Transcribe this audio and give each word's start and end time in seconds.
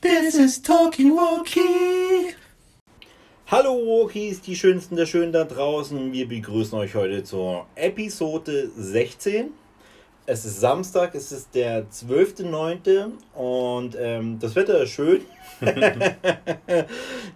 This 0.00 0.36
is 0.36 0.62
Talkie 0.62 1.10
Walkie. 1.10 2.32
Hallo 3.48 3.74
Walkies, 3.74 4.40
die 4.40 4.54
Schönsten 4.54 4.94
der 4.94 5.06
Schönen 5.06 5.32
da 5.32 5.42
draußen. 5.42 6.12
Wir 6.12 6.28
begrüßen 6.28 6.78
euch 6.78 6.94
heute 6.94 7.24
zur 7.24 7.66
Episode 7.74 8.70
16. 8.76 9.50
Es 10.24 10.44
ist 10.44 10.60
Samstag, 10.60 11.16
es 11.16 11.32
ist 11.32 11.52
der 11.52 11.90
12.09. 11.90 13.10
und 13.34 13.96
ähm, 13.98 14.38
das 14.38 14.54
Wetter 14.54 14.84
ist 14.84 14.90
schön. 14.90 15.22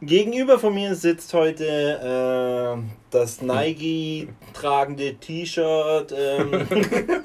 Gegenüber 0.00 0.60
von 0.60 0.72
mir 0.72 0.94
sitzt 0.94 1.34
heute 1.34 1.66
äh, 1.66 2.80
das 3.10 3.42
Nike 3.42 4.28
tragende 4.54 5.14
T-Shirt. 5.14 6.14
Ähm, 6.16 6.68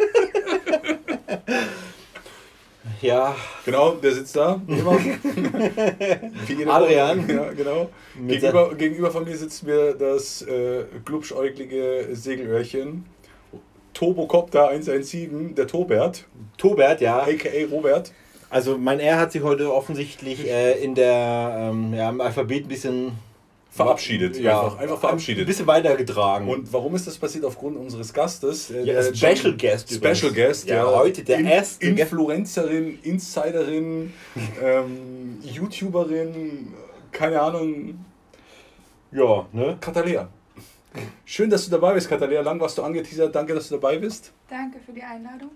ja. 3.02 3.36
Genau, 3.66 3.92
der 3.92 4.12
sitzt 4.12 4.36
da. 4.36 4.62
Adrian. 6.68 7.30
Ja, 7.30 7.52
genau. 7.54 7.90
Gegenüber, 8.28 8.76
gegenüber 8.76 9.12
von 9.12 9.24
mir 9.24 9.38
sitzt 9.38 9.64
mir 9.64 9.94
das 9.94 10.42
äh, 10.42 10.86
glubschäuglige 11.06 12.10
Segelöhrchen. 12.12 13.06
Tobocopter 13.94 14.70
117, 14.70 15.56
der 15.56 15.68
Tobert. 15.68 16.26
Tobert, 16.58 17.02
ja. 17.02 17.20
A.k.a. 17.20 17.68
Robert. 17.72 18.12
Also 18.50 18.78
mein 18.78 19.00
R 19.00 19.20
hat 19.20 19.32
sich 19.32 19.44
heute 19.44 19.74
offensichtlich 19.74 20.48
äh, 20.48 20.82
in 20.82 20.96
der 20.96 21.72
ähm, 21.72 21.94
ja, 21.94 22.10
im 22.10 22.22
Alphabet 22.22 22.66
ein 22.66 22.70
bisschen 22.70 23.12
verabschiedet. 23.78 24.38
Ja, 24.38 24.64
einfach, 24.64 24.78
einfach 24.80 25.00
verabschiedet. 25.00 25.44
Ein 25.44 25.48
bisschen 25.48 25.68
weitergetragen. 25.68 26.50
Und 26.50 26.72
warum 26.74 26.96
ist 26.96 27.08
das 27.08 27.18
passiert? 27.18 27.46
Aufgrund 27.46 27.78
unseres 27.78 28.14
Gastes. 28.14 28.70
Äh, 28.72 28.84
ja, 28.84 29.02
Special 29.02 29.56
Guest. 29.56 29.94
Special 29.94 30.34
Guest, 30.34 30.68
ja. 30.68 30.78
ja. 30.78 30.98
Heute 30.98 31.24
der 31.24 31.40
In, 31.40 31.46
erste. 31.46 31.86
Influencerin, 31.86 33.00
Insiderin, 33.04 34.14
ähm, 34.64 35.40
YouTuberin, 35.42 36.74
keine 37.12 37.42
Ahnung. 37.42 38.04
Ja, 39.12 39.48
ne? 39.54 39.78
Katalea. 39.80 40.28
Schön, 41.26 41.50
dass 41.50 41.66
du 41.66 41.72
dabei 41.72 41.94
bist, 41.94 42.10
Katalea. 42.10 42.42
Lang 42.42 42.60
warst 42.60 42.78
du 42.78 42.84
angeteasert. 42.84 43.34
Danke, 43.34 43.54
dass 43.54 43.70
du 43.70 43.76
dabei 43.76 43.98
bist. 43.98 44.34
Danke 44.50 44.80
für 44.80 44.92
die 44.92 45.04
Einladung. 45.04 45.52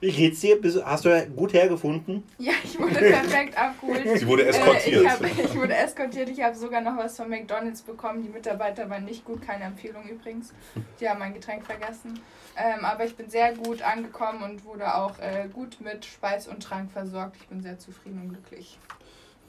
Wie 0.00 0.10
geht's 0.10 0.40
dir? 0.40 0.58
Hast 0.84 1.04
du 1.04 1.26
gut 1.36 1.52
hergefunden? 1.52 2.22
Ja, 2.38 2.52
ich 2.62 2.78
wurde 2.78 2.94
perfekt 2.94 3.56
abgeholt. 3.56 4.18
Sie 4.18 4.26
wurde 4.26 4.46
eskortiert. 4.46 4.86
Äh, 4.86 5.02
ich, 5.02 5.08
hab, 5.08 5.22
ich, 5.24 5.54
wurde 5.54 5.74
eskortiert. 5.74 6.28
Ich 6.28 6.42
habe 6.42 6.56
sogar 6.56 6.80
noch 6.80 6.96
was 6.96 7.16
von 7.16 7.28
McDonalds 7.28 7.82
bekommen. 7.82 8.22
Die 8.22 8.28
Mitarbeiter 8.28 8.88
waren 8.90 9.04
nicht 9.04 9.24
gut. 9.24 9.42
Keine 9.42 9.64
Empfehlung 9.64 10.08
übrigens. 10.08 10.52
Die 11.00 11.08
haben 11.08 11.18
mein 11.18 11.34
Getränk 11.34 11.64
vergessen. 11.64 12.20
Ähm, 12.56 12.84
aber 12.84 13.04
ich 13.04 13.16
bin 13.16 13.30
sehr 13.30 13.54
gut 13.54 13.82
angekommen 13.82 14.42
und 14.42 14.64
wurde 14.64 14.94
auch 14.94 15.18
äh, 15.18 15.48
gut 15.52 15.80
mit 15.80 16.04
Speis 16.04 16.48
und 16.48 16.62
Trank 16.62 16.90
versorgt. 16.92 17.36
Ich 17.40 17.48
bin 17.48 17.62
sehr 17.62 17.78
zufrieden 17.78 18.20
und 18.22 18.28
glücklich. 18.30 18.78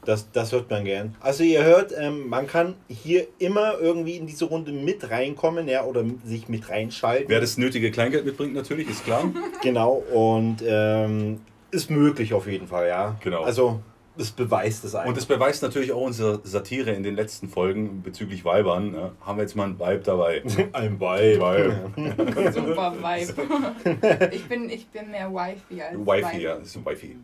Das, 0.06 0.32
das 0.32 0.52
hört 0.52 0.70
man 0.70 0.86
gern. 0.86 1.16
Also 1.20 1.44
ihr 1.44 1.64
hört, 1.64 1.94
ähm, 1.98 2.28
man 2.28 2.48
kann 2.48 2.76
hier 2.88 3.28
immer 3.40 3.80
irgendwie 3.80 4.18
in 4.18 4.28
diese 4.28 4.46
Runde 4.46 4.72
mit 4.72 5.10
reinkommen, 5.10 5.68
ja, 5.68 5.84
oder 5.84 6.04
sich 6.24 6.50
mit 6.50 6.70
reinschalten. 6.70 7.30
Wer 7.30 7.42
das 7.42 7.58
nötige 7.58 7.92
Kleingeld 7.92 8.26
mitbringt, 8.26 8.54
natürlich, 8.54 8.90
ist 8.90 9.04
klar. 9.04 9.24
genau, 9.62 10.04
und 10.14 10.58
ähm, 10.66 11.42
ist 11.72 11.90
möglich 11.90 12.34
auf 12.34 12.48
jeden 12.48 12.68
Fall, 12.68 12.88
ja. 12.88 13.16
Genau. 13.22 13.44
Also 13.44 13.80
das 14.16 14.30
beweist 14.30 14.86
es 14.86 14.94
einfach. 14.94 15.10
Und 15.10 15.18
das 15.18 15.26
beweist 15.26 15.64
natürlich 15.64 15.92
auch 15.92 16.02
unsere 16.02 16.40
Satire 16.44 16.92
in 16.92 17.02
den 17.02 17.16
letzten 17.16 17.50
Folgen 17.50 18.04
bezüglich 18.04 18.46
Weibern. 18.46 18.94
Ja, 18.94 19.12
haben 19.22 19.38
wir 19.38 19.44
jetzt 19.44 19.56
mal 19.56 19.64
ein 19.70 19.80
Vibe 19.80 20.04
dabei. 20.04 20.44
ein 20.74 21.00
Vibe. 21.00 22.52
Super 22.54 22.94
Vibe. 22.94 24.30
Ich 24.32 24.48
bin, 24.48 24.70
ich 24.70 24.88
bin 24.88 25.10
mehr 25.10 25.34
Wifey 25.34 25.82
als 25.82 25.98
Wifey. 25.98 26.24
Wifey, 26.24 26.42
ja, 26.44 26.58
das 26.58 26.68
ist 26.68 26.78
ein 26.78 26.86
Wifey. 26.86 27.18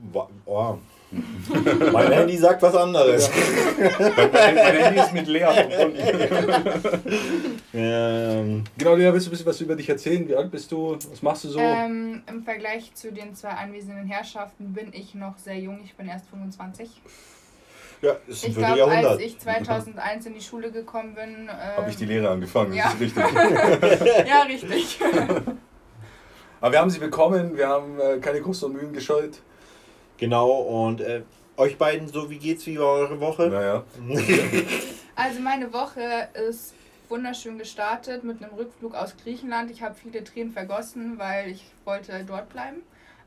Oh 0.45 0.77
mein 1.91 2.11
Handy 2.11 2.37
sagt 2.37 2.61
was 2.61 2.75
anderes. 2.75 3.29
mein, 3.79 4.31
mein, 4.31 4.55
Handy 4.55 4.99
ist 4.99 5.13
mit 5.13 5.27
leer 5.27 5.51
verbunden. 5.51 5.97
ähm, 7.73 8.63
genau, 8.77 8.95
Lea, 8.95 9.11
willst 9.11 9.25
du 9.25 9.29
ein 9.29 9.31
bisschen 9.31 9.45
was 9.47 9.61
über 9.61 9.75
dich 9.75 9.89
erzählen? 9.89 10.27
Wie 10.27 10.35
alt 10.35 10.51
bist 10.51 10.71
du? 10.71 10.93
Was 10.93 11.21
machst 11.21 11.45
du 11.45 11.49
so? 11.49 11.59
Ähm, 11.59 12.21
Im 12.27 12.43
Vergleich 12.43 12.93
zu 12.93 13.11
den 13.11 13.33
zwei 13.33 13.49
anwesenden 13.49 14.05
Herrschaften 14.05 14.73
bin 14.73 14.93
ich 14.93 15.15
noch 15.15 15.37
sehr 15.37 15.57
jung. 15.57 15.79
Ich 15.83 15.95
bin 15.95 16.07
erst 16.07 16.27
25. 16.29 17.01
Ja, 18.01 18.15
ist 18.27 18.45
ein 18.45 18.51
ich 18.51 18.57
glaube, 18.57 18.85
als 18.85 19.19
ich 19.19 19.39
2001 19.39 20.25
in 20.27 20.33
die 20.33 20.41
Schule 20.41 20.71
gekommen 20.71 21.15
bin... 21.15 21.49
Ähm, 21.49 21.77
Habe 21.77 21.89
ich 21.89 21.97
die 21.97 22.05
Lehre 22.05 22.29
angefangen, 22.29 22.73
ja. 22.73 22.85
das 22.85 22.93
ist 22.93 23.01
richtig. 23.01 23.23
ja, 24.27 24.41
richtig. 24.43 24.99
Aber 26.61 26.71
wir 26.71 26.79
haben 26.79 26.89
sie 26.89 26.99
bekommen, 26.99 27.57
wir 27.57 27.67
haben 27.67 27.99
äh, 27.99 28.19
keine 28.19 28.41
großen 28.41 28.71
Mühen 28.71 28.93
gescheut. 28.93 29.39
Genau, 30.19 30.51
und 30.51 31.01
äh, 31.01 31.21
euch 31.57 31.77
beiden, 31.77 32.07
so 32.07 32.29
wie 32.29 32.37
geht's, 32.37 32.65
wie 32.65 32.77
war 32.77 32.93
eure 32.93 33.19
Woche? 33.19 33.47
Naja. 33.47 33.83
also 35.15 35.39
meine 35.39 35.71
Woche 35.71 36.29
ist 36.49 36.73
wunderschön 37.07 37.57
gestartet 37.57 38.23
mit 38.23 38.43
einem 38.43 38.53
Rückflug 38.53 38.95
aus 38.95 39.15
Griechenland. 39.23 39.71
Ich 39.71 39.81
habe 39.81 39.95
viele 39.95 40.23
Tränen 40.23 40.53
vergossen, 40.53 41.17
weil 41.17 41.49
ich 41.49 41.63
wollte 41.85 42.23
dort 42.25 42.49
bleiben. 42.49 42.81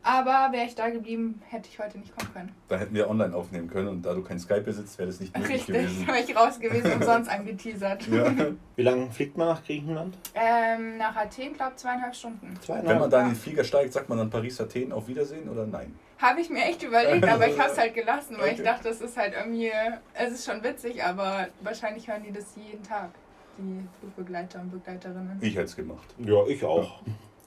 Aber 0.04 0.48
wäre 0.52 0.66
ich 0.66 0.74
da 0.74 0.90
geblieben, 0.90 1.40
hätte 1.48 1.68
ich 1.70 1.78
heute 1.78 1.98
nicht 1.98 2.16
kommen 2.16 2.32
können. 2.32 2.52
Da 2.68 2.76
hätten 2.76 2.94
wir 2.94 3.08
online 3.08 3.34
aufnehmen 3.34 3.70
können 3.70 3.88
und 3.88 4.02
da 4.02 4.14
du 4.14 4.22
kein 4.22 4.38
Skype 4.38 4.62
besitzt, 4.62 4.98
wäre 4.98 5.08
das 5.08 5.20
nicht 5.20 5.36
möglich 5.36 5.58
Richtig, 5.58 5.74
gewesen. 5.74 5.96
Richtig, 6.08 6.08
wäre 6.08 6.18
ich 6.18 6.36
raus 6.36 6.60
gewesen, 6.60 6.92
umsonst 7.00 7.30
angeteasert. 7.30 8.08
Ja. 8.08 8.34
Wie 8.76 8.82
lange 8.82 9.10
fliegt 9.10 9.36
man 9.36 9.48
nach 9.48 9.64
Griechenland? 9.64 10.18
Ähm, 10.34 10.98
nach 10.98 11.14
Athen, 11.14 11.52
glaube 11.54 11.72
ich, 11.76 11.82
zweieinhalb 11.82 12.14
Stunden. 12.14 12.54
Zweieinhalb. 12.60 12.88
Wenn 12.88 12.98
man 12.98 13.10
da 13.10 13.22
in 13.22 13.28
den 13.28 13.36
Flieger 13.36 13.62
steigt, 13.62 13.92
sagt 13.92 14.08
man 14.08 14.18
dann 14.18 14.30
Paris-Athen 14.30 14.92
auf 14.92 15.06
Wiedersehen 15.06 15.48
oder 15.48 15.66
nein? 15.66 15.94
Habe 16.18 16.40
ich 16.40 16.50
mir 16.50 16.64
echt 16.64 16.82
überlegt, 16.82 17.24
aber 17.24 17.48
ich 17.48 17.58
habe 17.58 17.70
es 17.70 17.78
halt 17.78 17.94
gelassen, 17.94 18.36
weil 18.38 18.50
okay. 18.50 18.54
ich 18.58 18.62
dachte, 18.62 18.88
es 18.88 19.00
ist 19.00 19.16
halt 19.16 19.34
irgendwie, 19.36 19.72
es 20.14 20.32
ist 20.32 20.46
schon 20.46 20.62
witzig, 20.62 21.02
aber 21.02 21.48
wahrscheinlich 21.62 22.06
hören 22.08 22.22
die 22.22 22.32
das 22.32 22.54
jeden 22.54 22.82
Tag, 22.84 23.10
die 23.58 23.82
Flugbegleiter 23.98 24.60
und 24.60 24.70
Begleiterinnen. 24.70 25.38
Ich 25.40 25.54
hätte 25.56 25.64
es 25.64 25.74
gemacht. 25.74 26.14
Ja, 26.18 26.46
ich 26.46 26.64
auch. 26.64 27.02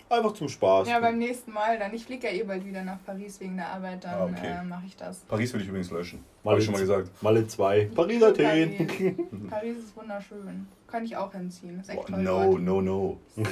Einfach 0.07 0.33
zum 0.33 0.47
Spaß. 0.47 0.87
Ja, 0.87 0.99
beim 0.99 1.17
nächsten 1.17 1.51
Mal 1.51 1.79
dann. 1.79 1.93
Ich 1.93 2.05
fliege 2.05 2.27
ja 2.27 2.33
eh 2.33 2.43
bald 2.43 2.65
wieder 2.65 2.83
nach 2.83 3.03
Paris 3.05 3.39
wegen 3.39 3.57
der 3.57 3.69
Arbeit, 3.69 4.03
dann 4.03 4.13
ah, 4.13 4.25
okay. 4.25 4.55
äh, 4.61 4.63
mache 4.63 4.85
ich 4.85 4.95
das. 4.95 5.19
Paris 5.21 5.53
will 5.53 5.61
ich 5.61 5.67
übrigens 5.67 5.89
löschen. 5.89 6.23
Habe 6.43 6.59
ich 6.59 6.65
schon 6.65 6.73
mal 6.73 6.79
gesagt. 6.79 7.09
Malle 7.21 7.47
2. 7.47 7.89
Paris, 7.95 8.21
Athen. 8.21 8.87
Paris. 8.87 9.13
Paris 9.49 9.77
ist 9.77 9.97
wunderschön. 9.97 10.67
Kann 10.95 11.03
ich 11.03 11.17
auch 11.17 11.33
hinziehen. 11.33 11.81
Ist 11.81 11.89
echt 11.89 11.99
oh, 11.99 12.03
toll. 12.03 12.23
No, 12.23 12.51
dort. 12.51 12.61
no, 12.61 12.81
no. 12.81 13.19
No, 13.35 13.43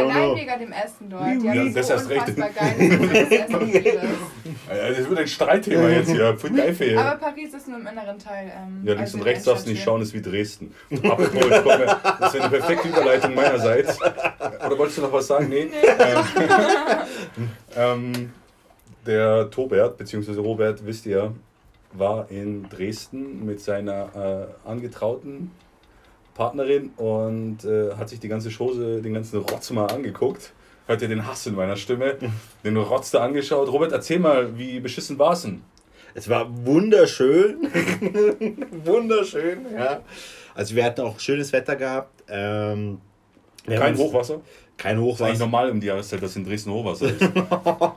allein 0.00 0.28
no. 0.28 0.34
wegen 0.34 0.58
dem 0.58 0.72
Essen 0.72 1.08
dort. 1.08 1.22
Die 1.22 1.48
haben 1.48 1.72
ja, 1.72 1.82
so 1.84 1.88
das 1.88 2.02
unfassbar 2.02 2.50
geiles 2.50 3.30
Essen. 3.30 4.08
Das 4.98 5.08
wird 5.08 5.18
ein 5.20 5.28
Streitthema 5.28 5.88
jetzt 5.88 6.10
hier. 6.10 6.36
Voll 6.36 6.50
geil 6.50 6.74
für 6.74 6.98
Aber 6.98 7.16
Paris 7.18 7.54
ist 7.54 7.68
nur 7.68 7.78
im 7.78 7.86
inneren 7.86 8.18
Teil. 8.18 8.50
Ähm, 8.56 8.80
ja, 8.82 8.94
links 8.94 9.00
also 9.02 9.18
und 9.18 9.22
rechts 9.22 9.44
darfst 9.44 9.66
du 9.66 9.70
nicht 9.70 9.84
schauen, 9.84 10.02
ist 10.02 10.14
wie 10.14 10.20
Dresden. 10.20 10.74
Apropos, 10.90 11.48
das 12.18 12.34
wäre 12.34 12.44
eine 12.44 12.58
perfekte 12.58 12.88
Überleitung 12.88 13.34
meinerseits. 13.36 13.96
Oder 14.02 14.76
wolltest 14.76 14.98
du 14.98 15.02
noch 15.02 15.12
was 15.12 15.28
sagen? 15.28 15.48
Nee. 15.48 15.66
nee. 15.70 15.76
Ähm, 17.76 18.10
ähm, 18.16 18.32
der 19.06 19.48
Tobert, 19.48 19.96
beziehungsweise 19.96 20.40
Robert, 20.40 20.84
wisst 20.84 21.06
ihr, 21.06 21.36
war 21.92 22.28
in 22.32 22.68
Dresden 22.68 23.46
mit 23.46 23.60
seiner 23.60 24.48
äh, 24.66 24.68
angetrauten 24.68 25.52
Partnerin 26.40 26.88
und 26.96 27.66
äh, 27.66 27.94
hat 27.98 28.08
sich 28.08 28.18
die 28.18 28.28
ganze 28.28 28.48
Chose, 28.50 29.02
den 29.02 29.12
ganzen 29.12 29.40
Rotz 29.40 29.70
mal 29.72 29.88
angeguckt. 29.88 30.54
Hört 30.86 31.02
ihr 31.02 31.08
den 31.08 31.26
Hass 31.26 31.46
in 31.46 31.54
meiner 31.54 31.76
Stimme? 31.76 32.16
Den 32.64 32.78
Rotz 32.78 33.10
da 33.10 33.22
angeschaut. 33.22 33.70
Robert, 33.70 33.92
erzähl 33.92 34.18
mal, 34.18 34.56
wie 34.58 34.80
beschissen 34.80 35.18
war 35.18 35.34
es 35.34 35.42
denn? 35.42 35.60
Es 36.14 36.30
war 36.30 36.48
wunderschön. 36.64 37.58
wunderschön, 38.84 39.66
ja. 39.74 40.00
Also 40.54 40.74
wir 40.74 40.84
hatten 40.84 41.02
auch 41.02 41.20
schönes 41.20 41.52
Wetter 41.52 41.76
gehabt. 41.76 42.24
Ähm, 42.26 43.02
Kein 43.66 43.98
Hochwasser? 43.98 44.40
Kein 44.78 44.98
Hochwasser. 44.98 45.24
Das 45.24 45.36
ist 45.36 45.42
eigentlich 45.42 45.52
normal 45.52 45.70
um 45.70 45.78
die 45.78 45.88
Jahreszeit, 45.88 46.22
dass 46.22 46.36
in 46.36 46.46
Dresden 46.46 46.72
Hochwasser 46.72 47.10
ist. 47.10 47.20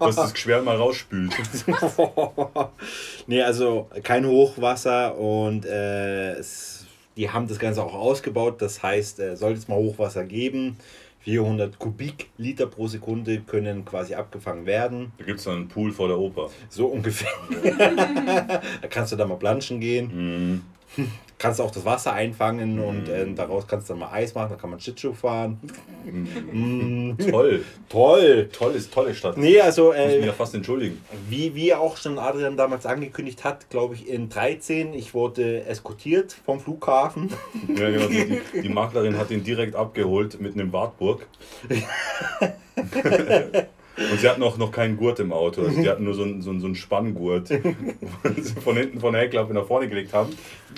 dass 0.01 0.15
das 0.17 0.33
Geschwär 0.33 0.61
mal 0.61 0.75
rausspült. 0.75 1.33
nee, 3.27 3.41
also 3.41 3.87
kein 4.03 4.27
Hochwasser 4.27 5.17
und 5.17 5.65
äh, 5.65 6.33
es, 6.33 6.72
die 7.17 7.29
haben 7.29 7.47
das 7.47 7.59
Ganze 7.59 7.83
auch 7.83 7.93
ausgebaut. 7.93 8.61
Das 8.61 8.83
heißt, 8.83 9.19
äh, 9.19 9.35
sollte 9.35 9.59
es 9.59 9.67
mal 9.67 9.75
Hochwasser 9.75 10.23
geben, 10.25 10.77
400 11.21 11.79
Kubikliter 11.79 12.67
pro 12.67 12.87
Sekunde 12.87 13.39
können 13.41 13.85
quasi 13.85 14.15
abgefangen 14.15 14.65
werden. 14.65 15.13
Da 15.17 15.25
gibt 15.25 15.39
es 15.39 15.45
dann 15.45 15.55
einen 15.55 15.67
Pool 15.67 15.91
vor 15.91 16.07
der 16.07 16.19
Oper. 16.19 16.49
So 16.69 16.87
ungefähr. 16.87 17.31
da 18.81 18.87
kannst 18.89 19.11
du 19.11 19.15
da 19.15 19.25
mal 19.25 19.37
planschen 19.37 19.79
gehen. 19.79 20.61
Mhm 20.95 21.11
kannst 21.37 21.59
auch 21.59 21.71
das 21.71 21.85
Wasser 21.85 22.13
einfangen 22.13 22.79
und 22.79 23.09
äh, 23.09 23.25
daraus 23.33 23.67
kannst 23.67 23.89
du 23.89 23.93
dann 23.93 23.99
mal 23.99 24.11
Eis 24.11 24.33
machen, 24.33 24.51
da 24.51 24.55
kann 24.55 24.69
man 24.69 24.79
Schlittschuh 24.79 25.13
fahren. 25.13 25.59
Mm. 26.05 27.17
Toll. 27.29 27.63
Toll. 27.89 28.49
Toll 28.51 28.73
ist 28.73 28.93
tolle 28.93 29.13
Stadt. 29.13 29.37
Nee, 29.37 29.59
also. 29.59 29.91
Äh, 29.91 30.05
Muss 30.05 30.15
mich 30.17 30.25
ja 30.25 30.33
fast 30.33 30.55
entschuldigen. 30.55 31.01
Wie, 31.29 31.53
wie 31.55 31.73
auch 31.73 31.97
schon 31.97 32.17
Adrian 32.17 32.57
damals 32.57 32.85
angekündigt 32.85 33.43
hat, 33.43 33.69
glaube 33.69 33.95
ich, 33.95 34.07
in 34.07 34.29
13, 34.29 34.93
ich 34.93 35.13
wurde 35.13 35.65
eskortiert 35.65 36.35
vom 36.45 36.59
Flughafen. 36.59 37.31
Ja, 37.75 37.89
genau. 37.89 38.07
Die, 38.07 38.41
die 38.61 38.69
Maklerin 38.73 39.17
hat 39.17 39.31
ihn 39.31 39.43
direkt 39.43 39.75
abgeholt 39.75 40.39
mit 40.39 40.53
einem 40.53 40.71
Wartburg. 40.71 41.25
Und 43.95 44.19
sie 44.19 44.27
hatten 44.27 44.41
auch 44.41 44.57
noch 44.57 44.71
keinen 44.71 44.97
Gurt 44.97 45.19
im 45.19 45.31
Auto. 45.31 45.61
Also 45.61 45.79
die 45.81 45.87
hatten 45.87 46.03
nur 46.03 46.15
so 46.15 46.23
einen, 46.23 46.41
so 46.41 46.49
einen, 46.49 46.59
so 46.59 46.65
einen 46.65 46.75
Spanngurt, 46.75 47.49
wo 47.51 48.41
sie 48.41 48.53
von 48.61 48.75
hinten 48.75 48.99
von 48.99 49.13
der 49.13 49.21
Heckklappe 49.23 49.53
nach 49.53 49.65
vorne 49.67 49.87
gelegt 49.87 50.13
haben. 50.13 50.31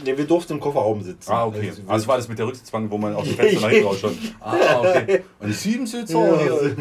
Ne, 0.05 0.17
wir 0.17 0.25
durften 0.25 0.53
im 0.53 0.59
Kofferraum 0.59 1.01
sitzen. 1.01 1.31
Ah, 1.31 1.45
okay. 1.45 1.69
Also, 1.69 1.81
Also 1.87 2.07
war 2.07 2.17
das 2.17 2.27
mit 2.27 2.37
der 2.39 2.47
Rücksitzbank, 2.47 2.91
wo 2.91 2.97
man 2.97 3.15
aus 3.15 3.25
dem 3.25 3.35
Fenster 3.35 3.61
nach 3.61 3.69
hinten 3.69 3.87
rausschaut. 3.87 4.13
Ah, 4.41 4.79
okay. 4.79 5.21
Ein 5.39 5.53
Siebensitzer. 5.53 6.19
Ja. 6.19 6.41
hier. 6.41 6.75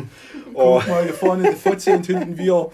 Oh. 0.55 0.79
Guck 0.81 0.89
mal, 0.89 1.05
hier 1.05 1.15
vorne 1.15 1.51
die 1.51 1.57
Fotze 1.57 1.93
und 1.95 2.05
hinten 2.07 2.37
wir. 2.37 2.69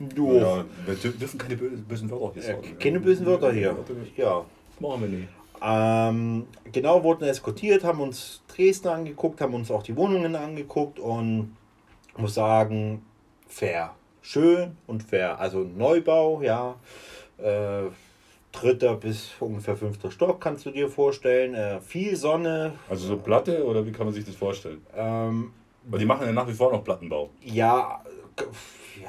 du, 0.00 0.32
Ja, 0.38 0.64
wir 0.86 0.94
dür- 0.96 1.16
dürfen 1.18 1.38
keine 1.38 1.54
bö- 1.54 1.76
bösen 1.88 2.10
Wörter 2.10 2.32
hier 2.34 2.42
äh, 2.42 2.46
sagen. 2.46 2.78
keine 2.80 3.00
bösen 3.00 3.26
Wörter 3.26 3.52
hier. 3.52 3.76
Ja. 4.16 4.44
Machen 4.80 5.00
wir 5.02 5.08
nicht. 5.08 5.28
Ähm, 5.62 6.46
genau, 6.72 7.04
wurden 7.04 7.24
eskortiert, 7.24 7.84
haben 7.84 8.00
uns 8.00 8.40
Dresden 8.48 8.88
angeguckt, 8.88 9.40
haben 9.42 9.54
uns 9.54 9.70
auch 9.70 9.82
die 9.82 9.94
Wohnungen 9.94 10.34
angeguckt 10.34 10.98
und 10.98 11.54
muss 12.20 12.34
sagen, 12.34 13.02
fair. 13.48 13.94
Schön 14.22 14.76
und 14.86 15.02
fair. 15.02 15.38
Also 15.38 15.60
Neubau, 15.60 16.42
ja. 16.42 16.76
Äh, 17.38 17.90
dritter 18.52 18.96
bis 18.96 19.30
ungefähr 19.40 19.76
fünfter 19.76 20.10
Stock 20.10 20.40
kannst 20.40 20.66
du 20.66 20.70
dir 20.70 20.88
vorstellen. 20.88 21.54
Äh, 21.54 21.80
viel 21.80 22.16
Sonne. 22.16 22.72
Also 22.88 23.06
so 23.06 23.16
Platte 23.16 23.64
oder 23.64 23.86
wie 23.86 23.92
kann 23.92 24.06
man 24.06 24.14
sich 24.14 24.24
das 24.24 24.34
vorstellen? 24.34 24.84
Ähm, 24.96 25.52
Weil 25.84 26.00
die 26.00 26.04
machen 26.04 26.26
ja 26.26 26.32
nach 26.32 26.48
wie 26.48 26.52
vor 26.52 26.72
noch 26.72 26.84
Plattenbau. 26.84 27.30
ja, 27.42 28.02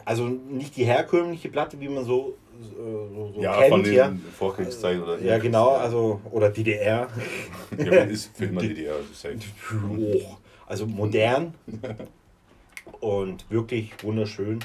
also 0.05 0.25
nicht 0.27 0.75
die 0.77 0.85
herkömmliche 0.85 1.49
Platte, 1.49 1.79
wie 1.79 1.89
man 1.89 2.05
so, 2.05 2.37
so, 2.61 3.31
so 3.35 3.41
ja, 3.41 3.57
kennt. 3.57 3.69
von 3.69 3.83
den 3.83 3.93
ja. 3.93 4.13
Vorkriegszeit 4.37 5.01
oder 5.01 5.19
ja, 5.19 5.37
genau, 5.37 5.71
also 5.71 6.21
oder 6.31 6.49
DDR. 6.49 7.07
Ja, 7.77 7.85
man 7.85 8.09
ist 8.09 8.35
für 8.35 8.45
immer 8.45 8.61
DDR, 8.61 8.95
also. 8.95 9.29
Also 10.67 10.85
modern 10.87 11.53
und 13.01 13.50
wirklich 13.50 13.92
wunderschön. 14.03 14.59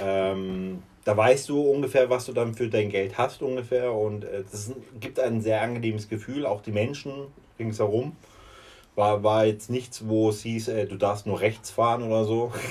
Ähm, 0.00 0.82
da 1.04 1.16
weißt 1.16 1.48
du 1.48 1.60
ungefähr, 1.60 2.10
was 2.10 2.26
du 2.26 2.32
dann 2.32 2.54
für 2.54 2.68
dein 2.68 2.90
Geld 2.90 3.18
hast 3.18 3.42
ungefähr 3.42 3.92
und 3.92 4.24
äh, 4.24 4.42
das 4.50 4.72
gibt 4.98 5.20
ein 5.20 5.40
sehr 5.40 5.62
angenehmes 5.62 6.08
Gefühl, 6.08 6.46
auch 6.46 6.62
die 6.62 6.72
Menschen 6.72 7.12
ringsherum. 7.58 8.16
War, 8.94 9.22
war 9.22 9.44
jetzt 9.44 9.68
nichts, 9.68 10.08
wo 10.08 10.30
es 10.30 10.42
hieß, 10.42 10.68
äh, 10.68 10.86
du 10.86 10.96
darfst 10.96 11.26
nur 11.26 11.40
rechts 11.40 11.70
fahren 11.70 12.02
oder 12.02 12.24
so. 12.24 12.52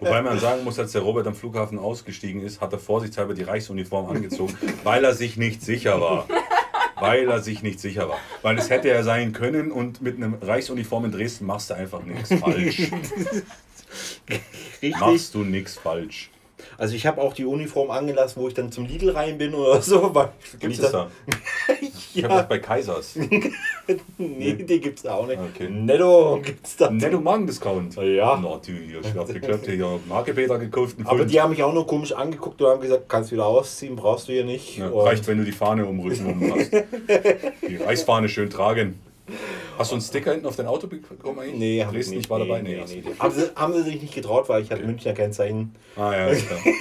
Wobei 0.00 0.22
man 0.22 0.38
sagen 0.38 0.64
muss, 0.64 0.78
als 0.78 0.92
der 0.92 1.02
Robert 1.02 1.26
am 1.26 1.34
Flughafen 1.34 1.78
ausgestiegen 1.78 2.42
ist, 2.42 2.60
hat 2.60 2.72
er 2.72 2.78
vorsichtshalber 2.78 3.34
die 3.34 3.42
Reichsuniform 3.42 4.06
angezogen, 4.06 4.56
weil 4.84 5.04
er 5.04 5.14
sich 5.14 5.36
nicht 5.36 5.62
sicher 5.62 6.00
war. 6.00 6.26
Weil 6.98 7.28
er 7.28 7.40
sich 7.40 7.62
nicht 7.62 7.80
sicher 7.80 8.08
war. 8.08 8.18
Weil 8.42 8.58
es 8.58 8.70
hätte 8.70 8.88
er 8.88 9.04
sein 9.04 9.32
können 9.32 9.70
und 9.70 10.00
mit 10.00 10.16
einem 10.16 10.34
Reichsuniform 10.34 11.06
in 11.06 11.12
Dresden 11.12 11.46
machst 11.46 11.70
du 11.70 11.74
einfach 11.74 12.02
nichts 12.02 12.32
falsch. 12.34 12.90
Richtig. 14.82 15.00
Machst 15.00 15.34
du 15.34 15.44
nichts 15.44 15.76
falsch. 15.76 16.30
Also 16.78 16.94
ich 16.94 17.06
habe 17.06 17.20
auch 17.20 17.32
die 17.34 17.44
Uniform 17.44 17.90
angelassen, 17.90 18.42
wo 18.42 18.48
ich 18.48 18.54
dann 18.54 18.70
zum 18.70 18.86
Lidl 18.86 19.10
rein 19.10 19.38
bin 19.38 19.54
oder 19.54 19.80
so. 19.82 20.12
Gibt 20.58 20.74
es 20.74 20.80
das- 20.80 20.92
da? 20.92 21.10
Ich 22.14 22.24
habe 22.24 22.32
das 22.34 22.48
bei 22.48 22.58
Kaisers. 22.60 23.14
nee, 24.16 24.54
die 24.54 24.80
gibt's 24.80 25.02
da 25.02 25.16
auch 25.16 25.26
nicht. 25.26 25.38
Okay. 25.38 25.68
Netto 25.68 26.40
gibt's 26.42 26.74
da. 26.76 26.90
Netto 26.90 27.20
Magen-Discount. 27.20 27.94
Ja. 27.96 28.40
Na, 28.42 28.56
du 28.56 28.72
hier, 28.72 29.02
schwer 29.04 29.24
geklappt, 29.26 29.66
hier 29.66 30.00
Markepeter 30.08 30.58
gekauft. 30.58 30.96
einen 30.96 31.06
Aber 31.06 31.26
die 31.26 31.38
haben 31.38 31.50
mich 31.50 31.62
auch 31.62 31.74
nur 31.74 31.86
komisch 31.86 32.12
angeguckt 32.12 32.62
und 32.62 32.68
haben 32.68 32.80
gesagt, 32.80 33.06
kannst 33.06 33.32
wieder 33.32 33.44
ausziehen, 33.44 33.96
brauchst 33.96 34.28
du 34.28 34.32
hier 34.32 34.44
nicht. 34.44 34.78
Ja, 34.78 34.88
reicht, 34.88 35.26
wenn 35.26 35.36
du 35.36 35.44
die 35.44 35.52
Fahne 35.52 35.84
um 35.84 35.98
den 35.98 36.06
Rücken 36.08 36.26
um 36.26 36.54
hast. 36.58 36.72
Die 37.68 37.76
Reichsfahne 37.76 38.30
schön 38.30 38.48
tragen. 38.48 38.98
Hast 39.78 39.90
du 39.90 39.96
einen 39.96 40.02
Sticker 40.02 40.32
hinten 40.32 40.46
auf 40.46 40.56
dein 40.56 40.66
Auto 40.66 40.86
bekommen 40.86 41.38
eigentlich? 41.38 41.58
Nee, 41.58 41.84
hab 41.84 41.92
Dresden, 41.92 42.14
ich 42.14 42.20
ich 42.20 42.30
war 42.30 42.38
dabei. 42.38 42.62
Nee, 42.62 42.82
Nee, 42.86 42.94
nee, 42.96 43.00
du 43.02 43.18
Haben, 43.18 43.34
sie, 43.34 43.50
haben 43.54 43.72
sie 43.74 43.82
sich 43.82 44.00
nicht 44.00 44.14
getraut, 44.14 44.48
weil 44.48 44.62
ich 44.62 44.70
hatte 44.70 44.80
Okay. 44.80 44.88
Münchner 44.90 45.12
Kennzeichen. 45.12 45.74
Ah 45.96 46.12
ja, 46.12 46.28
ist 46.28 46.46
klar. 46.46 46.58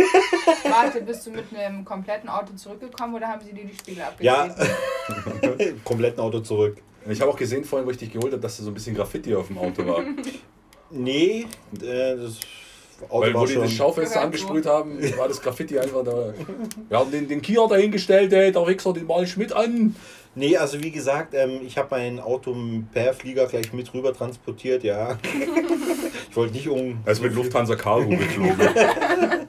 Warte, 0.69 1.01
bist 1.01 1.25
du 1.25 1.31
mit 1.31 1.45
einem 1.55 1.83
kompletten 1.85 2.29
Auto 2.29 2.53
zurückgekommen 2.55 3.15
oder 3.15 3.27
haben 3.27 3.41
sie 3.45 3.53
dir 3.53 3.65
die 3.65 3.73
Spiegel 3.75 4.03
Ja, 4.19 4.43
abgetreten? 4.43 5.81
kompletten 5.83 6.19
Auto 6.19 6.39
zurück. 6.39 6.77
Ich 7.07 7.21
habe 7.21 7.31
auch 7.31 7.37
gesehen 7.37 7.63
vorhin, 7.63 7.85
wo 7.87 7.91
ich 7.91 7.97
dich 7.97 8.11
geholt 8.11 8.31
habe, 8.31 8.41
dass 8.41 8.57
da 8.57 8.63
so 8.63 8.71
ein 8.71 8.73
bisschen 8.73 8.95
Graffiti 8.95 9.35
auf 9.35 9.47
dem 9.47 9.57
Auto 9.57 9.85
war. 9.85 10.03
Nee, 10.89 11.45
äh, 11.81 12.15
das 12.15 12.39
Auto 13.09 13.21
Weil 13.27 13.33
wo 13.33 13.45
die 13.45 13.55
das 13.55 13.71
Schaufenster 13.73 14.21
angesprüht 14.21 14.65
haben, 14.65 14.99
war 15.17 15.27
das 15.27 15.41
Graffiti 15.41 15.77
einfach 15.77 16.03
da. 16.03 16.33
Wir 16.89 16.97
haben 16.97 17.11
den, 17.11 17.27
den 17.27 17.41
Kia 17.41 17.67
dahingestellt, 17.67 18.31
ey, 18.33 18.51
der 18.51 18.65
Wichser, 18.65 18.93
den 18.93 19.05
mal 19.05 19.23
ich 19.23 19.35
mit 19.37 19.51
an. 19.53 19.95
Nee, 20.35 20.57
also 20.57 20.83
wie 20.83 20.91
gesagt, 20.91 21.33
ähm, 21.33 21.61
ich 21.65 21.77
habe 21.77 21.87
mein 21.91 22.19
Auto 22.19 22.55
per 22.93 23.13
Flieger 23.13 23.47
gleich 23.47 23.71
mit 23.71 23.93
rüber 23.93 24.13
transportiert, 24.13 24.83
ja. 24.83 25.17
ich 26.29 26.35
wollte 26.35 26.53
nicht 26.53 26.67
um... 26.67 26.99
Er 27.05 27.13
ist 27.13 27.21
mit 27.21 27.33
Lufthansa 27.33 27.75
Cargo 27.75 28.09
geflogen. 28.09 28.55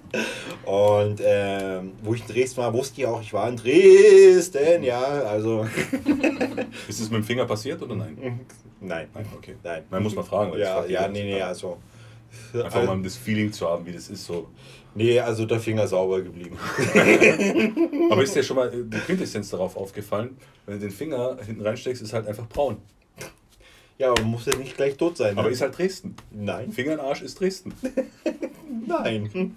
Und 0.64 1.20
ähm, 1.24 1.92
wo 2.02 2.14
ich 2.14 2.22
in 2.22 2.28
Dresden 2.28 2.58
war, 2.58 2.72
wusste 2.72 3.00
ich 3.00 3.06
auch, 3.06 3.20
ich 3.20 3.32
war 3.32 3.48
in 3.48 3.56
Dresden, 3.56 4.84
ja, 4.84 5.00
also... 5.00 5.66
Ist 6.88 7.00
es 7.00 7.10
mit 7.10 7.20
dem 7.20 7.24
Finger 7.24 7.46
passiert 7.46 7.82
oder 7.82 7.96
nein? 7.96 8.16
Nein, 8.80 9.08
Nein, 9.12 9.26
okay. 9.36 9.56
nein. 9.64 9.82
Man 9.90 10.02
muss 10.02 10.14
mal 10.14 10.22
fragen. 10.22 10.52
weil 10.52 10.60
Ja, 10.60 10.86
ja, 10.86 11.08
nee, 11.08 11.24
nee, 11.24 11.42
also... 11.42 11.78
Einfach 12.52 12.84
mal 12.84 12.92
um 12.92 13.02
das 13.02 13.16
Feeling 13.16 13.52
zu 13.52 13.68
haben, 13.68 13.86
wie 13.86 13.92
das 13.92 14.08
ist 14.08 14.24
so. 14.24 14.48
Nee, 14.96 15.20
also 15.20 15.44
der 15.44 15.60
Finger 15.60 15.87
sauber 15.87 16.22
geblieben. 16.22 16.56
Aber 18.10 18.22
ist 18.22 18.34
dir 18.34 18.43
schon 18.43 18.56
mal 18.56 18.70
die 18.70 18.98
Quintessenz 18.98 19.50
darauf 19.50 19.76
aufgefallen? 19.76 20.37
Wenn 20.64 20.75
du 20.81 20.87
den 20.87 20.90
Finger 20.90 21.37
hinten 21.44 21.60
reinsteckst, 21.62 22.02
ist 22.02 22.12
halt 22.12 22.26
einfach 22.26 22.48
braun. 22.48 22.78
Ja, 23.98 24.10
aber 24.10 24.22
muss 24.25 24.44
ja 24.44 24.54
nicht 24.56 24.76
gleich 24.76 24.96
tot 24.98 25.16
sein. 25.16 25.34
ne? 25.34 25.40
Aber 25.40 25.48
ist 25.50 25.62
halt 25.62 25.76
Dresden. 25.78 26.16
Nein, 26.31 26.70
Finger 26.70 26.93
in 26.94 27.00
Arsch 27.00 27.22
ist 27.22 27.40
Dresden. 27.40 27.72
nein. 28.87 29.56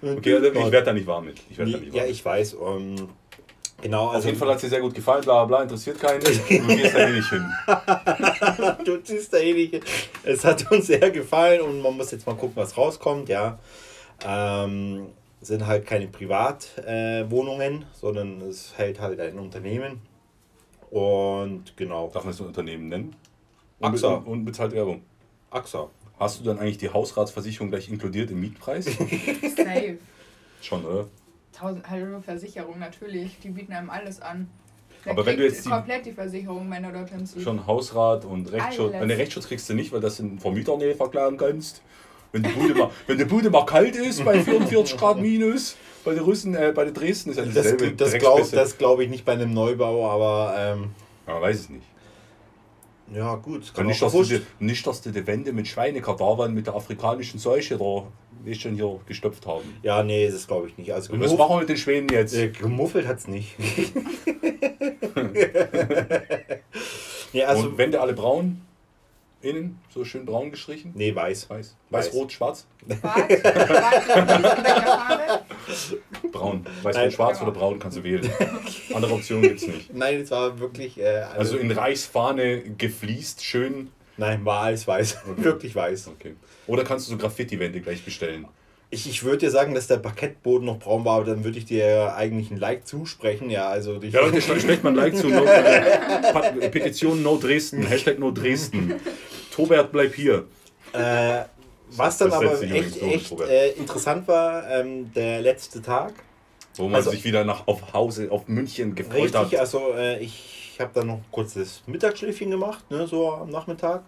Okay, 0.00 0.34
also 0.34 0.46
ich 0.52 0.54
werde 0.54 0.82
da 0.84 0.92
nicht 0.92 1.06
warm 1.06 1.24
mit. 1.26 1.40
Ich 1.50 1.58
werd 1.58 1.68
da 1.72 1.78
Nee, 1.78 1.84
nicht 1.86 1.94
ja, 1.94 2.00
warm 2.02 2.06
mit. 2.08 2.16
ich 2.16 2.24
weiß. 2.24 2.54
Um, 2.54 3.08
genau, 3.80 4.06
Auf 4.08 4.14
also 4.14 4.28
jeden 4.28 4.38
Fall 4.38 4.48
hat 4.50 4.56
es 4.56 4.62
dir 4.62 4.68
sehr 4.68 4.80
gut 4.80 4.94
gefallen, 4.94 5.22
bla 5.24 5.44
bla, 5.46 5.62
interessiert 5.64 5.98
keinen. 6.00 6.20
Du 6.20 6.26
gehst 6.28 6.94
da 6.94 7.08
eh 7.08 7.12
nicht 7.12 7.28
hin. 7.28 7.44
du 8.84 8.96
ziehst 9.02 9.32
da 9.32 9.38
eh 9.38 9.52
nicht. 9.52 9.70
hin. 9.74 9.82
Es 10.22 10.44
hat 10.44 10.70
uns 10.70 10.86
sehr 10.86 11.10
gefallen 11.10 11.60
und 11.62 11.82
man 11.82 11.96
muss 11.96 12.12
jetzt 12.12 12.24
mal 12.26 12.34
gucken, 12.36 12.54
was 12.56 12.76
rauskommt, 12.76 13.28
ja. 13.28 13.58
Ähm, 14.26 15.08
sind 15.40 15.66
halt 15.66 15.86
keine 15.86 16.06
Privatwohnungen, 16.08 17.82
äh, 17.82 17.86
sondern 17.94 18.40
es 18.42 18.76
hält 18.76 19.00
halt 19.00 19.18
ein 19.20 19.38
Unternehmen. 19.38 20.00
Und 20.90 21.76
genau, 21.76 22.10
Darf 22.12 22.24
man 22.24 22.32
das 22.32 22.40
ein 22.40 22.46
Unternehmen 22.46 22.88
nennen? 22.88 23.16
AXA. 23.80 24.14
Und 24.14 24.26
unbezahlte 24.26 24.76
Werbung. 24.76 25.02
AXA. 25.50 25.88
Hast 26.18 26.38
du 26.40 26.44
dann 26.44 26.58
eigentlich 26.58 26.78
die 26.78 26.90
Hausratsversicherung 26.90 27.70
gleich 27.70 27.88
inkludiert 27.88 28.30
im 28.30 28.40
Mietpreis? 28.40 28.84
Safe. 29.56 29.98
Schon, 30.60 30.84
oder? 30.84 31.08
Tausend, 31.52 31.88
hallo, 31.90 32.20
Versicherung, 32.20 32.78
natürlich. 32.78 33.38
Die 33.40 33.48
bieten 33.50 33.72
einem 33.72 33.90
alles 33.90 34.20
an. 34.20 34.48
Aber 35.04 35.26
wenn 35.26 35.36
du 35.36 35.44
jetzt 35.44 35.64
die- 35.64 35.68
komplett 35.70 36.06
die 36.06 36.12
Versicherung, 36.12 36.70
wenn 36.70 36.84
er 36.84 36.92
dorthin 36.92 37.26
zieht. 37.26 37.42
Schon 37.42 37.66
Hausrat 37.66 38.24
und 38.24 38.52
Rechtsschutz. 38.52 38.94
Alles. 38.94 39.08
Ne, 39.08 39.18
Rechtsschutz 39.18 39.48
kriegst 39.48 39.68
du 39.68 39.74
nicht, 39.74 39.90
weil 39.92 40.00
das 40.00 40.20
in 40.20 40.38
Vermieter 40.38 40.76
nicht 40.76 40.96
verklagen 40.96 41.36
kannst. 41.36 41.82
Wenn 42.32 42.42
die, 42.42 42.48
Bude 42.50 42.74
mal, 42.74 42.90
wenn 43.06 43.18
die 43.18 43.24
Bude 43.26 43.50
mal 43.50 43.66
kalt 43.66 43.94
ist 43.94 44.24
bei 44.24 44.40
44 44.42 44.96
Grad 44.96 45.20
minus, 45.20 45.76
bei 46.04 46.14
den 46.14 46.22
Russen, 46.24 46.54
äh, 46.54 46.72
bei 46.74 46.84
den 46.86 46.94
Dresden 46.94 47.30
ist 47.30 47.36
ja 47.36 47.44
Das, 47.44 47.54
dasselbe. 47.54 47.92
das 47.92 48.12
glaube 48.14 48.36
Dreckspesse. 48.40 48.56
das 48.56 48.78
glaub 48.78 49.00
ich 49.00 49.10
nicht 49.10 49.24
bei 49.24 49.32
einem 49.32 49.52
Neubau, 49.52 50.08
aber 50.10 50.54
ähm, 50.58 50.90
Aber 51.26 51.42
weiß 51.42 51.60
es 51.60 51.68
nicht. 51.68 51.84
ja 53.14 53.34
gut. 53.36 53.70
Und 53.76 53.86
nicht, 53.86 54.00
dass 54.00 54.12
du, 54.12 54.22
die, 54.24 54.40
nicht, 54.60 54.86
dass 54.86 55.02
du 55.02 55.10
die 55.10 55.26
Wände 55.26 55.52
mit 55.52 55.68
Schweinekadavern 55.68 56.54
mit 56.54 56.66
der 56.66 56.74
afrikanischen 56.74 57.38
Seuche 57.38 57.76
da 57.76 58.04
wie 58.44 58.54
schon 58.56 58.74
hier 58.74 58.98
gestopft 59.06 59.46
haben. 59.46 59.62
Ja, 59.82 60.02
nee, 60.02 60.28
das 60.28 60.46
glaube 60.48 60.66
ich 60.68 60.76
nicht. 60.78 60.92
Also 60.92 61.12
Und 61.12 61.20
was 61.20 61.30
gemuff- 61.30 61.38
machen 61.38 61.50
wir 61.56 61.60
mit 61.60 61.68
den 61.68 61.76
Schwänen 61.76 62.08
jetzt? 62.08 62.34
äh, 62.34 62.48
gemuffelt 62.48 63.06
hat 63.06 63.18
es 63.18 63.28
nicht. 63.28 63.54
nee, 67.32 67.44
also, 67.44 67.68
und 67.68 67.78
Wände 67.78 68.00
alle 68.00 68.14
braun? 68.14 68.60
Innen 69.42 69.78
so 69.92 70.04
schön 70.04 70.24
braun 70.24 70.50
gestrichen? 70.50 70.92
nee, 70.94 71.14
weiß. 71.14 71.50
Weiß. 71.50 71.76
Weiß, 71.90 72.06
Weiß. 72.06 72.14
rot, 72.14 72.32
schwarz? 72.32 72.66
Schwarz? 73.00 73.42
Braun. 76.32 76.64
Weiß, 76.82 76.94
Nein. 76.94 77.04
rot, 77.04 77.12
schwarz 77.12 77.42
oder 77.42 77.50
braun 77.50 77.78
kannst 77.78 77.98
du 77.98 78.04
wählen. 78.04 78.28
Andere 78.94 79.14
Optionen 79.14 79.42
gibt 79.42 79.60
es 79.60 79.66
nicht. 79.66 79.94
Nein, 79.94 80.20
es 80.20 80.30
war 80.30 80.58
wirklich. 80.58 80.98
Äh, 81.00 81.24
Also 81.36 81.56
in 81.56 81.70
Reichsfahne 81.70 82.62
gefliest, 82.78 83.44
schön. 83.44 83.90
Nein, 84.16 84.44
war 84.44 84.62
alles 84.64 84.86
weiß. 84.86 85.18
wirklich 85.36 85.74
weiß. 85.74 86.08
Okay. 86.08 86.34
Oder 86.66 86.84
kannst 86.84 87.08
du 87.08 87.12
so 87.12 87.18
Graffiti-Wände 87.18 87.80
gleich 87.80 88.04
bestellen? 88.04 88.46
Ich, 88.90 89.08
ich 89.08 89.24
würde 89.24 89.38
dir 89.38 89.50
sagen, 89.50 89.74
dass 89.74 89.86
der 89.86 89.96
Parkettboden 89.96 90.66
noch 90.66 90.78
braun 90.78 91.06
war, 91.06 91.16
aber 91.16 91.24
dann 91.24 91.44
würde 91.44 91.56
ich 91.56 91.64
dir 91.64 92.14
eigentlich 92.14 92.50
ein 92.50 92.58
Like 92.58 92.86
zusprechen. 92.86 93.48
Ja, 93.48 93.68
also 93.68 93.94
Ja, 94.02 94.20
Leute, 94.20 94.38
sch- 94.40 94.60
schlecht 94.60 94.84
mal 94.84 94.90
ein 94.90 94.96
Like 94.96 95.16
zu. 95.16 95.28
No, 95.28 95.44
äh, 95.46 96.68
Petition 96.68 97.22
No 97.22 97.38
Dresden. 97.38 97.86
Hashtag 97.86 98.18
No 98.18 98.30
Dresden. 98.30 99.00
Tobert, 99.52 99.92
bleib 99.92 100.14
hier. 100.14 100.46
äh, 100.92 101.42
was 101.94 102.18
dann 102.18 102.32
aber 102.32 102.60
echt, 102.62 103.00
echt 103.02 103.40
äh, 103.40 103.70
interessant 103.72 104.26
war, 104.26 104.68
ähm, 104.70 105.12
der 105.12 105.42
letzte 105.42 105.80
Tag. 105.82 106.14
Wo 106.76 106.84
man 106.84 106.94
Also- 106.96 107.10
sich 107.10 107.22
wieder 107.24 107.44
nach 107.44 107.66
auf 107.66 107.92
Hause, 107.92 108.30
auf 108.30 108.48
München 108.48 108.94
gefreut 108.94 109.24
Richtig, 109.34 109.34
hat. 109.40 109.54
also 109.56 109.92
äh, 109.94 110.18
ich 110.20 110.76
habe 110.80 110.90
dann 110.94 111.06
noch 111.08 111.20
kurz 111.30 111.52
das 111.54 111.82
Mittagsschläfchen 111.86 112.50
gemacht, 112.50 112.90
ne, 112.90 113.06
so 113.06 113.30
am 113.30 113.50
Nachmittag. 113.50 114.02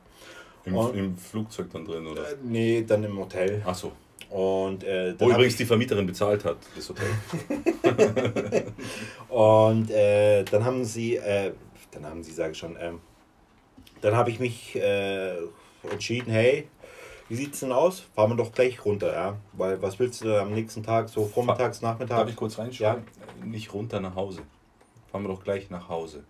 Im, 0.64 0.74
Und- 0.76 0.96
Im 0.96 1.18
Flugzeug 1.18 1.66
dann 1.72 1.84
drin, 1.84 2.06
oder? 2.06 2.22
Äh, 2.22 2.36
nee, 2.42 2.82
dann 2.86 3.04
im 3.04 3.18
Hotel. 3.18 3.62
Ach 3.66 3.74
so. 3.74 3.92
Und, 4.30 4.82
äh, 4.82 5.14
Wo 5.18 5.28
übrigens 5.30 5.56
die 5.56 5.66
Vermieterin 5.66 6.06
bezahlt 6.06 6.42
hat, 6.46 6.56
das 6.74 6.88
Hotel. 6.88 7.06
Und 9.28 9.90
äh, 9.90 10.42
dann 10.44 10.64
haben 10.64 10.84
sie, 10.84 11.16
äh, 11.16 11.52
dann 11.90 12.06
haben 12.06 12.22
sie, 12.22 12.32
sage 12.32 12.52
ich 12.52 12.58
schon, 12.58 12.76
ähm, 12.80 13.00
dann 14.04 14.14
habe 14.14 14.28
ich 14.30 14.38
mich 14.38 14.76
äh, 14.76 15.34
entschieden, 15.90 16.30
hey, 16.30 16.68
wie 17.30 17.36
sieht's 17.36 17.60
denn 17.60 17.72
aus? 17.72 18.00
Fahren 18.14 18.32
wir 18.32 18.36
doch 18.36 18.52
gleich 18.52 18.84
runter, 18.84 19.10
ja? 19.14 19.36
Weil 19.54 19.80
was 19.80 19.98
willst 19.98 20.22
du 20.22 20.38
am 20.38 20.52
nächsten 20.52 20.82
Tag, 20.82 21.08
so 21.08 21.24
vormittags, 21.24 21.80
Darf 21.80 21.98
nachmittags? 21.98 22.30
ich 22.30 22.36
kurz 22.36 22.58
reinschauen? 22.58 23.02
Nicht 23.42 23.72
runter 23.72 24.00
nach 24.00 24.14
Hause. 24.14 24.42
Fahren 25.10 25.22
wir 25.22 25.28
doch 25.28 25.42
gleich 25.42 25.70
nach 25.70 25.88
Hause. 25.88 26.22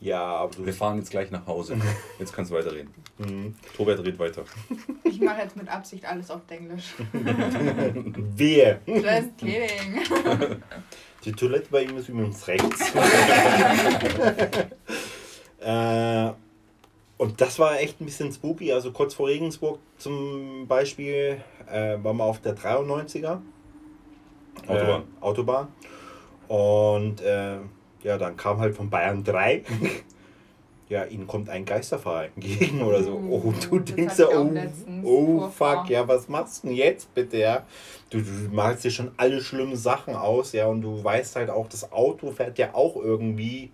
Ja, 0.00 0.22
aber 0.22 0.54
du 0.54 0.66
Wir 0.66 0.74
fahren 0.74 0.98
jetzt 0.98 1.10
gleich 1.10 1.30
nach 1.30 1.46
Hause. 1.46 1.78
Jetzt 2.18 2.34
kannst 2.34 2.50
du 2.50 2.56
weiterreden. 2.56 2.92
Mhm. 3.16 3.54
Tobert 3.74 4.00
redet 4.00 4.18
weiter. 4.18 4.44
Ich 5.04 5.18
mache 5.22 5.40
jetzt 5.40 5.56
mit 5.56 5.70
Absicht 5.70 6.04
alles 6.04 6.30
auf 6.30 6.42
Englisch. 6.50 6.92
Wehe. 8.36 8.80
Just 8.84 9.38
kidding. 9.38 10.02
Die 11.24 11.32
Toilette 11.32 11.70
bei 11.70 11.84
ihm 11.84 11.96
ist 11.96 12.10
übrigens 12.10 12.46
rechts. 12.46 12.92
äh, 15.60 16.32
und 17.18 17.40
das 17.40 17.58
war 17.58 17.80
echt 17.80 18.00
ein 18.00 18.06
bisschen 18.06 18.32
spooky. 18.32 18.72
Also 18.72 18.92
kurz 18.92 19.14
vor 19.14 19.28
Regensburg 19.28 19.78
zum 19.98 20.66
Beispiel 20.66 21.40
äh, 21.70 21.96
waren 22.02 22.16
wir 22.16 22.24
auf 22.24 22.40
der 22.40 22.56
93er. 22.56 23.40
Autobahn. 24.66 25.02
Äh, 25.02 25.24
Autobahn. 25.24 25.68
Und 26.48 27.20
äh, 27.20 27.56
ja, 28.02 28.18
dann 28.18 28.36
kam 28.36 28.58
halt 28.58 28.74
von 28.74 28.90
Bayern 28.90 29.24
3. 29.24 29.62
ja, 30.88 31.04
ihnen 31.04 31.26
kommt 31.26 31.48
ein 31.48 31.64
Geisterfahrer 31.64 32.26
entgegen 32.26 32.82
oder 32.82 33.02
so. 33.02 33.14
Uh, 33.14 33.42
Oh, 33.46 33.52
du 33.70 33.78
das 33.80 33.94
denkst 33.94 34.18
ja, 34.18 34.28
oh, 34.28 34.50
oh 35.02 35.48
fuck, 35.48 35.88
ja, 35.90 36.06
was 36.06 36.28
machst 36.28 36.62
du 36.62 36.68
denn 36.68 36.76
jetzt 36.76 37.12
bitte, 37.14 37.38
ja? 37.38 37.66
Du, 38.10 38.18
du 38.18 38.30
malst 38.52 38.84
dir 38.84 38.90
schon 38.90 39.10
alle 39.16 39.40
schlimmen 39.40 39.76
Sachen 39.76 40.14
aus, 40.14 40.52
ja, 40.52 40.66
und 40.66 40.82
du 40.82 41.02
weißt 41.02 41.36
halt 41.36 41.50
auch, 41.50 41.68
das 41.68 41.90
Auto 41.92 42.30
fährt 42.30 42.58
ja 42.58 42.74
auch 42.74 42.96
irgendwie, 42.96 43.70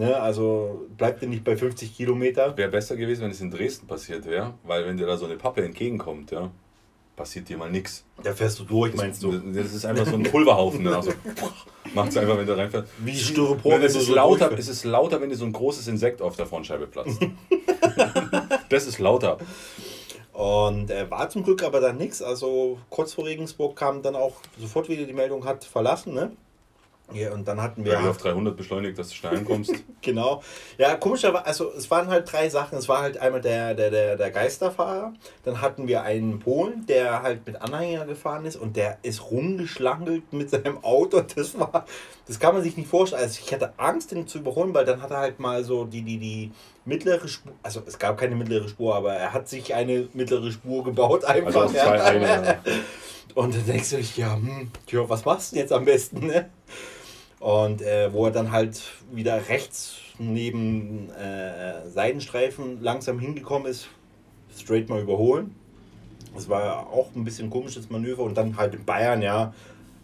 ne, 0.00 0.20
also 0.20 0.86
bleibt 0.96 1.22
dir 1.22 1.28
nicht 1.28 1.44
bei 1.44 1.56
50 1.56 1.94
Kilometer. 1.94 2.56
Wäre 2.56 2.70
besser 2.70 2.96
gewesen, 2.96 3.22
wenn 3.22 3.30
es 3.30 3.40
in 3.40 3.50
Dresden 3.50 3.86
passiert 3.86 4.26
wäre, 4.26 4.54
weil 4.64 4.86
wenn 4.86 4.96
dir 4.96 5.06
da 5.06 5.16
so 5.16 5.26
eine 5.26 5.36
Pappe 5.36 5.62
entgegenkommt, 5.62 6.30
ja, 6.32 6.50
passiert 7.14 7.48
dir 7.48 7.58
mal 7.58 7.70
nichts. 7.70 8.04
Da 8.22 8.32
fährst 8.32 8.58
du 8.58 8.64
durch, 8.64 8.94
meinst 8.94 9.22
du? 9.22 9.32
Das 9.32 9.74
ist 9.74 9.84
einfach 9.84 10.06
so 10.06 10.16
ein 10.16 10.22
Pulverhaufen. 10.22 10.82
Dann 10.84 10.94
also, 10.94 11.12
macht 11.94 12.08
es 12.08 12.16
einfach, 12.16 12.38
wenn 12.38 12.46
du 12.46 12.56
reinfährst. 12.56 12.88
Wie 12.98 13.14
Styropor, 13.14 13.72
wenn 13.72 13.82
es, 13.82 13.94
ist 13.94 14.06
so 14.06 14.14
lauter, 14.14 14.48
durchfährst. 14.48 14.70
es 14.70 14.76
ist 14.78 14.84
lauter, 14.84 15.20
wenn 15.20 15.28
dir 15.28 15.36
so 15.36 15.44
ein 15.44 15.52
großes 15.52 15.86
Insekt 15.86 16.22
auf 16.22 16.36
der 16.36 16.46
Frontscheibe 16.46 16.86
platzt. 16.86 17.20
das 18.70 18.86
ist 18.86 18.98
lauter. 18.98 19.36
Und 20.32 20.90
äh, 20.90 21.10
war 21.10 21.28
zum 21.28 21.44
Glück 21.44 21.62
aber 21.62 21.80
dann 21.80 21.98
nichts. 21.98 22.22
Also 22.22 22.78
kurz 22.88 23.12
vor 23.12 23.26
Regensburg 23.26 23.76
kam 23.76 24.00
dann 24.00 24.16
auch 24.16 24.36
sofort 24.58 24.88
wieder 24.88 25.04
die 25.04 25.12
Meldung, 25.12 25.44
hat 25.44 25.64
verlassen, 25.64 26.14
ne? 26.14 26.32
Ja, 27.12 27.32
und 27.32 27.46
dann 27.46 27.60
hatten 27.60 27.84
wir. 27.84 27.92
Wenn 27.92 28.04
du 28.04 28.10
auf 28.10 28.18
300 28.18 28.56
beschleunigt, 28.56 28.98
dass 28.98 29.08
du 29.08 29.14
schnell 29.14 29.38
ankommst. 29.38 29.72
Genau. 30.02 30.42
Ja, 30.78 30.94
komischerweise, 30.94 31.44
also 31.44 31.72
es 31.76 31.90
waren 31.90 32.08
halt 32.08 32.32
drei 32.32 32.48
Sachen. 32.48 32.78
Es 32.78 32.88
war 32.88 33.02
halt 33.02 33.18
einmal 33.18 33.42
der, 33.42 33.74
der, 33.74 33.90
der, 33.90 34.16
der 34.16 34.30
Geisterfahrer. 34.30 35.12
Dann 35.44 35.60
hatten 35.60 35.88
wir 35.88 36.02
einen 36.04 36.38
Polen, 36.38 36.86
der 36.86 37.22
halt 37.22 37.46
mit 37.46 37.60
Anhänger 37.60 38.06
gefahren 38.06 38.46
ist 38.46 38.56
und 38.56 38.76
der 38.76 38.96
ist 39.02 39.30
rumgeschlangelt 39.30 40.32
mit 40.32 40.50
seinem 40.50 40.82
Auto. 40.82 41.22
Das 41.40 41.58
war, 41.58 41.86
das 42.26 42.38
kann 42.38 42.54
man 42.54 42.62
sich 42.62 42.76
nicht 42.76 42.88
vorstellen. 42.88 43.22
Also 43.22 43.40
ich 43.44 43.52
hatte 43.52 43.72
Angst, 43.76 44.10
den 44.10 44.26
zu 44.26 44.38
überholen, 44.38 44.72
weil 44.74 44.84
dann 44.84 45.02
hat 45.02 45.10
er 45.10 45.18
halt 45.18 45.38
mal 45.38 45.64
so 45.64 45.84
die, 45.84 46.02
die, 46.02 46.18
die 46.18 46.52
mittlere 46.84 47.28
Spur, 47.28 47.52
also 47.62 47.82
es 47.86 47.98
gab 47.98 48.18
keine 48.18 48.36
mittlere 48.36 48.68
Spur, 48.68 48.94
aber 48.94 49.14
er 49.14 49.32
hat 49.32 49.48
sich 49.48 49.74
eine 49.74 50.08
mittlere 50.12 50.50
Spur 50.50 50.84
gebaut 50.84 51.24
einfach. 51.24 51.62
Also 51.62 51.74
zwei 51.74 51.96
ja. 51.96 52.04
eine. 52.04 52.58
Und 53.34 53.54
dann 53.54 53.66
denkst 53.66 53.90
du 53.90 53.96
dich, 53.96 54.16
ja, 54.16 54.34
hm, 54.34 54.70
tja, 54.86 55.08
was 55.08 55.24
machst 55.24 55.52
du 55.52 55.54
denn 55.54 55.64
jetzt 55.64 55.72
am 55.72 55.84
besten, 55.84 56.26
ne? 56.26 56.50
Und 57.40 57.82
äh, 57.82 58.12
wo 58.12 58.26
er 58.26 58.30
dann 58.32 58.52
halt 58.52 58.80
wieder 59.10 59.48
rechts 59.48 59.96
neben 60.18 61.08
äh, 61.10 61.88
Seitenstreifen 61.88 62.80
langsam 62.82 63.18
hingekommen 63.18 63.66
ist, 63.70 63.88
straight 64.56 64.88
mal 64.88 65.00
überholen. 65.00 65.54
Das 66.34 66.48
war 66.48 66.86
auch 66.92 67.08
ein 67.16 67.24
bisschen 67.24 67.48
komisches 67.50 67.88
Manöver. 67.90 68.22
Und 68.22 68.36
dann 68.36 68.56
halt 68.56 68.74
in 68.74 68.84
Bayern, 68.84 69.22
ja, 69.22 69.54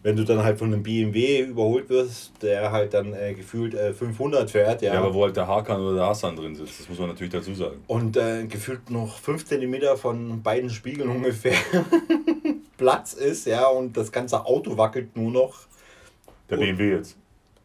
wenn 0.03 0.17
du 0.17 0.25
dann 0.25 0.43
halt 0.43 0.59
von 0.59 0.73
einem 0.73 0.83
BMW 0.83 1.41
überholt 1.41 1.89
wirst, 1.91 2.33
der 2.43 2.73
halt 2.73 2.95
dann 2.95 3.13
äh, 3.13 3.35
gefühlt 3.35 3.75
äh, 3.75 3.93
500 3.93 4.51
fährt, 4.51 4.81
ja. 4.81 4.95
Ja, 4.95 5.01
aber 5.01 5.13
wo 5.13 5.25
halt 5.25 5.37
der 5.37 5.47
Hakan 5.47 5.81
oder 5.81 5.97
der 5.97 6.07
Hassan 6.07 6.37
drin 6.37 6.55
sitzt, 6.55 6.81
das 6.81 6.89
muss 6.89 6.99
man 6.99 7.09
natürlich 7.09 7.33
dazu 7.33 7.53
sagen. 7.55 7.83
und 7.89 8.17
äh, 8.17 8.47
gefühlt 8.47 8.89
noch 8.91 9.19
5 9.19 9.45
cm 9.45 9.97
von 9.97 10.43
beiden 10.43 10.71
Spiegeln 10.71 11.11
ungefähr 11.11 11.57
Platz 12.79 13.13
ist, 13.15 13.47
ja, 13.47 13.67
und 13.67 13.97
das 13.97 14.11
ganze 14.13 14.47
Auto 14.47 14.77
wackelt 14.79 15.17
nur 15.17 15.31
noch. 15.31 15.59
Der 16.51 16.59
Und- 16.59 16.65
BMW 16.65 16.91
jetzt. 16.93 17.17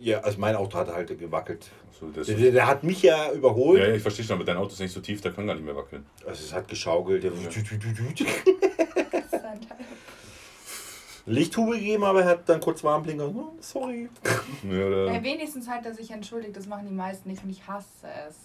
Ja, 0.02 0.20
also 0.22 0.40
mein 0.40 0.56
Auto 0.56 0.78
hat 0.80 0.88
halt 0.88 1.18
gewackelt. 1.20 1.70
So, 2.00 2.08
Der, 2.08 2.24
der, 2.24 2.52
der 2.52 2.66
hat 2.68 2.84
mich 2.84 3.04
ja 3.04 3.32
überholt. 3.32 3.80
ja, 3.80 3.88
ja, 3.90 3.94
ich 3.96 4.02
verstehe 4.02 4.26
schon, 4.26 4.36
aber 4.38 4.44
dein 4.46 4.58
Auto 4.58 4.72
ist 4.74 4.80
nicht 4.80 4.92
so 4.92 5.00
tief, 5.00 5.22
der 5.22 5.32
kann 5.32 5.46
gar 5.46 5.54
nicht 5.54 5.64
mehr 5.64 5.76
wackeln. 5.76 6.06
Also 6.26 6.44
es 6.44 6.52
hat 6.52 6.68
geschaukelt. 6.68 7.24
Der 7.24 7.32
Lichthube 11.28 11.74
gegeben, 11.78 12.04
aber 12.04 12.22
er 12.24 12.30
hat 12.30 12.50
dann 12.50 12.60
kurz 12.60 12.84
Warnblinker. 12.84 13.28
Oh, 13.28 13.54
sorry. 13.60 14.10
Ja, 14.68 15.14
Ja, 15.14 15.24
wenigstens 15.24 15.68
hat 15.68 15.86
er 15.86 15.94
sich 15.94 16.10
entschuldigt, 16.10 16.58
das 16.58 16.66
machen 16.66 16.88
die 16.88 16.94
meisten 16.96 17.30
nicht 17.30 17.44
und 17.44 17.52
ich 17.52 17.68
hasse 17.68 18.08
es. 18.28 18.36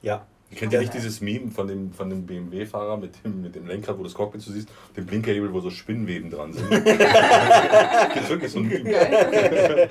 Ja. 0.00 0.24
Kennt 0.54 0.72
ihr 0.72 0.80
nicht 0.80 0.94
dieses 0.94 1.20
Meme 1.20 1.50
von 1.50 1.66
dem, 1.66 1.92
von 1.92 2.08
dem 2.08 2.26
BMW-Fahrer 2.26 2.96
mit 2.96 3.12
dem, 3.24 3.42
mit 3.42 3.54
dem 3.54 3.66
Lenkrad, 3.66 3.98
wo 3.98 4.02
das 4.02 4.14
Cockpit 4.14 4.40
so 4.40 4.52
siehst, 4.52 4.68
dem 4.96 5.06
Blinkerhebel, 5.06 5.52
wo 5.52 5.60
so 5.60 5.70
Spinnweben 5.70 6.30
dran 6.30 6.52
sind? 6.52 6.70
Gibt 6.70 8.28
wirklich 8.28 8.52
so 8.52 8.58
ein 8.58 8.68
Meme. 8.68 8.90
Geil. 8.90 9.88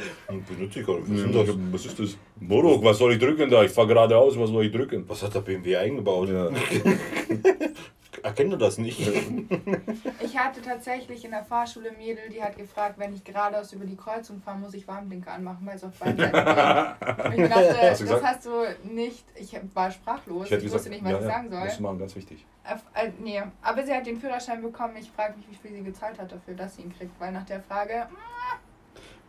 Benutze 0.47 0.79
ich 0.79 0.87
nicht. 0.87 1.09
Was, 1.09 1.19
ist 1.19 1.35
das? 1.35 1.55
Was 1.71 1.85
ist 1.85 1.99
das? 1.99 2.17
Morok, 2.39 2.83
was 2.83 2.97
soll 2.97 3.13
ich 3.13 3.19
drücken 3.19 3.49
da? 3.49 3.63
Ich 3.63 3.71
fahr 3.71 3.87
geradeaus, 3.87 4.37
was 4.37 4.49
soll 4.49 4.65
ich 4.65 4.71
drücken? 4.71 5.03
Was 5.07 5.23
hat 5.23 5.35
der 5.35 5.41
BMW 5.41 5.77
eingebaut? 5.77 6.29
Ja. 6.29 6.49
Erkennt 8.21 8.51
ihr 8.51 8.57
das 8.57 8.77
nicht? 8.77 8.99
Ich 10.19 10.37
hatte 10.37 10.61
tatsächlich 10.61 11.25
in 11.25 11.31
der 11.31 11.43
Fahrschule 11.43 11.91
Mädel, 11.91 12.29
die 12.29 12.41
hat 12.41 12.57
gefragt, 12.57 12.97
wenn 12.97 13.13
ich 13.13 13.23
geradeaus 13.23 13.73
über 13.73 13.85
die 13.85 13.95
Kreuzung 13.95 14.41
fahre, 14.41 14.57
muss 14.57 14.73
ich 14.73 14.87
Warnblinker 14.87 15.31
anmachen, 15.31 15.65
weil 15.65 15.75
es 15.75 15.83
auf 15.83 15.91
beiden 15.99 16.17
Seiten 16.17 16.33
geht. 16.33 17.25
Und 17.25 17.43
ich 17.43 17.49
dachte, 17.49 17.69
Hast 17.69 17.79
du 17.79 17.81
das 17.81 17.99
gesagt? 17.99 18.23
hast 18.23 18.45
du 18.45 18.51
nicht. 18.83 19.25
Ich 19.35 19.55
war 19.73 19.91
sprachlos. 19.91 20.49
Ich, 20.49 20.71
wusste 20.71 20.89
nicht, 20.89 21.03
was 21.03 21.11
ja, 21.11 21.17
ich 21.17 21.25
ja, 21.25 21.31
sagen 21.31 21.49
soll. 21.49 21.59
Musst 21.59 21.79
du 21.79 21.83
machen, 21.83 21.99
ganz 21.99 22.15
wichtig. 22.15 22.45
Äh, 22.63 23.07
äh, 23.07 23.11
nee, 23.19 23.41
aber 23.61 23.83
sie 23.83 23.93
hat 23.93 24.05
den 24.05 24.19
Führerschein 24.19 24.61
bekommen. 24.61 24.95
Ich 24.99 25.11
frage 25.11 25.35
mich, 25.37 25.45
wie 25.49 25.55
viel 25.55 25.77
sie 25.77 25.83
gezahlt 25.83 26.19
hat 26.19 26.31
dafür, 26.31 26.53
dass 26.53 26.75
sie 26.75 26.83
ihn 26.83 26.93
kriegt. 26.97 27.19
Weil 27.19 27.31
nach 27.31 27.45
der 27.45 27.61
Frage, 27.61 28.07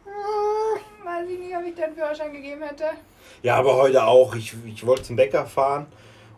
mm, 0.05 1.07
weiß 1.07 1.29
ich 1.29 1.39
nicht, 1.39 1.57
ob 1.57 1.65
ich 1.65 1.75
den 1.75 1.95
Führerschein 1.95 2.33
gegeben 2.33 2.63
hätte. 2.63 2.85
Ja, 3.43 3.57
aber 3.57 3.75
heute 3.77 4.05
auch. 4.05 4.35
Ich, 4.35 4.55
ich 4.67 4.87
wollte 4.87 5.03
zum 5.03 5.17
Bäcker 5.17 5.47
fahren 5.47 5.87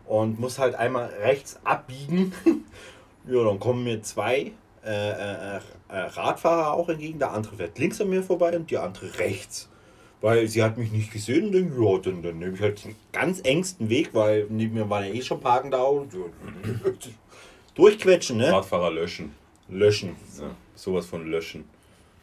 und 0.07 0.39
muss 0.39 0.57
halt 0.59 0.75
einmal 0.75 1.07
rechts 1.21 1.59
abbiegen. 1.63 2.33
ja, 3.27 3.43
dann 3.43 3.59
kommen 3.59 3.83
mir 3.83 4.01
zwei 4.01 4.51
äh, 4.85 5.11
äh, 5.11 5.59
äh, 5.89 5.97
Radfahrer 5.97 6.73
auch 6.73 6.89
entgegen. 6.89 7.19
Der 7.19 7.31
andere 7.31 7.57
fährt 7.57 7.77
links 7.77 7.99
an 7.99 8.09
mir 8.09 8.23
vorbei 8.23 8.55
und 8.55 8.71
die 8.71 8.77
andere 8.77 9.19
rechts. 9.19 9.69
Weil 10.21 10.47
sie 10.47 10.63
hat 10.63 10.77
mich 10.77 10.91
nicht 10.91 11.11
gesehen 11.11 11.47
und 11.47 11.53
dann, 11.53 11.83
ja, 11.83 11.97
dann, 11.99 12.23
dann 12.23 12.39
nehme 12.39 12.55
ich 12.55 12.61
halt 12.61 12.83
den 12.83 12.95
ganz 13.11 13.41
engsten 13.41 13.89
Weg, 13.89 14.13
weil 14.13 14.47
neben 14.49 14.73
mir 14.73 14.89
waren 14.89 15.05
ja 15.05 15.13
eh 15.13 15.21
schon 15.21 15.39
Parken 15.39 15.69
da 15.69 15.83
und 15.83 16.11
durchquetschen, 17.75 18.37
ne? 18.37 18.51
Radfahrer 18.51 18.91
löschen. 18.91 19.35
Löschen. 19.69 20.15
Ja, 20.39 20.55
sowas 20.73 21.05
von 21.05 21.29
löschen. 21.29 21.65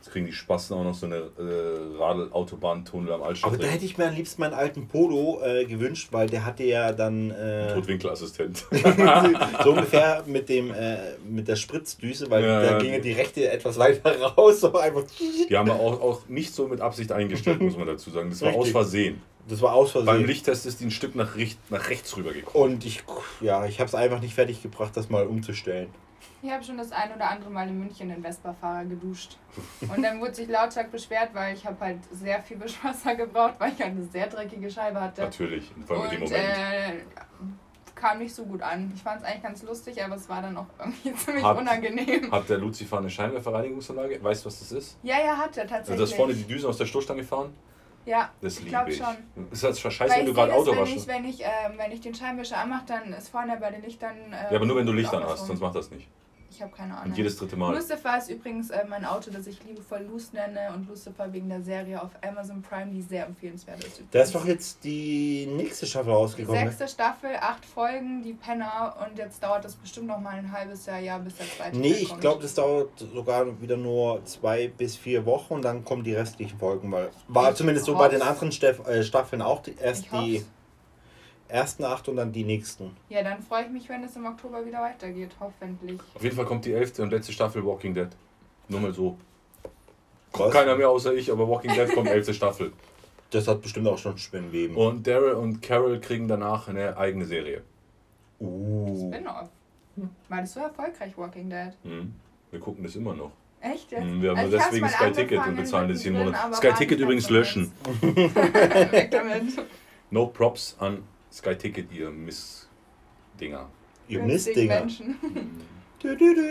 Jetzt 0.04 0.12
kriegen 0.12 0.26
die 0.26 0.32
Spasten 0.34 0.76
auch 0.76 0.84
noch 0.84 0.92
so 0.92 1.06
eine 1.06 1.16
äh, 1.16 1.98
Radl-Autobahntunnel 1.98 3.10
am 3.10 3.20
Aber 3.20 3.28
Altstadt. 3.30 3.62
da 3.62 3.66
hätte 3.66 3.86
ich 3.86 3.96
mir 3.96 4.08
am 4.08 4.14
liebsten 4.14 4.42
meinen 4.42 4.52
alten 4.52 4.86
Polo 4.86 5.40
äh, 5.42 5.64
gewünscht, 5.64 6.08
weil 6.10 6.28
der 6.28 6.44
hatte 6.44 6.62
ja 6.62 6.92
dann 6.92 7.30
äh, 7.30 7.72
Totwinkelassistent. 7.72 8.66
so 9.64 9.70
ungefähr 9.70 10.22
mit 10.26 10.50
dem 10.50 10.74
äh, 10.74 11.16
mit 11.26 11.48
der 11.48 11.56
Spritzdüse, 11.56 12.28
weil 12.28 12.44
Ja, 12.44 12.62
da 12.62 12.78
ginge 12.78 13.00
die 13.00 13.12
rechte 13.12 13.50
etwas 13.50 13.78
weiter 13.78 14.14
raus, 14.36 14.60
so 14.60 14.76
einfach. 14.76 15.04
Die 15.48 15.56
haben 15.56 15.68
wir 15.68 15.74
auch, 15.76 15.98
auch 16.02 16.28
nicht 16.28 16.54
so 16.54 16.68
mit 16.68 16.82
Absicht 16.82 17.10
eingestellt, 17.10 17.62
muss 17.62 17.78
man 17.78 17.86
dazu 17.86 18.10
sagen. 18.10 18.28
Das 18.28 18.42
war 18.42 18.48
Richtig. 18.48 18.62
aus 18.64 18.70
Versehen. 18.72 19.22
Das 19.48 19.62
war 19.62 19.72
aus 19.72 19.94
Beim 19.94 20.04
Versehen. 20.04 20.26
Lichttest 20.26 20.66
ist 20.66 20.80
die 20.80 20.84
ein 20.84 20.90
Stück 20.90 21.14
nach, 21.14 21.34
nach 21.70 21.88
rechts 21.88 22.14
rübergekommen. 22.14 22.74
Und 22.74 22.84
ich, 22.84 23.04
ja, 23.40 23.64
ich 23.64 23.80
habe 23.80 23.88
es 23.88 23.94
einfach 23.94 24.20
nicht 24.20 24.34
fertig 24.34 24.62
gebracht, 24.62 24.94
das 24.96 25.08
mal 25.08 25.26
umzustellen. 25.26 25.88
Ich 26.44 26.50
habe 26.50 26.62
schon 26.62 26.76
das 26.76 26.92
ein 26.92 27.10
oder 27.14 27.30
andere 27.30 27.48
Mal 27.48 27.66
in 27.68 27.78
München 27.78 28.10
den 28.10 28.22
Vespa-Fahrer 28.22 28.84
geduscht. 28.84 29.38
Und 29.80 30.02
dann 30.02 30.20
wurde 30.20 30.34
sich 30.34 30.46
lautstark 30.46 30.92
beschwert, 30.92 31.30
weil 31.32 31.54
ich 31.54 31.64
habe 31.64 31.80
halt 31.80 32.00
sehr 32.12 32.42
viel 32.42 32.60
Wischwasser 32.60 33.14
gebraucht, 33.14 33.54
weil 33.58 33.72
ich 33.72 33.80
halt 33.80 33.92
eine 33.92 34.02
sehr 34.04 34.26
dreckige 34.26 34.70
Scheibe 34.70 35.00
hatte. 35.00 35.22
Natürlich, 35.22 35.72
vor 35.86 35.96
allem 36.02 36.04
in 36.04 36.10
dem 36.10 36.20
Moment. 36.20 36.44
äh, 36.44 36.92
kam 37.94 38.18
nicht 38.18 38.34
so 38.34 38.44
gut 38.44 38.60
an. 38.60 38.92
Ich 38.94 39.02
fand 39.02 39.22
es 39.22 39.26
eigentlich 39.26 39.42
ganz 39.42 39.62
lustig, 39.62 40.04
aber 40.04 40.16
es 40.16 40.28
war 40.28 40.42
dann 40.42 40.54
auch 40.58 40.66
irgendwie 40.78 41.14
ziemlich 41.16 41.42
Hat- 41.44 41.56
unangenehm. 41.56 42.30
Hat 42.30 42.46
der 42.46 42.58
Lucifer 42.58 42.98
eine 42.98 43.08
Scheinwerferreinigungsanlage? 43.08 44.22
Weißt 44.22 44.44
du, 44.44 44.48
was 44.48 44.58
das 44.58 44.70
ist? 44.72 44.98
Ja, 45.02 45.16
ja, 45.24 45.38
hat 45.38 45.56
er 45.56 45.66
tatsächlich. 45.66 45.92
Also, 45.92 46.04
dass 46.04 46.12
vorne 46.12 46.34
die 46.34 46.44
Düsen 46.44 46.68
aus 46.68 46.76
der 46.76 46.84
Stoßstange 46.84 47.24
fahren? 47.24 47.54
Ja, 48.04 48.28
Das 48.42 48.58
ich 48.58 48.66
glaube 48.66 48.92
schon. 48.92 49.06
Es 49.50 49.62
ist 49.62 49.64
halt 49.64 49.78
scheiße, 49.94 50.12
Weil 50.12 50.18
wenn 50.20 50.26
du 50.26 50.34
gerade 50.34 50.52
Auto 50.52 50.66
das, 50.66 50.74
wenn 50.74 50.82
waschst. 50.82 50.96
ich, 50.96 51.06
wenn, 51.06 51.24
ich, 51.24 51.40
ähm, 51.40 51.72
wenn 51.78 51.90
ich 51.90 52.02
den 52.02 52.14
Scheinwischer 52.14 52.58
anmache, 52.58 52.84
dann 52.86 53.14
ist 53.14 53.30
vorne 53.30 53.56
bei 53.58 53.70
den 53.70 53.80
Lichtern. 53.80 54.14
Ähm, 54.26 54.32
Ja, 54.50 54.56
aber 54.56 54.66
nur 54.66 54.76
wenn 54.76 54.84
du 54.84 54.92
Licht 54.92 55.08
auch 55.08 55.14
an 55.14 55.22
was 55.22 55.40
hast, 55.40 55.46
sonst 55.46 55.60
macht 55.60 55.74
das 55.76 55.90
nicht. 55.90 56.06
Ich 56.54 56.62
habe 56.62 56.72
keine 56.72 56.96
Ahnung. 56.96 57.10
Und 57.10 57.16
jedes 57.18 57.36
dritte 57.36 57.56
Mal. 57.56 57.74
Lucifer 57.74 58.16
ist 58.16 58.30
übrigens 58.30 58.70
äh, 58.70 58.84
mein 58.88 59.04
Auto, 59.04 59.30
das 59.30 59.46
ich 59.48 59.62
liebevoll 59.64 60.06
Luce 60.08 60.32
nenne 60.32 60.72
und 60.74 60.88
Lucifer 60.88 61.32
wegen 61.32 61.48
der 61.48 61.62
Serie 61.62 62.00
auf 62.00 62.10
Amazon 62.22 62.62
Prime, 62.62 62.92
die 62.92 63.02
sehr 63.02 63.26
empfehlenswert 63.26 63.78
ist. 63.78 63.94
Übrigens. 63.94 64.10
Da 64.12 64.20
ist 64.20 64.34
doch 64.34 64.46
jetzt 64.46 64.84
die 64.84 65.46
nächste 65.46 65.86
Staffel 65.86 66.10
die 66.10 66.12
rausgekommen. 66.12 66.60
ne? 66.64 66.70
sechste 66.70 66.88
Staffel, 66.88 67.30
acht 67.40 67.64
Folgen, 67.64 68.22
die 68.22 68.34
Penner 68.34 68.96
und 69.04 69.18
jetzt 69.18 69.42
dauert 69.42 69.64
das 69.64 69.74
bestimmt 69.74 70.06
noch 70.06 70.20
mal 70.20 70.34
ein 70.34 70.52
halbes 70.52 70.86
Jahr, 70.86 71.00
Jahr 71.00 71.18
bis 71.18 71.36
der 71.36 71.46
zweite 71.46 71.76
Nee, 71.76 71.92
ich 71.92 72.20
glaube, 72.20 72.42
das 72.42 72.54
dauert 72.54 72.90
sogar 72.98 73.60
wieder 73.60 73.76
nur 73.76 74.24
zwei 74.24 74.68
bis 74.68 74.96
vier 74.96 75.26
Wochen 75.26 75.54
und 75.54 75.62
dann 75.62 75.84
kommen 75.84 76.04
die 76.04 76.14
restlichen 76.14 76.58
Folgen. 76.58 76.92
Weil 76.92 77.10
war 77.26 77.50
Ich 77.50 77.56
zumindest 77.56 77.86
so 77.86 77.94
bei 77.96 78.08
den 78.08 78.22
anderen 78.22 78.50
äh, 78.50 79.02
Staffeln 79.02 79.42
auch 79.42 79.62
die, 79.62 79.74
erst 79.76 80.04
Ich 80.04 80.10
die 80.10 80.38
hoff's. 80.38 80.53
Ersten 81.54 81.84
acht 81.84 82.08
und 82.08 82.16
dann 82.16 82.32
die 82.32 82.44
nächsten. 82.44 82.90
Ja, 83.08 83.22
dann 83.22 83.40
freue 83.40 83.64
ich 83.64 83.70
mich, 83.70 83.88
wenn 83.88 84.02
es 84.02 84.16
im 84.16 84.26
Oktober 84.26 84.66
wieder 84.66 84.82
weitergeht, 84.82 85.30
hoffentlich. 85.38 86.00
Auf 86.14 86.22
jeden 86.22 86.34
Fall 86.34 86.44
kommt 86.44 86.64
die 86.64 86.72
elfte 86.72 87.02
und 87.02 87.10
letzte 87.10 87.32
Staffel 87.32 87.64
Walking 87.64 87.94
Dead. 87.94 88.08
Nur 88.68 88.80
mal 88.80 88.92
so. 88.92 89.16
Was? 90.32 90.52
Keiner 90.52 90.76
mehr 90.76 90.90
außer 90.90 91.14
ich, 91.14 91.30
aber 91.30 91.48
Walking 91.48 91.72
Dead 91.72 91.94
kommt 91.94 92.08
elfte 92.10 92.34
Staffel. 92.34 92.72
Das 93.30 93.46
hat 93.46 93.62
bestimmt 93.62 93.86
auch 93.86 93.98
schon 93.98 94.18
Spinnenweben. 94.18 94.76
Und 94.76 95.06
Daryl 95.06 95.34
und 95.34 95.62
Carol 95.62 96.00
kriegen 96.00 96.26
danach 96.26 96.66
eine 96.68 96.96
eigene 96.96 97.24
Serie. 97.24 97.62
Uh. 98.40 99.08
Spin-off. 99.12 99.48
War 100.28 100.40
das 100.40 100.52
so 100.54 100.60
erfolgreich, 100.60 101.16
Walking 101.16 101.48
Dead? 101.48 101.72
Mhm. 101.84 102.14
Wir 102.50 102.58
gucken 102.58 102.82
das 102.82 102.96
immer 102.96 103.14
noch. 103.14 103.30
Echt 103.60 103.92
jetzt? 103.92 104.04
Mhm, 104.04 104.22
Wir 104.22 104.30
haben 104.30 104.38
Also 104.38 104.58
deswegen 104.58 104.88
Sky 104.88 105.12
Ticket 105.12 105.46
und 105.46 105.56
bezahlen 105.56 105.88
das 105.88 106.04
jeden 106.04 106.18
Monat. 106.18 106.54
Sky 106.56 106.72
Ticket 106.72 106.98
übrigens 106.98 107.30
löschen. 107.30 107.72
meins. 108.02 108.34
Weg 108.92 109.10
damit. 109.12 109.44
No 110.10 110.26
Props 110.26 110.76
an 110.80 111.02
Sky 111.34 111.56
Ticket, 111.56 111.92
ihr 111.92 112.10
Missdinger. 112.10 113.68
Ihr 114.06 114.22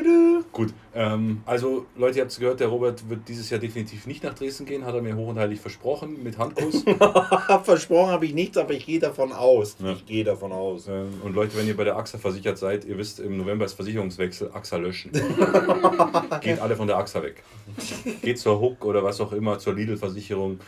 du. 0.04 0.44
Gut, 0.52 0.74
ähm, 0.94 1.42
also 1.46 1.86
Leute, 1.96 2.18
ihr 2.18 2.24
habt 2.24 2.32
es 2.32 2.40
gehört, 2.40 2.60
der 2.60 2.68
Robert 2.68 3.08
wird 3.08 3.30
dieses 3.30 3.50
Jahr 3.50 3.62
definitiv 3.62 4.08
nicht 4.08 4.24
nach 4.24 4.34
Dresden 4.34 4.66
gehen, 4.66 4.84
hat 4.84 4.94
er 4.94 5.02
mir 5.02 5.16
hoch 5.16 5.28
und 5.28 5.40
heilig 5.40 5.62
versprochen, 5.62 6.22
mit 6.24 6.38
Handkuss. 6.38 6.84
Versprochen 7.64 8.12
habe 8.12 8.26
ich 8.26 8.34
nichts, 8.34 8.58
aber 8.58 8.74
ich 8.74 8.86
gehe 8.86 9.00
davon 9.00 9.32
aus. 9.32 9.78
Ja. 9.80 9.94
Ich 9.94 10.06
gehe 10.06 10.24
davon 10.24 10.52
aus. 10.52 10.88
Ähm, 10.88 11.22
und 11.24 11.34
Leute, 11.34 11.56
wenn 11.56 11.68
ihr 11.68 11.78
bei 11.78 11.86
der 11.86 11.96
AXA 11.96 12.18
versichert 12.18 12.58
seid, 12.58 12.84
ihr 12.84 12.98
wisst, 12.98 13.20
im 13.20 13.38
November 13.38 13.64
ist 13.66 13.74
Versicherungswechsel, 13.74 14.52
AXA 14.54 14.78
löschen. 14.78 15.12
Geht 16.42 16.60
alle 16.60 16.76
von 16.76 16.88
der 16.88 16.98
AXA 16.98 17.24
weg. 17.24 17.44
Geht 18.22 18.40
zur 18.40 18.60
Hook 18.60 18.84
oder 18.84 19.04
was 19.04 19.22
auch 19.22 19.32
immer, 19.32 19.60
zur 19.60 19.76
Lidl-Versicherung. 19.76 20.60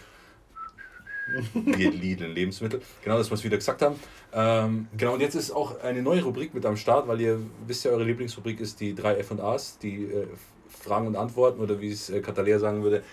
Geht 1.54 2.02
Lidl, 2.02 2.26
Lebensmittel. 2.26 2.82
Genau 3.04 3.18
das, 3.18 3.32
was 3.32 3.44
wir 3.44 3.50
wieder 3.50 3.58
gesagt 3.58 3.82
haben. 3.82 3.96
Ähm, 4.34 4.88
genau, 4.96 5.14
und 5.14 5.22
jetzt 5.22 5.36
ist 5.36 5.52
auch 5.52 5.82
eine 5.82 6.02
neue 6.02 6.24
Rubrik 6.24 6.54
mit 6.54 6.66
am 6.66 6.78
Start, 6.78 7.08
weil 7.08 7.20
ihr 7.22 7.40
wisst 7.66 7.86
ja, 7.86 7.92
eure 7.92 8.04
Lieblingsrubrik 8.04 8.60
ist 8.60 8.80
die 8.80 8.94
drei 8.94 9.18
F&As, 9.18 9.78
die 9.80 10.04
äh, 10.06 10.28
Fragen 10.70 11.08
und 11.08 11.16
Antworten 11.16 11.62
oder 11.62 11.82
wie 11.82 11.90
es 11.90 12.10
äh, 12.10 12.22
Catalea 12.22 12.60
sagen 12.60 12.84
würde, 12.84 13.04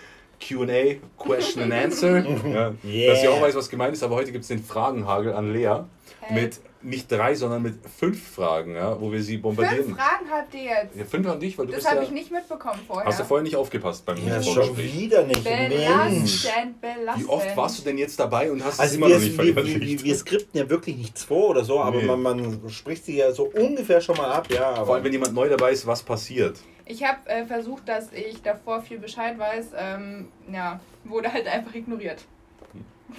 Q&A, 0.45 0.95
Question 1.17 1.63
and 1.63 1.73
Answer. 1.73 2.19
ja, 2.47 2.73
Yeah. 2.83 3.13
Dass 3.13 3.23
ihr 3.23 3.31
auch 3.31 3.41
weiß, 3.41 3.55
was 3.55 3.69
gemeint 3.69 3.93
ist, 3.93 4.03
aber 4.03 4.15
heute 4.15 4.31
gibt 4.31 4.43
es 4.43 4.49
den 4.49 4.63
Fragenhagel 4.63 5.33
an 5.33 5.53
Lea 5.53 5.83
Hey. 6.19 6.41
mit 6.41 6.59
nicht 6.83 7.11
drei, 7.11 7.35
sondern 7.35 7.61
mit 7.61 7.75
fünf 7.97 8.21
Fragen, 8.35 8.75
ja, 8.75 8.99
wo 8.99 9.11
wir 9.11 9.21
sie 9.23 9.37
bombardieren. 9.37 9.85
Fünf 9.85 9.97
Fragen 9.97 10.25
habt 10.31 10.53
ihr 10.53 10.63
jetzt. 10.63 10.95
Ja, 10.95 11.05
fünf 11.05 11.27
an 11.27 11.39
dich, 11.39 11.57
weil 11.57 11.65
du 11.65 11.71
Das 11.71 11.81
bist 11.81 11.89
habe 11.91 12.01
ja, 12.01 12.07
ich 12.07 12.11
nicht 12.11 12.31
mitbekommen 12.31 12.79
vorher. 12.87 13.05
hast 13.05 13.19
du 13.19 13.23
vorher 13.23 13.43
nicht 13.43 13.55
aufgepasst 13.55 14.05
beim 14.05 14.17
Ja, 14.27 14.41
schon 14.43 14.75
wieder 14.77 15.23
nicht. 15.23 15.43
Mensch. 15.43 16.43
belastend, 16.43 16.81
belastend. 16.81 17.25
Wie 17.25 17.29
oft 17.29 17.57
warst 17.57 17.79
du 17.79 17.83
denn 17.83 17.97
jetzt 17.97 18.19
dabei 18.19 18.51
und 18.51 18.63
hast 18.63 18.75
es 18.75 18.79
Also 18.79 18.95
immer 18.97 19.07
wir, 19.07 19.15
noch 19.15 19.21
nicht 19.23 19.37
wir, 19.37 19.45
wir, 19.45 19.53
verinnerlicht? 19.53 20.03
wir 20.03 20.15
skripten 20.15 20.59
ja 20.59 20.69
wirklich 20.69 20.97
nichts 20.97 21.23
vor 21.23 21.49
oder 21.49 21.63
so, 21.63 21.79
aber 21.79 21.97
Nee. 21.97 22.05
man, 22.05 22.21
man 22.21 22.69
spricht 22.69 23.05
sie 23.05 23.17
ja 23.17 23.31
so 23.31 23.45
ungefähr 23.53 24.01
schon 24.01 24.17
mal 24.17 24.31
ab, 24.31 24.47
ja. 24.51 24.69
Aber 24.71 24.85
Vor 24.85 24.95
allem, 24.95 25.03
wenn 25.03 25.11
jemand 25.13 25.33
neu 25.33 25.49
dabei 25.49 25.71
ist, 25.71 25.85
was 25.87 26.03
passiert. 26.03 26.59
Ich 26.85 27.03
habe 27.03 27.17
äh, 27.29 27.45
versucht, 27.45 27.87
dass 27.87 28.11
ich 28.11 28.41
davor 28.41 28.81
viel 28.81 28.99
Bescheid 28.99 29.39
weiß. 29.39 29.67
Ähm, 29.77 30.27
ja, 30.51 30.81
wurde 31.05 31.31
halt 31.31 31.47
einfach 31.47 31.73
ignoriert. 31.73 32.25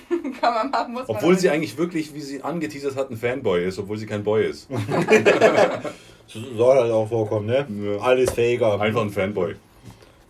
Kann 0.40 0.54
man 0.54 0.70
machen, 0.70 0.92
muss 0.92 1.08
man. 1.08 1.16
Obwohl 1.16 1.32
aber 1.32 1.40
sie 1.40 1.50
eigentlich 1.50 1.76
wirklich, 1.76 2.14
wie 2.14 2.20
sie 2.20 2.42
angeteasert 2.42 2.96
hat, 2.96 3.10
ein 3.10 3.16
Fanboy 3.16 3.64
ist, 3.64 3.78
obwohl 3.78 3.96
sie 3.96 4.06
kein 4.06 4.24
Boy 4.24 4.46
ist. 4.46 4.68
so 6.26 6.40
soll 6.56 6.76
halt 6.76 6.92
auch 6.92 7.08
vorkommen, 7.08 7.46
ne? 7.46 7.66
Ja. 7.68 7.98
Alles 8.00 8.30
Faker. 8.30 8.80
Einfach 8.80 9.02
ein 9.02 9.10
Fanboy. 9.10 9.54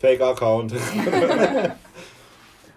Fake-Account. 0.01 0.75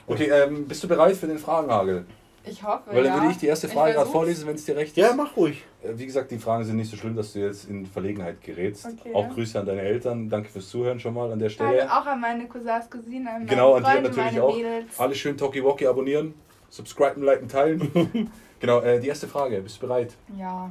Okay, 0.08 0.30
ähm, 0.32 0.66
bist 0.66 0.82
du 0.84 0.88
bereit 0.88 1.18
für 1.18 1.28
den 1.28 1.38
Fragenhagel? 1.38 2.06
Ich 2.46 2.64
hoffe. 2.64 2.84
Weil 2.86 3.04
dann 3.04 3.14
ja. 3.14 3.22
würde 3.22 3.32
ich 3.32 3.38
die 3.40 3.48
erste 3.48 3.68
Frage 3.68 3.94
gerade 3.94 4.10
vorlesen, 4.10 4.48
wenn 4.48 4.56
es 4.56 4.64
dir 4.64 4.78
recht 4.78 4.92
ist. 4.92 4.98
ja, 4.98 5.14
mach 5.14 5.36
ruhig. 5.36 5.64
Äh, 5.84 5.90
Wie 5.96 6.06
gesagt, 6.06 6.32
die 6.32 6.38
Fragen 6.38 6.64
sind 6.64 6.78
nicht 6.78 6.90
so 6.90 6.96
schlimm, 6.96 7.14
dass 7.16 7.34
du 7.34 7.40
jetzt 7.40 7.70
in 7.70 7.86
Verlegenheit 7.86 8.42
gerätst. 8.42 8.86
Okay. 8.86 9.14
Auch 9.14 9.28
Grüße 9.30 9.60
an 9.60 9.66
deine 9.66 9.82
Eltern. 9.82 10.30
Danke 10.30 10.50
fürs 10.50 10.70
Zuhören 10.70 11.00
schon 11.00 11.14
mal 11.14 11.30
an 11.30 11.40
der 11.40 11.50
Stelle. 11.50 11.92
auch 11.92 12.06
an 12.06 12.22
meine 12.22 12.48
Cousins, 12.48 12.90
Cousinen, 12.90 13.28
an 13.28 13.34
meine 13.34 13.46
Genau, 13.48 13.74
an 13.76 13.84
dir 13.84 14.02
natürlich 14.02 14.40
auch. 14.40 14.56
Mädels. 14.56 14.98
Alle 14.98 15.14
schön 15.14 15.36
Talkie 15.36 15.88
abonnieren, 15.88 16.36
subscriben, 16.70 17.24
liken, 17.24 17.48
teilen. 17.48 18.32
genau, 18.60 18.82
äh, 18.82 19.00
die 19.00 19.08
erste 19.08 19.28
Frage. 19.28 19.62
Bist 19.62 19.78
du 19.78 19.88
bereit? 19.88 20.16
Ja. 20.38 20.70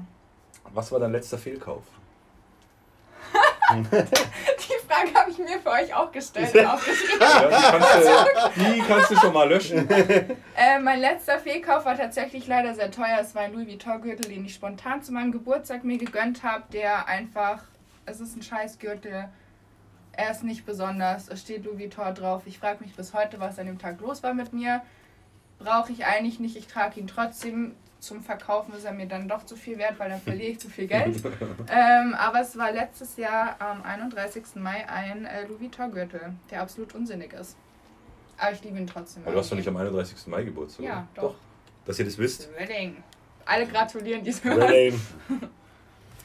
Was 0.73 0.93
war 0.93 1.01
dein 1.01 1.13
letzter 1.13 1.39
Fehlkauf? 1.39 1.83
Die 3.73 4.87
Frage 4.87 5.15
habe 5.15 5.31
ich 5.31 5.39
mir 5.39 5.59
für 5.59 5.71
euch 5.71 5.93
auch 5.93 6.13
gestellt 6.13 6.55
und 6.55 6.67
aufgeschrieben. 6.73 7.21
Ja, 7.21 7.49
die, 7.49 7.79
kannst 7.79 8.57
du, 8.57 8.61
die 8.61 8.81
kannst 8.81 9.11
du 9.11 9.17
schon 9.17 9.33
mal 9.33 9.49
löschen. 9.49 9.91
Äh, 9.91 10.79
mein 10.79 11.01
letzter 11.01 11.41
Fehlkauf 11.41 11.85
war 11.85 11.97
tatsächlich 11.97 12.47
leider 12.47 12.75
sehr 12.75 12.93
teuer. 12.93 13.19
Es 13.21 13.35
war 13.35 13.43
ein 13.43 13.53
Louis 13.53 13.67
Vuitton-Gürtel, 13.67 14.31
den 14.31 14.45
ich 14.45 14.55
spontan 14.55 15.03
zu 15.03 15.13
meinem 15.13 15.33
Geburtstag 15.33 15.83
mir 15.83 15.99
gegönnt 15.99 16.45
habe, 16.45 16.63
der 16.73 17.09
einfach, 17.09 17.65
es 18.05 18.21
ist 18.21 18.37
ein 18.37 18.43
scheiß 18.43 18.79
Gürtel. 18.79 19.29
Er 20.13 20.31
ist 20.31 20.45
nicht 20.45 20.65
besonders. 20.65 21.29
Es 21.29 21.41
steht 21.41 21.65
Louis 21.65 21.81
Vuitton 21.81 22.15
drauf. 22.15 22.43
Ich 22.47 22.59
frage 22.59 22.85
mich 22.85 22.95
bis 22.95 23.13
heute, 23.15 23.41
was 23.41 23.59
an 23.59 23.67
dem 23.67 23.79
Tag 23.79 24.01
los 24.01 24.23
war 24.23 24.33
mit 24.33 24.53
mir. 24.53 24.83
Brauche 25.59 25.93
ich 25.93 26.05
eigentlich 26.05 26.41
nicht. 26.41 26.57
Ich 26.57 26.67
trage 26.67 27.01
ihn 27.01 27.07
trotzdem. 27.07 27.75
Zum 27.99 28.23
Verkaufen 28.23 28.75
ist 28.75 28.85
er 28.85 28.93
mir 28.93 29.07
dann 29.07 29.27
doch 29.27 29.47
zu 29.47 29.57
viel 29.57 29.79
wert, 29.79 29.99
weil 29.99 30.11
dann 30.11 30.21
verliere 30.21 30.51
ich 30.51 30.61
zu 30.61 30.69
viel 30.69 30.87
Geld. 30.87 31.17
ähm, 31.69 32.15
aber 32.15 32.41
es 32.43 32.57
war 32.57 32.71
letztes 32.71 33.17
Jahr 33.17 33.57
am 33.59 33.83
31. 33.83 34.45
Mai 34.57 34.89
ein 34.89 35.25
äh, 35.25 35.47
Louis 35.47 35.61
Vuitton-Gürtel, 35.61 36.35
der 36.51 36.61
absolut 36.61 36.95
unsinnig 36.95 37.33
ist. 37.33 37.57
Aber 38.37 38.53
ich 38.53 38.63
liebe 38.63 38.79
ihn 38.79 38.87
trotzdem. 38.87 39.23
Aber 39.25 39.33
du 39.33 39.39
hast 39.39 39.51
doch 39.51 39.57
nicht 39.57 39.67
am 39.67 39.77
31. 39.77 40.27
Mai 40.27 40.45
Geburtstag. 40.45 40.85
Ja, 40.85 41.09
oder? 41.15 41.23
doch. 41.23 41.35
Dass 41.87 41.99
ihr 41.99 42.05
das 42.05 42.19
wisst. 42.19 42.49
Wedding. 42.57 43.03
Alle 43.47 43.67
gratulieren 43.67 44.23
diesem 44.23 44.53
Rain. 44.53 45.01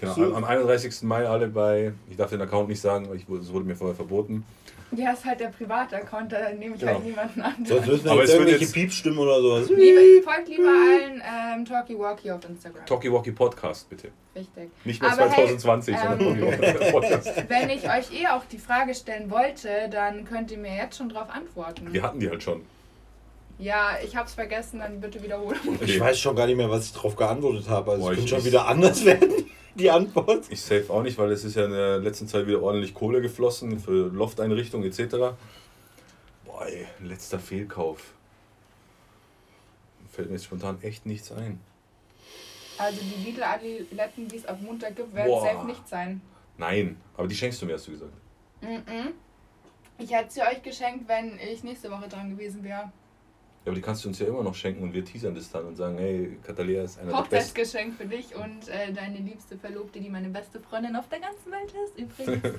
Genau, 0.01 0.13
am, 0.13 0.33
am 0.37 0.43
31. 0.43 1.03
Mai 1.03 1.27
alle 1.27 1.47
bei, 1.47 1.93
ich 2.09 2.17
darf 2.17 2.31
den 2.31 2.41
Account 2.41 2.67
nicht 2.67 2.81
sagen, 2.81 3.07
weil 3.07 3.17
es 3.17 3.53
wurde 3.53 3.65
mir 3.65 3.75
vorher 3.75 3.95
verboten. 3.95 4.43
Ja, 4.93 5.13
ist 5.13 5.23
halt 5.23 5.39
der 5.39 5.47
private 5.47 5.95
Account, 5.95 6.33
da 6.33 6.49
nehme 6.51 6.75
ich 6.75 6.81
Genau. 6.81 6.93
halt 6.95 7.05
niemanden 7.05 7.41
an. 7.41 7.55
Sonst 7.65 7.87
müssen 7.87 8.03
wir 8.03 8.11
Aber 8.11 8.21
jetzt 8.21 8.29
es 8.31 8.35
wird 8.35 8.47
irgendwelche 8.49 8.65
jetzt- 8.65 8.73
Piepstimmen 8.73 9.19
oder 9.19 9.41
sowas. 9.41 9.69
Liebe, 9.69 10.21
folgt 10.23 10.49
lieber 10.49 10.67
allen 10.67 11.21
ähm, 11.59 11.65
Talkie 11.65 11.97
Walkie 11.97 12.31
auf 12.31 12.43
Instagram. 12.47 12.85
Talkie 12.85 13.11
Walkie 13.11 13.31
Podcast, 13.31 13.89
bitte. 13.89 14.09
Richtig. 14.35 14.69
Nicht 14.83 15.01
mehr 15.01 15.11
Aber 15.13 15.29
hey, 15.29 15.57
2020, 15.57 15.97
sondern 15.97 16.19
ähm, 16.19 16.39
Talkie 16.51 16.61
Walkie 16.61 16.91
Podcast. 16.91 17.43
Wenn 17.49 17.69
ich 17.69 17.83
euch 17.85 18.21
eh 18.21 18.27
auch 18.27 18.43
die 18.51 18.57
Frage 18.57 18.93
stellen 18.93 19.31
wollte, 19.31 19.69
dann 19.89 20.25
könnt 20.25 20.51
ihr 20.51 20.57
mir 20.57 20.75
jetzt 20.75 20.97
schon 20.97 21.07
drauf 21.09 21.29
antworten. 21.29 21.93
Wir 21.93 22.03
hatten 22.03 22.19
die 22.19 22.29
halt 22.29 22.43
schon. 22.43 22.61
Ja, 23.59 23.91
ich 24.03 24.15
hab's 24.15 24.33
vergessen, 24.33 24.79
dann 24.79 24.99
bitte 24.99 25.21
wiederholen. 25.21 25.59
Okay. 25.67 25.83
Ich 25.85 25.99
weiß 25.99 26.19
schon 26.19 26.35
gar 26.35 26.47
nicht 26.47 26.57
mehr, 26.57 26.69
was 26.69 26.85
ich 26.87 26.93
darauf 26.93 27.15
geantwortet 27.15 27.69
habe. 27.69 27.91
Also 27.91 28.03
Boah, 28.03 28.11
es 28.11 28.17
könnte 28.17 28.29
schon 28.35 28.45
wieder 28.45 28.67
anders 28.67 29.05
werden, 29.05 29.31
die 29.75 29.89
Antwort. 29.89 30.45
Ich 30.49 30.61
safe 30.61 30.85
auch 30.89 31.03
nicht, 31.03 31.17
weil 31.17 31.31
es 31.31 31.43
ist 31.43 31.55
ja 31.55 31.65
in 31.65 31.71
der 31.71 31.99
letzten 31.99 32.27
Zeit 32.27 32.47
wieder 32.47 32.61
ordentlich 32.61 32.93
Kohle 32.93 33.21
geflossen 33.21 33.79
für 33.79 34.09
Lofteinrichtung 34.09 34.83
etc. 34.83 35.35
Boah, 36.45 36.65
ey, 36.65 36.87
letzter 37.01 37.39
Fehlkauf. 37.39 38.13
Fällt 40.11 40.27
mir 40.29 40.35
jetzt 40.35 40.45
spontan 40.45 40.81
echt 40.81 41.05
nichts 41.05 41.31
ein. 41.31 41.59
Also 42.77 42.99
die 43.01 43.23
Lidl-Adiletten, 43.29 44.27
die 44.27 44.37
es 44.37 44.45
ab 44.45 44.59
Montag 44.61 44.95
gibt, 44.95 45.13
werden 45.13 45.27
Boah. 45.27 45.45
safe 45.45 45.65
nicht 45.65 45.87
sein. 45.87 46.21
Nein, 46.57 46.97
aber 47.15 47.27
die 47.27 47.35
schenkst 47.35 47.61
du 47.61 47.65
mir, 47.65 47.73
hast 47.73 47.87
du 47.87 47.91
gesagt. 47.91 48.13
Mhm. 48.61 49.13
Ich 49.97 50.11
hätte 50.11 50.31
sie 50.31 50.41
euch 50.41 50.61
geschenkt, 50.63 51.07
wenn 51.07 51.37
ich 51.39 51.63
nächste 51.63 51.91
Woche 51.91 52.07
dran 52.07 52.31
gewesen 52.31 52.63
wäre. 52.63 52.91
Ja, 53.63 53.67
aber 53.67 53.75
die 53.75 53.81
kannst 53.81 54.03
du 54.03 54.07
uns 54.09 54.17
ja 54.17 54.25
immer 54.25 54.41
noch 54.41 54.55
schenken 54.55 54.81
und 54.81 54.91
wir 54.93 55.05
teasern 55.05 55.35
das 55.35 55.51
dann 55.51 55.67
und 55.67 55.75
sagen, 55.75 55.95
hey, 55.99 56.35
Catalea 56.43 56.81
ist 56.83 56.97
einer 56.99 57.11
der 57.11 57.17
besten. 57.19 57.35
Hochzeitsgeschenk 57.35 57.95
für 57.95 58.05
dich 58.05 58.35
und 58.35 58.67
äh, 58.69 58.91
deine 58.91 59.19
liebste 59.19 59.55
Verlobte, 59.55 59.99
die 59.99 60.09
meine 60.09 60.29
beste 60.29 60.59
Freundin 60.59 60.95
auf 60.95 61.07
der 61.09 61.19
ganzen 61.19 61.51
Welt 61.51 61.71
ist. 61.85 61.95
Übrigens, 61.99 62.41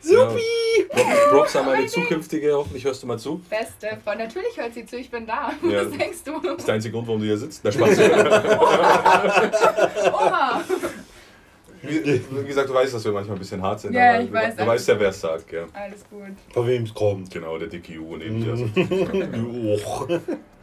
Supi! 0.00 0.42
Genau. 0.90 1.30
Props 1.30 1.56
an 1.56 1.64
meine 1.66 1.86
zukünftige, 1.86 2.52
hoffentlich 2.52 2.84
hörst 2.84 3.02
du 3.02 3.06
mal 3.06 3.18
zu. 3.18 3.38
beste 3.48 3.96
Freundin. 4.04 4.26
Natürlich 4.26 4.56
hört 4.56 4.74
sie 4.74 4.84
zu, 4.84 4.98
ich 4.98 5.10
bin 5.10 5.26
da. 5.26 5.52
Ja. 5.62 5.86
Was 5.86 5.96
denkst 5.96 6.18
du? 6.24 6.40
Das 6.40 6.58
ist 6.58 6.68
der 6.68 6.74
einzige 6.74 6.92
Grund, 6.92 7.06
warum 7.06 7.20
du 7.20 7.26
hier 7.26 7.38
sitzt. 7.38 7.64
Der 7.64 7.72
Spaß. 7.72 7.98
Oha! 10.12 10.60
Wie, 11.82 12.20
wie 12.30 12.44
gesagt, 12.46 12.68
du 12.68 12.74
weißt, 12.74 12.94
dass 12.94 13.04
wir 13.04 13.12
manchmal 13.12 13.36
ein 13.36 13.40
bisschen 13.40 13.62
hart 13.62 13.80
sind. 13.80 13.92
Ja, 13.94 14.14
aber 14.14 14.22
ich 14.22 14.28
du, 14.28 14.34
weiß, 14.34 14.56
du 14.56 14.66
weißt 14.66 14.88
ja, 14.88 15.00
wer 15.00 15.08
es 15.10 15.20
sagt, 15.20 15.48
gell? 15.48 15.66
Alles 15.72 16.04
gut. 16.08 16.22
Von 16.52 16.66
wem 16.66 16.82
es 16.84 16.94
kommt. 16.94 17.30
Genau, 17.30 17.58
der 17.58 17.68
dicke 17.68 17.92
Ju 17.92 18.16
neben 18.16 18.40
dir. 18.42 18.54
Mhm. 18.54 19.68
Och. 19.70 20.08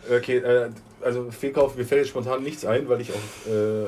Okay, 0.07 0.37
äh, 0.37 0.69
also 1.01 1.31
Fehlkauf, 1.31 1.75
mir 1.75 1.83
fällt 1.83 2.01
jetzt 2.01 2.09
spontan 2.09 2.43
nichts 2.43 2.63
ein, 2.63 2.87
weil 2.87 3.01
ich 3.01 3.09
auch. 3.11 3.49
Äh, 3.51 3.85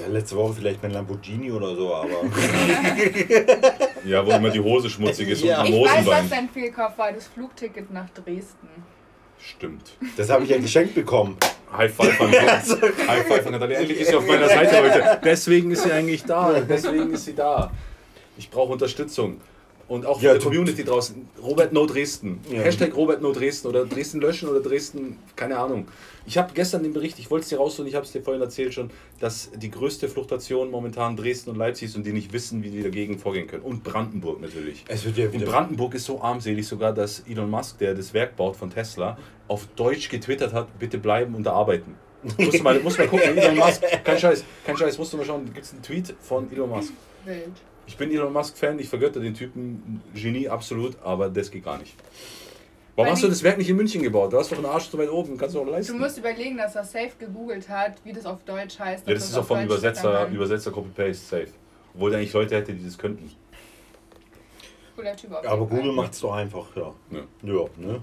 Ja, 0.00 0.06
letzte 0.08 0.36
Woche 0.36 0.54
vielleicht 0.54 0.80
mein 0.82 0.92
Lamborghini 0.92 1.50
oder 1.50 1.74
so, 1.74 1.92
aber. 1.94 2.08
ja, 4.04 4.24
wo 4.24 4.30
immer 4.30 4.50
die 4.50 4.60
Hose 4.60 4.88
schmutzig 4.90 5.28
ist 5.30 5.42
Ja. 5.42 5.60
und 5.62 5.66
Ich 5.68 5.74
die 5.74 5.80
weiß, 5.80 5.90
was 5.90 6.06
Hosenbein. 6.06 6.28
dein 6.30 6.48
Fehlkauf 6.48 6.96
war, 6.98 7.12
das 7.12 7.26
Flugticket 7.28 7.90
nach 7.92 8.08
Dresden. 8.10 8.68
Stimmt. 9.50 9.92
Das 10.16 10.30
habe 10.30 10.44
ich 10.44 10.50
ja 10.50 10.58
geschenkt 10.58 10.94
bekommen. 10.94 11.36
High 11.76 11.92
Five 11.92 12.20
an 12.20 12.32
High 13.08 13.26
Five 13.26 13.46
an 13.46 13.52
Natalia. 13.52 13.78
Endlich 13.78 14.00
ist 14.00 14.08
sie 14.08 14.14
auf 14.14 14.26
meiner 14.26 14.48
Seite 14.48 14.82
heute. 14.82 15.20
Deswegen 15.24 15.70
ist 15.72 15.82
sie 15.82 15.92
eigentlich 15.92 16.24
da. 16.24 16.60
Deswegen 16.60 17.12
ist 17.12 17.24
sie 17.24 17.34
da. 17.34 17.70
Ich 18.36 18.50
brauche 18.50 18.72
Unterstützung. 18.72 19.40
Und 19.86 20.06
auch 20.06 20.18
für 20.20 20.26
Ja, 20.26 20.32
die 20.32 20.38
du- 20.38 20.44
Community 20.46 20.82
draußen. 20.84 21.28
Robert 21.42 21.72
No 21.72 21.84
Dresden. 21.86 22.40
Ja. 22.50 22.62
Hashtag 22.62 22.96
Robert 22.96 23.20
No 23.20 23.32
Dresden 23.32 23.68
oder 23.68 23.84
Dresden 23.84 24.20
löschen 24.20 24.48
oder 24.48 24.60
Dresden, 24.60 25.18
keine 25.36 25.58
Ahnung. 25.58 25.86
Ich 26.26 26.38
habe 26.38 26.52
gestern 26.54 26.82
den 26.82 26.94
Bericht, 26.94 27.18
ich 27.18 27.30
wollte 27.30 27.42
es 27.44 27.50
dir 27.50 27.58
rausholen, 27.58 27.86
ich 27.88 27.94
habe 27.94 28.06
es 28.06 28.12
dir 28.12 28.22
vorhin 28.22 28.40
erzählt 28.42 28.72
schon, 28.72 28.90
dass 29.20 29.50
die 29.54 29.70
größte 29.70 30.08
Fluchtation 30.08 30.70
momentan 30.70 31.16
Dresden 31.16 31.50
und 31.50 31.56
Leipzig 31.56 31.90
ist 31.90 31.96
und 31.96 32.06
die 32.06 32.12
nicht 32.14 32.32
wissen, 32.32 32.62
wie 32.62 32.70
die 32.70 32.82
dagegen 32.82 33.18
vorgehen 33.18 33.46
können. 33.46 33.62
Und 33.62 33.84
Brandenburg 33.84 34.40
natürlich. 34.40 34.84
Es 34.88 35.04
wird 35.04 35.18
ja 35.18 35.26
Und 35.26 35.34
wieder. 35.34 35.46
Brandenburg 35.46 35.94
ist 35.94 36.06
so 36.06 36.20
armselig 36.22 36.66
sogar, 36.66 36.94
dass 36.94 37.20
Elon 37.28 37.50
Musk, 37.50 37.76
der 37.78 37.94
das 37.94 38.14
Werk 38.14 38.36
baut 38.36 38.56
von 38.56 38.70
Tesla, 38.70 39.18
auf 39.48 39.66
Deutsch 39.76 40.08
getwittert 40.08 40.54
hat, 40.54 40.78
bitte 40.78 40.96
bleiben 40.96 41.34
und 41.34 41.46
arbeiten. 41.46 41.94
Musst 42.38 42.58
du 42.58 42.62
mal, 42.62 42.80
musst 42.80 42.96
mal 42.96 43.06
gucken, 43.06 43.36
Elon 43.36 43.56
Musk, 43.58 43.82
kein 44.02 44.18
Scheiß, 44.18 44.44
kein 44.64 44.78
Scheiß, 44.78 44.96
musst 44.96 45.12
du 45.12 45.18
mal 45.18 45.26
schauen, 45.26 45.44
gibt 45.44 45.66
es 45.66 45.72
einen 45.74 45.82
Tweet 45.82 46.14
von 46.22 46.50
Elon 46.50 46.70
Musk. 46.70 46.94
Wild. 47.26 47.52
Ich 47.86 47.96
bin 47.96 48.10
Elon 48.10 48.32
Musk-Fan, 48.32 48.78
ich 48.78 48.88
vergötter 48.88 49.20
den 49.20 49.34
Typen, 49.34 50.02
Genie 50.14 50.48
absolut, 50.48 50.96
aber 51.02 51.28
das 51.28 51.50
geht 51.50 51.64
gar 51.64 51.78
nicht. 51.78 51.94
Warum 52.96 53.06
Weil 53.06 53.12
hast 53.14 53.22
du 53.24 53.28
das 53.28 53.42
Werk 53.42 53.58
nicht 53.58 53.68
in 53.68 53.76
München 53.76 54.02
gebaut? 54.02 54.32
Du 54.32 54.38
hast 54.38 54.52
doch 54.52 54.56
einen 54.56 54.66
Arsch 54.66 54.84
so 54.84 54.96
weit 54.98 55.10
oben, 55.10 55.36
kannst 55.36 55.54
du 55.56 55.60
auch 55.60 55.64
Du 55.64 55.72
leisten. 55.72 55.98
musst 55.98 56.16
überlegen, 56.16 56.56
dass 56.56 56.76
er 56.76 56.84
safe 56.84 57.10
gegoogelt 57.18 57.68
hat, 57.68 57.94
wie 58.04 58.12
das 58.12 58.24
auf 58.24 58.44
Deutsch 58.44 58.78
heißt. 58.78 59.06
ja, 59.06 59.14
dass 59.14 59.24
das 59.24 59.30
ist 59.32 59.36
auch 59.38 59.44
vom 59.44 59.56
Deutsch 59.58 59.66
Übersetzer, 59.66 60.28
Übersetzer 60.28 60.70
Copy-Paste, 60.70 61.14
safe. 61.14 61.48
Obwohl 61.94 62.10
der 62.10 62.20
eigentlich 62.20 62.32
Leute 62.32 62.54
hätte, 62.56 62.72
die 62.72 62.84
das 62.84 62.96
könnten. 62.96 63.30
Cooler 64.96 65.16
Typ 65.16 65.32
auf 65.32 65.46
Aber. 65.46 65.66
Google 65.66 65.92
macht 65.92 66.12
es 66.12 66.20
doch 66.20 66.32
einfach, 66.34 66.66
ja. 66.76 66.92
Ja. 67.10 67.20
Ja, 67.42 67.64
ne? 67.76 68.00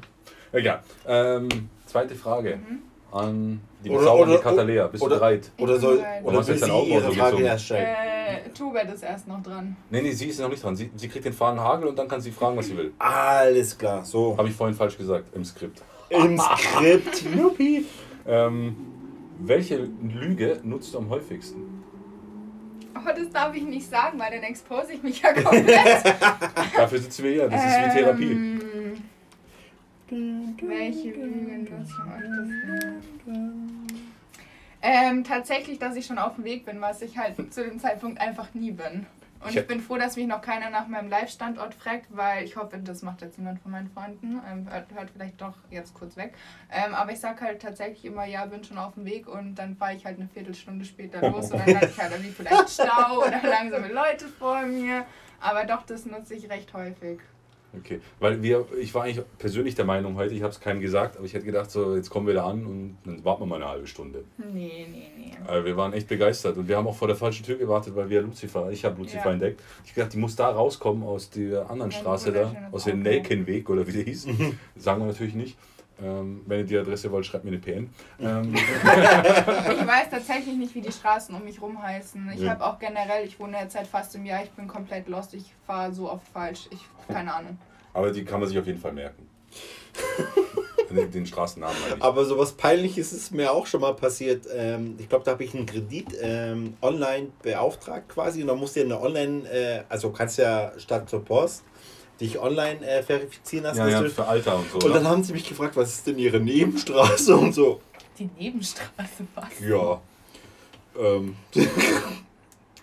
Egal. 0.52 0.84
Ähm, 1.08 1.48
zweite 1.86 2.16
Frage 2.16 2.58
Mhm. 2.58 2.80
an 3.18 3.62
die 3.84 3.90
Oder- 3.90 4.16
oder- 4.16 4.38
Katalea. 4.40 4.88
Bist 4.88 5.04
oder- 5.04 5.16
du 5.16 5.20
bereit? 5.20 5.52
Oder 5.58 5.80
soll. 5.80 5.98
bereit. 5.98 6.24
Oder 6.24 6.48
will 6.48 6.56
jetzt 6.56 6.66
sie 6.66 6.90
ihre 6.92 7.02
so 7.06 7.12
Frage 7.12 7.44
erst 7.44 7.66
stellen? 7.66 7.88
Äh, 7.88 8.50
Tubert 8.58 8.94
ist 8.94 9.04
erst 9.04 9.28
noch 9.28 9.42
dran. 9.42 9.76
Nee, 9.90 10.02
nee, 10.02 10.12
sie 10.12 10.28
ist 10.28 10.40
noch 10.40 10.50
nicht 10.50 10.64
dran. 10.64 10.76
Sie, 10.76 10.92
sie 10.96 11.08
kriegt 11.08 11.26
den 11.26 11.34
Fragenhagel 11.34 11.88
und 11.88 11.98
dann 11.98 12.08
kann 12.08 12.22
sie 12.22 12.32
fragen, 12.32 12.58
was 12.58 12.68
sie 12.68 12.78
will. 12.78 12.92
Alles 13.00 13.78
klar, 13.78 14.04
so. 14.06 14.38
Habe 14.38 14.48
ich 14.50 14.56
vorhin 14.56 14.76
falsch 14.76 14.98
gesagt 14.98 15.26
im 15.36 15.44
Skript. 15.44 15.82
Im 16.10 16.38
Skript. 16.40 17.24
Juppie. 17.38 17.86
Ähm, 18.28 18.76
welche 19.40 19.78
Lüge 20.02 20.60
nutzt 20.64 20.94
du 20.94 21.00
am 21.00 21.10
häufigsten? 21.10 21.82
Oh, 22.96 23.10
das 23.16 23.32
darf 23.32 23.56
ich 23.56 23.64
nicht 23.64 23.90
sagen, 23.90 24.20
weil 24.20 24.32
dann 24.32 24.44
expose 24.44 24.94
ich 24.94 25.02
mich 25.02 25.22
ja 25.22 25.34
komplett. 25.34 26.04
Dafür 26.78 27.00
sitzen 27.00 27.24
wir 27.24 27.32
hier. 27.32 27.50
Das 27.50 27.64
ist 27.66 27.78
wie 27.96 28.00
Therapie. 28.00 28.60
Welche 30.12 31.12
Lügen 31.12 31.64
nutze 31.64 31.94
ich 31.94 32.00
am 32.00 32.12
öftesten? 32.12 33.88
Ähm, 34.82 35.24
tatsächlich, 35.24 35.80
dass 35.80 35.96
ich 35.96 36.06
schon 36.06 36.18
auf 36.18 36.36
dem 36.36 36.44
Weg 36.44 36.66
bin, 36.66 36.82
was 36.82 37.02
ich 37.02 37.18
halt 37.18 37.54
zu 37.54 37.64
dem 37.64 37.80
Zeitpunkt 37.80 38.20
einfach 38.20 38.54
nie 38.54 38.72
bin. 38.72 39.06
Und 39.40 39.50
Ich 39.50 39.56
ich 39.56 39.68
bin 39.68 39.80
froh, 39.80 39.98
dass 39.98 40.18
mich 40.18 40.28
noch 40.28 40.42
keiner 40.42 40.70
nach 40.70 40.88
meinem 40.88 41.10
Live-Standort 41.10 41.74
fragt, 41.74 42.06
weil 42.10 42.44
ich 42.44 42.58
hoffe, 42.58 42.78
das 42.78 43.02
macht 43.02 43.22
jetzt 43.22 43.40
niemand 43.40 43.60
von 43.62 43.72
meinen 43.72 43.90
Freunden. 43.90 44.40
Ähm, 44.52 44.68
hört, 44.70 44.94
hört 44.94 45.10
vielleicht 45.12 45.42
doch 45.42 45.56
jetzt 45.70 45.94
kurz 45.94 46.18
weg. 46.18 46.34
Ähm, 46.72 46.94
aber 46.94 47.12
ich 47.14 47.20
sag 47.20 47.42
halt 47.42 47.62
tatsächlich 47.62 48.06
immer, 48.06 48.26
ja, 48.26 48.46
bin 48.46 48.64
schon 48.64 48.78
auf 48.78 48.94
dem 48.96 49.06
Weg 49.06 49.28
und 49.28 49.56
dann 49.56 49.76
fahre 49.78 49.96
ich 49.96 50.06
halt 50.06 50.20
eine 50.20 50.28
Viertelstunde 50.28 50.84
später 50.86 51.22
los 51.32 51.52
und 51.52 51.60
dann 51.60 51.76
hatte 51.76 51.88
ich 51.88 52.00
halt 52.00 52.12
irgendwie 52.12 52.32
vielleicht 52.32 52.70
Stau 52.70 53.20
oder 53.26 53.42
langsame 53.50 53.88
Leute 53.88 54.28
vor 54.28 54.62
mir. 54.64 55.06
Aber 55.40 55.64
doch, 55.66 55.84
das 55.86 56.06
nutze 56.06 56.36
ich 56.36 56.50
recht 56.50 56.74
häufig. 56.74 57.20
Okay, 57.78 58.02
weil 58.20 58.44
wir, 58.44 58.66
ich 58.80 58.94
war 58.94 59.04
eigentlich 59.04 59.26
persönlich 59.38 59.76
der 59.76 59.86
Meinung 59.86 60.16
heute, 60.16 60.34
ich 60.34 60.42
habe 60.42 60.52
es 60.52 60.60
keinem 60.60 60.82
gesagt, 60.82 61.16
aber 61.16 61.26
ich 61.26 61.34
hätte 61.34 61.46
gedacht, 61.46 61.72
so 61.72 61.96
jetzt 61.96 62.10
kommen 62.10 62.28
wir 62.28 62.34
da 62.34 62.46
an 62.46 62.66
und 62.66 62.98
dann 63.06 63.24
warten 63.24 63.44
wir 63.44 63.46
mal 63.46 63.56
eine 63.56 63.68
halbe 63.70 63.88
Stunde. 63.88 64.26
Nee, 64.38 64.88
nee, 64.92 65.08
nee. 65.18 65.32
Also 65.48 65.66
wir 65.66 65.78
waren 65.78 65.94
echt 65.94 66.08
begeistert 66.10 66.58
und 66.58 66.68
wir 66.68 66.76
haben 66.76 66.86
auch 66.88 66.96
vor 66.96 67.08
der 67.08 67.16
falschen 67.16 67.46
Tür 67.46 67.56
gewartet, 67.56 67.96
weil 67.96 68.10
wir 68.10 68.22
Lucifer, 68.24 68.70
ich 68.72 68.84
habe 68.84 69.02
Lucifer 69.02 69.26
Ja. 69.28 69.32
entdeckt. 69.32 69.62
Ich 69.86 69.94
gedacht, 69.94 70.12
die 70.14 70.18
muss 70.18 70.36
da 70.36 70.50
rauskommen 70.50 71.04
aus 71.04 71.30
der 71.30 71.70
anderen 71.72 71.92
Ja, 71.92 71.98
Straße 71.98 72.32
da, 72.34 72.54
aus 72.72 72.84
dem. 72.84 73.02
Nelkenweg 73.04 73.70
oder 73.70 73.88
wie 73.88 73.94
der 73.94 74.04
hieß. 74.04 74.28
Sagen 74.76 75.02
wir 75.02 75.08
natürlich 75.08 75.34
nicht. 75.36 75.58
Ähm, 76.04 76.42
wenn 76.48 76.60
ihr 76.60 76.66
die 76.66 76.78
Adresse 76.78 77.12
wollt, 77.12 77.26
schreibt 77.26 77.44
mir 77.46 77.52
eine 77.52 77.60
PN. 77.60 77.90
Ähm, 78.20 78.54
Ich 78.56 79.88
weiß 79.88 80.10
tatsächlich 80.10 80.56
nicht, 80.56 80.74
wie 80.76 80.82
die 80.82 80.92
Straßen 80.92 81.34
um 81.36 81.44
mich 81.44 81.62
rum 81.62 81.82
heißen. 81.82 82.32
Ich 82.36 82.42
Ja. 82.42 82.52
habe 82.52 82.66
auch 82.66 82.80
generell, 82.80 83.26
ich 83.26 83.40
wohne 83.40 83.58
jetzt 83.60 83.74
seit 83.74 83.88
fast 83.88 84.16
einem 84.16 84.26
Jahr, 84.26 84.44
ich 84.44 84.52
bin 84.52 84.68
komplett 84.68 85.08
lost, 85.08 85.34
ich 85.34 85.54
fahre 85.66 85.94
so 85.94 86.12
oft 86.12 86.28
falsch. 86.28 86.68
Ich, 86.72 86.80
keine 87.08 87.34
Ahnung. 87.34 87.58
aber 87.94 88.12
die 88.12 88.24
kann 88.26 88.40
man 88.40 88.50
sich 88.50 88.58
auf 88.58 88.66
jeden 88.66 88.80
Fall 88.80 88.94
merken. 88.94 89.28
den, 90.90 91.12
den 91.12 91.26
Straßennamen 91.26 91.76
meine 91.82 91.96
ich. 91.98 92.02
Aber 92.04 92.26
sowas 92.26 92.52
peinliches 92.54 93.14
ist 93.14 93.32
mir 93.32 93.52
auch 93.52 93.66
schon 93.66 93.82
mal 93.82 93.94
passiert. 93.94 94.46
Ähm, 94.54 94.96
ich 95.00 95.08
glaube, 95.10 95.24
da 95.26 95.32
habe 95.32 95.44
ich 95.44 95.54
einen 95.56 95.66
Kredit 95.66 96.08
ähm, 96.22 96.76
online 96.82 97.28
beauftragt 97.42 98.10
quasi 98.10 98.42
und 98.42 98.48
dann 98.48 98.58
musst 98.58 98.76
du 98.76 98.80
ja 98.82 98.86
eine 98.86 99.00
Online, 99.02 99.48
äh, 99.50 99.84
also 99.90 100.12
kannst 100.12 100.38
ja 100.38 100.72
statt 100.78 101.10
zur 101.10 101.24
Post 101.24 101.64
dich 102.22 102.40
online 102.40 102.86
äh, 102.86 103.04
verifizieren 103.04 103.66
lassen. 103.66 103.80
Ja, 103.80 103.90
ja, 103.90 104.10
für 104.10 104.26
Alter 104.26 104.58
und 104.58 104.72
so. 104.72 104.88
und 104.88 104.96
dann 104.96 105.04
ne? 105.04 105.10
haben 105.10 105.24
sie 105.24 105.34
mich 105.34 105.48
gefragt, 105.48 105.76
was 105.76 105.94
ist 105.96 106.08
denn 106.08 106.20
ihre 106.20 106.40
Nebenstraße 106.40 107.36
und 107.38 107.54
so. 107.54 107.82
Die 108.20 108.30
Nebenstraße, 108.38 109.26
was? 109.36 109.50
Ja. 109.60 110.00
Ähm, 110.98 111.36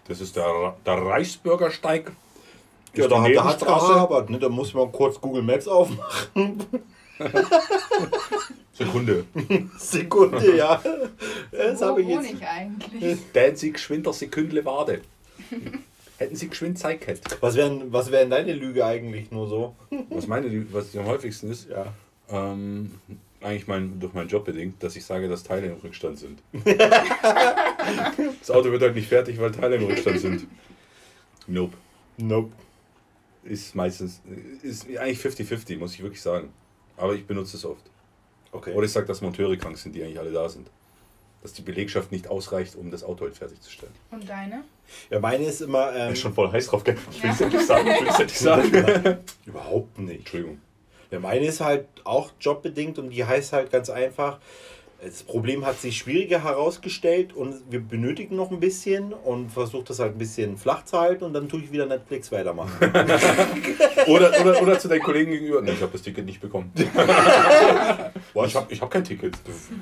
Das 0.09 0.23
ist 0.23 0.35
der, 0.37 0.75
der 0.87 0.95
Reichsbürgersteig. 0.95 2.13
ja, 2.95 3.09
da, 3.09 3.29
da 3.29 3.45
hat 3.45 3.61
gehabert. 3.61 4.31
Ne? 4.31 4.39
Da 4.39 4.49
muss 4.49 4.73
man 4.73 4.91
kurz 4.91 5.21
Google 5.21 5.43
Maps 5.43 5.69
aufmachen. 5.69 6.65
Sekunde. 8.73 9.27
Sekunde, 9.77 10.57
ja. 10.57 10.81
Das 11.53 11.81
Wo 11.81 11.87
habe 11.87 12.03
ich 12.03 12.09
jetzt. 12.09 12.33
ich 12.33 12.47
eigentlich? 12.47 13.19
Denn 13.35 13.55
Sie 13.55 13.73
geschwinder 13.73 14.15
Sekündle 14.15 14.65
Wade. 14.65 15.03
Hätten 16.19 16.35
Sie 16.35 16.49
geschwind 16.49 16.79
Zeit 16.79 17.01
gehabt. 17.01 17.39
Was 17.41 17.55
wäre 17.55 17.81
was 17.93 18.11
wär 18.11 18.21
denn 18.21 18.31
deine 18.31 18.53
Lüge 18.53 18.85
eigentlich 18.85 19.31
nur 19.31 19.49
so? 19.49 19.77
Was 20.11 20.27
meine 20.27 20.51
die, 20.51 20.73
was 20.73 20.95
am 20.97 21.07
häufigsten 21.07 21.49
ist? 21.49 21.69
Ja. 21.69 21.93
Ähm, 22.29 22.91
eigentlich 23.41 23.69
mein, 23.69 24.01
durch 24.01 24.13
meinen 24.15 24.29
Job 24.29 24.45
bedingt, 24.45 24.83
dass 24.83 24.97
ich 24.97 25.05
sage, 25.05 25.29
dass 25.29 25.45
Teile 25.45 25.69
im 25.69 25.75
Rückstand 25.75 26.19
sind. 26.19 26.43
das 26.65 28.51
Auto 28.51 28.73
wird 28.73 28.83
halt 28.83 28.97
nicht 28.97 29.09
fertig, 29.09 29.41
weil 29.41 29.53
Teile 29.53 29.77
im 29.77 29.85
Rückstand 29.85 30.19
sind. 30.19 30.47
Nope. 31.47 31.77
Nope. 32.17 32.53
Ist 33.45 33.77
meistens, 33.77 34.21
ist 34.63 34.89
eigentlich 34.99 35.21
50-50, 35.21 35.79
muss 35.79 35.95
ich 35.95 36.03
wirklich 36.03 36.21
sagen. 36.21 36.53
Aber 36.97 37.15
ich 37.15 37.25
benutze 37.25 37.57
es 37.57 37.65
oft. 37.65 37.85
Okay. 38.51 38.75
Oder 38.75 38.87
ich 38.87 38.93
sage, 38.93 39.07
dass 39.07 39.21
Monteure 39.21 39.57
krank 39.57 39.79
sind, 39.79 39.95
die 39.95 40.03
eigentlich 40.03 40.19
alle 40.19 40.33
da 40.33 40.49
sind. 40.49 40.69
Dass 41.43 41.53
die 41.53 41.63
Belegschaft 41.63 42.11
nicht 42.11 42.29
ausreicht, 42.29 42.75
um 42.75 42.91
das 42.91 43.05
Auto 43.05 43.25
halt 43.25 43.37
fertigzustellen. 43.37 43.93
Und 44.11 44.29
deine? 44.29 44.65
Ja, 45.09 45.21
meine 45.21 45.45
ist 45.45 45.61
immer. 45.61 45.93
Ähm, 45.95 46.01
Ich 46.01 46.07
bin 46.09 46.17
schon 46.17 46.35
voll 46.35 46.51
heiß 46.51 46.67
drauf, 46.67 46.83
gell? 46.83 46.97
Ich 47.13 47.23
will 47.23 47.31
es 47.31 47.39
Ja. 47.39 47.45
endlich 47.47 47.67
sagen, 47.67 47.89
ich 47.89 48.01
will 48.01 48.09
es 48.09 48.19
endlich 48.21 48.39
sagen. 48.41 49.19
überhaupt 49.47 49.99
nicht. 49.99 50.19
Entschuldigung. 50.21 50.61
Ja, 51.11 51.21
meine 51.21 51.47
ist 51.47 51.61
halt 51.61 51.87
auch 52.05 52.33
jobbedingt 52.41 52.99
und 52.99 53.11
die 53.11 53.25
heißt 53.25 53.53
halt 53.53 53.71
ganz 53.71 53.89
einfach. 53.89 54.41
Das 55.01 55.23
Problem 55.23 55.65
hat 55.65 55.81
sich 55.81 55.97
schwieriger 55.97 56.43
herausgestellt 56.43 57.33
und 57.33 57.55
wir 57.71 57.79
benötigen 57.79 58.35
noch 58.35 58.51
ein 58.51 58.59
bisschen 58.59 59.13
und 59.13 59.49
versuche 59.53 59.85
das 59.85 60.01
halt 60.01 60.17
ein 60.17 60.19
bisschen 60.19 60.57
flach 60.57 60.85
zu 60.85 60.99
halten 60.99 61.23
und 61.23 61.33
dann 61.35 61.49
tue 61.49 61.61
ich 61.61 61.71
wieder 61.71 61.87
Netflix 61.87 62.33
weitermachen. 62.33 62.73
Oder, 64.07 64.33
oder, 64.41 64.63
oder 64.63 64.79
zu 64.79 64.89
deinen 64.89 65.03
Kollegen 65.03 65.33
gegenüber. 65.33 65.61
Nee, 65.61 65.73
ich 65.73 65.83
habe 65.83 65.93
das 65.93 66.01
Ticket 66.01 66.25
nicht 66.25 66.41
bekommen. 66.41 66.73
Boah, 68.33 68.47
ich 68.47 68.55
habe 68.55 68.73
ich 68.73 68.81
hab 68.81 68.91
kein 68.91 69.05
Ticket. 69.05 69.35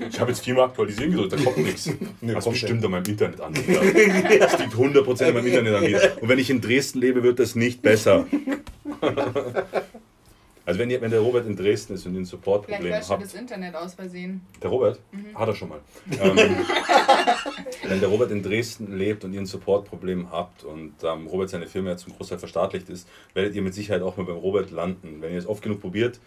Ich 0.09 0.19
habe 0.19 0.33
jetzt 0.33 0.43
viermal 0.43 0.65
aktualisieren 0.65 1.13
gedrückt, 1.13 1.35
da 1.35 1.37
kommt 1.37 1.59
nichts. 1.59 1.87
Nee, 2.21 2.33
das 2.33 2.43
kommt 2.43 2.55
bestimmt 2.55 2.85
an 2.85 2.91
meinem 2.91 3.05
Internetanbieter. 3.05 3.81
Das 4.41 4.59
liegt 4.59 4.75
100% 4.75 5.25
an 5.25 5.35
meinem 5.35 5.47
Internetanbieter. 5.47 6.23
Und 6.23 6.29
wenn 6.29 6.39
ich 6.39 6.51
in 6.51 6.61
Dresden 6.61 7.01
lebe, 7.01 7.23
wird 7.23 7.39
das 7.39 7.55
nicht 7.55 7.83
besser. 7.83 8.27
Also 10.67 10.81
wenn, 10.81 10.91
ihr, 10.91 11.01
wenn 11.01 11.13
der 11.13 11.21
Robert 11.21 11.47
in 11.47 11.55
Dresden 11.55 11.95
ist 11.95 12.05
und 12.07 12.15
ihr 12.15 12.21
ein 12.21 12.27
Vielleicht 12.27 12.31
Supportproblem 12.33 13.01
du 13.01 13.09
habt, 13.09 13.23
das 13.23 13.35
Internet 13.35 13.77
aus 13.77 13.95
Versehen. 13.95 14.41
Der 14.61 14.69
Robert? 14.69 14.99
Hat 15.37 15.49
er 15.49 15.55
schon 15.55 15.69
mal. 15.69 15.81
Ähm, 16.11 16.37
wenn 17.85 18.01
der 18.01 18.09
Robert 18.09 18.33
in 18.33 18.43
Dresden 18.43 18.99
lebt 18.99 19.25
und 19.25 19.33
ihr 19.33 19.41
ein 19.41 19.47
Supportproblem 19.47 20.33
habt 20.33 20.65
und 20.65 20.95
ähm, 21.05 21.29
Robert 21.29 21.51
seine 21.51 21.69
Firma 21.69 21.91
ja 21.91 21.97
zum 21.97 22.15
Großteil 22.15 22.39
verstaatlicht 22.39 22.89
ist, 22.89 23.09
werdet 23.33 23.55
ihr 23.55 23.63
mit 23.63 23.75
Sicherheit 23.75 24.03
auch 24.03 24.17
mal 24.17 24.27
beim 24.27 24.39
Robert 24.39 24.73
landen. 24.73 25.23
Wenn 25.23 25.33
ihr 25.33 25.39
es 25.39 25.47
oft 25.47 25.63
genug 25.63 25.81
probiert 25.81 26.19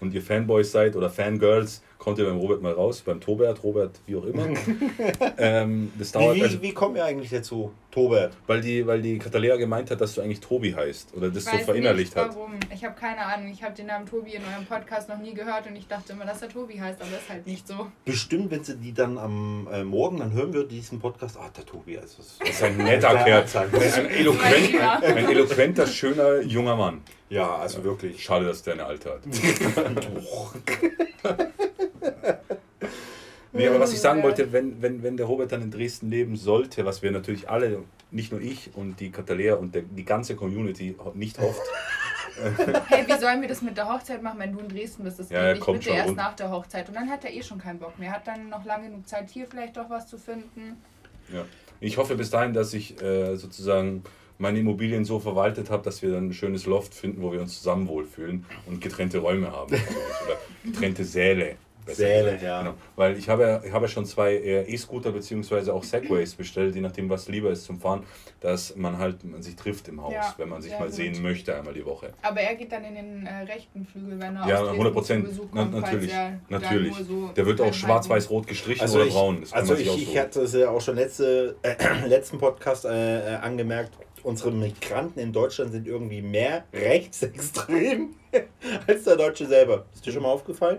und 0.00 0.12
ihr 0.12 0.20
Fanboys 0.20 0.72
seid 0.72 0.94
oder 0.94 1.08
Fangirls, 1.08 1.82
kommt 1.98 2.18
ja 2.18 2.24
beim 2.24 2.36
Robert 2.36 2.62
mal 2.62 2.72
raus, 2.72 3.02
beim 3.02 3.20
Tobert, 3.20 3.62
Robert, 3.62 4.00
wie 4.06 4.16
auch 4.16 4.24
immer. 4.24 4.46
ähm, 5.38 5.92
das 5.98 6.12
dauert, 6.12 6.36
Wie, 6.36 6.42
also, 6.42 6.62
wie, 6.62 6.68
wie 6.68 6.72
kommen 6.72 6.94
wir 6.94 7.04
eigentlich 7.04 7.30
dazu, 7.30 7.72
Tobert? 7.90 8.34
weil, 8.46 8.60
die, 8.60 8.86
weil 8.86 9.02
die 9.02 9.18
Katalea 9.18 9.56
gemeint 9.56 9.90
hat, 9.90 10.00
dass 10.00 10.14
du 10.14 10.20
eigentlich 10.20 10.40
Tobi 10.40 10.74
heißt 10.74 11.14
oder 11.16 11.30
das 11.30 11.44
Ich 11.44 11.50
so 11.50 11.56
weiß 11.56 11.64
verinnerlicht 11.64 12.14
nicht, 12.14 12.24
hat. 12.24 12.36
warum. 12.36 12.52
Ich 12.72 12.84
habe 12.84 12.94
keine 12.94 13.24
Ahnung. 13.24 13.50
Ich 13.50 13.62
habe 13.62 13.74
den 13.74 13.86
Namen 13.86 14.06
Tobi 14.06 14.34
in 14.34 14.42
eurem 14.42 14.66
Podcast 14.66 15.08
noch 15.08 15.18
nie 15.18 15.34
gehört 15.34 15.66
und 15.66 15.76
ich 15.76 15.88
dachte 15.88 16.12
immer, 16.12 16.26
dass 16.26 16.42
er 16.42 16.48
Tobi 16.48 16.80
heißt, 16.80 17.00
aber 17.00 17.10
ist 17.10 17.28
halt 17.28 17.46
nicht 17.46 17.66
so. 17.66 17.88
Bestimmt, 18.04 18.50
wenn 18.50 18.62
sie 18.62 18.76
die 18.76 18.92
dann 18.92 19.18
am 19.18 19.66
äh, 19.72 19.82
Morgen, 19.82 20.18
dann 20.18 20.32
hören 20.32 20.52
wir 20.52 20.64
diesen 20.64 21.00
Podcast. 21.00 21.36
Ah, 21.38 21.50
der 21.56 21.64
Tobi, 21.64 21.98
also 21.98 22.18
das 22.18 22.38
Das 22.38 22.48
ist 22.50 22.62
ein 22.62 22.76
netter 22.76 23.14
Kerl. 23.16 23.44
Ein, 23.54 24.10
eloquent, 24.10 24.80
ein, 25.02 25.16
ein 25.16 25.30
eloquenter, 25.30 25.86
schöner 25.86 26.40
junger 26.42 26.76
Mann. 26.76 27.00
Ja, 27.28 27.56
also 27.56 27.82
wirklich. 27.82 28.22
Schade, 28.22 28.46
dass 28.46 28.62
der 28.62 28.74
eine 28.74 28.84
Alte 28.84 29.10
hat. 29.10 29.20
Nee, 33.52 33.68
aber 33.68 33.80
was 33.80 33.92
ich 33.92 34.00
sagen 34.00 34.22
wollte, 34.22 34.52
wenn, 34.52 34.82
wenn, 34.82 35.02
wenn 35.02 35.16
der 35.16 35.24
Robert 35.24 35.50
dann 35.50 35.62
in 35.62 35.70
Dresden 35.70 36.10
leben 36.10 36.36
sollte, 36.36 36.84
was 36.84 37.02
wir 37.02 37.10
natürlich 37.10 37.48
alle, 37.48 37.84
nicht 38.10 38.30
nur 38.30 38.40
ich 38.40 38.70
und 38.74 39.00
die 39.00 39.10
Katalea 39.10 39.54
und 39.54 39.74
der, 39.74 39.82
die 39.82 40.04
ganze 40.04 40.36
Community 40.36 40.94
nicht 41.14 41.38
hofft, 41.38 41.62
Hey, 42.88 43.06
wie 43.06 43.18
sollen 43.18 43.40
wir 43.40 43.48
das 43.48 43.62
mit 43.62 43.76
der 43.76 43.88
Hochzeit 43.88 44.22
machen, 44.22 44.38
wenn 44.38 44.52
du 44.52 44.58
in 44.58 44.68
Dresden 44.68 45.04
bist? 45.04 45.18
Das 45.18 45.30
Ja, 45.30 45.54
geht 45.54 45.66
nicht. 45.66 45.80
Bitte 45.80 45.90
erst 45.90 46.08
rund. 46.08 46.16
nach 46.16 46.36
der 46.36 46.50
Hochzeit. 46.50 46.88
Und 46.88 46.94
dann 46.94 47.08
hat 47.08 47.24
er 47.24 47.32
eh 47.32 47.42
schon 47.42 47.58
keinen 47.58 47.78
Bock 47.78 47.98
mehr. 47.98 48.12
Hat 48.12 48.26
dann 48.26 48.48
noch 48.48 48.64
lange 48.64 48.88
genug 48.88 49.08
Zeit, 49.08 49.30
hier 49.30 49.46
vielleicht 49.48 49.76
doch 49.76 49.88
was 49.88 50.06
zu 50.06 50.18
finden. 50.18 50.76
ja. 51.32 51.44
ich 51.80 51.96
hoffe 51.96 52.14
bis 52.14 52.30
dahin, 52.30 52.52
dass 52.52 52.74
ich 52.74 53.00
äh, 53.02 53.36
sozusagen 53.36 54.02
meine 54.38 54.58
Immobilien 54.58 55.04
so 55.04 55.18
verwaltet 55.18 55.70
habe, 55.70 55.82
dass 55.82 56.02
wir 56.02 56.10
dann 56.10 56.28
ein 56.28 56.34
schönes 56.34 56.66
Loft 56.66 56.94
finden, 56.94 57.22
wo 57.22 57.32
wir 57.32 57.40
uns 57.40 57.56
zusammen 57.56 57.88
wohlfühlen 57.88 58.44
und 58.66 58.80
getrennte 58.80 59.18
Räume 59.18 59.50
haben. 59.50 59.72
Oder 60.26 60.38
getrennte 60.62 61.04
Säle. 61.04 61.56
Besser 61.86 61.96
Säle, 62.02 62.24
gesagt. 62.24 62.42
ja. 62.42 62.62
Genau. 62.62 62.74
Weil 62.96 63.16
ich 63.16 63.28
habe, 63.28 63.42
ja- 63.44 63.62
ich 63.64 63.72
habe 63.72 63.84
ja 63.86 63.88
schon 63.88 64.04
zwei 64.04 64.34
äh, 64.34 64.62
E-Scooter 64.70 65.12
bzw. 65.12 65.70
auch 65.70 65.82
Segways 65.84 66.34
bestellt, 66.34 66.74
je 66.74 66.80
nachdem, 66.82 67.08
was 67.08 67.28
lieber 67.28 67.50
ist 67.50 67.64
zum 67.64 67.80
Fahren, 67.80 68.02
dass 68.40 68.76
man 68.76 68.98
halt 68.98 69.24
man 69.24 69.42
sich 69.42 69.56
trifft 69.56 69.88
im 69.88 70.02
Haus, 70.02 70.12
Ja, 70.12 70.34
wenn 70.36 70.48
man 70.50 70.60
sich 70.60 70.72
mal 70.72 70.86
gut. 70.86 70.94
sehen 70.94 71.22
möchte, 71.22 71.54
einmal 71.56 71.72
die 71.72 71.84
Woche. 71.86 72.12
Aber 72.22 72.40
er 72.40 72.54
geht 72.56 72.70
dann 72.72 72.84
in 72.84 72.94
den 72.94 73.26
äh, 73.26 73.34
rechten 73.44 73.86
Flügel, 73.86 74.20
wenn 74.20 74.36
er 74.36 74.46
Ja, 74.48 74.54
aus 74.56 74.60
Dresden 74.60 74.68
100 74.72 74.92
Prozent. 74.92 75.28
Na, 75.52 75.64
natürlich. 75.64 76.12
er 76.12 76.40
natürlich. 76.48 76.96
nur 76.98 77.06
so 77.06 77.28
Der 77.34 77.46
wird 77.46 77.60
auch 77.60 77.72
schwarz-weiß-rot 77.72 78.46
gestrichen 78.46 78.82
Also 78.82 78.98
oder 78.98 79.06
ich, 79.06 79.14
braun. 79.14 79.42
Also 79.52 79.74
ich, 79.74 80.02
ich 80.10 80.18
hatte 80.18 80.42
es 80.42 80.52
ja 80.52 80.68
auch 80.70 80.80
schon 80.80 80.96
letzte, 80.96 81.56
äh, 81.62 81.74
letzten 82.08 82.38
Podcast 82.38 82.84
äh, 82.84 83.34
äh, 83.34 83.36
angemerkt, 83.36 83.92
unsere 84.22 84.50
Migranten 84.50 85.20
in 85.20 85.32
Deutschland 85.32 85.70
sind 85.72 85.86
irgendwie 85.86 86.20
mehr 86.20 86.64
rechtsextrem 86.72 88.14
als 88.86 89.04
der 89.04 89.16
Deutsche 89.16 89.46
selber. 89.46 89.84
Ist 89.94 90.04
dir 90.04 90.12
schon 90.12 90.22
mal 90.22 90.30
aufgefallen? 90.30 90.78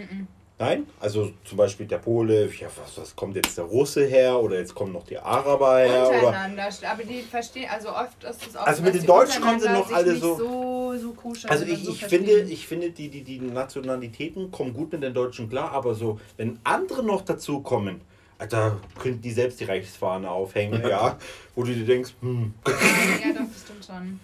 Mhm. 0.00 0.26
Nein? 0.58 0.86
Also 1.00 1.32
zum 1.46 1.56
Beispiel 1.56 1.86
der 1.86 1.96
Pole, 1.98 2.50
ja, 2.58 2.68
was, 2.76 2.98
was 2.98 3.16
kommt 3.16 3.34
jetzt 3.34 3.56
der 3.56 3.64
Russe 3.64 4.04
her 4.04 4.38
oder 4.38 4.58
jetzt 4.58 4.74
kommen 4.74 4.92
noch 4.92 5.04
die 5.06 5.16
Araber 5.18 5.78
her? 5.78 6.06
Oder, 6.06 6.26
Untereinander, 6.26 6.68
aber 6.86 7.02
die 7.02 7.22
verstehen, 7.22 7.66
also 7.72 7.88
oft 7.88 8.22
ist 8.24 8.46
es 8.46 8.56
auch 8.56 8.66
Also 8.66 8.80
so, 8.80 8.84
mit 8.84 8.94
den 8.94 9.06
Deutschen 9.06 9.42
kommen 9.42 9.58
sie 9.60 9.70
noch 9.70 9.90
alle 9.90 10.16
so- 10.16 10.36
so, 10.36 10.94
so 10.98 11.12
kuscheln 11.12 11.50
also 11.50 11.64
ich, 11.64 11.82
so 11.84 11.92
ich 11.92 12.04
finde, 12.04 12.40
ich 12.42 12.66
finde 12.66 12.90
die, 12.90 13.08
die, 13.08 13.22
die 13.22 13.40
Nationalitäten 13.40 14.50
kommen 14.50 14.74
gut 14.74 14.92
mit 14.92 15.02
den 15.02 15.14
Deutschen 15.14 15.48
klar, 15.48 15.72
aber 15.72 15.94
so, 15.94 16.20
wenn 16.36 16.58
andere 16.62 17.02
noch 17.04 17.22
dazukommen, 17.22 18.02
da 18.50 18.76
könnten 18.98 19.22
die 19.22 19.32
selbst 19.32 19.60
die 19.60 19.64
Reichsfahne 19.64 20.30
aufhängen, 20.30 20.82
ja, 20.86 21.16
wo 21.54 21.62
du 21.62 21.72
dir 21.74 21.86
denkst, 21.86 22.12
hm, 22.20 22.52
Ja, 22.66 23.32
doch, 23.32 23.48
bestimmt 23.48 23.82
schon. 23.86 24.20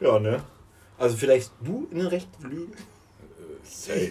ja, 0.00 0.18
ne? 0.18 0.42
Also 0.98 1.16
vielleicht 1.16 1.52
du 1.64 1.86
in 1.92 1.98
den 1.98 2.08
rechten 2.08 2.42
Flügel? 2.42 2.66
Äh, 2.74 3.64
Safe. 3.64 4.10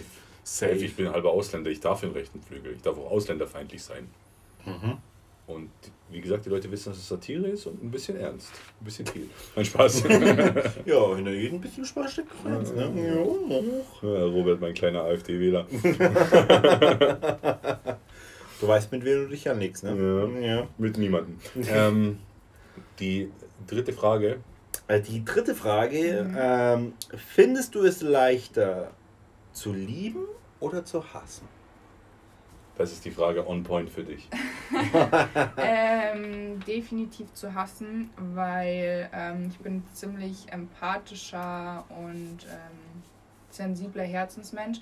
Safe. 0.50 0.72
Ich 0.72 0.96
bin 0.96 1.10
halber 1.10 1.30
Ausländer, 1.30 1.70
ich 1.70 1.80
darf 1.80 2.00
den 2.00 2.12
rechten 2.12 2.40
Flügel. 2.40 2.72
Ich 2.74 2.82
darf 2.82 2.96
auch 2.96 3.10
ausländerfeindlich 3.10 3.82
sein. 3.82 4.08
Mhm. 4.64 4.96
Und 5.46 5.70
wie 6.10 6.20
gesagt, 6.20 6.44
die 6.46 6.50
Leute 6.50 6.70
wissen, 6.70 6.90
dass 6.90 6.98
es 6.98 7.08
Satire 7.08 7.48
ist 7.48 7.66
und 7.66 7.82
ein 7.82 7.90
bisschen 7.90 8.16
ernst. 8.18 8.50
Ein 8.80 8.84
bisschen 8.84 9.06
viel. 9.06 9.28
Mein 9.56 9.64
Spaß. 9.64 10.04
Ja, 10.86 11.16
hinter 11.16 11.32
jedem 11.32 11.60
bisschen 11.60 11.84
Spaß 11.84 12.12
steckt 12.12 12.44
ne? 12.44 12.62
Ja. 14.02 14.08
Ja, 14.08 14.24
Robert, 14.24 14.60
mein 14.60 14.74
kleiner 14.74 15.02
AfD-Wähler. 15.04 15.66
Du 18.60 18.66
weißt, 18.66 18.90
mit 18.90 19.04
wem 19.04 19.22
du 19.24 19.28
dich 19.28 19.48
anlegst, 19.48 19.84
ne? 19.84 20.30
Ja. 20.40 20.66
Mit 20.78 20.98
niemandem. 20.98 21.38
ähm, 21.68 22.18
die 22.98 23.30
dritte 23.68 23.92
Frage. 23.92 24.38
Äh, 24.88 25.00
Die 25.00 25.24
dritte 25.24 25.54
Frage, 25.54 26.28
ähm, 26.36 26.92
findest 27.16 27.76
du 27.76 27.84
es 27.84 28.02
leichter 28.02 28.90
zu 29.52 29.72
lieben 29.72 30.24
oder 30.60 30.84
zu 30.84 31.02
hassen? 31.12 31.48
Das 32.76 32.92
ist 32.92 33.04
die 33.04 33.10
Frage 33.10 33.44
on 33.46 33.64
point 33.64 33.90
für 33.90 34.04
dich. 34.04 34.28
ähm, 35.56 36.60
definitiv 36.64 37.34
zu 37.34 37.52
hassen, 37.52 38.10
weil 38.16 39.10
ähm, 39.12 39.48
ich 39.50 39.58
bin 39.58 39.78
ein 39.78 39.88
ziemlich 39.94 40.52
empathischer 40.52 41.84
und 41.88 42.38
ähm, 42.48 43.02
sensibler 43.50 44.04
Herzensmensch. 44.04 44.78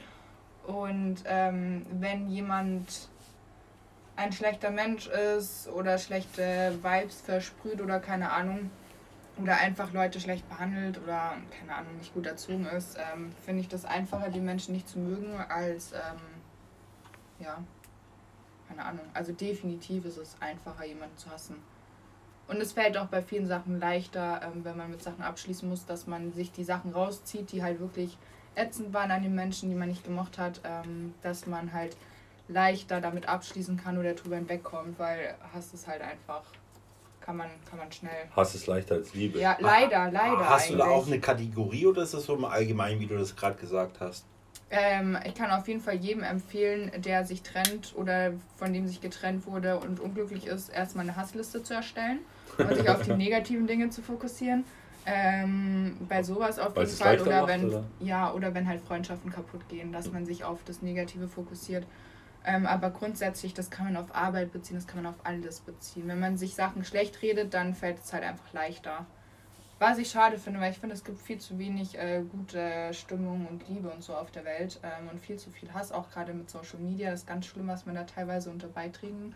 Und 0.66 1.22
ähm, 1.24 1.86
wenn 1.92 2.28
jemand 2.28 3.08
ein 4.16 4.32
schlechter 4.32 4.70
Mensch 4.70 5.06
ist 5.06 5.68
oder 5.68 5.96
schlechte 5.96 6.78
Vibes 6.82 7.22
versprüht 7.22 7.80
oder 7.80 7.98
keine 8.00 8.30
Ahnung, 8.30 8.70
oder 9.40 9.56
einfach 9.58 9.92
Leute 9.92 10.20
schlecht 10.20 10.48
behandelt 10.48 10.98
oder 11.02 11.34
keine 11.58 11.74
Ahnung, 11.74 11.96
nicht 11.98 12.14
gut 12.14 12.26
erzogen 12.26 12.66
ist, 12.66 12.96
ähm, 12.96 13.32
finde 13.44 13.60
ich 13.60 13.68
das 13.68 13.84
einfacher, 13.84 14.30
die 14.30 14.40
Menschen 14.40 14.74
nicht 14.74 14.88
zu 14.88 14.98
mögen, 14.98 15.36
als 15.36 15.92
ähm, 15.92 16.20
ja, 17.38 17.62
keine 18.68 18.84
Ahnung. 18.84 19.04
Also 19.12 19.32
definitiv 19.32 20.04
ist 20.06 20.16
es 20.16 20.36
einfacher, 20.40 20.84
jemanden 20.84 21.16
zu 21.18 21.30
hassen. 21.30 21.56
Und 22.48 22.60
es 22.60 22.72
fällt 22.72 22.96
auch 22.96 23.06
bei 23.06 23.22
vielen 23.22 23.46
Sachen 23.46 23.80
leichter, 23.80 24.40
ähm, 24.42 24.64
wenn 24.64 24.76
man 24.76 24.90
mit 24.90 25.02
Sachen 25.02 25.22
abschließen 25.22 25.68
muss, 25.68 25.84
dass 25.84 26.06
man 26.06 26.32
sich 26.32 26.52
die 26.52 26.64
Sachen 26.64 26.92
rauszieht, 26.92 27.52
die 27.52 27.62
halt 27.62 27.80
wirklich 27.80 28.16
ätzend 28.54 28.94
waren 28.94 29.10
an 29.10 29.22
den 29.22 29.34
Menschen, 29.34 29.68
die 29.68 29.74
man 29.74 29.88
nicht 29.88 30.04
gemocht 30.04 30.38
hat, 30.38 30.60
ähm, 30.64 31.14
dass 31.22 31.46
man 31.46 31.72
halt 31.72 31.96
leichter 32.48 33.00
damit 33.00 33.28
abschließen 33.28 33.76
kann 33.76 33.98
oder 33.98 34.14
drüber 34.14 34.36
hinwegkommt, 34.36 34.98
weil 34.98 35.34
Hass 35.52 35.74
ist 35.74 35.88
halt 35.88 36.00
einfach, 36.00 36.44
kann 37.26 37.36
man, 37.36 37.48
kann 37.68 37.80
man 37.80 37.90
schnell. 37.90 38.28
Hass 38.36 38.54
ist 38.54 38.68
leichter 38.68 38.94
als 38.94 39.12
Liebe. 39.12 39.40
Ja, 39.40 39.56
leider, 39.58 40.10
leider. 40.12 40.48
Hast 40.48 40.70
du 40.70 40.76
da 40.76 40.84
eigentlich. 40.84 40.96
auch 40.96 41.06
eine 41.08 41.20
Kategorie 41.20 41.86
oder 41.86 42.02
ist 42.02 42.14
das 42.14 42.24
so 42.24 42.36
im 42.36 42.44
Allgemeinen, 42.44 43.00
wie 43.00 43.06
du 43.06 43.18
das 43.18 43.34
gerade 43.34 43.56
gesagt 43.56 43.98
hast? 43.98 44.24
Ähm, 44.70 45.18
ich 45.24 45.34
kann 45.34 45.50
auf 45.50 45.66
jeden 45.66 45.80
Fall 45.80 45.96
jedem 45.96 46.22
empfehlen, 46.22 46.92
der 46.98 47.24
sich 47.24 47.42
trennt 47.42 47.94
oder 47.96 48.32
von 48.56 48.72
dem 48.72 48.86
sich 48.86 49.00
getrennt 49.00 49.44
wurde 49.46 49.78
und 49.78 49.98
unglücklich 49.98 50.46
ist, 50.46 50.68
erstmal 50.68 51.04
eine 51.04 51.16
Hassliste 51.16 51.64
zu 51.64 51.74
erstellen 51.74 52.20
und 52.58 52.74
sich 52.74 52.88
auf 52.88 53.02
die 53.02 53.12
negativen 53.14 53.66
Dinge 53.66 53.90
zu 53.90 54.02
fokussieren. 54.02 54.64
Ähm, 55.04 55.96
bei 56.08 56.22
sowas 56.22 56.58
auf 56.58 56.76
jeden 56.76 56.88
Fall 56.88 57.20
oder 57.20 57.40
macht, 57.42 57.48
wenn 57.48 57.64
oder? 57.66 57.84
ja 58.00 58.32
oder 58.32 58.54
wenn 58.54 58.68
halt 58.68 58.80
Freundschaften 58.80 59.32
kaputt 59.32 59.68
gehen, 59.68 59.92
dass 59.92 60.10
man 60.12 60.26
sich 60.26 60.44
auf 60.44 60.60
das 60.64 60.82
Negative 60.82 61.28
fokussiert. 61.28 61.86
Ähm, 62.46 62.64
aber 62.64 62.90
grundsätzlich, 62.90 63.54
das 63.54 63.70
kann 63.70 63.86
man 63.86 63.96
auf 63.96 64.14
Arbeit 64.14 64.52
beziehen, 64.52 64.76
das 64.76 64.86
kann 64.86 65.02
man 65.02 65.12
auf 65.12 65.20
alles 65.24 65.60
beziehen. 65.60 66.06
Wenn 66.06 66.20
man 66.20 66.38
sich 66.38 66.54
Sachen 66.54 66.84
schlecht 66.84 67.20
redet, 67.20 67.52
dann 67.52 67.74
fällt 67.74 67.98
es 67.98 68.12
halt 68.12 68.22
einfach 68.22 68.52
leichter. 68.52 69.04
Was 69.80 69.98
ich 69.98 70.08
schade 70.08 70.38
finde, 70.38 70.60
weil 70.60 70.70
ich 70.70 70.78
finde, 70.78 70.94
es 70.94 71.04
gibt 71.04 71.20
viel 71.20 71.38
zu 71.38 71.58
wenig 71.58 71.98
äh, 71.98 72.22
gute 72.22 72.94
Stimmung 72.94 73.46
und 73.46 73.68
Liebe 73.68 73.90
und 73.90 74.02
so 74.02 74.14
auf 74.14 74.30
der 74.30 74.44
Welt 74.44 74.80
ähm, 74.82 75.08
und 75.10 75.20
viel 75.20 75.36
zu 75.36 75.50
viel 75.50 75.74
Hass, 75.74 75.92
auch 75.92 76.08
gerade 76.10 76.32
mit 76.32 76.48
Social 76.48 76.78
Media. 76.78 77.10
Das 77.10 77.20
ist 77.20 77.26
ganz 77.26 77.46
schlimm, 77.46 77.66
was 77.66 77.84
man 77.84 77.96
da 77.96 78.04
teilweise 78.04 78.48
unter 78.50 78.68
Beiträgen 78.68 79.34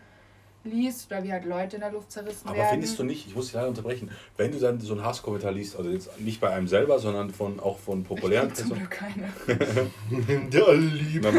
liest 0.63 1.11
oder 1.11 1.23
wie 1.23 1.31
halt 1.31 1.45
Leute 1.45 1.75
in 1.77 1.81
der 1.81 1.91
Luft 1.91 2.11
zerrissen 2.11 2.47
Aber 2.47 2.57
werden. 2.57 2.69
findest 2.71 2.99
du 2.99 3.03
nicht, 3.03 3.25
ich 3.27 3.35
muss 3.35 3.45
dich 3.45 3.55
leider 3.55 3.67
unterbrechen, 3.69 4.11
wenn 4.37 4.51
du 4.51 4.59
dann 4.59 4.79
so 4.79 4.93
einen 4.93 5.03
Hasskommentar 5.03 5.51
liest, 5.51 5.75
also 5.75 5.89
jetzt 5.89 6.19
nicht 6.19 6.39
bei 6.39 6.49
einem 6.51 6.67
selber, 6.67 6.99
sondern 6.99 7.29
von, 7.31 7.59
auch 7.59 7.79
von 7.79 8.03
populären 8.03 8.47
Ich 8.49 8.53
zum 8.55 8.69
Personen. 8.69 8.89
Glück 8.89 8.91
keine. 8.91 9.89
Der 10.51 10.73
Liebe. 10.73 11.31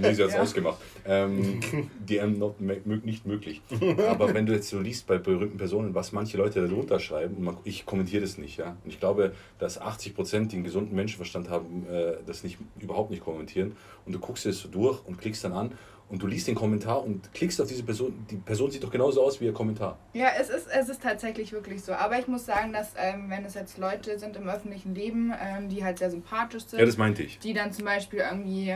Nee, 0.00 0.14
sie 0.14 0.22
hat 0.22 0.28
es 0.30 0.34
Ja. 0.34 0.42
ausgemacht. 0.42 0.78
Ähm, 1.04 1.60
DM 2.00 2.38
not, 2.38 2.60
nicht 2.60 3.26
möglich. 3.26 3.60
Aber 4.08 4.32
wenn 4.34 4.46
du 4.46 4.52
jetzt 4.52 4.68
so 4.68 4.78
liest 4.80 5.06
bei 5.06 5.18
berühmten 5.18 5.56
Personen, 5.58 5.94
was 5.94 6.12
manche 6.12 6.36
Leute 6.36 6.66
darunter 6.66 7.00
schreiben, 7.00 7.36
und 7.36 7.44
man, 7.44 7.56
ich 7.64 7.86
kommentiere 7.86 8.22
das 8.22 8.38
nicht, 8.38 8.58
ja. 8.58 8.76
Und 8.84 8.90
ich 8.90 9.00
glaube, 9.00 9.32
dass 9.58 9.80
80 9.80 10.14
Prozent, 10.14 10.52
die 10.52 10.56
einen 10.56 10.64
gesunden 10.64 10.94
Menschenverstand 10.94 11.48
haben, 11.50 11.86
äh, 11.90 12.14
das 12.26 12.44
nicht, 12.44 12.58
überhaupt 12.78 13.10
nicht 13.10 13.24
kommentieren. 13.24 13.76
Und 14.06 14.12
du 14.14 14.18
guckst 14.18 14.46
es 14.46 14.60
so 14.60 14.68
durch 14.68 15.04
und 15.06 15.18
klickst 15.18 15.44
dann 15.44 15.52
an 15.52 15.72
und 16.10 16.22
du 16.22 16.26
liest 16.26 16.46
den 16.48 16.54
Kommentar 16.54 17.02
und 17.04 17.32
klickst 17.34 17.60
auf 17.60 17.68
diese 17.68 17.82
Person. 17.82 18.26
Die 18.30 18.36
Person 18.36 18.70
sieht 18.70 18.82
doch 18.82 18.90
genauso 18.90 19.22
aus 19.22 19.40
wie 19.40 19.44
ihr 19.46 19.52
Kommentar. 19.52 19.98
Ja, 20.14 20.28
es 20.40 20.48
ist, 20.48 20.66
es 20.68 20.88
ist 20.88 21.02
tatsächlich 21.02 21.52
wirklich 21.52 21.82
so. 21.82 21.92
Aber 21.92 22.18
ich 22.18 22.26
muss 22.28 22.46
sagen, 22.46 22.72
dass 22.72 22.92
ähm, 22.96 23.28
wenn 23.28 23.44
es 23.44 23.54
jetzt 23.54 23.76
Leute 23.78 24.18
sind 24.18 24.36
im 24.36 24.48
öffentlichen 24.48 24.94
Leben, 24.94 25.32
ähm, 25.38 25.68
die 25.68 25.84
halt 25.84 25.98
sehr 25.98 26.10
sympathisch 26.10 26.64
sind, 26.66 26.78
Ja, 26.80 26.86
das 26.86 26.96
meinte 26.96 27.22
ich. 27.22 27.38
die 27.40 27.52
dann 27.52 27.72
zum 27.72 27.84
Beispiel 27.84 28.20
irgendwie, 28.20 28.74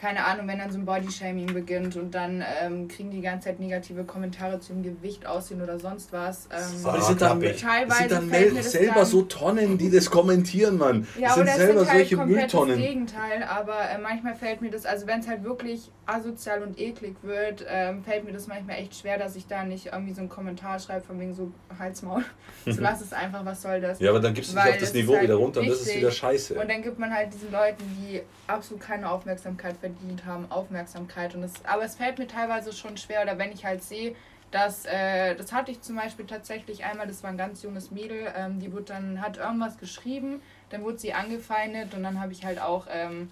keine 0.00 0.24
Ahnung, 0.24 0.48
wenn 0.48 0.58
dann 0.58 0.70
so 0.72 0.78
ein 0.78 0.86
Bodyshaming 0.86 1.52
beginnt 1.52 1.96
und 1.96 2.14
dann 2.14 2.42
ähm, 2.62 2.88
kriegen 2.88 3.10
die 3.10 3.20
die 3.20 3.26
ganze 3.26 3.48
Zeit 3.48 3.60
negative 3.60 4.04
Kommentare 4.04 4.58
zu 4.58 4.72
dem 4.72 4.82
Gewicht 4.82 5.26
aussehen 5.26 5.60
oder 5.60 5.78
sonst 5.78 6.12
was. 6.12 6.46
Ähm, 6.46 6.86
Aber 6.86 6.96
das 6.96 7.06
sind 7.08 7.20
dann, 7.20 7.40
das 7.40 7.58
sind 7.98 8.10
dann 8.10 8.62
selber 8.62 8.94
dann, 8.94 9.06
so 9.06 9.22
Tonnen, 9.22 9.76
die 9.76 9.90
das 9.90 10.10
kommentieren, 10.10 10.78
Mann. 10.78 11.06
Ja, 11.18 11.28
das 11.28 11.34
sind 11.34 11.42
oder 11.42 11.54
selber 11.54 11.80
sind 11.80 11.88
halt 11.88 11.98
solche 11.98 12.16
komplett 12.16 12.38
Mülltonnen. 12.38 12.78
das 12.78 12.88
Gegenteil, 12.88 13.42
aber 13.42 13.90
äh, 13.90 13.98
manchmal 13.98 14.34
fällt 14.34 14.62
mir 14.62 14.70
das, 14.70 14.86
also 14.86 15.06
wenn 15.06 15.20
es 15.20 15.28
halt 15.28 15.44
wirklich 15.44 15.90
asozial 16.06 16.62
und 16.62 16.78
eklig 16.78 17.16
wird, 17.22 17.64
ähm, 17.68 18.02
fällt 18.02 18.24
mir 18.24 18.32
das 18.32 18.46
manchmal 18.46 18.78
echt 18.78 18.96
schwer, 18.96 19.18
dass 19.18 19.36
ich 19.36 19.46
da 19.46 19.64
nicht 19.64 19.86
irgendwie 19.92 20.14
so 20.14 20.20
einen 20.20 20.28
Kommentar 20.28 20.78
schreibe 20.78 21.04
von 21.04 21.20
wegen 21.20 21.34
so 21.34 21.52
Halsmaul. 21.78 22.24
so 22.66 22.80
lass 22.80 23.00
es 23.00 23.12
einfach, 23.12 23.44
was 23.44 23.62
soll 23.62 23.80
das? 23.80 24.00
Ja, 24.00 24.10
aber 24.10 24.20
dann 24.20 24.32
gibst 24.32 24.52
du 24.52 24.56
dich 24.56 24.64
auf 24.64 24.78
das 24.78 24.94
Niveau 24.94 25.12
halt 25.12 25.24
wieder 25.24 25.34
runter 25.34 25.60
und 25.60 25.68
das 25.68 25.82
ist 25.82 25.94
wieder 25.94 26.10
scheiße. 26.10 26.54
Und 26.58 26.70
dann 26.70 26.82
gibt 26.82 26.98
man 26.98 27.12
halt 27.12 27.32
diesen 27.34 27.52
Leuten, 27.52 27.84
die 27.98 28.22
absolut 28.46 28.82
keine 28.82 29.10
Aufmerksamkeit 29.10 29.80
verdient 29.96 30.24
haben, 30.24 30.50
Aufmerksamkeit. 30.50 31.34
Und 31.34 31.42
das, 31.42 31.64
aber 31.64 31.84
es 31.84 31.96
fällt 31.96 32.18
mir 32.18 32.26
teilweise 32.26 32.72
schon 32.72 32.96
schwer, 32.96 33.22
oder 33.22 33.38
wenn 33.38 33.52
ich 33.52 33.64
halt 33.64 33.82
sehe, 33.82 34.14
dass, 34.50 34.84
äh, 34.84 35.34
das 35.36 35.52
hatte 35.52 35.70
ich 35.70 35.80
zum 35.80 35.96
Beispiel 35.96 36.26
tatsächlich 36.26 36.84
einmal, 36.84 37.06
das 37.06 37.22
war 37.22 37.30
ein 37.30 37.38
ganz 37.38 37.62
junges 37.62 37.90
Mädel, 37.90 38.32
ähm, 38.36 38.58
die 38.58 38.72
wurde 38.72 38.84
dann, 38.84 39.20
hat 39.20 39.36
irgendwas 39.36 39.78
geschrieben, 39.78 40.42
dann 40.70 40.82
wurde 40.82 40.98
sie 40.98 41.12
angefeindet 41.12 41.94
und 41.94 42.02
dann 42.02 42.20
habe 42.20 42.32
ich 42.32 42.44
halt 42.44 42.60
auch, 42.60 42.86
ähm, 42.90 43.30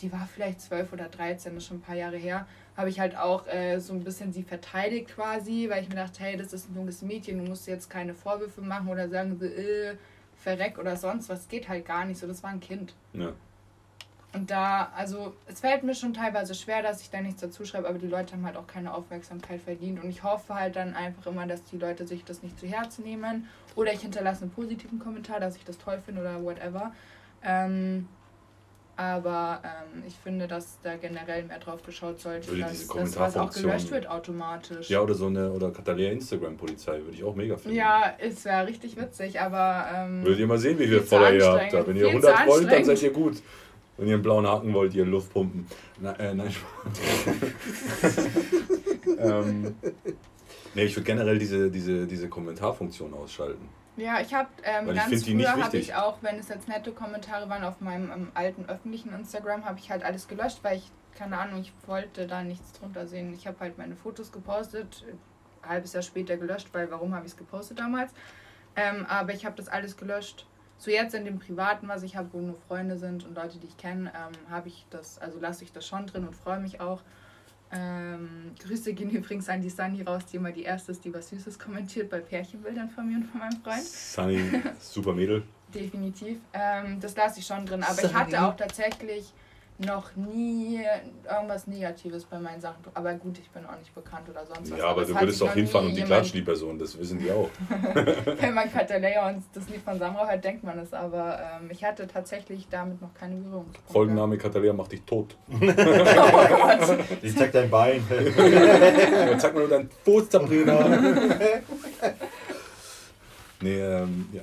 die 0.00 0.12
war 0.12 0.28
vielleicht 0.32 0.60
12 0.60 0.92
oder 0.92 1.08
13, 1.08 1.54
das 1.54 1.64
ist 1.64 1.68
schon 1.68 1.78
ein 1.78 1.82
paar 1.82 1.96
Jahre 1.96 2.16
her, 2.16 2.46
habe 2.76 2.88
ich 2.88 3.00
halt 3.00 3.16
auch 3.16 3.46
äh, 3.46 3.78
so 3.78 3.94
ein 3.94 4.04
bisschen 4.04 4.32
sie 4.32 4.42
verteidigt 4.42 5.08
quasi, 5.14 5.68
weil 5.70 5.82
ich 5.82 5.88
mir 5.88 5.96
dachte, 5.96 6.22
hey, 6.22 6.36
das 6.36 6.52
ist 6.52 6.70
ein 6.70 6.74
junges 6.76 7.02
Mädchen, 7.02 7.38
du 7.38 7.50
musst 7.50 7.66
jetzt 7.66 7.90
keine 7.90 8.14
Vorwürfe 8.14 8.60
machen 8.60 8.88
oder 8.88 9.08
sagen 9.08 9.40
äh, 9.42 9.96
verreck 10.36 10.78
oder 10.78 10.96
sonst 10.96 11.28
was, 11.28 11.48
geht 11.48 11.68
halt 11.68 11.84
gar 11.84 12.04
nicht 12.04 12.18
so, 12.18 12.26
das 12.26 12.42
war 12.42 12.50
ein 12.50 12.60
Kind. 12.60 12.94
ja. 13.12 13.32
Und 14.34 14.50
da, 14.50 14.90
also 14.96 15.34
es 15.46 15.60
fällt 15.60 15.84
mir 15.84 15.94
schon 15.94 16.12
teilweise 16.12 16.54
schwer, 16.54 16.82
dass 16.82 17.00
ich 17.00 17.10
da 17.10 17.20
nichts 17.20 17.40
dazu 17.40 17.64
schreibe, 17.64 17.88
aber 17.88 17.98
die 17.98 18.08
Leute 18.08 18.32
haben 18.34 18.44
halt 18.44 18.56
auch 18.56 18.66
keine 18.66 18.92
Aufmerksamkeit 18.92 19.60
verdient. 19.60 20.02
Und 20.02 20.10
ich 20.10 20.24
hoffe 20.24 20.54
halt 20.54 20.74
dann 20.76 20.94
einfach 20.94 21.26
immer, 21.30 21.46
dass 21.46 21.64
die 21.64 21.78
Leute 21.78 22.06
sich 22.06 22.24
das 22.24 22.42
nicht 22.42 22.58
zu 22.58 22.66
Herzen 22.66 23.04
nehmen. 23.04 23.48
Oder 23.76 23.92
ich 23.92 24.00
hinterlasse 24.00 24.42
einen 24.42 24.50
positiven 24.50 24.98
Kommentar, 24.98 25.38
dass 25.40 25.56
ich 25.56 25.64
das 25.64 25.78
toll 25.78 26.00
finde 26.04 26.20
oder 26.22 26.42
whatever. 26.42 26.92
Ähm, 27.44 28.08
aber 28.96 29.60
ähm, 29.64 30.04
ich 30.06 30.14
finde, 30.14 30.46
dass 30.46 30.78
da 30.82 30.96
generell 30.96 31.42
mehr 31.44 31.58
drauf 31.58 31.82
geschaut 31.84 32.20
sollte, 32.20 32.48
Würde 32.48 32.62
dass 32.62 32.86
das 32.86 33.18
was 33.18 33.36
auch 33.36 33.52
gelöscht 33.52 33.90
wird 33.90 34.08
automatisch. 34.08 34.88
ja, 34.88 35.00
oder 35.00 35.14
so 35.14 35.26
eine, 35.26 35.50
oder 35.50 35.72
Katalea 35.72 36.12
Instagram-Polizei 36.12 36.98
würde 36.98 37.12
ich 37.12 37.24
auch 37.24 37.34
mega 37.34 37.56
finden. 37.56 37.76
Ja, 37.76 38.14
es 38.18 38.44
wäre 38.44 38.66
richtig 38.68 38.96
witzig, 38.96 39.40
aber. 39.40 39.86
Ähm, 39.92 40.22
Würdet 40.22 40.38
ihr 40.38 40.46
mal 40.46 40.58
sehen, 40.58 40.78
wie 40.78 40.86
viel 40.86 41.00
Follower 41.00 41.32
ihr 41.32 41.44
habt. 41.44 41.72
Da. 41.72 41.86
Wenn 41.86 41.96
ihr 41.96 42.08
Viel 42.08 42.20
zu 42.20 42.28
100 42.28 42.46
wollt, 42.46 42.72
dann 42.72 42.84
seid 42.84 43.02
ihr 43.02 43.12
gut. 43.12 43.42
Wenn 43.96 44.08
ihr 44.08 44.14
einen 44.14 44.22
blauen 44.22 44.46
Haken 44.46 44.72
wollt, 44.74 44.94
ihr 44.94 45.04
Luft 45.04 45.32
pumpen. 45.32 45.66
Na, 46.00 46.12
äh, 46.14 46.34
nein, 46.34 46.50
Spaß. 46.50 48.16
ähm, 49.18 49.76
nee, 50.74 50.84
ich 50.84 50.96
würde 50.96 51.04
generell 51.04 51.38
diese, 51.38 51.70
diese, 51.70 52.06
diese 52.06 52.28
Kommentarfunktion 52.28 53.14
ausschalten. 53.14 53.68
Ja, 53.96 54.20
ich 54.20 54.34
habe 54.34 54.48
ähm, 54.64 54.88
Weil 54.88 54.94
ich 54.94 55.00
ganz 55.00 55.10
nicht 55.12 55.30
früher 55.30 55.64
habe 55.64 55.76
ich 55.76 55.94
auch, 55.94 56.18
wenn 56.22 56.36
es 56.40 56.48
jetzt 56.48 56.66
nette 56.66 56.90
Kommentare 56.90 57.48
waren 57.48 57.62
auf 57.62 57.80
meinem 57.80 58.10
ähm, 58.10 58.28
alten 58.34 58.64
öffentlichen 58.66 59.14
Instagram, 59.14 59.64
habe 59.64 59.78
ich 59.78 59.90
halt 59.90 60.02
alles 60.02 60.26
gelöscht, 60.26 60.58
weil 60.62 60.78
ich 60.78 60.90
keine 61.14 61.38
Ahnung, 61.38 61.60
ich 61.60 61.72
wollte 61.86 62.26
da 62.26 62.42
nichts 62.42 62.72
drunter 62.72 63.06
sehen. 63.06 63.32
Ich 63.34 63.46
habe 63.46 63.58
halt 63.60 63.78
meine 63.78 63.96
Fotos 63.96 64.32
gepostet, 64.32 65.04
ein 65.62 65.68
halbes 65.68 65.92
Jahr 65.92 66.02
später 66.02 66.36
gelöscht, 66.36 66.68
weil 66.72 66.90
warum 66.90 67.14
habe 67.14 67.26
ich 67.26 67.32
es 67.32 67.38
gepostet 67.38 67.78
damals? 67.78 68.12
Ähm, 68.76 69.06
aber 69.06 69.32
ich 69.32 69.46
habe 69.46 69.56
das 69.56 69.68
alles 69.68 69.96
gelöscht. 69.96 70.46
So 70.78 70.90
jetzt 70.90 71.14
in 71.14 71.24
dem 71.24 71.38
privaten, 71.38 71.88
was 71.88 72.02
ich 72.02 72.16
habe, 72.16 72.28
wo 72.32 72.40
nur 72.40 72.56
Freunde 72.68 72.98
sind 72.98 73.24
und 73.24 73.34
Leute, 73.34 73.58
die 73.58 73.66
ich 73.66 73.76
kenne, 73.76 74.12
ähm, 74.14 74.50
habe 74.50 74.68
ich 74.68 74.86
das, 74.90 75.18
also 75.18 75.38
lasse 75.38 75.64
ich 75.64 75.72
das 75.72 75.86
schon 75.86 76.06
drin 76.06 76.26
und 76.26 76.34
freue 76.34 76.60
mich 76.60 76.80
auch. 76.80 77.00
Ähm, 77.72 78.52
Grüße 78.60 78.92
gehen 78.92 79.10
übrigens 79.12 79.48
an 79.48 79.60
die 79.60 79.70
Sunny 79.70 80.02
raus, 80.02 80.22
die 80.30 80.36
immer 80.36 80.52
die 80.52 80.62
erste 80.62 80.92
ist, 80.92 81.04
die 81.04 81.12
was 81.14 81.28
Süßes 81.30 81.58
kommentiert 81.58 82.10
bei 82.10 82.20
Pärchenbildern 82.20 82.90
von 82.90 83.08
mir 83.08 83.16
und 83.16 83.24
von 83.24 83.40
meinem 83.40 83.60
Freund. 83.62 83.82
Sunny, 83.82 84.62
super 84.78 85.12
Mädel. 85.12 85.42
Definitiv. 85.74 86.38
Ähm, 86.52 87.00
das 87.00 87.16
lasse 87.16 87.40
ich 87.40 87.46
schon 87.46 87.66
drin. 87.66 87.82
Aber 87.82 87.94
ich 87.94 88.00
Sunny. 88.00 88.12
hatte 88.12 88.42
auch 88.44 88.56
tatsächlich 88.56 89.32
noch 89.78 90.14
nie 90.14 90.80
irgendwas 91.28 91.66
Negatives 91.66 92.24
bei 92.24 92.38
meinen 92.38 92.60
Sachen. 92.60 92.84
Aber 92.94 93.12
gut, 93.14 93.38
ich 93.38 93.50
bin 93.50 93.66
auch 93.66 93.76
nicht 93.76 93.92
bekannt 93.92 94.28
oder 94.28 94.46
sonst 94.46 94.70
was. 94.70 94.78
Ja, 94.78 94.86
aber 94.86 95.02
es 95.02 95.08
du 95.08 95.18
würdest 95.18 95.40
doch 95.40 95.52
hinfahren 95.52 95.88
und 95.88 95.96
die 95.96 96.02
klatschen 96.02 96.34
die 96.34 96.42
Person, 96.42 96.78
das 96.78 96.96
wissen 96.96 97.18
die 97.18 97.30
auch. 97.32 97.48
Wenn 98.40 98.54
man 98.54 98.70
Katalea 98.72 99.28
und 99.28 99.42
das 99.52 99.68
Lied 99.68 99.80
von 99.82 99.98
Samra 99.98 100.28
hört, 100.28 100.44
denkt 100.44 100.62
man 100.62 100.78
es. 100.78 100.92
Aber 100.92 101.40
ähm, 101.40 101.70
ich 101.70 101.84
hatte 101.84 102.06
tatsächlich 102.06 102.68
damit 102.70 103.02
noch 103.02 103.12
keine 103.14 103.34
Berührungspunkte. 103.34 103.92
Folgenname 103.92 104.38
Katalea 104.38 104.72
macht 104.72 104.92
dich 104.92 105.02
tot. 105.02 105.36
Oh 105.54 106.76
Gott. 106.76 106.98
Ich 107.22 107.36
zeig 107.36 107.52
dein 107.52 107.70
Bein. 107.70 108.02
Ja, 108.10 109.38
zeig 109.38 109.54
mal 109.54 109.60
nur 109.60 109.68
deinen 109.68 109.90
Fuß, 110.04 110.30
Sabrina. 110.30 110.86
nee, 113.60 113.80
ähm, 113.80 114.28
ja. 114.32 114.42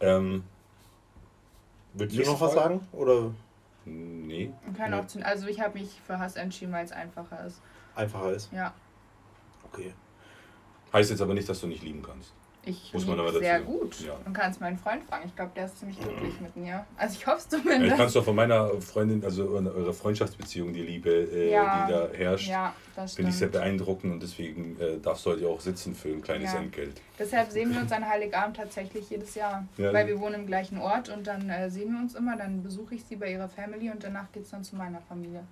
Ähm, 0.00 0.42
Willst 1.94 2.16
du 2.16 2.22
noch 2.22 2.40
was 2.40 2.52
sagen? 2.52 2.80
Oder 2.92 3.30
nee. 3.86 4.52
Kann 4.76 4.92
auch 4.94 5.06
zu, 5.06 5.24
also 5.24 5.46
ich 5.46 5.60
habe 5.60 5.78
mich 5.78 6.00
für 6.06 6.18
Hass 6.18 6.36
entschieden, 6.36 6.72
weil 6.72 6.84
es 6.84 6.92
einfacher 6.92 7.46
ist. 7.46 7.62
einfacher 7.94 8.32
ist? 8.32 8.52
Ja, 8.52 8.74
Okay. 9.72 9.92
Heißt 10.92 11.10
jetzt 11.10 11.20
aber 11.20 11.34
nicht, 11.34 11.48
dass 11.48 11.60
du 11.60 11.66
nicht 11.66 11.82
lieben 11.82 12.02
kannst. 12.02 12.32
Ich 12.66 12.92
Muss 12.92 13.06
man 13.06 13.18
aber 13.18 13.32
sehr 13.32 13.60
dazu- 13.60 13.70
gut. 13.70 14.00
ja. 14.00 14.12
Man 14.24 14.32
kann 14.34 14.50
es 14.50 14.60
meinen 14.60 14.76
Freund 14.76 15.02
fragen. 15.04 15.22
Ich 15.26 15.34
glaube, 15.34 15.52
der 15.56 15.64
ist 15.66 15.78
ziemlich 15.78 15.98
glücklich 15.98 16.38
mit 16.40 16.54
mir. 16.56 16.84
Also 16.96 17.16
ich 17.18 17.26
hoffe 17.26 17.38
es 17.38 17.48
Ja, 17.52 17.58
ich 17.58 17.62
zumindest. 17.64 17.96
kann 17.96 18.06
es 18.06 18.12
doch 18.12 18.24
von 18.24 18.36
meiner 18.36 18.68
Freundin, 18.80 19.24
also 19.24 19.48
eure 19.50 19.94
Freundschaftsbeziehung, 19.94 20.72
die 20.74 20.82
Liebe, 20.82 21.10
äh, 21.10 21.52
Ja. 21.52 21.86
die 21.86 21.92
da 21.92 22.08
herrscht, 22.12 22.48
Ja, 22.48 22.74
finde 23.06 23.30
ich 23.30 23.36
sehr 23.36 23.48
beeindruckend 23.48 24.12
und 24.12 24.22
deswegen 24.22 24.78
äh, 24.80 24.98
darfst 24.98 25.24
du 25.24 25.30
heute 25.30 25.48
auch 25.48 25.60
sitzen 25.60 25.94
für 25.94 26.08
ein 26.08 26.20
kleines 26.22 26.52
Ja. 26.52 26.58
Entgelt. 26.58 27.00
Deshalb 27.18 27.50
sehen 27.50 27.72
wir 27.72 27.80
uns 27.80 27.92
an 27.92 28.06
Heiligabend 28.06 28.56
tatsächlich 28.56 29.08
jedes 29.08 29.34
Jahr. 29.34 29.66
Ja. 29.78 29.92
Weil 29.92 30.06
wir 30.08 30.18
wohnen 30.20 30.34
im 30.34 30.46
gleichen 30.46 30.78
Ort 30.78 31.08
und 31.08 31.26
dann 31.26 31.48
äh, 31.48 31.70
sehen 31.70 31.92
wir 31.92 32.00
uns 32.00 32.14
immer. 32.14 32.36
Dann 32.36 32.62
besuche 32.62 32.96
ich 32.96 33.04
sie 33.04 33.16
bei 33.16 33.32
ihrer 33.32 33.48
Family 33.48 33.90
und 33.90 34.02
danach 34.04 34.30
geht 34.32 34.42
es 34.42 34.50
dann 34.50 34.64
zu 34.64 34.76
meiner 34.76 35.00
Familie. 35.00 35.44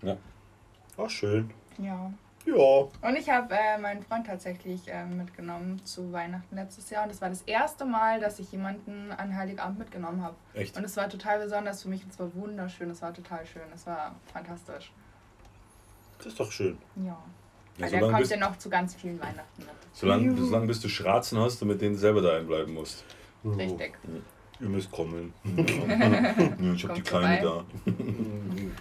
Ach, 0.98 1.08
schön. 1.10 1.50
Ja. 1.78 2.12
Ja. 2.46 2.54
Und 2.54 3.16
ich 3.16 3.30
habe 3.30 3.54
äh, 3.54 3.78
meinen 3.78 4.02
Freund 4.02 4.26
tatsächlich 4.26 4.88
äh, 4.88 5.04
mitgenommen 5.04 5.82
zu 5.84 6.12
Weihnachten 6.12 6.54
letztes 6.54 6.90
Jahr. 6.90 7.04
Und 7.04 7.10
das 7.12 7.20
war 7.20 7.30
das 7.30 7.42
erste 7.42 7.84
Mal, 7.84 8.20
dass 8.20 8.38
ich 8.38 8.52
jemanden 8.52 9.10
an 9.12 9.34
Heiligabend 9.36 9.78
mitgenommen 9.78 10.22
habe. 10.22 10.34
Echt? 10.52 10.76
Und 10.76 10.84
es 10.84 10.96
war 10.96 11.08
total 11.08 11.38
besonders 11.40 11.82
für 11.82 11.88
mich. 11.88 12.04
Es 12.08 12.18
war 12.18 12.34
wunderschön. 12.34 12.90
Es 12.90 13.00
war 13.00 13.14
total 13.14 13.46
schön. 13.46 13.62
Es 13.74 13.86
war 13.86 14.14
fantastisch. 14.32 14.92
Das 16.18 16.26
ist 16.26 16.38
doch 16.40 16.52
schön. 16.52 16.78
Ja. 16.96 17.16
Ja, 17.76 17.84
Weil 17.86 17.90
der 17.90 18.00
kommt 18.00 18.28
ja 18.28 18.36
noch 18.36 18.56
zu 18.56 18.70
ganz 18.70 18.94
vielen 18.94 19.20
Weihnachten 19.20 19.58
mit. 19.58 19.68
solange, 19.92 20.36
solange 20.36 20.66
bis 20.66 20.80
du 20.80 20.88
Schratzen 20.88 21.38
hast 21.40 21.60
und 21.62 21.68
mit 21.68 21.80
denen 21.80 21.96
selber 21.96 22.20
daheim 22.22 22.46
bleiben 22.46 22.72
musst. 22.72 23.04
Richtig. 23.44 23.94
Ihr 24.60 24.68
müsst 24.68 24.90
kommen. 24.90 25.32
Ja, 25.44 26.72
ich 26.74 26.84
habe 26.84 26.94
die 26.94 27.02
Kleine 27.02 27.42
vorbei. 27.42 27.64
da. 27.86 27.92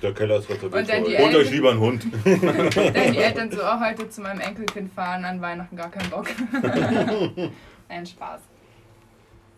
Der 0.01 0.13
Keller 0.13 0.38
ist 0.38 0.49
reserviert. 0.49 0.73
Und 0.73 0.89
dann 0.89 1.03
für 1.03 1.09
die 1.09 1.36
euch. 1.36 1.51
Lieber 1.51 1.71
einen 1.71 1.79
Hund. 1.79 2.05
Dann 2.23 3.13
die 3.13 3.17
Eltern 3.17 3.51
so, 3.51 3.62
oh, 3.62 3.79
heute 3.79 4.09
zu 4.09 4.21
meinem 4.21 4.39
Enkelkind 4.39 4.93
fahren, 4.93 5.25
an 5.25 5.41
Weihnachten 5.41 5.75
gar 5.75 5.89
keinen 5.89 6.09
Bock. 6.09 6.27
Ein 7.89 8.05
Spaß. 8.05 8.41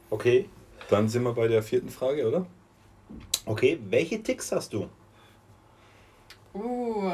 Okay. 0.10 0.50
Dann 0.90 1.10
sind 1.10 1.24
wir 1.24 1.34
bei 1.34 1.48
der 1.48 1.64
vierten 1.64 1.90
Frage, 1.90 2.28
oder? 2.28 2.46
Okay, 3.46 3.80
welche 3.90 4.22
Ticks 4.22 4.52
hast 4.52 4.74
du? 4.74 4.90
Uh, 6.54 7.12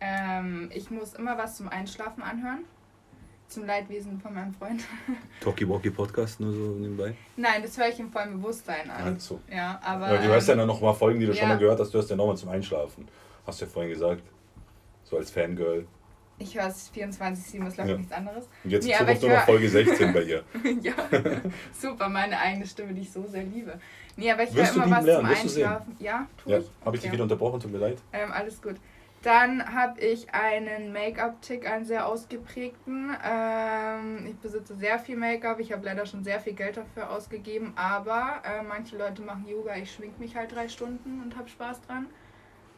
ähm, 0.00 0.70
ich 0.72 0.90
muss 0.90 1.14
immer 1.14 1.36
was 1.38 1.56
zum 1.56 1.68
Einschlafen 1.68 2.22
anhören. 2.22 2.64
Zum 3.48 3.64
Leidwesen 3.64 4.20
von 4.20 4.34
meinem 4.34 4.52
Freund. 4.52 4.82
Talkie 5.40 5.66
Walkie 5.66 5.88
Podcast 5.90 6.38
nur 6.38 6.52
so 6.52 6.58
nebenbei. 6.74 7.14
Nein, 7.36 7.62
das 7.62 7.78
höre 7.78 7.88
ich 7.88 7.98
im 7.98 8.10
vollen 8.12 8.38
Bewusstsein 8.38 8.90
an. 8.90 9.14
Also. 9.14 9.40
Ja, 9.50 9.80
aber. 9.82 10.12
Ja, 10.14 10.20
du 10.20 10.28
hörst 10.28 10.48
ja 10.48 10.52
ähm, 10.52 10.58
dann 10.58 10.68
noch 10.68 10.80
mal 10.82 10.92
Folgen, 10.92 11.18
die 11.18 11.24
du 11.26 11.32
schon 11.32 11.42
ja. 11.48 11.54
mal 11.54 11.58
gehört 11.58 11.80
hast, 11.80 11.90
du 11.92 11.96
hörst 11.98 12.10
ja 12.10 12.16
nochmal 12.16 12.36
zum 12.36 12.50
Einschlafen. 12.50 13.08
Hast 13.46 13.60
du 13.60 13.64
ja 13.64 13.70
vorhin 13.70 13.90
gesagt. 13.90 14.22
So 15.04 15.16
als 15.16 15.30
Fangirl. 15.30 15.86
Ich 16.40 16.54
höre 16.56 16.68
es 16.68 16.92
24-7, 16.94 17.66
es 17.66 17.76
läuft 17.76 17.88
Ja. 17.90 17.96
nichts 17.96 18.12
anderes. 18.12 18.48
Und 18.62 18.70
jetzt 18.70 18.84
Nee, 18.84 18.92
in 18.92 18.98
Zukunft 18.98 19.22
nur 19.22 19.30
noch 19.32 19.44
Folge 19.44 19.68
16 19.68 20.12
bei 20.12 20.22
ihr. 20.22 20.44
ja, 20.82 20.92
super, 21.72 22.08
meine 22.08 22.38
eigene 22.38 22.64
Stimme, 22.66 22.92
die 22.94 23.00
ich 23.00 23.10
so 23.10 23.26
sehr 23.26 23.42
liebe. 23.42 23.80
Nee, 24.16 24.30
aber 24.30 24.44
ich 24.44 24.54
höre 24.54 24.72
immer 24.74 24.90
was 24.98 25.04
lernen, 25.04 25.20
zum 25.26 25.30
wirst 25.30 25.44
du 25.44 25.48
sehen. 25.48 25.64
Einschlafen. 25.66 25.96
Ja, 25.98 26.28
tu 26.36 26.50
Ja, 26.50 26.58
ich. 26.58 26.70
habe 26.84 26.96
ich 26.96 27.00
dich 27.02 27.06
Ja. 27.08 27.12
wieder 27.14 27.22
unterbrochen, 27.24 27.58
tut 27.60 27.72
mir 27.72 27.78
leid. 27.78 27.98
Ähm, 28.12 28.30
alles 28.30 28.60
gut. 28.62 28.76
Dann 29.22 29.74
habe 29.74 30.00
ich 30.00 30.32
einen 30.32 30.92
Make-up-Tick, 30.92 31.68
einen 31.68 31.84
sehr 31.84 32.06
ausgeprägten. 32.06 33.10
Ähm, 33.24 34.26
ich 34.28 34.36
besitze 34.36 34.76
sehr 34.76 34.98
viel 35.00 35.16
Make-up. 35.16 35.58
Ich 35.58 35.72
habe 35.72 35.84
leider 35.84 36.06
schon 36.06 36.22
sehr 36.22 36.38
viel 36.40 36.52
Geld 36.52 36.76
dafür 36.76 37.10
ausgegeben. 37.10 37.72
Aber 37.74 38.42
äh, 38.44 38.62
manche 38.62 38.96
Leute 38.96 39.22
machen 39.22 39.44
Yoga. 39.48 39.76
Ich 39.76 39.92
schwing 39.92 40.12
mich 40.18 40.36
halt 40.36 40.54
drei 40.54 40.68
Stunden 40.68 41.20
und 41.20 41.36
habe 41.36 41.48
Spaß 41.48 41.80
dran. 41.82 42.06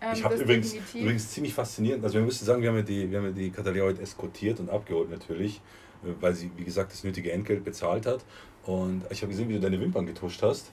Ähm, 0.01 0.15
Ich 0.15 0.25
habe 0.25 0.35
übrigens, 0.37 0.73
definitiv. 0.73 1.03
übrigens 1.03 1.31
ziemlich 1.31 1.53
faszinierend, 1.53 2.03
also 2.05 2.19
wir 2.19 2.25
müssen 2.25 2.45
sagen, 2.45 2.63
wir 2.63 2.71
haben 2.71 2.77
ja 2.77 2.83
die, 2.83 3.11
wir 3.11 3.19
haben 3.19 3.27
ja 3.27 3.33
die 3.33 3.51
Catalina 3.51 3.85
heute 3.85 4.01
eskortiert 4.01 4.59
und 4.61 4.71
abgeholt 4.71 5.11
natürlich, 5.11 5.61
äh, 6.03 6.09
weil 6.21 6.33
sie, 6.35 6.51
wie 6.57 6.65
gesagt, 6.65 6.93
das 6.93 7.05
nötige 7.05 7.33
Entgelt 7.33 7.65
bezahlt 7.65 8.07
hat. 8.07 8.25
Und 8.65 9.05
ich 9.11 9.21
habe 9.23 9.31
gesehen, 9.31 9.49
wie 9.49 9.55
du 9.55 9.61
deine 9.61 9.81
Wimpern 9.81 10.07
getuscht 10.07 10.43
hast. 10.43 10.71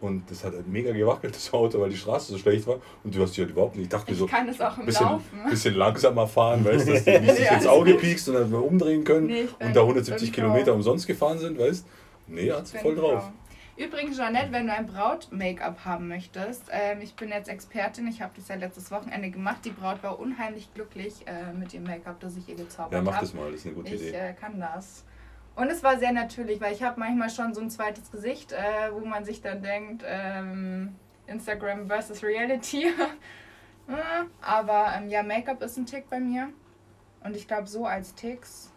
Und 0.00 0.30
das 0.30 0.44
hat 0.44 0.52
halt 0.52 0.66
mega 0.68 0.92
gewackelt, 0.92 1.34
das 1.34 1.52
Auto, 1.54 1.80
weil 1.80 1.88
die 1.88 1.96
Straße 1.96 2.32
so 2.32 2.38
schlecht 2.38 2.66
war. 2.66 2.76
Und 3.02 3.14
du 3.14 3.22
hast 3.22 3.34
die 3.36 3.40
halt 3.40 3.50
überhaupt 3.50 3.76
nicht. 3.76 3.84
Ich 3.84 3.88
dachte 3.88 4.12
Ich 4.12 4.18
so, 4.18 4.26
kann 4.26 4.46
das 4.46 4.60
auch 4.60 4.76
im 4.78 4.84
bisschen, 4.86 5.06
Laufen. 5.06 5.40
bisschen 5.48 5.74
langsamer 5.74 6.26
fahren, 6.26 6.64
weißt 6.64 6.86
du, 6.88 6.92
dass 6.92 7.04
die 7.04 7.18
nicht 7.20 7.36
sich 7.36 7.44
Ja, 7.46 7.54
ins 7.54 7.66
Auge 7.66 7.94
piekst 7.94 8.28
und 8.28 8.34
dann 8.34 8.50
mal 8.50 8.60
umdrehen 8.60 9.04
können 9.04 9.26
Nee, 9.28 9.42
ich 9.42 9.66
und 9.66 9.74
da 9.74 9.80
170 9.80 10.28
bin 10.28 10.34
Kilometer 10.34 10.74
umsonst 10.74 11.06
gefahren 11.06 11.38
sind, 11.38 11.58
weißt 11.58 11.86
du? 12.28 12.32
Nee, 12.34 12.52
hat 12.52 12.68
voll 12.68 12.94
drauf. 12.94 13.22
Frau. 13.22 13.32
Übrigens, 13.84 14.16
Jeanette, 14.16 14.52
wenn 14.52 14.66
du 14.66 14.72
ein 14.72 14.86
Braut-Make-up 14.86 15.84
haben 15.84 16.08
möchtest, 16.08 16.64
ähm, 16.70 17.00
ich 17.02 17.14
bin 17.14 17.28
jetzt 17.28 17.48
Expertin, 17.48 18.06
ich 18.08 18.22
habe 18.22 18.32
das 18.36 18.48
ja 18.48 18.54
letztes 18.54 18.90
Wochenende 18.90 19.30
gemacht. 19.30 19.58
Die 19.64 19.70
Braut 19.70 20.02
war 20.02 20.18
unheimlich 20.18 20.72
glücklich 20.74 21.12
äh, 21.26 21.52
mit 21.52 21.72
dem 21.74 21.82
Make-up, 21.84 22.18
das 22.20 22.36
ich 22.36 22.48
ihr 22.48 22.54
gezaubert 22.56 22.92
Ja, 22.92 22.98
habe. 22.98 23.10
mach 23.10 23.20
das 23.20 23.34
mal, 23.34 23.50
das 23.50 23.60
ist 23.60 23.66
eine 23.66 23.74
gute 23.74 23.94
Ich 23.94 24.00
Idee. 24.02 24.16
äh, 24.16 24.32
kann 24.34 24.58
das. 24.60 25.04
Und 25.56 25.70
es 25.70 25.82
war 25.82 25.98
sehr 25.98 26.12
natürlich, 26.12 26.60
weil 26.60 26.74
ich 26.74 26.82
habe 26.82 27.00
manchmal 27.00 27.30
schon 27.30 27.54
so 27.54 27.62
ein 27.62 27.70
zweites 27.70 28.10
Gesicht, 28.10 28.52
äh, 28.52 28.92
wo 28.92 29.00
man 29.00 29.24
sich 29.24 29.40
dann 29.40 29.62
denkt, 29.62 30.04
ähm, 30.06 30.94
Instagram 31.26 31.88
versus 31.88 32.22
Reality. 32.22 32.86
Äh, 33.88 34.24
Aber 34.40 34.92
ähm, 34.96 35.08
ja, 35.08 35.22
Make-up 35.22 35.62
ist 35.62 35.76
ein 35.76 35.86
Tick 35.86 36.10
bei 36.10 36.18
mir. 36.18 36.48
Und 37.22 37.36
ich 37.36 37.46
glaube, 37.46 37.68
so 37.68 37.86
als 37.86 38.16
Ticks. 38.16 38.72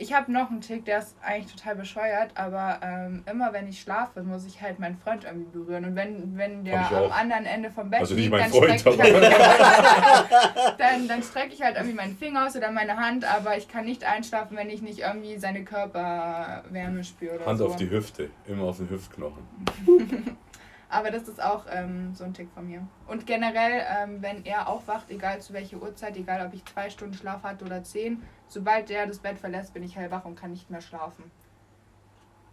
Ich 0.00 0.12
habe 0.12 0.30
noch 0.30 0.48
einen 0.48 0.60
Tick, 0.60 0.84
der 0.84 1.00
ist 1.00 1.16
eigentlich 1.22 1.52
total 1.56 1.74
bescheuert, 1.74 2.30
aber 2.36 2.78
ähm, 2.82 3.24
immer 3.28 3.52
wenn 3.52 3.66
ich 3.66 3.80
schlafe, 3.80 4.22
muss 4.22 4.46
ich 4.46 4.62
halt 4.62 4.78
meinen 4.78 4.96
Freund 4.96 5.24
irgendwie 5.24 5.50
berühren. 5.50 5.84
Und 5.86 5.96
wenn, 5.96 6.36
wenn 6.38 6.64
der 6.64 6.88
am 6.88 7.10
anderen 7.10 7.46
Ende 7.46 7.68
vom 7.70 7.90
Bett 7.90 8.00
Also 8.00 8.14
liegt, 8.14 8.32
dann 8.32 8.48
strecke 8.48 8.90
ich, 8.90 8.98
halt, 9.00 9.14
dann, 10.78 11.08
dann 11.08 11.22
strecke 11.24 11.52
ich 11.52 11.62
halt 11.62 11.74
irgendwie 11.74 11.96
meinen 11.96 12.16
Finger 12.16 12.46
aus 12.46 12.54
oder 12.54 12.70
meine 12.70 12.96
Hand, 12.96 13.24
aber 13.24 13.56
ich 13.56 13.68
kann 13.68 13.86
nicht 13.86 14.04
einschlafen, 14.04 14.56
wenn 14.56 14.70
ich 14.70 14.82
nicht 14.82 15.00
irgendwie 15.00 15.36
seine 15.36 15.64
Körperwärme 15.64 17.02
spüre 17.02 17.34
oder 17.34 17.46
Hand 17.46 17.58
so. 17.58 17.66
auf 17.66 17.74
die 17.74 17.90
Hüfte, 17.90 18.30
immer 18.46 18.64
auf 18.64 18.76
den 18.76 18.88
Hüftknochen. 18.88 19.42
Aber 20.90 21.10
das 21.10 21.28
ist 21.28 21.42
auch 21.42 21.66
ähm, 21.70 22.14
so 22.14 22.24
ein 22.24 22.32
Tick 22.32 22.50
von 22.52 22.66
mir. 22.66 22.86
Und 23.06 23.26
generell, 23.26 23.84
ähm, 23.98 24.22
wenn 24.22 24.44
er 24.46 24.68
aufwacht, 24.68 25.10
egal 25.10 25.40
zu 25.40 25.52
welcher 25.52 25.76
Uhrzeit, 25.82 26.16
egal 26.16 26.46
ob 26.46 26.54
ich 26.54 26.64
zwei 26.64 26.88
Stunden 26.88 27.14
Schlaf 27.14 27.42
hatte 27.42 27.64
oder 27.64 27.82
zehn, 27.82 28.22
sobald 28.46 28.90
er 28.90 29.06
das 29.06 29.18
Bett 29.18 29.38
verlässt, 29.38 29.74
bin 29.74 29.82
ich 29.82 29.96
hellwach 29.96 30.24
und 30.24 30.34
kann 30.36 30.52
nicht 30.52 30.70
mehr 30.70 30.80
schlafen. 30.80 31.30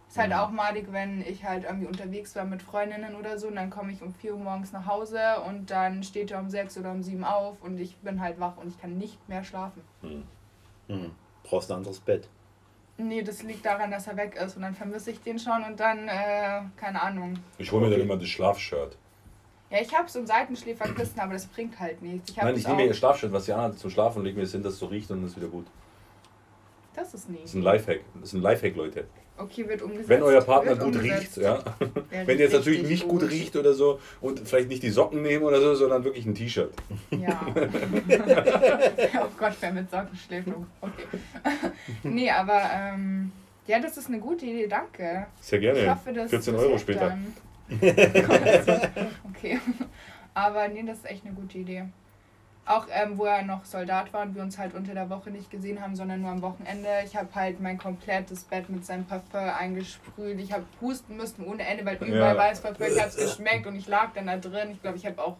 Ist 0.08 0.18
halt 0.18 0.30
Mhm. 0.30 0.36
auch 0.36 0.50
malig, 0.50 0.86
wenn 0.92 1.20
ich 1.22 1.44
halt 1.44 1.64
irgendwie 1.64 1.86
unterwegs 1.86 2.36
war 2.36 2.44
mit 2.44 2.62
Freundinnen 2.62 3.16
oder 3.16 3.38
so 3.38 3.48
und 3.48 3.56
dann 3.56 3.70
komme 3.70 3.90
ich 3.90 4.02
um 4.02 4.14
4 4.14 4.34
Uhr 4.34 4.38
morgens 4.38 4.70
nach 4.72 4.86
Hause 4.86 5.40
und 5.48 5.70
dann 5.70 6.02
steht 6.04 6.30
er 6.30 6.38
um 6.38 6.48
6 6.48 6.78
oder 6.78 6.92
um 6.92 7.02
7 7.02 7.24
auf 7.24 7.60
und 7.62 7.78
ich 7.78 7.96
bin 7.98 8.20
halt 8.20 8.38
wach 8.38 8.56
und 8.58 8.68
ich 8.68 8.78
kann 8.78 8.98
nicht 8.98 9.28
mehr 9.28 9.42
schlafen. 9.42 9.82
Hm. 10.02 10.24
Hm. 10.88 11.10
Brauchst 11.42 11.70
ein 11.70 11.78
anderes 11.78 12.00
Bett. 12.00 12.28
Nee, 12.98 13.22
das 13.22 13.42
liegt 13.42 13.64
daran, 13.66 13.90
dass 13.90 14.06
er 14.06 14.16
weg 14.16 14.36
ist 14.36 14.56
und 14.56 14.62
dann 14.62 14.74
vermisse 14.74 15.10
ich 15.10 15.20
den 15.20 15.38
schon 15.38 15.64
und 15.64 15.78
dann, 15.78 16.08
äh, 16.08 16.62
keine 16.76 17.02
Ahnung. 17.02 17.38
Ich 17.58 17.70
hole 17.70 17.84
mir 17.86 17.90
dann 17.90 18.00
immer 18.00 18.16
das 18.16 18.28
Schlafshirt. 18.28 18.96
Ja, 19.70 19.80
ich 19.80 19.94
habe 19.94 20.08
so 20.08 20.20
ein 20.20 20.26
Seitenschläferkissen, 20.26 21.20
aber 21.20 21.34
das 21.34 21.46
bringt 21.46 21.78
halt 21.78 22.00
nichts. 22.00 22.30
Ich 22.30 22.36
Nein, 22.36 22.48
das 22.48 22.60
ich 22.60 22.66
nehme 22.66 22.82
mir 22.82 22.86
ihr 22.86 22.94
Schlafshirt, 22.94 23.32
was 23.32 23.44
sie 23.44 23.52
anhat, 23.52 23.78
zum 23.78 23.90
Schlafen 23.90 24.20
und 24.20 24.24
lege 24.24 24.38
mir 24.38 24.44
es 24.44 24.52
hin, 24.52 24.62
dass 24.62 24.74
es 24.74 24.78
so 24.78 24.86
riecht 24.86 25.10
und 25.10 25.18
dann 25.18 25.26
ist 25.26 25.36
wieder 25.36 25.48
gut. 25.48 25.66
Das 26.94 27.12
ist 27.12 27.28
nie. 27.28 27.38
Das 27.42 27.50
ist 27.50 27.54
ein 27.54 27.62
Lifehack. 27.62 28.00
Das 28.14 28.24
ist 28.24 28.32
ein 28.32 28.42
Lifehack, 28.42 28.76
Leute. 28.76 29.06
Okay, 29.38 29.68
wird 29.68 29.82
umgesetzt. 29.82 30.08
Wenn 30.08 30.22
euer 30.22 30.40
Partner 30.40 30.70
Wird 30.70 30.80
gut 30.80 30.96
umgesetzt. 30.96 31.20
riecht, 31.20 31.36
ja. 31.36 31.62
Der 32.10 32.26
Wenn 32.26 32.38
ihr 32.38 32.44
jetzt 32.44 32.54
natürlich 32.54 32.82
nicht 32.82 33.06
gut 33.06 33.22
riecht 33.22 33.56
oder 33.56 33.74
so 33.74 34.00
und 34.20 34.40
vielleicht 34.48 34.68
nicht 34.68 34.82
die 34.82 34.90
Socken 34.90 35.22
nehmen 35.22 35.44
oder 35.44 35.60
so, 35.60 35.74
sondern 35.74 36.04
wirklich 36.04 36.24
ein 36.24 36.34
T-Shirt. 36.34 36.72
Ja. 37.10 37.40
oh 37.54 39.28
Gott, 39.38 39.54
wer 39.60 39.72
mit 39.72 39.90
Socken 39.90 40.16
schläft. 40.16 40.48
oh, 40.48 40.64
Okay. 40.80 41.70
nee, 42.02 42.30
aber 42.30 42.62
ähm, 42.72 43.32
ja, 43.66 43.78
das 43.80 43.96
ist 43.96 44.08
eine 44.08 44.20
gute 44.20 44.46
Idee, 44.46 44.66
danke. 44.68 45.26
Sehr 45.40 45.58
Ich 45.58 45.64
gerne. 45.64 45.90
hoffe, 45.90 46.12
dass 46.12 46.30
14 46.30 46.54
das 46.54 46.62
Euro 46.62 46.78
später. 46.78 47.18
okay. 49.30 49.60
Aber 50.34 50.68
nee, 50.68 50.84
das 50.86 50.98
ist 50.98 51.06
echt 51.10 51.24
eine 51.26 51.34
gute 51.34 51.58
Idee. 51.58 51.84
Auch 52.68 52.86
ähm, 52.92 53.16
wo 53.16 53.24
er 53.26 53.42
noch 53.42 53.64
Soldat 53.64 54.12
war 54.12 54.22
und 54.22 54.34
wir 54.34 54.42
uns 54.42 54.58
halt 54.58 54.74
unter 54.74 54.92
der 54.92 55.08
Woche 55.08 55.30
nicht 55.30 55.50
gesehen 55.52 55.80
haben, 55.80 55.94
sondern 55.94 56.20
nur 56.22 56.30
am 56.32 56.42
Wochenende. 56.42 56.88
Ich 57.04 57.14
habe 57.16 57.28
halt 57.34 57.60
mein 57.60 57.78
komplettes 57.78 58.42
Bett 58.42 58.68
mit 58.68 58.84
seinem 58.84 59.04
Parfum 59.04 59.38
eingesprüht. 59.56 60.40
Ich 60.40 60.52
habe 60.52 60.64
pusten 60.80 61.16
müssen 61.16 61.46
ohne 61.46 61.64
Ende, 61.64 61.84
weil 61.86 61.94
überall 61.96 62.34
Ja. 62.34 62.36
war 62.36 62.50
es 62.50 62.60
Parfum. 62.60 62.86
Ich 62.86 62.98
habe 62.98 63.08
es 63.08 63.16
geschmeckt 63.16 63.66
und 63.68 63.76
ich 63.76 63.86
lag 63.86 64.08
dann 64.14 64.26
da 64.26 64.36
drin. 64.36 64.70
Ich 64.72 64.82
glaube, 64.82 64.96
ich 64.96 65.06
habe 65.06 65.22
auch, 65.22 65.36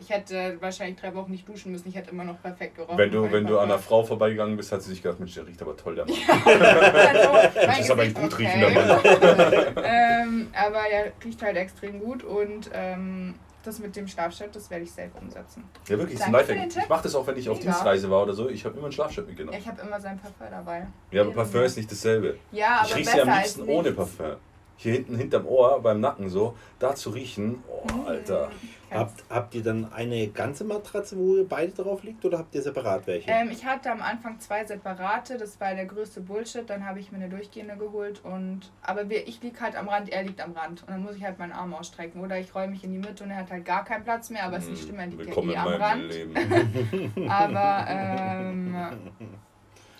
ich 0.00 0.10
hätte 0.10 0.56
wahrscheinlich 0.60 1.00
drei 1.00 1.12
Wochen 1.16 1.32
nicht 1.32 1.48
duschen 1.48 1.72
müssen. 1.72 1.88
Ich 1.88 1.96
hätte 1.96 2.10
immer 2.12 2.22
noch 2.22 2.40
perfekt 2.40 2.76
gerochen. 2.76 2.96
Wenn 2.96 3.10
du, 3.10 3.32
wenn 3.32 3.44
du 3.44 3.58
an 3.58 3.64
einer. 3.72 3.80
Frau 3.80 4.04
vorbeigegangen 4.04 4.56
bist, 4.56 4.70
hat 4.70 4.80
sie 4.82 4.90
sich 4.90 5.02
gedacht, 5.02 5.18
Mensch, 5.18 5.34
der 5.34 5.48
riecht 5.48 5.60
aber 5.60 5.76
toll, 5.76 5.96
der 5.96 6.04
Mann. 6.06 6.16
Mein 6.44 7.50
Das 7.66 7.80
ist 7.80 7.90
aber 7.90 8.02
ein 8.02 8.14
gut 8.14 8.32
okay. 8.32 8.46
riechender 8.46 8.70
Mann. 8.70 9.00
ähm, 9.84 10.50
aber 10.54 10.78
er 10.88 11.12
riecht 11.24 11.42
halt 11.42 11.56
extrem 11.56 11.98
gut 11.98 12.22
und 12.22 12.70
ähm, 12.72 13.34
das 13.68 13.78
mit 13.78 13.94
dem 13.94 14.08
Schlafshirt, 14.08 14.54
das 14.54 14.68
werde 14.70 14.84
ich 14.84 14.90
safe 14.92 15.10
umsetzen. 15.20 15.64
Ja, 15.88 15.98
wirklich, 15.98 16.18
ist 16.18 16.24
ein 16.26 16.32
Danke 16.32 16.54
Lifehack. 16.54 16.82
Ich 16.84 16.88
mache 16.88 17.02
das 17.04 17.14
auch, 17.14 17.26
wenn 17.26 17.36
ich 17.36 17.48
auf 17.48 17.58
Mega. 17.58 17.70
Dienstreise 17.70 18.10
war 18.10 18.22
oder 18.22 18.32
so. 18.32 18.48
Ich 18.48 18.64
habe 18.64 18.76
immer 18.76 18.86
ein 18.86 18.92
Schlafshirt 18.92 19.26
Ja, 19.26 19.30
mitgenommen. 19.30 19.58
ich 19.58 19.68
habe 19.68 19.80
immer 19.82 20.00
sein 20.00 20.18
Parfum 20.18 20.46
dabei. 20.50 20.86
Ja, 21.10 21.22
aber 21.22 21.32
Parfum 21.32 21.62
ist 21.62 21.76
nicht 21.76 21.90
dasselbe. 21.90 22.36
Ja, 22.52 22.78
aber 22.80 22.88
Ich 22.88 22.96
rieche 22.96 23.10
sie 23.10 23.20
am 23.20 23.28
liebsten 23.28 23.62
ohne 23.68 23.92
Parfum. 23.92 24.36
Hier 24.76 24.92
hinten 24.92 25.16
hinterm 25.16 25.46
Ohr, 25.46 25.80
beim 25.82 26.00
Nacken 26.00 26.28
so, 26.28 26.56
da 26.78 26.94
zu 26.94 27.10
riechen, 27.10 27.62
oh, 27.68 28.06
Alter. 28.06 28.50
Habt, 28.90 29.24
habt 29.28 29.54
ihr 29.54 29.62
dann 29.62 29.92
eine 29.92 30.28
ganze 30.28 30.64
Matratze, 30.64 31.16
wo 31.16 31.36
ihr 31.36 31.46
beide 31.46 31.72
drauf 31.72 32.02
liegt 32.02 32.24
oder 32.24 32.38
habt 32.38 32.54
ihr 32.54 32.62
separat 32.62 33.06
welche? 33.06 33.30
Ähm, 33.30 33.50
ich 33.50 33.64
hatte 33.64 33.90
am 33.90 34.00
Anfang 34.00 34.40
zwei 34.40 34.64
separate, 34.64 35.36
das 35.36 35.60
war 35.60 35.74
der 35.74 35.86
größte 35.86 36.20
Bullshit. 36.20 36.68
Dann 36.68 36.86
habe 36.86 37.00
ich 37.00 37.12
mir 37.12 37.18
eine 37.18 37.28
durchgehende 37.28 37.76
geholt 37.76 38.20
und 38.24 38.70
aber 38.82 39.08
wir, 39.08 39.26
ich 39.28 39.42
liege 39.42 39.60
halt 39.60 39.76
am 39.76 39.88
Rand, 39.88 40.10
er 40.10 40.22
liegt 40.22 40.40
am 40.40 40.52
Rand 40.52 40.82
und 40.82 40.90
dann 40.90 41.02
muss 41.02 41.16
ich 41.16 41.22
halt 41.22 41.38
meinen 41.38 41.52
Arm 41.52 41.74
ausstrecken 41.74 42.22
oder 42.22 42.38
ich 42.38 42.54
roll 42.54 42.68
mich 42.68 42.82
in 42.84 42.92
die 42.92 42.98
Mitte 42.98 43.24
und 43.24 43.30
er 43.30 43.36
hat 43.38 43.50
halt 43.50 43.64
gar 43.64 43.84
keinen 43.84 44.04
Platz 44.04 44.30
mehr. 44.30 44.44
Aber 44.44 44.56
es 44.56 44.64
ist 44.64 44.70
nicht 44.70 44.84
schlimm, 44.84 44.98
er 44.98 45.06
liegt 45.06 45.20
ja 45.20 45.26
Willkommen 45.26 45.50
eh 45.50 45.52
in 45.52 45.58
am 45.58 45.68
Rand. 45.68 46.12
Leben. 46.12 47.28
Aber 47.28 47.86
ähm, 47.88 48.76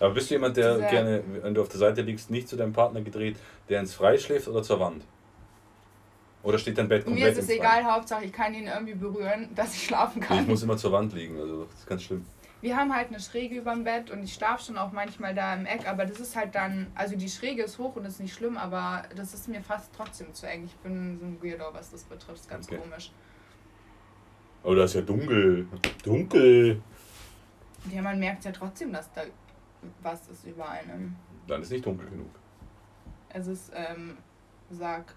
Aber 0.01 0.15
bist 0.15 0.31
du 0.31 0.35
jemand, 0.35 0.57
der 0.57 0.79
gerne, 0.79 1.23
wenn 1.43 1.55
du 1.55 1.61
auf 1.61 1.69
der 1.69 1.79
Seite 1.79 2.03
liegst, 2.03 2.31
nicht 2.31 2.49
zu 2.49 2.57
deinem 2.57 2.73
Partner 2.73 3.03
gedreht, 3.03 3.37
der 3.69 3.81
ins 3.81 3.95
Freie 3.95 4.19
schläft 4.19 4.49
oder 4.49 4.63
zur 4.63 4.81
Wand? 4.81 5.05
Oder 6.43 6.59
steht 6.59 6.79
dein 6.79 6.89
Bett 6.89 7.05
komplett 7.05 7.25
mir 7.25 7.33
ist 7.33 7.39
es 7.39 7.49
egal, 7.51 7.85
Hauptsache 7.85 8.25
ich 8.25 8.33
kann 8.33 8.55
ihn 8.55 8.67
irgendwie 8.69 8.95
berühren, 8.95 9.49
dass 9.55 9.75
ich 9.75 9.85
schlafen 9.87 10.23
Ich 10.23 10.29
kann. 10.29 10.47
muss 10.47 10.63
immer 10.63 10.77
zur 10.77 10.93
Wand 10.93 11.13
liegen, 11.13 11.39
also 11.39 11.65
das 11.65 11.75
ist 11.81 11.87
ganz 11.87 12.03
schlimm. 12.05 12.25
Wir 12.61 12.77
haben 12.77 12.93
halt 12.95 13.09
eine 13.09 13.21
Schräge 13.21 13.57
über 13.57 13.73
dem 13.73 13.85
Bett 13.85 14.11
und 14.11 14.23
ich 14.25 14.35
schlafe 14.35 14.65
schon 14.65 14.79
auch 14.79 14.91
manchmal 14.91 15.33
da 15.35 15.55
im 15.55 15.65
Eck, 15.67 15.89
aber 15.89 16.05
das 16.07 16.19
ist 16.19 16.35
halt 16.35 16.55
dann, 16.57 16.89
also 16.97 17.15
die 17.17 17.29
Schräge 17.29 17.63
ist 17.63 17.79
hoch 17.79 17.95
und 17.95 18.05
ist 18.05 18.19
nicht 18.21 18.35
schlimm, 18.35 18.57
aber 18.57 19.05
das 19.15 19.33
ist 19.33 19.47
mir 19.49 19.61
fast 19.63 19.93
trotzdem 19.97 20.35
zu 20.35 20.49
eng. 20.49 20.65
Ich 20.65 20.75
bin 20.77 21.19
so 21.21 21.25
ein 21.27 21.39
Weirdo, 21.43 21.67
was 21.73 21.91
das 21.91 22.03
betrifft, 22.05 22.41
ist 22.41 22.51
ganz 22.51 22.67
Okay. 22.67 22.79
komisch. 22.79 23.13
Aber 24.65 24.75
da 24.75 24.85
ist 24.85 24.95
ja 24.95 25.03
dunkel. 25.03 25.69
Dunkel. 26.03 26.83
Ja, 27.93 28.03
man 28.03 28.19
merkt 28.19 28.45
ja 28.45 28.51
trotzdem, 28.51 28.93
dass 28.93 29.13
da 29.13 29.23
was 30.03 30.27
ist 30.29 30.45
über 30.45 30.69
einem. 30.69 31.15
Dann 31.47 31.63
ist 31.63 31.71
nicht 31.71 31.87
dunkel 31.87 32.09
genug. 32.11 32.31
Es 33.29 33.47
ist, 33.47 33.71
ähm, 33.75 34.17
sag 34.71 35.15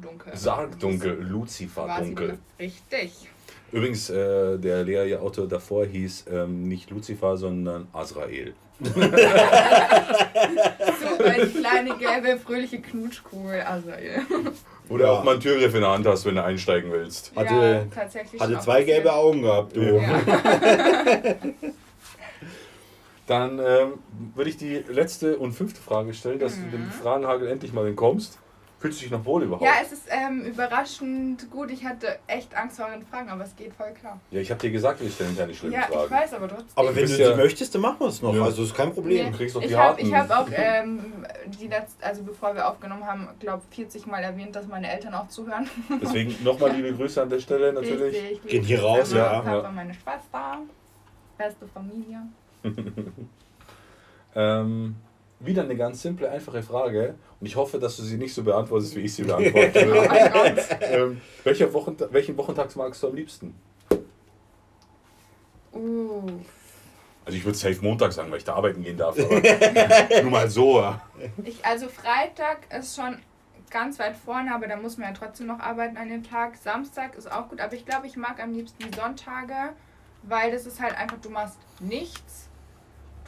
dunkel. 0.00 0.36
Sargdunkel, 0.36 1.18
Lucifer 1.22 1.96
dunkel. 2.00 2.38
Richtig. 2.58 3.28
Übrigens, 3.72 4.10
äh, 4.10 4.58
der 4.58 4.84
Lehrautor 4.84 5.48
davor 5.48 5.84
hieß 5.86 6.26
ähm, 6.30 6.68
nicht 6.68 6.90
Lucifer, 6.90 7.36
sondern 7.36 7.88
Azrael. 7.92 8.54
So 8.78 8.92
eine 11.24 11.46
kleine 11.46 11.96
gelbe, 11.96 12.38
fröhliche 12.38 12.80
Knutschkugel. 12.80 13.58
Ja. 13.58 13.80
Oder 14.88 15.06
Ja. 15.06 15.10
auch 15.12 15.24
mal 15.24 15.32
einen 15.32 15.40
Türgriff 15.40 15.74
in 15.74 15.80
der 15.80 15.90
Hand 15.90 16.06
hast, 16.06 16.24
wenn 16.26 16.36
du 16.36 16.44
einsteigen 16.44 16.92
willst. 16.92 17.32
Hatte- 17.34 17.54
ja, 17.54 17.84
tatsächlich 17.92 18.40
Hatte 18.40 18.52
schon 18.52 18.62
zwei 18.62 18.84
gelbe 18.84 19.12
Augen 19.12 19.42
gehabt, 19.42 19.74
du. 19.76 19.80
Ja. 19.82 20.20
Dann 23.26 23.58
ähm, 23.58 23.94
würde 24.36 24.50
ich 24.50 24.56
die 24.56 24.84
letzte 24.88 25.36
und 25.38 25.52
fünfte 25.52 25.80
Frage 25.80 26.14
stellen, 26.14 26.38
dass 26.38 26.56
Mhm. 26.56 26.70
du 26.70 26.76
dem 26.76 26.90
Fragenhagel 26.90 27.48
endlich 27.48 27.72
mal 27.72 27.86
entkommst. 27.86 28.38
Fühlst 28.86 29.00
du 29.00 29.02
dich 29.04 29.10
noch 29.12 29.24
wohl 29.24 29.42
überhaupt? 29.42 29.64
Ja, 29.64 29.72
es 29.82 29.92
ist 29.92 30.06
ähm, 30.10 30.42
überraschend 30.44 31.50
gut. 31.50 31.70
Ich 31.70 31.84
hatte 31.84 32.18
echt 32.26 32.54
Angst 32.56 32.76
vor 32.78 32.86
euren 32.86 33.04
Fragen, 33.06 33.28
aber 33.28 33.44
es 33.44 33.54
geht 33.56 33.72
voll 33.74 33.92
klar. 34.00 34.18
Ja, 34.30 34.40
ich 34.40 34.50
habe 34.50 34.60
dir 34.60 34.70
gesagt, 34.70 35.00
wir 35.00 35.10
stellen 35.10 35.36
keine 35.36 35.54
schlimmen 35.54 35.74
Ja, 35.74 35.86
ich 35.90 35.94
Fragen. 35.96 36.10
weiß, 36.10 36.34
aber 36.34 36.48
trotzdem. 36.48 36.68
Aber 36.76 36.88
Du 36.90 36.96
wenn 36.96 37.02
du 37.02 37.08
sie 37.08 37.22
ja- 37.22 37.36
möchtest, 37.36 37.74
dann 37.74 37.82
machen 37.82 37.96
wir 38.00 38.06
es 38.08 38.22
noch. 38.22 38.34
Ja. 38.34 38.42
Also 38.44 38.62
ist 38.62 38.74
kein 38.74 38.92
Problem. 38.92 39.30
Du 39.32 39.36
kriegst 39.38 39.56
doch 39.56 39.60
die 39.60 39.66
ich 39.68 39.74
habe 39.74 39.88
harten. 39.88 40.06
ich 40.06 40.14
hab 40.14 40.30
auch, 40.30 40.48
ähm, 40.52 41.24
die 41.60 41.68
letzte, 41.68 42.04
also 42.04 42.22
bevor 42.22 42.54
wir 42.54 42.68
aufgenommen 42.68 43.04
haben, 43.06 43.28
glaube 43.40 43.62
40 43.70 44.06
Mal 44.06 44.22
erwähnt, 44.22 44.54
dass 44.54 44.66
meine 44.66 44.90
Eltern 44.92 45.14
auch 45.14 45.28
zuhören. 45.28 45.68
Deswegen 46.02 46.34
nochmal 46.44 46.70
liebe 46.72 46.92
Grüße 46.94 47.20
an 47.22 47.28
der 47.30 47.40
Stelle 47.40 47.72
natürlich. 47.72 48.14
Richtig. 48.22 48.46
Geht 48.50 48.64
hier 48.64 48.82
raus, 48.82 49.00
Grüße 49.00 49.18
ja. 49.18 49.40
Papa, 49.40 49.62
Ja. 49.62 49.70
meine 49.72 49.92
Schwester, 49.94 50.58
beste 51.36 51.66
Familie. 51.68 52.20
Ähm, 54.38 54.96
wieder 55.38 55.62
eine 55.62 55.76
ganz 55.76 56.02
simple, 56.02 56.30
einfache 56.30 56.62
Frage. 56.62 57.14
Und 57.40 57.46
ich 57.46 57.56
hoffe, 57.56 57.78
dass 57.78 57.96
du 57.96 58.02
sie 58.02 58.16
nicht 58.16 58.34
so 58.34 58.42
beantwortest, 58.42 58.96
wie 58.96 59.00
ich 59.00 59.14
sie 59.14 59.22
beantworte. 59.24 59.92
Oh 59.92 60.80
ähm, 60.82 61.20
welcher 61.44 61.72
Wochenta 61.72 62.08
welchen 62.10 62.36
Wochentag 62.36 62.74
magst 62.76 63.02
du 63.02 63.08
am 63.08 63.14
liebsten? 63.14 63.54
Uh. 65.72 66.26
Also 67.24 67.38
ich 67.38 67.44
würde 67.44 67.58
safe 67.58 67.82
Montag 67.82 68.12
sagen, 68.12 68.30
weil 68.30 68.38
ich 68.38 68.44
da 68.44 68.54
arbeiten 68.54 68.82
gehen 68.82 68.96
darf. 68.96 69.18
Aber 69.18 69.40
nur 70.22 70.30
mal 70.30 70.48
so. 70.48 70.80
ja. 70.80 71.00
Ich, 71.44 71.64
also 71.64 71.88
Freitag 71.88 72.58
ist 72.72 72.96
schon 72.96 73.18
ganz 73.68 73.98
weit 73.98 74.16
vorne, 74.16 74.54
aber 74.54 74.68
da 74.68 74.76
muss 74.76 74.96
man 74.96 75.08
ja 75.08 75.14
trotzdem 75.14 75.48
noch 75.48 75.58
arbeiten 75.58 75.96
an 75.96 76.08
dem 76.08 76.22
Tag. 76.22 76.56
Samstag 76.56 77.16
ist 77.16 77.30
auch 77.30 77.48
gut, 77.48 77.60
aber 77.60 77.74
ich 77.74 77.84
glaube, 77.84 78.06
ich 78.06 78.16
mag 78.16 78.40
am 78.40 78.52
liebsten 78.52 78.84
die 78.84 78.96
Sonntage, 78.96 79.74
weil 80.22 80.52
das 80.52 80.66
ist 80.66 80.80
halt 80.80 80.96
einfach, 80.96 81.18
du 81.20 81.30
machst 81.30 81.58
nichts. 81.80 82.45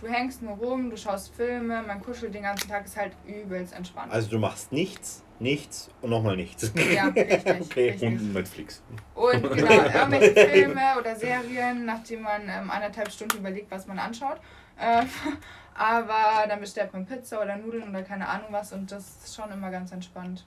Du 0.01 0.07
hängst 0.09 0.43
nur 0.43 0.57
rum, 0.57 0.91
du 0.91 0.97
schaust 0.97 1.35
Filme, 1.35 1.83
man 1.83 2.01
kuschelt 2.01 2.33
den 2.35 2.43
ganzen 2.45 2.69
Tag, 2.69 2.85
ist 2.85 2.97
halt 2.97 3.13
übelst 3.27 3.75
entspannt. 3.75 4.13
Also 4.13 4.31
du 4.31 4.39
machst 4.39 4.71
nichts, 4.71 5.25
nichts 5.41 5.91
und 6.03 6.11
nochmal 6.11 6.37
nichts. 6.37 6.73
ja, 6.95 7.07
richtig. 7.07 7.61
Okay. 7.61 7.91
richtig. 7.91 8.09
Und 8.09 8.33
Netflix. 8.33 8.83
Und 9.15 9.43
genau, 9.43 9.71
irgendwelche 9.73 10.47
Filme 10.49 10.81
oder 10.99 11.17
Serien, 11.17 11.85
nachdem 11.85 12.23
man 12.23 12.43
ähm, 12.49 12.71
anderthalb 12.71 13.11
Stunden 13.11 13.39
überlegt, 13.39 13.71
was 13.71 13.87
man 13.89 13.99
anschaut. 13.99 14.41
Ähm, 14.81 15.09
aber 15.75 16.47
dann 16.49 16.61
bestellt 16.61 16.93
man 16.93 17.05
Pizza 17.05 17.43
oder 17.43 17.57
Nudeln 17.57 17.89
oder 17.89 18.03
keine 18.03 18.29
Ahnung 18.29 18.49
was 18.51 18.73
und 18.73 18.93
das 18.93 19.25
ist 19.25 19.35
schon 19.35 19.51
immer 19.51 19.71
ganz 19.71 19.91
entspannt. 19.91 20.47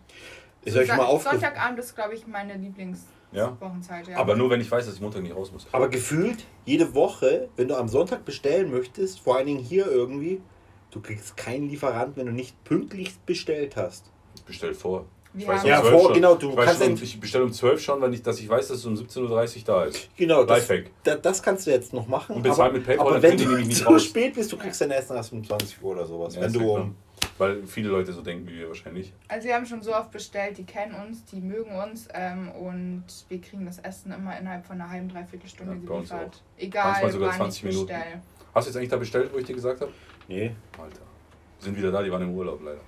Ist 0.64 0.78
euch 0.78 0.88
Son- 0.88 0.98
mal 0.98 1.06
aufgefallen? 1.06 1.42
Sonntagabend 1.42 1.80
ist, 1.80 1.96
glaube 1.96 2.14
ich, 2.16 2.26
meine 2.28 2.54
Lieblingswochenzeit. 2.54 3.18
Ja. 3.32 3.58
Ja. 4.08 4.18
Aber 4.18 4.36
nur, 4.36 4.50
wenn 4.50 4.60
ich 4.62 4.70
weiß, 4.70 4.86
dass 4.86 4.96
ich 4.96 5.02
Montag 5.02 5.22
nicht 5.24 5.36
raus 5.36 5.52
muss. 5.52 5.66
Aber 5.72 5.88
gefühlt, 5.90 6.46
jede 6.66 6.94
Woche, 6.94 7.50
wenn 7.56 7.68
du 7.68 7.76
am 7.78 7.88
Sonntag 7.88 8.26
bestellen 8.26 8.72
möchtest, 8.72 9.20
vor 9.20 9.38
allen 9.38 9.46
Dingen 9.48 9.60
hier 9.60 9.88
irgendwie, 9.88 10.42
du 10.92 11.00
kriegst 11.02 11.38
keinen 11.38 11.70
Lieferanten, 11.70 12.18
wenn 12.18 12.26
du 12.26 12.34
nicht 12.34 12.62
pünktlich 12.64 13.18
bestellt 13.26 13.76
hast. 13.76 14.12
Ich 14.36 14.44
bestell 14.44 14.74
vor. 14.74 15.06
Ich 15.34 15.48
weiß 15.48 15.64
um 15.64 15.70
Ja, 15.70 15.80
12 15.80 15.94
vor- 15.94 16.04
schon. 16.08 16.14
genau, 16.14 16.36
du 16.36 16.50
ich 16.50 16.56
kannst 16.58 16.84
schon, 16.84 16.94
ich 17.02 17.20
bestelle 17.22 17.44
um 17.46 17.54
12 17.54 17.82
schon, 17.82 18.02
weil 18.02 18.14
ich, 18.14 18.22
dass 18.22 18.38
ich 18.40 18.50
weiß, 18.50 18.68
dass 18.68 18.80
es 18.80 18.86
um 18.86 18.96
17.30 18.96 19.58
Uhr 19.60 19.64
da 19.66 19.84
ist. 19.86 20.10
Genau, 20.18 20.44
das, 20.44 20.68
da, 21.04 21.16
das 21.16 21.42
kannst 21.42 21.68
du 21.68 21.72
jetzt 21.72 21.94
noch 21.94 22.06
machen. 22.08 22.36
Und 22.36 22.42
bezahl 22.42 22.66
aber, 22.66 22.74
mit 22.74 22.86
PayPal, 22.86 23.08
aber 23.08 23.20
dann 23.20 23.24
wenn 23.24 23.38
du 23.38 23.58
nicht 23.60 23.78
so 23.78 23.86
raus. 23.86 24.04
spät 24.04 24.34
bist, 24.34 24.52
du 24.52 24.58
kriegst 24.58 24.82
dein 24.82 24.92
Essen 24.92 25.16
erst 25.16 25.32
um 25.32 25.42
20 25.42 25.82
Uhr 25.82 25.92
oder 25.92 26.06
sowas. 26.06 26.36
Ja, 26.36 26.42
wenn 26.42 26.52
du 26.52 26.70
um, 26.74 26.96
Weil 27.38 27.66
viele 27.66 27.90
Leute 27.90 28.14
so 28.14 28.22
denken 28.22 28.48
wie 28.48 28.60
wir 28.60 28.68
wahrscheinlich. 28.68 29.14
Also 29.28 29.48
wir 29.48 29.56
haben 29.56 29.66
schon 29.66 29.82
so 29.82 29.96
oft 29.96 30.12
bestellt, 30.12 30.58
die 30.58 30.64
kennen 30.64 30.94
uns, 30.96 31.26
die 31.26 31.42
mögen 31.42 31.72
uns 31.76 32.08
ähm, 32.14 32.52
und 32.52 33.04
wir 33.30 33.42
kriegen 33.42 33.66
das 33.66 33.80
Essen 33.80 34.12
immer 34.12 34.38
innerhalb 34.38 34.66
von 34.66 34.80
einer 34.80 34.90
halben, 34.90 35.10
dreiviertel 35.10 35.50
Stunde 35.50 35.74
Ja, 35.74 35.80
geliefert. 35.96 36.44
Egal, 36.58 36.92
Manchmal 36.92 37.12
sogar 37.12 37.30
wann 37.30 37.38
20 37.38 37.58
ich 37.58 37.70
Minuten. 37.70 37.88
bestell. 37.88 38.22
Hast 38.54 38.66
du 38.68 38.70
jetzt 38.70 38.78
eigentlich 38.78 38.90
da 38.90 38.98
bestellt, 38.98 39.32
wo 39.34 39.38
ich 39.38 39.46
dir 39.46 39.56
gesagt 39.56 39.82
habe? 39.82 39.92
nee. 40.28 40.52
Alter. 40.78 41.02
Sind 41.60 41.78
wieder 41.78 41.92
da, 41.92 42.02
die 42.04 42.12
waren 42.12 42.24
im 42.24 42.34
Urlaub 42.34 42.60
leider. 42.64 42.80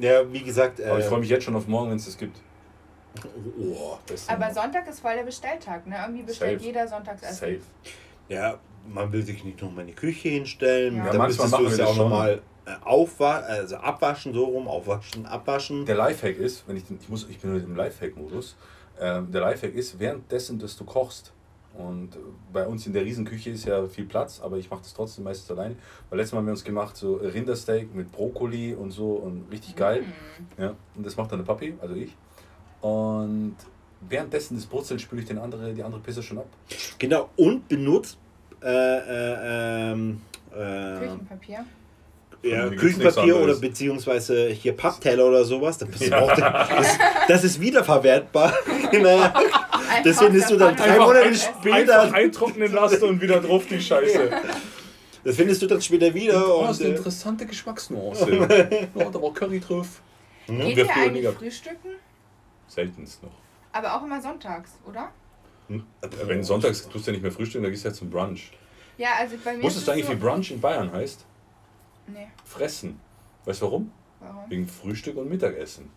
Ja, 0.00 0.30
wie 0.32 0.42
gesagt, 0.42 0.80
Aber 0.82 0.98
ich 0.98 1.04
äh, 1.04 1.08
freue 1.08 1.20
mich 1.20 1.28
jetzt 1.28 1.44
schon 1.44 1.54
auf 1.56 1.66
morgen, 1.68 1.90
wenn 1.90 1.96
es 1.96 2.06
das 2.06 2.18
gibt. 2.18 2.40
oh, 3.58 3.96
Das 4.06 4.28
Aber 4.28 4.52
Sonntag 4.52 4.86
ist 4.88 5.00
voll 5.00 5.14
der 5.14 5.22
Bestelltag, 5.22 5.86
ne? 5.86 5.96
Irgendwie 6.02 6.24
bestellt 6.24 6.58
Safe. 6.60 6.66
jeder 6.66 6.88
Sonntagsessen. 6.88 7.34
Safe. 7.36 7.60
ja, 8.28 8.58
man 8.88 9.12
will 9.12 9.22
sich 9.22 9.44
nicht 9.44 9.62
nochmal 9.62 9.82
in 9.82 9.88
die 9.88 9.94
Küche 9.94 10.28
hinstellen. 10.28 10.96
Ja. 10.96 11.06
Ja, 11.06 11.14
manchmal 11.18 11.48
machen 11.48 11.66
es 11.66 11.72
wir 11.72 11.78
ja 11.78 11.84
das 11.84 11.90
auch 11.92 11.94
schon. 11.96 12.10
nochmal 12.10 12.42
aufwa 12.84 13.36
also 13.38 13.76
abwaschen, 13.76 14.32
so 14.32 14.44
rum, 14.44 14.66
aufwaschen, 14.68 15.26
abwaschen. 15.26 15.84
Der 15.86 15.96
Lifehack 15.96 16.38
ist, 16.38 16.66
wenn 16.66 16.76
ich, 16.76 16.84
den- 16.84 16.98
ich 17.00 17.08
muss, 17.08 17.26
ich 17.28 17.38
bin 17.38 17.52
heute 17.54 17.64
im 17.64 17.76
Lifehack-Modus. 17.76 18.56
Ähm, 19.00 19.30
der 19.32 19.40
Lifehack 19.42 19.74
ist, 19.74 19.98
währenddessen, 19.98 20.58
dass 20.58 20.76
du 20.76 20.84
kochst. 20.84 21.32
Und 21.76 22.14
äh, 22.14 22.18
bei 22.52 22.66
uns 22.66 22.86
in 22.86 22.92
der 22.92 23.04
Riesenküche 23.04 23.50
ist 23.50 23.64
ja 23.64 23.84
viel 23.88 24.04
Platz, 24.04 24.40
aber 24.40 24.56
ich 24.58 24.70
mache 24.70 24.82
das 24.82 24.94
trotzdem 24.94 25.24
meistens 25.24 25.50
alleine. 25.50 25.74
Weil 26.08 26.18
letztes 26.20 26.32
Mal 26.32 26.38
haben 26.38 26.46
wir 26.46 26.52
uns 26.52 26.62
gemacht 26.64 26.96
so 26.96 27.14
Rindersteak 27.16 27.92
mit 27.94 28.12
Brokkoli 28.12 28.74
und 28.74 28.92
so 28.92 29.12
und 29.14 29.50
richtig 29.50 29.74
geil. 29.74 30.02
Mhm. 30.02 30.62
Ja, 30.62 30.74
und 30.94 31.04
das 31.04 31.16
macht 31.16 31.32
dann 31.32 31.40
der 31.40 31.46
Papi, 31.46 31.74
also 31.82 31.94
ich. 31.96 32.14
Und 32.80 33.56
währenddessen 34.08 34.54
des 34.56 34.66
Brutzels 34.66 35.02
spüle 35.02 35.22
ich 35.22 35.28
den 35.28 35.38
andere, 35.38 35.72
die 35.74 35.82
andere 35.82 36.00
Pisse 36.00 36.22
schon 36.22 36.38
ab. 36.38 36.46
Genau, 36.98 37.28
und 37.36 37.66
benutzt 37.68 38.18
äh, 38.62 38.68
äh, 38.68 39.90
ähm, 39.92 40.20
äh, 40.52 40.98
Küchenpapier. 41.00 41.64
Ja, 42.44 42.68
Küchenpapier 42.70 43.36
oder 43.36 43.54
beziehungsweise 43.56 44.48
hier 44.48 44.76
Pappteller 44.76 45.26
oder 45.26 45.44
sowas. 45.44 45.78
Das, 45.78 45.88
bist 45.88 46.02
du 46.02 46.10
Ja. 46.10 46.20
auch, 46.20 46.34
das, 46.34 46.98
das 47.28 47.44
ist 47.44 47.60
wiederverwertbar. 47.60 48.52
naja, 48.92 49.34
das 50.02 50.18
findest 50.18 50.50
du 50.50 50.56
dann 50.56 50.76
drei. 50.76 50.98
Monate 50.98 51.24
Essen. 51.26 51.50
später. 51.60 52.12
eintrocknen 52.12 52.72
lassen 52.72 53.02
und 53.04 53.20
wieder 53.20 53.40
drauf 53.40 53.64
die 53.68 53.80
Scheiße. 53.80 54.30
Das 55.24 55.36
findest 55.36 55.62
du 55.62 55.66
dann 55.66 55.80
später 55.80 56.12
wieder. 56.12 56.46
Oh, 56.46 56.60
Und, 56.60 56.68
das 56.68 56.80
ist 56.80 56.86
eine 56.86 56.94
interessante 56.96 57.46
Geschmacksnuance. 57.46 58.26
oh, 58.94 59.10
da 59.10 59.22
war 59.22 59.32
Curry 59.32 59.60
drauf. 59.60 60.02
Geht 60.46 60.58
Wir 60.58 60.76
ihr 60.76 60.86
früher 60.86 61.02
eigentlich 61.04 61.28
frühstücken? 61.28 61.88
Seltenst 62.68 63.22
noch. 63.22 63.32
Aber 63.72 63.96
auch 63.96 64.04
immer 64.04 64.20
sonntags, 64.20 64.72
oder? 64.86 65.10
Wenn 66.26 66.44
sonntags 66.44 66.86
tust 66.88 67.06
du 67.06 67.10
ja 67.10 67.12
nicht 67.14 67.22
mehr 67.22 67.32
frühstücken, 67.32 67.64
dann 67.64 67.72
gehst 67.72 67.84
du 67.84 67.88
ja 67.88 67.94
zum 67.94 68.10
Brunch. 68.10 68.50
Ja, 68.98 69.08
also 69.18 69.36
bei 69.42 69.56
mir 69.56 69.62
Wusstest 69.62 69.86
du 69.86 69.90
es 69.90 69.94
eigentlich, 69.94 70.06
so, 70.06 70.12
wie 70.12 70.16
Brunch 70.16 70.50
in 70.50 70.60
Bayern 70.60 70.92
heißt? 70.92 71.24
Nee, 72.06 72.28
Fressen. 72.44 73.00
Weißt 73.44 73.60
du 73.62 73.66
warum? 73.66 73.92
warum? 74.20 74.50
Wegen 74.50 74.66
Frühstück 74.68 75.16
und 75.16 75.28
Mittagessen. 75.28 75.90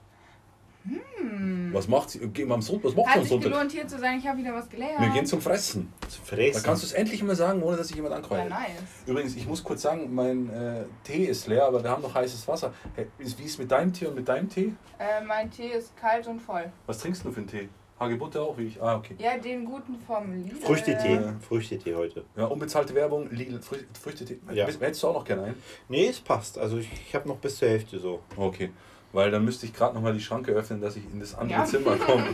Hm. 0.84 1.70
Was 1.74 1.88
macht 1.90 2.10
sie? 2.12 2.20
Gehen 2.30 2.48
wir 2.48 2.54
am 2.54 2.62
Sonntag? 2.62 2.86
Was 2.86 2.96
macht 2.96 3.06
sie 3.06 3.10
Hat 3.12 3.18
am 3.18 3.24
sich 3.24 3.30
Sonntag? 3.30 3.52
gelohnt, 3.52 3.72
hier 3.74 3.88
zu 3.88 4.00
sein. 4.00 4.20
Ich 4.20 4.28
habe 4.28 4.38
wieder 4.40 4.54
was 4.54 4.70
gelernt. 4.70 5.02
Wir 5.02 5.10
gehen 5.10 5.26
zum 5.26 5.42
Fressen. 5.42 5.92
zu 6.08 6.20
Da 6.22 6.26
fressen. 6.26 6.64
kannst 6.64 6.84
du 6.84 6.88
es 6.88 6.94
endlich 6.94 7.22
mal 7.24 7.36
sagen, 7.36 7.62
ohne 7.62 7.76
dass 7.76 7.88
sich 7.88 7.98
jemand 7.98 8.12
Ja, 8.14 8.18
ankreuzt. 8.18 8.50
nice. 8.50 8.70
Übrigens, 9.06 9.36
ich 9.36 9.46
muss 9.48 9.62
kurz 9.64 9.82
sagen, 9.82 10.14
mein 10.16 10.50
äh, 10.50 10.86
Tee 11.04 11.26
ist 11.26 11.48
leer, 11.48 11.66
aber 11.66 11.84
wir 11.84 11.90
haben 11.90 12.02
noch 12.02 12.14
heißes 12.16 12.48
Wasser. 12.48 12.74
Hey, 12.96 13.08
ist- 13.18 13.38
wie 13.38 13.44
ist 13.44 13.60
mit 13.60 13.70
deinem 13.70 13.92
Tee 13.92 14.06
und 14.06 14.16
mit 14.16 14.28
deinem 14.30 14.48
Tee? 14.48 14.74
Äh, 14.98 15.22
mein 15.26 15.52
Tee 15.52 15.68
ist 15.68 15.96
kalt 15.98 16.26
und 16.28 16.40
voll. 16.40 16.72
Was 16.86 17.00
trinkst 17.00 17.26
du 17.26 17.32
für 17.32 17.40
einen 17.40 17.48
Tee? 17.48 17.68
Hagebutte 18.00 18.42
auch 18.42 18.58
wie 18.58 18.64
ich? 18.68 18.82
Ah, 18.82 18.96
okay. 18.98 19.16
Ja, 19.18 19.38
den 19.38 19.66
guten 19.66 19.98
vom 20.00 20.32
Lidl. 20.32 20.56
Früchtetee. 20.58 21.16
Äh. 21.16 21.34
Früchtetee 21.40 21.96
heute. 21.96 22.26
Ja, 22.36 22.46
unbezahlte 22.46 22.94
Werbung, 22.94 23.30
Lidl, 23.32 23.60
Frü 23.62 23.78
Früchtetee. 24.00 24.40
Ja. 24.54 24.68
Hättest 24.68 25.02
du 25.04 25.08
auch 25.08 25.14
noch 25.16 25.26
gerne 25.26 25.44
einen? 25.44 25.64
Nee, 25.90 26.08
es 26.08 26.20
passt. 26.20 26.58
Also 26.58 26.78
ich, 26.78 26.90
ich 27.08 27.16
habe 27.16 27.28
noch 27.28 27.38
bis 27.38 27.58
zur 27.58 27.70
Hälfte 27.70 27.98
so. 28.00 28.22
Okay. 28.36 28.70
Weil 29.14 29.32
dann 29.32 29.46
müsste 29.46 29.66
ich 29.66 29.74
gerade 29.74 29.96
nochmal 29.96 30.14
die 30.14 30.20
Schranke 30.20 30.52
öffnen, 30.52 30.82
dass 30.82 30.96
ich 30.98 31.04
in 31.12 31.20
das 31.20 31.34
andere 31.34 31.60
Ja. 31.60 31.66
Zimmer 31.66 31.96
komme. 32.06 32.26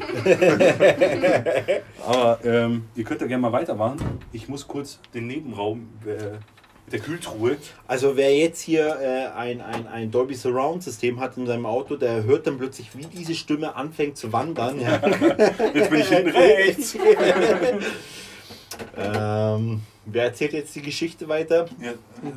Aber 2.05 2.39
ähm, 2.43 2.85
ihr 2.95 3.03
könnt 3.03 3.21
ja 3.21 3.27
gerne 3.27 3.41
mal 3.41 3.51
weitermachen. 3.51 3.99
Ich 4.31 4.49
muss 4.49 4.67
kurz 4.67 4.99
den 5.13 5.27
Nebenraum 5.27 5.87
äh, 6.05 6.37
mit 6.85 6.93
der 6.93 6.99
Kühltruhe. 6.99 7.57
Also 7.87 8.17
wer 8.17 8.35
jetzt 8.35 8.61
hier 8.61 8.97
äh, 8.99 9.27
ein, 9.37 9.61
ein, 9.61 9.87
ein 9.87 10.11
Dolby 10.11 10.35
Surround 10.35 10.83
System 10.83 11.19
hat 11.19 11.37
in 11.37 11.47
seinem 11.47 11.65
Auto, 11.65 11.95
der 11.95 12.23
hört 12.23 12.47
dann 12.47 12.57
plötzlich, 12.57 12.95
wie 12.95 13.05
diese 13.05 13.35
Stimme 13.35 13.75
anfängt 13.75 14.17
zu 14.17 14.31
wandern. 14.33 14.79
Ja. 14.79 15.01
Jetzt 15.73 15.89
bin 15.89 15.99
ich 15.99 16.09
hinten 16.09 16.29
rechts. 16.29 16.95
ähm, 18.97 19.81
wer 20.05 20.23
erzählt 20.23 20.53
jetzt 20.53 20.75
die 20.75 20.81
Geschichte 20.81 21.27
weiter? 21.27 21.65
Ja, 21.81 21.93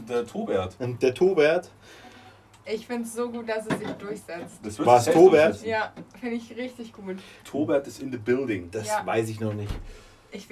der 0.08 0.26
Tobert. 0.26 0.76
Und 0.78 1.02
Der 1.02 1.14
Tobert. 1.14 1.70
Ich 2.68 2.84
finde 2.86 3.04
es 3.04 3.14
so 3.14 3.30
gut, 3.30 3.48
dass 3.48 3.64
es 3.66 3.78
sich 3.78 3.88
durchsetzt. 3.92 4.56
Das 4.64 4.84
War's 4.84 5.04
sich 5.04 5.14
Tobert? 5.14 5.64
Ja, 5.64 5.92
finde 6.18 6.36
ich 6.36 6.56
richtig 6.56 6.92
gut. 6.92 7.16
Tobert 7.44 7.86
ist 7.86 8.02
in 8.02 8.10
the 8.10 8.18
building. 8.18 8.68
Das 8.72 8.88
Ja. 8.88 9.06
weiß 9.06 9.28
ich 9.28 9.38
noch 9.38 9.54
nicht. 9.54 9.70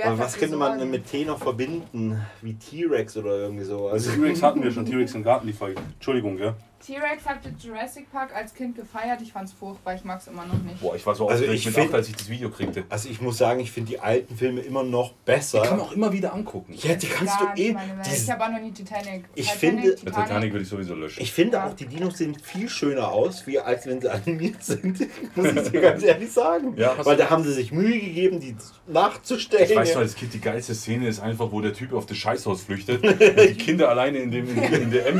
Aber 0.05 0.19
was 0.19 0.37
könnte 0.37 0.57
man 0.57 0.79
denn 0.79 0.91
mit 0.91 1.07
T 1.11 1.25
noch 1.25 1.39
verbinden? 1.39 2.21
Wie 2.43 2.55
T-Rex 2.55 3.17
oder 3.17 3.39
irgendwie 3.39 3.65
so. 3.65 3.89
Also 3.89 4.11
T-Rex 4.11 4.43
hatten 4.43 4.63
wir 4.63 4.71
schon, 4.71 4.87
T-Rex 4.87 5.15
im 5.15 5.23
Garten, 5.23 5.47
die 5.47 5.53
Folge. 5.53 5.81
Entschuldigung, 5.95 6.39
ja. 6.39 6.55
T-Rex 6.87 7.25
habt 7.27 7.47
ihr 7.47 7.53
Jurassic 7.59 8.13
Park 8.13 8.35
als 8.37 8.53
Kind 8.53 8.77
gefeiert. 8.77 9.21
Ich 9.23 9.33
fand's 9.33 9.53
furchtbar. 9.53 9.95
Ich 9.95 10.05
mag 10.05 10.21
es 10.21 10.27
immer 10.27 10.45
noch 10.45 10.61
nicht. 10.63 10.81
Boah, 10.81 10.95
ich 10.95 11.07
war 11.07 11.15
so 11.15 11.29
Also 11.29 11.45
aufgeregt 11.45 11.61
ich 11.61 11.67
mit 11.67 11.75
find- 11.75 11.87
acht, 11.89 11.95
als 11.95 12.09
ich 12.09 12.17
das 12.17 12.29
Video 12.29 12.51
kriegte. 12.51 12.85
also 12.91 13.09
ich 13.09 13.21
muss 13.23 13.39
sagen, 13.39 13.61
ich 13.61 13.73
finde 13.73 13.93
die 13.93 14.01
alten 14.01 14.37
Filme 14.37 14.61
immer 14.61 14.83
noch 14.83 15.11
Die 15.11 15.15
besser. 15.25 15.63
kann 15.63 15.79
man 15.79 15.87
auch 15.87 15.93
immer 15.93 16.13
wieder 16.13 16.35
angucken. 16.35 16.75
ja, 16.77 16.95
die 16.95 17.07
kannst 17.07 17.39
Gar 17.41 17.55
du 17.55 17.63
eh. 17.63 17.75
die- 17.75 18.15
Ich 18.15 18.31
habe 18.31 18.45
auch 18.45 18.51
noch 18.51 18.61
nie 18.61 18.73
Titanic. 18.73 19.25
Ich 19.35 19.51
Titanic, 19.51 19.99
finde- 19.99 20.13
Bei 20.13 20.23
Titanic 20.23 20.53
würde 20.53 20.63
ich 20.65 20.69
sowieso 20.69 20.95
löschen. 20.95 21.23
Ich 21.23 21.33
finde 21.33 21.57
Ja. 21.57 21.67
auch, 21.69 21.75
die 21.75 21.87
Dinos 21.87 22.19
sehen 22.19 22.37
viel 22.43 22.69
schöner 22.69 23.09
aus, 23.11 23.47
wie 23.47 23.59
als 23.59 23.87
wenn 23.87 24.01
sie 24.03 24.11
animiert 24.13 24.63
sind. 24.63 24.99
Muss 25.37 25.47
ich 25.47 25.71
dir 25.71 25.81
ganz 25.81 26.03
ehrlich 26.03 26.31
sagen. 26.31 26.75
Ja, 26.77 26.95
Weil 27.03 27.17
da 27.17 27.31
haben 27.31 27.45
sie 27.45 27.53
sich 27.55 27.73
Mühe 27.73 27.99
gegeben, 27.99 28.41
die 28.41 28.55
nachzustellen. 28.87 29.71
Ich 29.71 29.75
weiß 29.75 29.95
noch 29.95 30.03
als 30.03 30.15
Kind, 30.15 30.35
die 30.35 30.41
geilste 30.41 30.75
Szene 30.75 31.09
ist 31.09 31.21
einfach, 31.21 31.51
wo 31.51 31.61
der 31.63 31.73
Typ 31.73 31.95
auf 31.95 32.05
das 32.05 32.19
Scheißhaus 32.19 32.63
flüchtet 32.63 33.03
und 33.07 33.19
die 33.21 33.55
Kinder 33.55 33.89
alleine 33.89 34.19
in, 34.19 34.31
dem, 34.31 34.47
in, 34.49 34.63
in 34.73 34.91
der 34.91 35.07
M, 35.07 35.19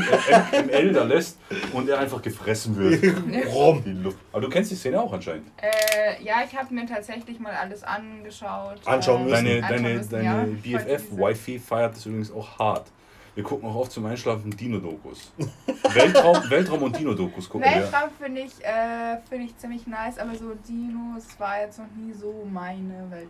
M, 0.51 0.67
ML 0.67 0.93
da 0.93 1.03
lässt 1.03 1.37
und 1.73 1.89
er 1.89 1.99
einfach 1.99 2.21
gefressen 2.21 2.75
wird. 2.75 3.03
Rum. 3.53 3.83
Die 3.83 3.91
Luft. 3.91 4.17
Aber 4.31 4.41
du 4.41 4.49
kennst 4.49 4.71
die 4.71 4.75
Szene 4.75 5.01
auch 5.01 5.11
anscheinend. 5.13 5.47
Äh, 5.61 6.23
ja, 6.23 6.35
ich 6.45 6.57
habe 6.57 6.73
mir 6.73 6.85
tatsächlich 6.85 7.39
mal 7.39 7.53
alles 7.53 7.83
angeschaut. 7.83 8.79
Anschauen 8.85 9.21
äh, 9.21 9.23
müssen. 9.25 9.45
Deine, 9.45 9.55
anschauen 9.63 9.83
deine, 9.83 9.97
müssen, 9.97 10.09
deine 10.11 10.47
ja. 10.63 10.77
BFF-Wifi 10.77 11.59
feiert 11.59 11.95
das 11.95 12.05
übrigens 12.05 12.31
auch 12.31 12.59
hart. 12.59 12.91
Wir 13.35 13.43
gucken 13.43 13.67
auch 13.69 13.75
oft 13.75 13.91
zum 13.91 14.05
Einschlafen 14.05 14.49
Dino-Dokus. 14.49 15.33
Weltraum, 15.93 16.37
Weltraum 16.49 16.83
und 16.83 16.97
Dino-Dokus 16.97 17.49
gucken 17.49 17.69
wir. 17.69 17.81
Weltraum 17.81 18.09
finde 18.17 18.41
ich, 18.41 18.63
äh, 18.63 19.17
find 19.29 19.43
ich 19.43 19.57
ziemlich 19.57 19.85
nice, 19.87 20.17
aber 20.19 20.33
so 20.35 20.53
Dinos 20.67 21.25
war 21.37 21.59
jetzt 21.59 21.79
noch 21.79 21.91
nie 21.97 22.13
so 22.13 22.47
meine 22.49 23.05
Welt. 23.09 23.27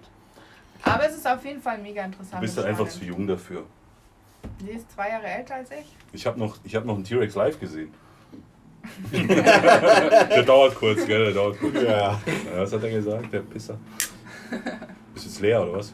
Aber 0.84 1.07
es 1.07 1.15
ist 1.15 1.28
auf 1.28 1.43
jeden 1.43 1.59
Fall 1.59 1.80
mega 1.80 2.03
Du 2.03 2.09
interessant. 2.09 2.39
bist 2.41 2.55
und 2.55 2.63
dann 2.63 2.71
einfach 2.71 2.88
zu 2.88 3.03
jung 3.03 3.26
dafür. 3.26 3.63
Die 4.61 4.71
ist 4.71 4.91
zwei 4.91 5.09
Jahre 5.09 5.26
älter 5.26 5.55
als 5.55 5.71
ich. 5.71 5.95
Ich 6.13 6.28
habe 6.28 6.38
noch, 6.38 6.57
ich 6.63 6.76
hab 6.76 6.86
noch 6.86 6.95
einen 6.95 7.03
T-Rex 7.03 7.34
live 7.34 7.59
gesehen. 7.59 7.91
Der 9.11 10.43
dauert 10.43 10.75
kurz, 10.75 11.05
gell? 11.05 11.25
Der 11.25 11.33
dauert 11.33 11.59
kurz. 11.59 11.75
Ja. 11.75 11.89
Ja, 11.91 12.19
was 12.55 12.71
hat 12.73 12.83
er 12.83 12.89
gesagt, 12.91 13.31
der 13.33 13.39
Pisser? 13.39 13.77
Bist 15.13 15.25
du 15.25 15.29
jetzt 15.29 15.41
leer 15.41 15.61
oder 15.63 15.73
was? 15.79 15.93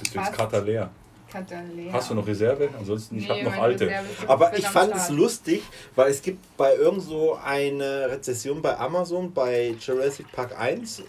Bist 0.00 0.14
du 0.14 0.18
jetzt. 0.20 0.32
Kater 0.32 0.60
leer? 0.62 0.90
Catalina. 1.30 1.92
Hast 1.92 2.08
du 2.10 2.14
noch 2.14 2.26
Reserve? 2.26 2.70
Ansonsten, 2.78 3.18
ich 3.18 3.28
Nee, 3.28 3.44
habe 3.44 3.44
noch 3.56 3.62
alte. 3.62 3.84
Ist- 3.84 3.94
Aber 4.26 4.56
ich 4.56 4.66
fand 4.66 4.94
es 4.94 5.10
lustig, 5.10 5.62
weil 5.94 6.10
es 6.10 6.22
gibt 6.22 6.56
bei 6.56 6.74
irgend 6.74 7.02
so 7.02 7.38
eine 7.44 8.08
Rezession 8.10 8.62
bei 8.62 8.78
Amazon 8.78 9.30
bei 9.34 9.74
Jurassic 9.78 10.32
Park 10.32 10.58
1, 10.58 11.02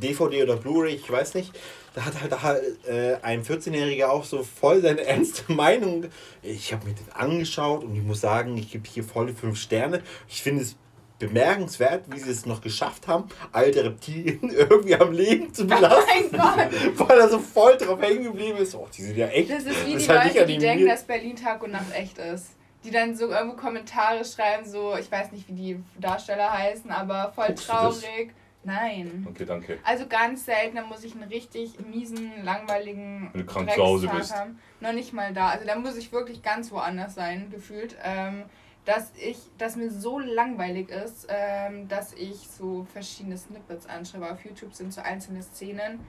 DVD 0.00 0.44
oder 0.44 0.56
Blu-ray, 0.56 0.94
ich 0.94 1.10
weiß 1.10 1.34
nicht. 1.34 1.52
Da 1.94 2.04
hat 2.04 2.42
halt, 2.42 2.86
äh, 2.88 3.16
ein 3.22 3.44
14-Jähriger 3.44 4.06
auch 4.08 4.24
so 4.24 4.42
voll 4.42 4.82
seine 4.82 5.00
ernste 5.06 5.52
Meinung. 5.52 6.06
Ich 6.42 6.72
habe 6.72 6.86
mir 6.86 6.94
den 6.94 7.10
angeschaut 7.12 7.84
und 7.84 7.94
ich 7.96 8.02
muss 8.02 8.20
sagen, 8.20 8.56
ich 8.56 8.72
gebe 8.72 8.86
hier 8.88 9.04
volle 9.04 9.32
5 9.32 9.56
Sterne. 9.58 10.02
Ich 10.28 10.42
finde 10.42 10.62
es 10.62 10.76
bemerkenswert, 11.20 12.04
wie 12.12 12.18
sie 12.18 12.30
es 12.30 12.44
noch 12.44 12.60
geschafft 12.60 13.06
haben, 13.06 13.28
alte 13.52 13.84
Reptilien 13.84 14.40
irgendwie 14.50 14.96
am 14.96 15.12
Leben 15.12 15.54
zu 15.54 15.62
Oh 15.62 15.66
belassen. 15.66 16.04
mein 16.32 16.40
Gott! 16.40 16.98
weil 17.08 17.18
er 17.18 17.28
so 17.28 17.38
voll 17.38 17.76
drauf 17.76 18.00
hängen 18.00 18.24
geblieben 18.24 18.58
ist. 18.58 18.74
Oh, 18.74 18.88
die 18.94 19.02
sind 19.02 19.16
ja 19.16 19.28
echt. 19.28 19.50
Das 19.50 19.62
ist 19.64 19.86
wie 19.86 19.94
Das 19.94 20.02
die 20.02 20.08
halt 20.08 20.34
Leute, 20.34 20.46
die 20.46 20.58
denken, 20.58 20.86
dass 20.88 21.04
Berlin 21.04 21.36
Tag 21.36 21.62
und 21.62 21.72
Nacht 21.72 21.92
echt 21.94 22.18
ist. 22.18 22.48
Die 22.82 22.90
dann 22.90 23.16
so 23.16 23.28
irgendwo 23.30 23.56
Kommentare 23.56 24.24
schreiben, 24.24 24.68
so, 24.68 24.94
ich 24.98 25.10
weiß 25.10 25.32
nicht, 25.32 25.48
wie 25.48 25.52
die 25.52 25.82
Darsteller 25.98 26.52
heißen, 26.52 26.90
aber 26.90 27.32
voll 27.34 27.46
Guckst 27.46 27.66
traurig. 27.68 28.34
Nein. 28.64 29.26
Okay, 29.28 29.44
danke. 29.44 29.78
Also 29.84 30.06
ganz 30.06 30.46
selten, 30.46 30.76
da 30.76 30.84
muss 30.84 31.04
ich 31.04 31.14
einen 31.14 31.24
richtig 31.24 31.78
miesen, 31.86 32.44
langweiligen 32.44 33.30
Wenn 33.32 33.40
du 33.40 33.46
krank 33.46 33.70
zu 33.70 33.82
Hause 33.82 34.08
bist. 34.08 34.34
haben. 34.34 34.58
Noch 34.80 34.92
nicht 34.92 35.12
mal 35.12 35.32
da. 35.32 35.48
Also 35.48 35.66
da 35.66 35.76
muss 35.76 35.96
ich 35.96 36.12
wirklich 36.12 36.42
ganz 36.42 36.70
woanders 36.72 37.14
sein, 37.14 37.50
gefühlt. 37.50 37.96
Ähm, 38.02 38.44
dass 38.84 39.12
ich, 39.16 39.38
dass 39.56 39.76
mir 39.76 39.90
so 39.90 40.18
langweilig 40.18 40.90
ist, 40.90 41.26
ähm, 41.30 41.88
dass 41.88 42.12
ich 42.14 42.48
so 42.48 42.86
verschiedene 42.92 43.36
Snippets 43.36 43.86
anschaue. 43.86 44.30
Auf 44.30 44.44
YouTube 44.44 44.74
sind 44.74 44.92
so 44.92 45.00
einzelne 45.00 45.42
Szenen. 45.42 46.00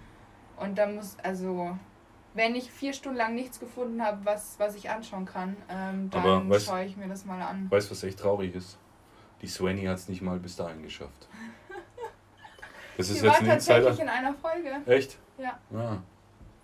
Und 0.58 0.78
da 0.78 0.88
muss, 0.88 1.18
also, 1.24 1.78
wenn 2.34 2.56
ich 2.56 2.70
vier 2.72 2.93
Stunden 2.93 3.18
lang 3.18 3.36
nichts 3.36 3.60
gefunden 3.60 4.01
habe, 4.01 4.26
was, 4.26 4.56
was 4.60 4.76
ich 4.76 4.89
anschauen 4.89 5.26
kann, 5.26 5.56
ähm, 5.70 6.10
dann 6.10 6.51
schaue 6.60 6.84
ich 6.86 6.97
mir 6.97 7.08
das 7.08 7.26
mal 7.26 7.41
an. 7.41 7.70
Weißt 7.70 7.88
du, 7.88 7.91
was 7.91 8.03
echt 8.03 8.20
traurig 8.20 8.56
ist? 8.56 8.78
Die 9.41 9.47
Swanny 9.47 9.84
hat 9.86 9.97
es 9.97 10.10
nicht 10.10 10.22
mal 10.22 10.39
bis 10.39 10.56
dahin 10.56 10.82
geschafft. 10.82 11.28
Das 12.98 13.10
ist 13.10 13.22
Die 13.22 13.28
war 13.28 13.34
jetzt 13.34 13.41
ein 13.43 13.48
tatsächlich 13.50 13.88
Insider. 13.89 14.04
in 14.04 14.10
einer 14.10 14.34
Folge. 14.34 14.70
Echt? 14.86 15.18
Ja. 15.38 15.60
Ah. 15.74 15.98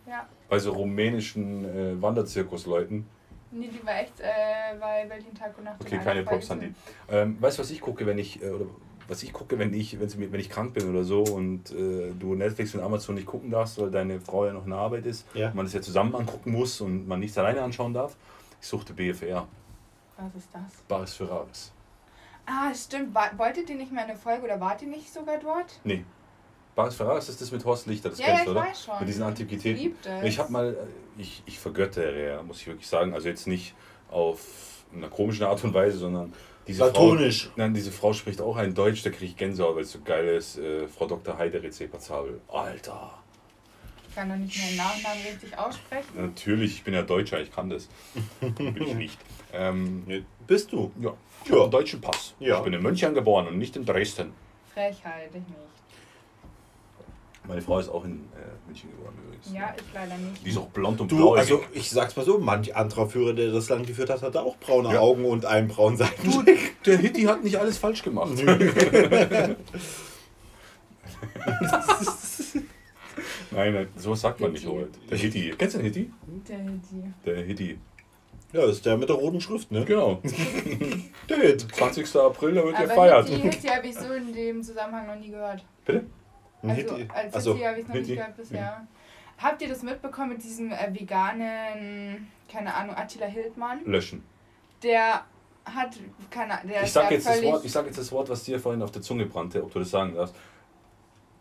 Ja. 0.07 0.27
Bei 0.49 0.59
so 0.59 0.71
rumänischen 0.73 1.65
äh, 1.65 2.01
Wanderzirkusleuten. 2.01 3.05
Nee, 3.51 3.67
die 3.67 3.86
war 3.86 3.95
echt 3.99 4.19
äh, 4.19 4.25
bei 4.79 5.05
Berlin 5.05 5.34
Tag 5.34 5.57
und 5.57 5.65
Nacht. 5.65 5.82
Okay, 5.82 5.99
keine 6.03 6.23
Props 6.23 6.49
an 6.51 6.61
die. 6.61 6.73
Ähm, 7.09 7.38
weißt 7.41 7.57
du, 7.57 7.63
was 7.63 7.71
ich 7.71 7.82
gucke, 7.82 8.05
wenn 8.05 8.17
ich, 8.17 8.41
äh, 8.41 8.49
oder 8.49 8.65
was 9.09 9.23
ich 9.23 9.34
gucke, 9.34 9.59
wenn 9.59 9.73
ich, 9.73 9.99
wenn, 9.99 10.07
sie, 10.07 10.23
ich 10.23 10.49
krank 10.49 10.73
bin 10.73 10.89
oder 10.89 11.03
so 11.03 11.21
und 11.23 11.69
äh, 11.71 12.11
du 12.17 12.34
Netflix 12.36 12.73
und 12.75 12.82
Amazon 12.82 13.15
nicht 13.15 13.27
gucken 13.27 13.51
darfst, 13.51 13.77
weil 13.79 13.91
deine 13.91 14.21
Frau 14.21 14.45
ja 14.45 14.53
noch 14.53 14.63
in 14.63 14.69
der 14.69 14.79
Arbeit 14.79 15.05
ist, 15.05 15.27
Ja. 15.34 15.49
und 15.49 15.55
man 15.55 15.65
das 15.65 15.73
ja 15.73 15.82
zusammen 15.82 16.15
angucken 16.15 16.51
muss 16.53 16.79
und 16.79 17.07
man 17.09 17.19
nichts 17.19 17.38
alleine 17.38 17.61
anschauen 17.61 17.93
darf. 17.93 18.15
Ich 18.61 18.67
suchte 18.67 18.93
BFR, 18.93 19.47
Was 20.17 20.36
ist 20.36 20.49
das? 20.53 20.61
Baris 20.88 21.13
Ferraris. 21.13 21.73
Ah, 22.45 22.73
stimmt. 22.73 23.13
War, 23.13 23.32
wolltet 23.38 23.69
ihr 23.69 23.75
nicht 23.75 23.91
mehr 23.91 24.03
eine 24.05 24.15
Folge 24.15 24.43
oder 24.43 24.59
wart 24.61 24.82
ihr 24.82 24.88
nicht 24.88 25.11
sogar 25.11 25.38
dort? 25.39 25.79
Nee. 25.84 26.05
Baris 26.76 26.95
Ferraris 26.95 27.28
ist 27.30 27.41
das 27.41 27.51
mit 27.51 27.63
Horst 27.65 27.86
Lichter, 27.88 28.09
das 28.09 28.19
ja, 28.19 28.26
kennst 28.28 28.39
ja, 28.39 28.45
du, 28.45 28.51
ich 28.51 28.57
oder? 28.57 28.67
weiß 28.69 28.86
schon. 28.86 28.99
Mit 28.99 29.07
diesen 29.09 29.22
Ich 29.22 29.28
Antiquitäten. 29.28 29.95
das. 30.03 30.24
Ich 30.24 30.39
habe 30.39 30.51
mal, 30.51 30.74
äh, 30.74 31.22
ich, 31.22 31.43
ich 31.45 31.59
vergöttere, 31.59 32.28
ja, 32.36 32.43
muss 32.43 32.61
ich 32.61 32.67
wirklich 32.67 32.88
sagen. 32.88 33.13
Also 33.13 33.28
jetzt 33.28 33.47
nicht 33.47 33.74
auf 34.09 34.39
einer 34.95 35.09
komischen 35.09 35.45
Art 35.45 35.63
und 35.63 35.74
Weise, 35.74 35.97
sondern 35.97 36.34
diese 36.67 36.84
Platonisch. 36.84 37.45
Frau, 37.47 37.51
nein, 37.57 37.74
diese 37.74 37.91
Frau 37.91 38.13
spricht 38.13 38.39
auch 38.41 38.55
ein 38.55 38.74
Deutsch, 38.74 39.03
da 39.03 39.09
kriege 39.09 39.26
ich 39.26 39.38
Gänsehaut, 39.38 39.76
weil 39.76 39.84
es 39.84 39.91
so 39.91 39.99
geil 40.01 40.28
ist. 40.30 40.57
Äh, 40.57 40.88
Frau 40.88 41.07
Dr. 41.07 41.38
Heide 41.38 41.61
Rezepazabel. 41.61 42.39
Alter. 42.47 43.11
Ich 44.07 44.15
kann 44.15 44.30
doch 44.30 44.36
nicht 44.36 44.57
mehr 44.57 44.67
den 44.67 44.78
Nachnamen 44.78 45.22
richtig 45.26 45.57
aussprechen. 45.57 46.09
Natürlich, 46.15 46.74
ich 46.74 46.84
bin 46.84 46.93
ja 46.93 47.01
Deutscher, 47.01 47.39
ich 47.41 47.51
kann 47.51 47.69
das. 47.69 47.88
bin 48.39 48.78
ich 48.78 48.93
nicht. 48.95 49.19
Ähm, 49.53 50.03
Nee, 50.07 50.24
Bist 50.47 50.72
du? 50.72 50.93
ja, 51.01 51.11
ich 51.43 51.49
Ja. 51.49 51.55
habe 51.55 51.63
einen 51.63 51.72
deutschen 51.72 51.99
Pass. 51.99 52.34
Ja. 52.39 52.59
Ich 52.59 52.63
bin 52.63 52.72
in 52.72 52.82
München 52.82 53.13
geboren 53.13 53.47
und 53.47 53.57
nicht 53.57 53.76
in 53.76 53.84
Dresden. 53.84 54.32
Frechheit, 54.74 55.28
ich 55.28 55.34
nicht. 55.34 55.80
Meine 57.47 57.61
Frau 57.61 57.79
ist 57.79 57.89
auch 57.89 58.05
in 58.05 58.11
äh, 58.35 58.67
München 58.67 58.89
geboren 58.91 59.13
übrigens. 59.25 59.51
Ja, 59.53 59.73
ich 59.75 59.83
leider 59.93 60.15
nicht. 60.17 60.45
Die 60.45 60.49
ist 60.51 60.57
auch 60.57 60.67
blond 60.69 61.01
und 61.01 61.11
Du, 61.11 61.17
blau. 61.17 61.33
also 61.33 61.63
ich 61.73 61.89
sag's 61.89 62.15
mal 62.15 62.23
so, 62.25 62.37
manch 62.37 62.75
anderer 62.75 63.07
Führer, 63.09 63.33
der 63.33 63.51
das 63.51 63.67
Land 63.69 63.87
geführt 63.87 64.09
hat, 64.09 64.21
hatte 64.21 64.41
auch 64.41 64.57
braune 64.57 64.93
Ja. 64.93 64.99
Augen 64.99 65.25
und 65.25 65.45
einen 65.45 65.67
braunen 65.67 65.97
Du, 65.97 66.03
Seitenblick. 66.05 66.81
der 66.83 66.97
Hitti 66.97 67.23
hat 67.23 67.43
nicht 67.43 67.57
alles 67.57 67.77
falsch 67.79 68.03
gemacht. 68.03 68.31
nein, 73.51 73.73
nein, 73.73 73.87
so 73.95 74.15
sagt 74.15 74.39
man 74.39 74.51
nicht 74.53 74.63
Hitti. 74.63 74.73
heute. 74.75 74.91
Der 75.09 75.17
Hitti. 75.17 75.53
Kennst 75.57 75.75
du 75.75 75.79
den 75.79 75.85
Hitti? 75.85 76.11
Der, 76.47 76.57
die. 76.59 77.13
Der 77.25 77.43
Hitti. 77.43 77.77
Ja, 78.53 78.61
das 78.65 78.71
ist 78.77 78.85
der 78.85 78.97
mit 78.97 79.07
der 79.09 79.15
roten 79.15 79.39
Schrift, 79.39 79.71
ne? 79.71 79.85
Genau. 79.85 80.21
Der 81.29 81.37
Hit. 81.37 81.65
20. 81.73 82.15
April, 82.17 82.53
da 82.55 82.63
wird 82.65 82.75
Aber 82.75 82.85
gefeiert. 82.87 83.29
Hitti, 83.29 83.41
Hitti 83.49 83.67
habe 83.67 83.87
ich 83.87 83.95
so 83.95 84.11
in 84.13 84.33
dem 84.33 84.61
Zusammenhang 84.63 85.07
noch 85.07 85.15
nie 85.15 85.29
gehört. 85.29 85.63
Bitte? 85.85 86.05
Also 86.62 86.74
als. 87.14 87.45
Hitti 87.45 87.64
habe 87.64 87.80
ich 87.80 87.88
noch 87.88 87.95
nicht 87.95 88.07
gehört 88.07 88.38
bisher. 88.38 88.88
Habt 89.38 89.62
ihr 89.62 89.70
das 89.70 89.82
mitbekommen 89.82 90.30
mit 90.30 90.43
diesem 90.43 90.72
äh, 90.72 90.93
veganen, 90.93 92.28
keine 92.51 92.74
Ahnung, 92.76 92.95
Attila 92.95 93.26
Hildmann? 93.26 93.84
Löschen. 93.86 94.24
Der 94.84 95.26
hat, 95.66 95.97
keine 96.30 96.59
der 96.64 96.84
Ich 96.84 96.91
sag, 96.91 97.05
ja 97.05 97.18
jetzt 97.18 97.28
das 97.28 97.43
Wort, 97.43 97.66
ich 97.66 97.72
sag 97.72 97.86
jetzt 97.86 97.97
das 97.97 98.12
Wort, 98.12 98.30
was 98.30 98.43
dir 98.43 98.59
vorhin 98.59 98.82
auf 98.84 98.91
der 98.91 99.01
Zunge 99.01 99.26
brannte, 99.26 99.64
ob 99.64 99.72
du 99.74 99.80
das 99.80 99.89
sagen 99.89 100.14
darfst. 100.14 100.36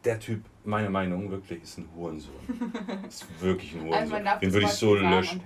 Der 0.03 0.19
Typ, 0.19 0.43
meiner 0.65 0.89
Meinung 0.89 1.31
wirklich, 1.31 1.63
ist 1.63 1.77
ein 1.77 1.89
Hurensohn. 1.95 2.33
ist 3.09 3.27
wirklich 3.43 3.75
ein 3.75 3.93
Also 3.93 3.93
man 3.93 4.01
Hurensohn. 4.01 4.25
darf 4.25 4.39
Den 4.41 4.53
würde 4.55 4.67
ich 4.67 4.73
so 4.73 4.95
löschen. 4.95 5.43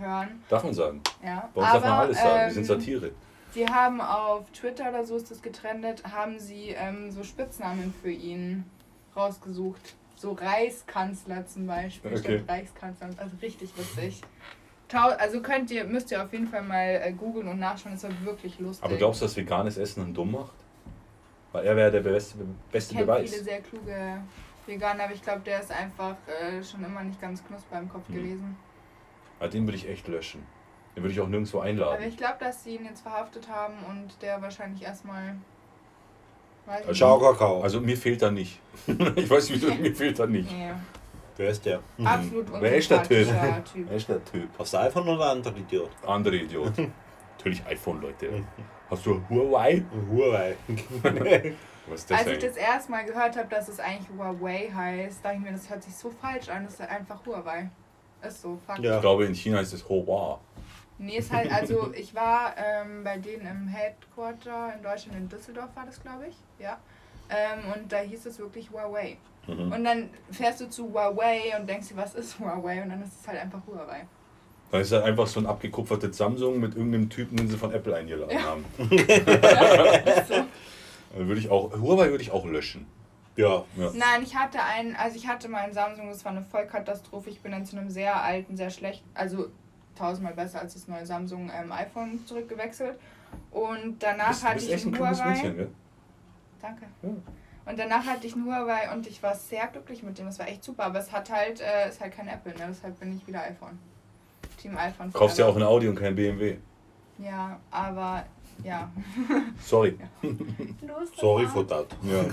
Darf 0.48 0.62
man 0.62 0.74
sagen. 0.74 1.00
Ja. 1.24 1.50
Bei 1.52 1.60
uns 1.60 1.72
darf 1.72 1.82
man 1.82 1.92
alles 1.92 2.18
sagen. 2.18 2.46
Wir 2.46 2.50
sind 2.52 2.62
ähm, 2.62 2.80
Satire. 2.80 3.10
Sie 3.50 3.66
haben 3.66 4.00
auf 4.00 4.50
Twitter 4.50 4.88
oder 4.88 5.04
so 5.04 5.16
ist 5.16 5.30
das 5.30 5.42
getrennt, 5.42 6.04
haben 6.04 6.38
sie 6.38 6.70
ähm, 6.70 7.10
so 7.10 7.24
Spitznamen 7.24 7.94
für 8.00 8.10
ihn 8.10 8.64
rausgesucht. 9.16 9.94
So 10.16 10.32
Reichskanzler 10.32 11.46
zum 11.46 11.66
Beispiel. 11.66 12.12
Okay. 12.16 12.38
Statt 12.38 12.48
Reichskanzler. 12.48 13.08
Also 13.16 13.36
richtig. 13.42 13.70
Tau 14.88 15.08
also 15.08 15.40
könnt 15.40 15.70
ihr, 15.70 15.84
müsst 15.84 16.10
ihr 16.10 16.22
auf 16.22 16.32
jeden 16.32 16.46
Fall 16.46 16.62
mal 16.62 17.00
äh, 17.02 17.12
googeln 17.12 17.48
und 17.48 17.58
nachschauen, 17.58 17.94
es 17.94 18.04
war 18.04 18.10
wirklich 18.24 18.58
lustig. 18.60 18.84
Aber 18.84 18.96
glaubst 18.96 19.20
du, 19.22 19.24
dass 19.24 19.36
veganes 19.36 19.76
Essen 19.76 20.02
einen 20.04 20.14
dumm 20.14 20.32
macht? 20.32 20.52
Weil 21.52 21.66
er 21.66 21.76
wäre 21.76 21.90
der 21.90 22.00
beste, 22.00 22.36
ich 22.38 22.72
beste 22.72 22.94
kenne 22.94 23.06
Beweis. 23.06 23.30
viele 23.30 23.44
sehr 23.44 23.60
kluge 23.62 24.18
Veganer, 24.66 25.04
aber 25.04 25.14
ich 25.14 25.22
glaube, 25.22 25.40
der 25.40 25.60
ist 25.60 25.70
einfach 25.72 26.16
äh, 26.28 26.62
schon 26.62 26.84
immer 26.84 27.02
nicht 27.02 27.20
ganz 27.20 27.44
knusper 27.46 27.78
im 27.78 27.88
Kopf 27.88 28.08
Mhm. 28.08 28.14
gewesen. 28.14 28.56
Ah, 29.40 29.48
den 29.48 29.64
würde 29.66 29.76
ich 29.76 29.88
echt 29.88 30.06
löschen. 30.08 30.44
Den 30.94 31.02
würde 31.02 31.12
ich 31.12 31.20
auch 31.20 31.28
nirgendwo 31.28 31.58
Aber 31.58 31.66
einladen. 31.66 32.04
ich 32.06 32.16
glaube, 32.16 32.36
dass 32.40 32.62
sie 32.62 32.76
ihn 32.76 32.84
jetzt 32.84 33.00
verhaftet 33.00 33.48
haben 33.48 33.74
und 33.88 34.20
der 34.22 34.40
wahrscheinlich 34.42 34.82
erstmal. 34.82 35.34
Weiß 36.66 36.96
Ciao, 36.96 37.18
Kakao. 37.18 37.62
Also 37.62 37.80
mir 37.80 37.96
fehlt 37.96 38.22
da 38.22 38.30
nicht. 38.30 38.60
ich 38.86 39.28
weiß 39.28 39.50
nicht, 39.50 39.62
wieso, 39.62 39.74
mir 39.74 39.94
fehlt 39.94 40.18
da 40.18 40.26
nicht. 40.26 40.50
Nee. 40.50 40.70
Wer 41.36 41.48
ist 41.50 41.64
der? 41.66 41.80
Absolut 42.04 42.46
Wer 42.60 42.76
ist 42.76 42.90
der 42.90 43.02
Typ? 43.02 43.26
Typ. 43.72 43.88
Wer 43.88 43.96
ist 43.96 44.08
der 44.08 44.24
Typ? 44.24 44.48
Aus 44.56 44.70
der 44.70 44.80
iPhone 44.82 45.08
oder 45.08 45.30
andere 45.30 45.58
Idiot? 45.58 45.90
Andere 46.06 46.36
Idiot. 46.36 46.72
Natürlich 47.36 47.66
iPhone, 47.66 48.00
Leute. 48.00 48.44
Hast 48.88 49.04
du 49.04 49.20
Huawei? 49.28 49.84
Huawei. 50.10 50.56
Was 51.86 52.06
das 52.06 52.20
Als 52.20 52.28
ich 52.28 52.38
das 52.38 52.56
erste 52.56 52.90
Mal 52.90 53.04
gehört 53.04 53.36
habe, 53.36 53.48
dass 53.48 53.68
es 53.68 53.78
eigentlich 53.78 54.08
Huawei 54.16 54.70
heißt, 54.74 55.24
dachte 55.24 55.36
ich 55.36 55.42
mir, 55.42 55.52
das 55.52 55.68
hört 55.68 55.82
sich 55.82 55.94
so 55.94 56.10
falsch 56.10 56.48
an. 56.48 56.64
Das 56.64 56.74
ist 56.74 56.80
einfach 56.80 57.18
Huawei. 57.26 57.68
Ist 58.26 58.40
so, 58.40 58.58
fuck. 58.66 58.78
Ja. 58.78 58.96
Ich 58.96 59.00
glaube, 59.02 59.26
in 59.26 59.34
China 59.34 59.60
ist 59.60 59.72
es 59.72 59.86
Huawei. 59.86 60.38
Nee, 60.98 61.16
ist 61.18 61.32
halt, 61.32 61.50
also 61.52 61.92
ich 61.94 62.14
war 62.14 62.54
ähm, 62.56 63.02
bei 63.02 63.18
denen 63.18 63.46
im 63.46 63.68
Headquarter 63.68 64.74
in 64.76 64.82
Deutschland, 64.82 65.18
in 65.18 65.28
Düsseldorf 65.28 65.70
war 65.74 65.84
das, 65.86 66.00
glaube 66.00 66.26
ich. 66.28 66.36
Ja. 66.58 66.78
Ähm, 67.30 67.72
und 67.74 67.90
da 67.92 67.98
hieß 67.98 68.26
es 68.26 68.38
wirklich 68.38 68.70
Huawei. 68.70 69.16
Mhm. 69.46 69.72
Und 69.72 69.84
dann 69.84 70.10
fährst 70.30 70.60
du 70.60 70.68
zu 70.70 70.92
Huawei 70.92 71.52
und 71.58 71.68
denkst 71.68 71.88
dir, 71.88 71.96
was 71.96 72.14
ist 72.14 72.38
Huawei? 72.38 72.82
Und 72.82 72.90
dann 72.90 73.02
ist 73.02 73.20
es 73.20 73.26
halt 73.28 73.40
einfach 73.40 73.60
Huawei. 73.66 74.06
Da 74.70 74.78
ist 74.80 74.92
halt 74.92 75.04
einfach 75.04 75.26
so 75.26 75.40
ein 75.40 75.46
abgekupfertes 75.46 76.16
Samsung 76.16 76.60
mit 76.60 76.74
irgendeinem 76.74 77.08
Typen, 77.10 77.36
den 77.36 77.48
sie 77.48 77.56
von 77.56 77.72
Apple 77.72 77.94
eingeladen 77.94 78.36
Ja. 78.36 78.42
haben. 78.42 78.64
Ist 78.78 80.28
so. 80.28 80.44
Würde 81.16 81.40
ich 81.40 81.48
auch, 81.50 81.72
Huawei 81.72 82.10
würde 82.10 82.22
ich 82.22 82.30
auch 82.32 82.44
löschen. 82.44 82.86
Ja. 83.36 83.64
Ja. 83.76 83.90
Nein, 83.94 84.22
ich 84.22 84.34
hatte 84.36 84.62
einen, 84.62 84.96
also 84.96 85.16
ich 85.16 85.26
hatte 85.28 85.48
mal 85.48 85.62
einen 85.62 85.72
Samsung, 85.72 86.08
das 86.08 86.24
war 86.24 86.32
eine 86.32 86.42
Vollkatastrophe. 86.42 87.30
Ich 87.30 87.40
bin 87.40 87.52
dann 87.52 87.66
zu 87.66 87.76
einem 87.76 87.90
sehr 87.90 88.22
alten, 88.22 88.56
sehr 88.56 88.70
schlechten, 88.70 89.08
also 89.14 89.48
tausendmal 89.96 90.34
besser 90.34 90.60
als 90.60 90.74
das 90.74 90.88
neue 90.88 91.06
Samsung 91.06 91.50
ähm, 91.54 91.72
iPhone 91.72 92.24
zurückgewechselt. 92.26 92.98
Und 93.50 94.02
danach 94.02 94.26
Du 94.26 94.30
bist, 94.30 94.42
du 94.42 94.46
hatte 94.46 94.54
bist 94.56 94.66
ich 94.68 94.74
echt 94.74 94.86
ein 94.86 94.98
Huawei. 94.98 95.30
Mädchen, 95.30 95.56
gell? 95.56 95.70
Danke. 96.60 96.86
Ja. 97.02 97.08
Und 97.66 97.78
danach 97.78 98.04
hatte 98.04 98.26
ich 98.26 98.34
einen 98.34 98.44
Huawei 98.46 98.92
und 98.92 99.06
ich 99.06 99.22
war 99.22 99.34
sehr 99.34 99.66
glücklich 99.68 100.02
mit 100.02 100.18
dem. 100.18 100.26
Das 100.26 100.38
war 100.38 100.48
echt 100.48 100.62
super, 100.62 100.84
aber 100.84 100.98
es 100.98 101.10
hat 101.12 101.30
halt, 101.30 101.60
äh, 101.60 101.88
ist 101.88 102.00
halt 102.00 102.14
kein 102.14 102.28
Apple, 102.28 102.52
ne? 102.52 102.66
Deshalb 102.68 102.98
bin 103.00 103.16
ich 103.16 103.26
wieder 103.26 103.42
iPhone. 103.42 103.78
Team 104.60 104.76
iPhone. 104.76 105.12
Kaufst 105.12 105.38
ja 105.38 105.46
auch 105.46 105.56
ein 105.56 105.62
Audi 105.62 105.88
und 105.88 105.96
kein 105.96 106.14
BMW. 106.14 106.56
Ja, 107.18 107.58
aber 107.70 108.24
ja. 108.62 108.90
Sorry. 109.60 109.98
Los, 110.22 111.08
Sorry 111.16 111.46
for 111.46 111.66
that. 111.66 111.86
Ja. 112.02 112.24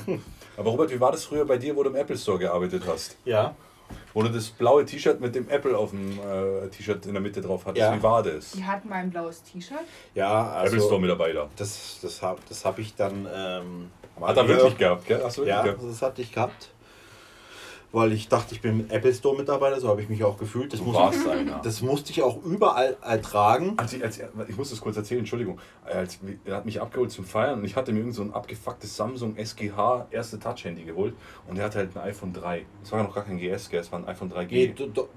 Aber 0.57 0.71
Robert, 0.71 0.91
wie 0.91 0.99
war 0.99 1.11
das 1.11 1.23
früher 1.23 1.45
bei 1.45 1.57
dir, 1.57 1.75
wo 1.75 1.83
du 1.83 1.89
im 1.89 1.95
Apple 1.95 2.17
Store 2.17 2.37
gearbeitet 2.37 2.83
hast? 2.87 3.17
Ja. 3.25 3.55
Wo 4.13 4.21
du 4.23 4.29
das 4.29 4.49
blaue 4.49 4.83
T-Shirt 4.85 5.21
mit 5.21 5.35
dem 5.35 5.47
Apple 5.49 5.77
auf 5.77 5.91
dem 5.91 6.19
äh, 6.19 6.67
T-Shirt 6.69 7.05
in 7.05 7.13
der 7.13 7.21
Mitte 7.21 7.41
drauf 7.41 7.65
hattest. 7.65 7.79
Ja. 7.81 7.95
Wie 7.95 8.03
war 8.03 8.21
das? 8.23 8.51
Die 8.51 8.63
hatten 8.65 8.89
mal 8.89 8.95
ein 8.95 9.09
blaues 9.09 9.41
T-Shirt. 9.43 9.77
Ja, 10.15 10.49
also 10.51 10.75
Apple 10.75 10.85
Store 10.85 11.01
Mitarbeiter. 11.01 11.49
das, 11.55 11.99
das 12.01 12.21
habe 12.21 12.39
das 12.49 12.65
hab 12.65 12.77
ich 12.79 12.93
dann 12.95 13.27
ähm, 13.33 13.89
mal 14.19 14.27
Hat 14.29 14.37
er 14.37 14.47
wirklich 14.47 14.77
gehabt, 14.77 15.05
gell? 15.07 15.21
Hast 15.23 15.37
du 15.37 15.41
wirklich 15.41 15.55
Ja, 15.55 15.63
gehabt? 15.63 15.79
das 15.83 16.01
hatte 16.01 16.21
ich 16.21 16.31
gehabt. 16.33 16.69
Weil 17.93 18.13
ich 18.13 18.29
dachte, 18.29 18.55
ich 18.55 18.61
bin 18.61 18.89
Apple 18.89 19.13
Store 19.13 19.35
Mitarbeiter, 19.35 19.79
so 19.81 19.89
habe 19.89 20.01
ich 20.01 20.07
mich 20.07 20.23
auch 20.23 20.37
gefühlt. 20.37 20.71
Das, 20.71 20.79
Du 20.79 20.85
muss, 20.85 20.95
warst 20.95 21.27
einer. 21.27 21.59
das 21.61 21.81
musste 21.81 22.11
ich 22.11 22.21
auch 22.23 22.41
überall 22.43 22.95
ertragen. 23.01 23.73
Als 23.75 23.91
ich, 23.91 24.01
als, 24.03 24.21
ich 24.47 24.57
muss 24.57 24.69
das 24.69 24.79
kurz 24.79 24.95
erzählen, 24.95 25.19
Entschuldigung. 25.19 25.59
Als, 25.83 26.19
er 26.45 26.55
hat 26.55 26.65
mich 26.65 26.79
abgeholt 26.81 27.11
zum 27.11 27.25
Feiern 27.25 27.59
und 27.59 27.65
ich 27.65 27.75
hatte 27.75 27.91
mir 27.91 27.99
irgend 27.99 28.15
so 28.15 28.21
ein 28.21 28.33
abgefucktes 28.33 28.95
Samsung 28.95 29.35
SGH 29.35 30.07
erste 30.09 30.39
Touch-Handy 30.39 30.83
geholt 30.83 31.15
und 31.47 31.57
er 31.57 31.65
hatte 31.65 31.79
halt 31.79 31.95
ein 31.97 32.01
iPhone 32.03 32.31
3. 32.31 32.65
Es 32.81 32.91
war 32.93 32.99
ja 32.99 33.05
noch 33.05 33.13
gar 33.13 33.25
kein 33.25 33.37
GS, 33.37 33.69
es 33.71 33.91
war 33.91 33.99
ein 33.99 34.07
iPhone 34.07 34.31
3G. 34.31 34.47
Nee, 34.51 34.67
do, 34.75 34.87
do, 34.87 35.09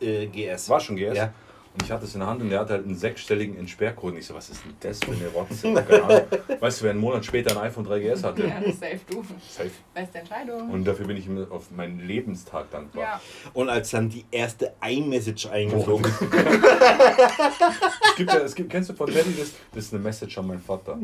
äh, 0.00 0.26
GS. 0.26 0.70
War 0.70 0.80
schon 0.80 0.96
GS. 0.96 1.16
Ja. 1.18 1.34
Und 1.74 1.82
ich 1.84 1.90
hatte 1.90 2.04
es 2.04 2.12
in 2.12 2.20
der 2.20 2.28
Hand 2.28 2.42
und 2.42 2.50
der 2.50 2.60
hatte 2.60 2.74
halt 2.74 2.84
einen 2.84 2.96
sechsstelligen 2.96 3.56
Entsperrcode. 3.56 4.12
Und 4.12 4.18
ich 4.18 4.26
so, 4.26 4.34
was 4.34 4.50
ist 4.50 4.62
denn 4.62 4.74
das 4.80 4.98
für 5.02 5.12
eine 5.12 5.26
Rotze? 5.28 5.72
Keine 5.88 6.02
Ahnung. 6.04 6.22
Weißt 6.60 6.80
du, 6.80 6.84
wer 6.84 6.90
einen 6.90 7.00
Monat 7.00 7.24
später 7.24 7.52
ein 7.52 7.66
iPhone 7.66 7.86
3GS 7.86 8.22
hatte? 8.22 8.46
Ja, 8.46 8.60
das 8.60 8.78
safe 8.78 9.00
du. 9.08 9.24
Safe. 9.48 9.70
Beste 9.94 10.18
Entscheidung. 10.18 10.68
Und 10.70 10.84
dafür 10.84 11.06
bin 11.06 11.16
ich 11.16 11.26
ihm 11.26 11.46
auf 11.50 11.70
meinen 11.70 12.00
Lebenstag 12.06 12.70
dankbar. 12.70 13.02
ja. 13.02 13.20
Und 13.54 13.70
als 13.70 13.90
dann 13.90 14.10
die 14.10 14.26
erste 14.30 14.74
iMessage 14.86 15.46
eingeflogen 15.46 16.04
ist. 16.04 16.20
Es 18.12 18.16
gibt 18.16 18.32
ja, 18.32 18.38
es 18.40 18.54
gibt, 18.54 18.70
kennst 18.70 18.90
du 18.90 18.94
von 18.94 19.06
Teddy 19.06 19.34
das? 19.38 19.52
Das 19.72 19.84
ist 19.84 19.94
eine 19.94 20.02
Message 20.02 20.36
an 20.38 20.46
meinen 20.46 20.60
Vater. 20.60 20.98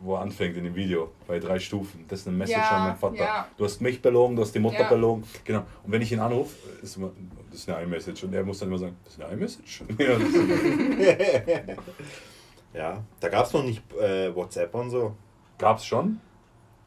Wo 0.00 0.14
er 0.16 0.20
anfängt 0.22 0.56
in 0.56 0.64
dem 0.64 0.74
Video, 0.74 1.10
bei 1.26 1.38
drei 1.38 1.58
Stufen. 1.58 2.04
Das 2.08 2.20
ist 2.20 2.28
eine 2.28 2.36
Message 2.36 2.58
Ja, 2.58 2.70
an 2.70 2.88
meinen 2.88 2.96
Vater. 2.98 3.16
ja. 3.16 3.48
Du 3.56 3.64
hast 3.64 3.80
mich 3.80 4.00
belogen, 4.00 4.36
du 4.36 4.42
hast 4.42 4.54
die 4.54 4.58
Mutter 4.58 4.80
Ja. 4.80 4.88
belogen. 4.88 5.24
Genau. 5.44 5.60
Und 5.82 5.92
wenn 5.92 6.02
ich 6.02 6.12
ihn 6.12 6.20
anrufe, 6.20 6.54
ist 6.82 6.96
immer, 6.96 7.10
das 7.54 7.60
ist 7.62 7.68
eine 7.70 7.82
iMessage. 7.84 8.24
Und 8.24 8.34
er 8.34 8.42
muss 8.44 8.58
dann 8.58 8.68
immer 8.68 8.78
sagen, 8.78 8.96
das 9.04 9.14
ist 9.14 9.22
eine 9.22 9.32
iMessage? 9.34 9.82
Ja, 9.98 10.16
ist, 10.16 11.78
Ja, 12.74 13.04
da 13.20 13.28
gab 13.28 13.46
es 13.46 13.52
noch 13.52 13.62
nicht 13.62 13.82
äh, 13.94 14.34
WhatsApp 14.34 14.74
und 14.74 14.90
so. 14.90 15.14
gab's 15.58 15.84
schon. 15.86 16.18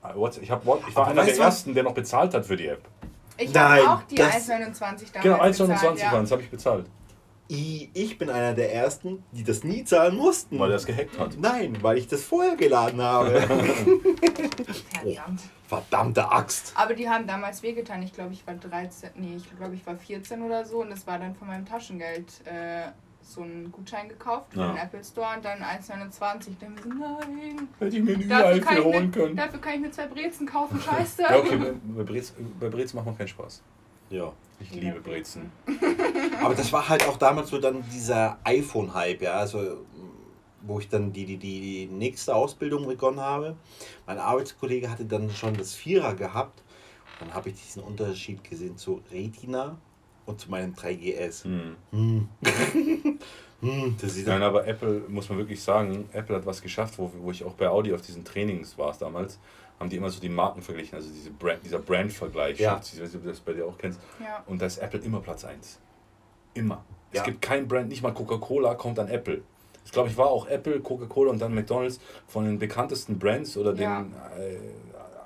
Ah, 0.01 0.13
WhatsApp- 0.15 0.43
Ich, 0.43 0.51
hab, 0.51 0.61
ich 0.63 0.95
war 0.95 1.07
einer 1.07 1.24
der 1.24 1.34
was? 1.34 1.39
ersten, 1.39 1.74
der 1.74 1.84
noch 1.84 1.93
bezahlt 1.93 2.34
hat 2.34 2.45
für 2.45 2.57
die 2.57 2.68
App. 2.68 2.82
Ich 3.38 3.55
habe 3.55 3.89
auch 3.89 4.01
die 4.03 4.15
das- 4.15 4.49
1,29 4.49 5.13
damals 5.13 5.22
Genau, 5.24 5.38
1,29 5.38 5.68
bezahlt, 5.68 5.99
ja. 5.99 6.11
waren, 6.11 6.22
das 6.24 6.32
habe 6.32 6.41
ich 6.41 6.49
bezahlt. 6.49 6.86
Ich, 7.49 8.17
bin 8.17 8.29
einer 8.29 8.53
der 8.53 8.73
ersten, 8.73 9.23
die 9.31 9.43
das 9.43 9.63
nie 9.63 9.83
zahlen 9.85 10.15
mussten. 10.17 10.59
Weil 10.59 10.71
er 10.71 10.77
es 10.77 10.85
gehackt 10.85 11.17
hat. 11.17 11.37
Nein, 11.39 11.77
weil 11.81 11.97
ich 11.97 12.07
das 12.07 12.23
vorher 12.23 12.55
geladen 12.57 13.01
habe. 13.01 13.39
Verdammt. 14.93 15.41
Verdammte 15.67 16.31
Axt. 16.31 16.73
Aber 16.75 16.93
die 16.93 17.09
haben 17.09 17.27
damals 17.27 17.61
wehgetan. 17.63 18.01
Ich 18.03 18.13
glaube, 18.13 18.33
ich 18.33 18.45
war 18.47 18.55
13, 18.55 19.09
nee, 19.15 19.35
ich 19.37 19.57
glaube, 19.57 19.75
ich 19.75 19.85
war 19.85 19.95
14 19.97 20.41
oder 20.41 20.65
so. 20.65 20.81
Und 20.81 20.89
das 20.89 21.05
war 21.07 21.19
dann 21.19 21.35
von 21.35 21.47
meinem 21.47 21.65
Taschengeld 21.65 22.25
äh, 22.45 22.83
so 23.21 23.41
ein 23.41 23.69
Gutschein 23.71 24.07
gekauft 24.07 24.53
für 24.53 24.59
Ja. 24.61 24.67
den 24.73 24.77
Apple 24.77 25.03
Store 25.03 25.35
und 25.35 25.43
dann 25.43 25.59
1,29. 25.61 26.49
Ich 26.51 26.57
dachte 26.57 26.71
mir 26.71 26.81
so, 26.81 26.89
nein. 26.89 27.67
Hätte 27.79 27.97
ich 27.97 28.03
mir 28.03 28.17
nie 28.17 28.27
Dafür 28.27 28.61
kann, 28.61 28.83
holen 28.83 29.05
mir, 29.07 29.11
können. 29.11 29.35
dafür 29.35 29.59
kann 29.59 29.73
ich 29.75 29.79
mir 29.81 29.91
zwei 29.91 30.07
Brezen 30.07 30.47
kaufen, 30.47 30.79
scheiße. 30.85 31.21
Ja, 31.23 31.37
okay, 31.37 31.57
bei, 31.57 31.73
bei, 31.97 32.03
Brez, 32.03 32.33
bei 32.59 32.69
Brez 32.69 32.93
macht 32.93 33.05
man 33.05 33.17
keinen 33.17 33.27
Spaß. 33.27 33.61
Ja. 34.09 34.31
Ich 34.61 34.71
Ja, 34.71 34.79
liebe 34.81 35.01
Brezen. 35.01 35.51
Brezen. 35.65 35.97
Aber 36.41 36.55
das 36.55 36.71
war 36.73 36.88
halt 36.88 37.07
auch 37.07 37.17
damals 37.17 37.49
so 37.49 37.59
dann 37.59 37.83
dieser 37.93 38.38
iPhone-Hype, 38.43 39.21
ja. 39.21 39.33
Also, 39.33 39.85
wo 40.61 40.79
ich 40.79 40.89
dann 40.89 41.13
die, 41.13 41.25
die, 41.25 41.38
die 41.38 41.85
nächste 41.88 42.35
Ausbildung 42.35 42.88
begonnen 42.88 43.19
habe. 43.19 43.55
Mein 44.05 44.19
Arbeitskollege 44.19 44.89
hatte 44.89 45.05
dann 45.05 45.29
schon 45.29 45.55
das 45.55 45.73
Vierer 45.73 46.15
gehabt. 46.15 46.63
Dann 47.19 47.33
habe 47.33 47.49
ich 47.49 47.55
diesen 47.55 47.83
Unterschied 47.83 48.43
gesehen 48.43 48.77
zu 48.77 49.01
Retina 49.11 49.77
und 50.25 50.39
zu 50.39 50.51
meinem 50.51 50.73
3GS. 50.73 51.45
Hm. 51.45 51.75
Hm. 51.91 52.29
hm, 53.61 53.95
das 53.99 54.13
sieht 54.13 54.27
Nein, 54.27 54.43
aber 54.43 54.67
Apple, 54.67 55.03
muss 55.07 55.29
man 55.29 55.38
wirklich 55.39 55.61
sagen, 55.63 56.07
Apple 56.11 56.35
hat 56.35 56.45
was 56.45 56.61
geschafft, 56.61 56.99
wo, 56.99 57.11
wo 57.19 57.31
ich 57.31 57.43
auch 57.43 57.53
bei 57.53 57.67
Audi 57.69 57.93
auf 57.93 58.01
diesen 58.01 58.23
Trainings 58.23 58.77
war 58.77 58.95
damals, 58.99 59.39
haben 59.79 59.89
die 59.89 59.95
immer 59.95 60.09
so 60.09 60.19
die 60.19 60.29
Marken 60.29 60.61
verglichen, 60.61 60.95
also 60.95 61.09
diese 61.09 61.31
Brand, 61.31 61.63
dieser 61.63 61.79
Brand-Vergleich. 61.79 62.59
Ja. 62.59 62.79
Ich 62.83 62.99
weiß 62.99 63.07
nicht, 63.07 63.15
ob 63.15 63.23
du 63.23 63.29
das 63.29 63.39
bei 63.39 63.53
dir 63.53 63.65
auch 63.65 63.77
kennst. 63.77 63.99
Ja. 64.19 64.43
Und 64.45 64.61
da 64.61 64.65
ist 64.65 64.77
Apple 64.79 64.99
immer 64.99 65.21
Platz 65.21 65.45
1. 65.45 65.79
Immer. 66.58 66.84
Es 67.12 67.20
Ja. 67.20 67.24
gibt 67.24 67.41
kein 67.41 67.68
Brand, 67.68 67.89
nicht 67.89 68.01
mal 68.03 68.14
Coca-Cola 68.14 68.76
kommt 68.76 68.99
an 68.99 69.08
Apple. 69.08 69.41
Ich 69.86 69.91
glaube, 69.93 70.10
ich 70.10 70.18
war 70.18 70.28
auch 70.28 70.47
Apple, 70.47 70.80
Coca-Cola 70.82 71.32
und 71.32 71.39
dann 71.39 71.55
McDonalds 71.55 71.99
von 72.28 72.43
den 72.45 72.60
bekanntesten 72.60 73.18
Brands 73.18 73.55
oder 73.58 73.74
Ja. 73.74 74.01
den 74.01 74.14
äh, 74.38 74.58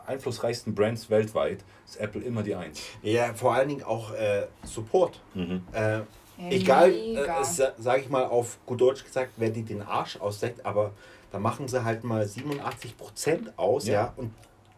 einflussreichsten 0.08 0.76
Brands 0.76 1.10
weltweit, 1.10 1.64
ist 1.88 2.00
Apple 2.00 2.22
immer 2.22 2.44
die 2.44 2.54
Eins. 2.56 2.82
Ja, 3.02 3.34
vor 3.34 3.54
allen 3.56 3.70
Dingen 3.70 3.84
auch 3.84 4.14
äh, 4.14 4.46
Support. 4.64 5.20
Mhm. 5.34 5.64
Äh, 5.74 6.02
egal, 6.50 6.92
mega. 6.92 7.42
äh, 7.42 7.44
sage 7.78 8.02
ich 8.02 8.10
mal 8.10 8.26
auf 8.26 8.60
gut 8.66 8.82
Deutsch 8.82 9.04
gesagt, 9.04 9.32
wer 9.38 9.50
die 9.50 9.64
den 9.64 9.82
Arsch 9.82 10.18
ausdeckt, 10.18 10.66
aber 10.66 10.92
da 11.32 11.40
machen 11.40 11.68
sie 11.68 11.84
halt 11.84 12.04
mal 12.04 12.24
87% 12.28 13.54
aus, 13.58 13.88
ja. 13.88 13.94
Ja. 13.94 14.14
und 14.18 14.32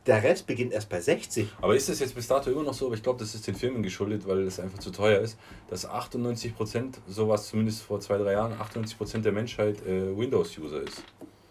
der 0.05 0.21
Rest 0.21 0.45
beginnt 0.47 0.73
erst 0.73 0.89
bei 0.89 0.99
60. 0.99 1.47
Aber 1.61 1.75
ist 1.75 1.87
das 1.87 1.99
jetzt 1.99 2.13
bis 2.15 2.27
dato 2.27 2.51
immer 2.51 2.63
noch 2.63 2.73
so? 2.73 2.87
Aber 2.87 2.95
ich 2.95 3.03
glaube, 3.03 3.19
das 3.19 3.33
ist 3.35 3.47
den 3.47 3.55
Filmen 3.55 3.81
geschuldet, 3.83 4.27
weil 4.27 4.39
es 4.43 4.59
einfach 4.59 4.79
zu 4.79 4.91
teuer 4.91 5.19
ist, 5.21 5.37
dass 5.69 5.85
98 5.85 6.55
Prozent, 6.55 6.99
sowas 7.07 7.47
zumindest 7.47 7.83
vor 7.83 7.99
zwei, 8.01 8.17
drei 8.17 8.33
Jahren, 8.33 8.51
98 8.53 8.97
Prozent 8.97 9.23
der 9.25 9.31
Menschheit 9.31 9.81
äh, 9.85 10.17
Windows-User 10.17 10.81
ist. 10.81 11.03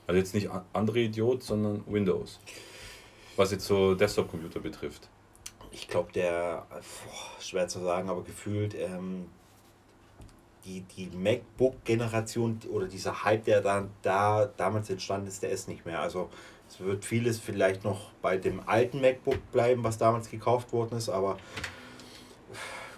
Also 0.07 0.19
jetzt 0.19 0.35
nicht 0.35 0.51
a- 0.51 0.65
Android, 0.75 1.15
sondern 1.43 1.83
Windows. 1.87 2.39
Was 3.37 3.53
jetzt 3.53 3.65
so 3.65 3.95
Desktop-Computer 3.95 4.61
betrifft. 4.61 5.09
Ich 5.71 5.89
glaube, 5.89 6.13
der, 6.13 6.67
boah, 6.71 7.41
schwer 7.41 7.67
zu 7.69 7.81
sagen, 7.81 8.11
aber 8.11 8.23
gefühlt, 8.23 8.75
ähm, 8.75 9.25
die, 10.67 10.83
die 10.97 11.07
MacBook-Generation 11.17 12.61
oder 12.71 12.87
dieser 12.87 13.25
Hype, 13.25 13.45
der 13.45 13.63
dann 13.63 13.91
da 14.03 14.45
damals 14.57 14.91
entstanden 14.91 15.27
ist, 15.29 15.43
der 15.43 15.51
ist 15.51 15.69
nicht 15.69 15.87
mehr. 15.87 16.01
Also 16.01 16.29
es 16.73 16.81
wird 16.81 17.05
vieles 17.05 17.39
vielleicht 17.39 17.85
noch 17.85 18.11
bei 18.23 18.39
dem 18.39 18.67
alten 18.67 19.03
MacBook 19.03 19.53
bleiben, 19.53 19.85
was 19.85 19.99
damals 19.99 20.31
gekauft 20.31 20.73
worden 20.73 20.97
ist, 20.97 21.11
aber 21.11 21.37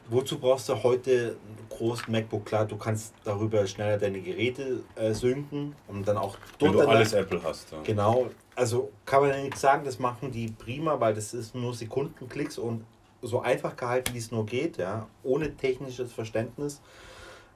wozu 0.08 0.38
brauchst 0.38 0.68
du 0.68 0.80
heute 0.80 1.36
einen 1.44 1.68
großen 1.70 2.12
MacBook? 2.12 2.46
Klar, 2.46 2.66
du 2.66 2.76
kannst 2.76 3.14
darüber 3.24 3.66
schneller 3.66 3.98
deine 3.98 4.20
Geräte 4.20 4.84
äh, 4.94 5.12
synken 5.12 5.74
und 5.88 6.06
dann 6.06 6.16
auch 6.16 6.36
Wenn 6.60 6.72
du 6.72 6.86
alles 6.86 7.14
Apple 7.14 7.42
hast. 7.42 7.72
Ja. 7.72 7.78
Genau, 7.82 8.26
also 8.54 8.92
kann 9.04 9.22
man 9.22 9.30
ja 9.30 9.42
nicht 9.42 9.58
sagen, 9.58 9.84
das 9.84 9.98
machen 9.98 10.30
die 10.30 10.52
prima, 10.52 11.00
weil 11.00 11.14
das 11.14 11.34
ist 11.34 11.56
nur 11.56 11.74
Sekundenklicks 11.74 12.58
und 12.58 12.84
so 13.22 13.40
einfach 13.40 13.74
gehalten, 13.74 14.14
wie 14.14 14.18
es 14.18 14.30
nur 14.30 14.46
geht, 14.46 14.76
ja, 14.76 15.08
ohne 15.24 15.56
technisches 15.56 16.12
Verständnis. 16.12 16.80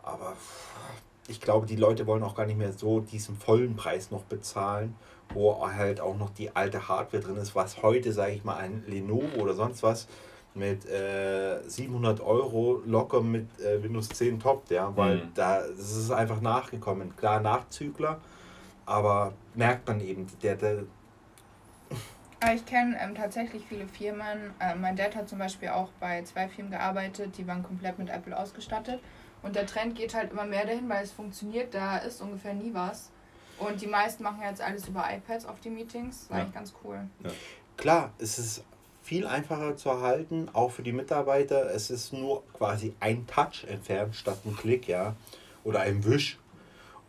Aber 0.03 0.37
ich 1.29 1.41
glaube, 1.41 1.67
die 1.67 1.77
Leute 1.77 2.07
wollen 2.07 2.25
auch 2.25 2.35
gar 2.35 2.47
nicht 2.47 2.59
mehr 2.59 2.73
so 2.73 3.01
diesen 3.01 3.37
vollen 3.37 3.77
Preis 3.77 4.11
noch 4.11 4.25
bezahlen, 4.25 4.97
wo 5.35 5.67
halt 5.67 6.01
auch 6.01 6.17
noch 6.17 6.31
die 6.31 6.55
alte 6.57 6.89
Hardware 6.89 7.23
drin 7.23 7.37
ist, 7.37 7.55
was 7.55 7.83
heute, 7.83 8.13
sage 8.13 8.33
ich 8.33 8.45
mal, 8.45 8.57
ein 8.57 8.83
Lenovo 8.87 9.41
oder 9.43 9.55
sonst 9.55 9.83
was 9.83 10.07
mit 10.55 10.87
äh, 10.87 11.61
700 11.69 12.21
Euro 12.21 12.83
locker 12.85 13.21
mit 13.21 13.47
äh, 13.61 13.83
Windows 13.83 14.09
10 14.09 14.41
toppt, 14.41 14.71
ja, 14.71 14.91
weil 14.97 15.17
Mhm. 15.19 15.31
da 15.35 15.61
das 15.61 15.97
ist 15.97 16.11
einfach 16.11 16.41
nachgekommen. 16.41 17.15
Klar, 17.17 17.41
Nachzügler, 17.41 18.19
aber 18.87 19.33
merkt 19.55 19.87
man 19.87 20.01
eben, 20.01 20.27
der, 20.43 20.57
der 20.57 20.85
ich 22.55 22.65
kenne 22.67 22.97
ähm, 23.01 23.15
tatsächlich 23.17 23.65
viele 23.69 23.87
Firmen. 23.89 24.55
Ähm, 24.61 24.81
mein 24.81 24.95
Dad 24.95 25.17
hat 25.17 25.29
zum 25.29 25.39
Beispiel 25.39 25.71
auch 25.71 25.89
bei 25.99 26.23
zwei 26.23 26.49
Firmen 26.49 26.71
gearbeitet, 26.71 27.37
die 27.37 27.47
waren 27.49 27.65
komplett 27.65 27.99
mit 27.99 28.11
Apple 28.11 28.37
ausgestattet. 28.37 29.01
Und 29.43 29.57
der 29.57 29.67
Trend 29.67 29.97
geht 29.97 30.15
halt 30.15 30.31
immer 30.31 30.45
mehr 30.45 30.65
dahin, 30.65 30.89
weil 30.89 31.03
es 31.03 31.11
funktioniert. 31.13 31.75
Da 31.75 31.99
ist 31.99 32.21
ungefähr 32.23 32.55
nie 32.55 32.73
was. 32.73 33.11
Und 33.59 33.81
die 33.81 33.87
meisten 33.87 34.23
machen 34.23 34.41
jetzt 34.43 34.61
alles 34.61 34.87
über 34.89 35.05
iPads 35.11 35.47
auf 35.47 35.61
die 35.61 35.71
Meetings. 35.71 36.23
Ist 36.23 36.31
Ja. 36.31 36.37
eigentlich 36.37 36.55
ganz 36.55 36.75
cool. 36.85 37.01
Klar, 37.77 38.13
es 38.19 38.39
ist 38.39 38.65
viel 39.03 39.27
einfacher 39.27 39.77
zu 39.77 39.89
erhalten, 39.89 40.49
auch 40.53 40.71
für 40.71 40.83
die 40.83 40.93
Mitarbeiter. 40.93 41.71
Es 41.71 41.91
ist 41.91 42.13
nur 42.13 42.43
quasi 42.53 42.95
ein 43.01 43.27
Touch 43.27 43.65
entfernt 43.67 44.15
statt 44.15 44.39
ein 44.45 44.57
Klick, 44.57 44.87
ja, 44.87 45.17
oder 45.65 45.81
ein 45.81 46.05
Wisch. 46.05 46.39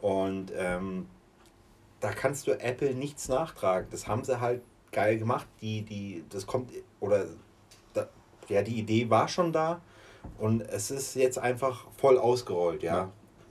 Und 0.02 0.52
ähm, 0.56 1.08
da 2.00 2.12
kannst 2.12 2.47
du 2.47 2.52
Apple 2.60 2.93
nichts 2.93 3.28
nachtragen. 3.28 3.88
Das 3.91 4.08
haben 4.08 4.24
sie 4.24 4.39
halt 4.39 4.62
geil 4.91 5.18
gemacht. 5.20 5.47
Die, 5.62 5.82
die, 5.82 6.24
das 6.30 6.47
kommt, 6.47 6.72
oder 7.00 7.26
da, 7.93 8.08
ja, 8.47 8.62
die 8.62 8.80
Idee 8.80 9.10
war 9.10 9.28
schon 9.28 9.52
da 9.52 9.82
und 10.38 10.62
es 10.62 10.89
ist 10.91 11.16
jetzt 11.16 11.38
einfach 11.38 11.88
voll 11.97 12.18
ausgerollt, 12.18 12.82
ja. 12.84 12.95
Ja. 12.95 13.10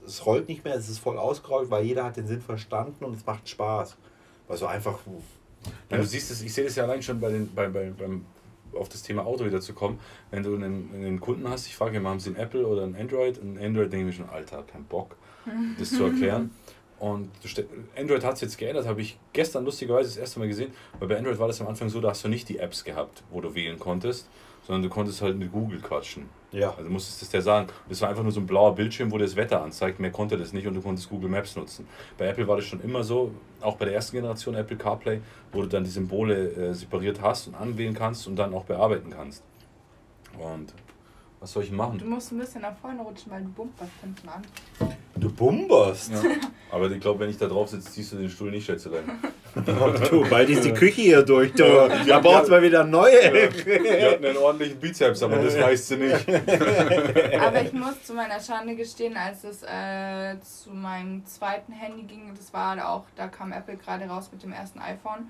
Es 0.09 0.25
rollt 0.25 0.47
nicht 0.47 0.63
mehr, 0.63 0.75
es 0.75 0.89
ist 0.89 0.99
voll 0.99 1.17
ausgerollt, 1.17 1.69
weil 1.69 1.85
jeder 1.85 2.03
hat 2.03 2.17
den 2.17 2.27
Sinn 2.27 2.41
verstanden 2.41 3.05
und 3.05 3.15
es 3.15 3.25
macht 3.25 3.47
Spaß. 3.47 3.97
Also 4.47 4.65
einfach. 4.65 4.99
Ja, 5.89 5.97
du 5.97 6.05
siehst 6.05 6.31
es, 6.31 6.41
ich 6.41 6.53
sehe 6.53 6.63
das 6.63 6.75
ja 6.75 6.83
allein 6.83 7.01
schon 7.01 7.19
bei 7.19 7.29
den, 7.29 7.53
bei, 7.53 7.67
bei, 7.67 7.91
beim, 7.91 8.25
auf 8.73 8.89
das 8.89 9.03
Thema 9.03 9.25
Auto 9.25 9.45
wieder 9.45 9.61
zu 9.61 9.73
kommen. 9.73 9.99
Wenn 10.31 10.43
du 10.43 10.55
einen, 10.55 10.89
einen 10.93 11.19
Kunden 11.19 11.47
hast, 11.49 11.67
ich 11.67 11.75
frage 11.75 11.97
immer, 11.97 12.09
haben 12.09 12.19
sie 12.19 12.29
ein 12.29 12.35
Apple 12.35 12.65
oder 12.65 12.83
ein 12.83 12.95
Android? 12.95 13.37
Und 13.37 13.59
Android 13.59 13.91
denke 13.91 14.09
ich 14.09 14.17
mir 14.17 14.25
schon, 14.25 14.33
Alter, 14.33 14.63
kein 14.63 14.85
Bock, 14.85 15.15
das 15.77 15.89
zu 15.89 16.05
erklären. 16.05 16.51
Und 16.99 17.29
Android 17.97 18.25
hat 18.25 18.35
es 18.35 18.41
jetzt 18.41 18.57
geändert, 18.57 18.85
habe 18.85 19.01
ich 19.01 19.17
gestern 19.31 19.63
lustigerweise 19.63 20.09
das 20.09 20.17
erste 20.17 20.39
Mal 20.39 20.49
gesehen, 20.49 20.73
weil 20.99 21.07
bei 21.07 21.17
Android 21.17 21.39
war 21.39 21.47
das 21.47 21.61
am 21.61 21.67
Anfang 21.67 21.87
so, 21.87 22.01
da 22.01 22.09
hast 22.09 22.25
du 22.25 22.27
nicht 22.27 22.49
die 22.49 22.59
Apps 22.59 22.83
gehabt, 22.83 23.23
wo 23.31 23.39
du 23.39 23.55
wählen 23.55 23.79
konntest, 23.79 24.27
sondern 24.69 24.83
du 24.83 24.89
konntest 24.89 25.23
halt 25.23 25.35
mit 25.35 25.51
Google 25.51 25.79
quatschen. 25.79 26.29
Ja. 26.51 26.75
Also 26.77 26.91
musstest 26.91 27.23
es 27.23 27.29
der 27.29 27.41
sagen. 27.41 27.69
Das 27.89 28.01
war 28.01 28.09
einfach 28.09 28.21
nur 28.21 28.31
so 28.31 28.39
ein 28.39 28.45
blauer 28.45 28.75
Bildschirm, 28.75 29.11
wo 29.11 29.17
das 29.17 29.35
Wetter 29.35 29.63
anzeigt. 29.63 29.99
Mehr 29.99 30.11
konnte 30.11 30.37
das 30.37 30.53
nicht 30.53 30.67
und 30.67 30.75
du 30.75 30.81
konntest 30.81 31.09
Google 31.09 31.27
Maps 31.27 31.55
nutzen. 31.55 31.87
Bei 32.19 32.27
Apple 32.27 32.47
war 32.47 32.55
das 32.55 32.65
schon 32.65 32.79
immer 32.81 33.03
so, 33.03 33.31
auch 33.61 33.77
bei 33.77 33.85
der 33.85 33.95
ersten 33.95 34.17
Generation 34.17 34.53
Apple 34.53 34.77
CarPlay, 34.77 35.21
wo 35.51 35.63
du 35.63 35.67
dann 35.67 35.85
die 35.85 35.89
Symbole 35.89 36.51
äh, 36.51 36.73
separiert 36.75 37.19
hast 37.19 37.47
und 37.47 37.55
anwählen 37.55 37.95
kannst 37.95 38.27
und 38.27 38.35
dann 38.35 38.53
auch 38.53 38.65
bearbeiten 38.65 39.09
kannst. 39.09 39.43
Und 40.37 40.71
was 41.39 41.51
soll 41.53 41.63
ich 41.63 41.69
Du 41.69 41.75
machen? 41.75 42.01
musst 42.09 42.31
ein 42.31 42.37
bisschen 42.39 42.61
nach 42.61 42.75
vorne 42.77 43.01
rutschen, 43.01 43.31
weil 43.31 43.41
du 43.43 43.49
bumperst 43.49 43.91
hinten 44.01 44.27
an. 44.29 44.41
Du 45.15 45.29
bumperst. 45.31 46.11
Ja. 46.11 46.21
Aber 46.71 46.89
ich 46.91 46.99
glaube, 46.99 47.19
wenn 47.21 47.29
ich 47.29 47.37
da 47.37 47.47
drauf 47.47 47.69
sitze, 47.69 47.89
ziehst 47.91 48.13
du 48.13 48.17
den 48.17 48.29
Stuhl 48.29 48.51
nicht, 48.51 48.65
Schätzelein. 48.65 49.03
Du, 50.11 50.29
bald 50.29 50.47
ist 50.49 50.63
die 50.63 50.71
Küche 50.71 51.01
hier 51.01 51.23
durch. 51.23 51.51
Du. 51.53 51.63
Da 51.63 52.03
Ja. 52.03 52.19
brauchst 52.19 52.47
du 52.47 52.51
mal 52.51 52.61
wieder 52.61 52.83
neue. 52.83 53.33
Wir 53.65 54.11
hatten 54.11 54.23
einen 54.25 54.37
ordentlichen 54.37 54.79
Bizeps, 54.79 55.23
aber 55.23 55.37
das 55.37 55.57
weißt 55.59 55.89
du 55.91 55.97
nicht. 55.97 56.25
Aber 57.41 57.61
ich 57.63 57.73
muss 57.73 58.03
zu 58.03 58.13
meiner 58.13 58.39
Schande 58.39 58.75
gestehen, 58.75 59.17
als 59.17 59.43
es 59.43 59.63
äh, 59.63 60.39
zu 60.41 60.69
meinem 60.69 61.25
zweiten 61.25 61.71
Handy 61.73 62.03
ging, 62.03 62.31
das 62.37 62.53
war 62.53 62.89
auch, 62.89 63.05
da 63.15 63.27
kam 63.27 63.51
Apple 63.51 63.77
gerade 63.77 64.05
raus 64.05 64.29
mit 64.31 64.43
dem 64.43 64.51
ersten 64.53 64.77
iPhone. 64.79 65.29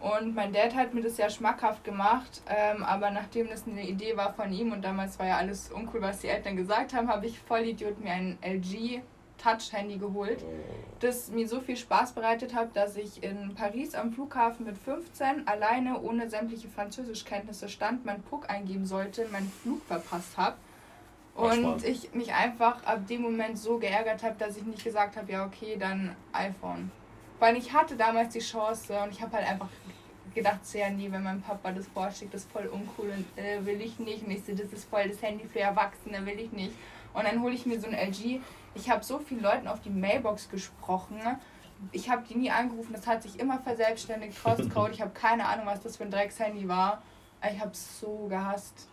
Und 0.00 0.34
mein 0.34 0.52
Dad 0.52 0.74
hat 0.74 0.94
mir 0.94 1.02
das 1.02 1.16
ja 1.16 1.28
schmackhaft 1.30 1.84
gemacht, 1.84 2.42
ähm, 2.48 2.82
aber 2.82 3.10
nachdem 3.10 3.48
das 3.48 3.66
eine 3.66 3.86
Idee 3.86 4.16
war 4.16 4.32
von 4.34 4.52
ihm 4.52 4.72
und 4.72 4.84
damals 4.84 5.18
war 5.18 5.26
ja 5.26 5.36
alles 5.36 5.70
uncool, 5.70 6.02
was 6.02 6.20
die 6.20 6.28
Eltern 6.28 6.56
gesagt 6.56 6.94
haben, 6.94 7.08
habe 7.08 7.26
ich 7.26 7.38
Vollidiot 7.38 8.00
mir 8.00 8.12
ein 8.12 8.38
LG 8.42 9.02
Touch-Handy 9.38 9.98
geholt, 9.98 10.44
das 11.00 11.30
mir 11.30 11.48
so 11.48 11.60
viel 11.60 11.76
Spaß 11.76 12.12
bereitet 12.12 12.54
hat, 12.54 12.74
dass 12.74 12.96
ich 12.96 13.22
in 13.22 13.54
Paris 13.54 13.94
am 13.94 14.12
Flughafen 14.12 14.66
mit 14.66 14.78
15 14.78 15.46
alleine 15.46 16.00
ohne 16.00 16.28
sämtliche 16.30 16.68
Französischkenntnisse 16.68 17.68
stand, 17.68 18.04
mein 18.04 18.22
Puck 18.22 18.50
eingeben 18.50 18.86
sollte, 18.86 19.26
meinen 19.30 19.50
Flug 19.62 19.84
verpasst 19.84 20.36
habe. 20.36 20.56
Und 21.34 21.84
ich 21.84 22.14
mich 22.14 22.32
einfach 22.32 22.82
ab 22.84 23.06
dem 23.08 23.20
Moment 23.20 23.58
so 23.58 23.78
geärgert 23.78 24.22
habe, 24.22 24.36
dass 24.38 24.56
ich 24.56 24.62
nicht 24.62 24.82
gesagt 24.82 25.16
habe, 25.16 25.30
ja 25.30 25.44
okay, 25.44 25.76
dann 25.78 26.16
iPhone. 26.32 26.90
Weil 27.38 27.56
ich 27.56 27.72
hatte 27.72 27.96
damals 27.96 28.32
die 28.32 28.40
Chance 28.40 28.98
und 29.02 29.10
ich 29.12 29.20
habe 29.20 29.36
halt 29.36 29.46
einfach 29.46 29.68
gedacht, 30.34 30.64
so, 30.64 30.78
ja 30.78 30.90
nee, 30.90 31.10
wenn 31.10 31.22
mein 31.22 31.40
Papa 31.40 31.72
das 31.72 31.86
vorschlägt, 31.88 32.34
das 32.34 32.42
ist 32.42 32.52
voll 32.52 32.66
uncool 32.66 33.10
und 33.10 33.42
äh, 33.42 33.64
will 33.64 33.80
ich 33.80 33.98
nicht. 33.98 34.24
Und 34.24 34.30
ich 34.30 34.44
so, 34.44 34.54
das 34.54 34.72
ist 34.72 34.88
voll 34.88 35.08
das 35.08 35.20
Handy 35.22 35.44
für 35.46 35.60
Erwachsene, 35.60 36.24
will 36.24 36.38
ich 36.38 36.52
nicht. 36.52 36.72
Und 37.12 37.24
dann 37.24 37.42
hole 37.42 37.54
ich 37.54 37.66
mir 37.66 37.80
so 37.80 37.86
ein 37.86 37.94
LG. 37.94 38.40
Ich 38.74 38.90
habe 38.90 39.02
so 39.02 39.18
vielen 39.18 39.42
Leuten 39.42 39.66
auf 39.66 39.80
die 39.80 39.90
Mailbox 39.90 40.48
gesprochen. 40.50 41.18
Ich 41.92 42.08
habe 42.10 42.22
die 42.28 42.36
nie 42.36 42.50
angerufen, 42.50 42.92
das 42.92 43.06
hat 43.06 43.22
sich 43.22 43.38
immer 43.38 43.58
verselbstständigt, 43.58 44.38
trotz 44.42 44.68
Code. 44.68 44.92
Ich 44.92 45.00
habe 45.00 45.12
keine 45.12 45.46
Ahnung, 45.46 45.66
was 45.66 45.80
das 45.80 45.96
für 45.96 46.04
ein 46.04 46.10
Dreckshandy 46.10 46.68
war. 46.68 47.02
Ich 47.50 47.60
habe 47.60 47.72
es 47.72 48.00
so 48.00 48.26
gehasst. 48.28 48.88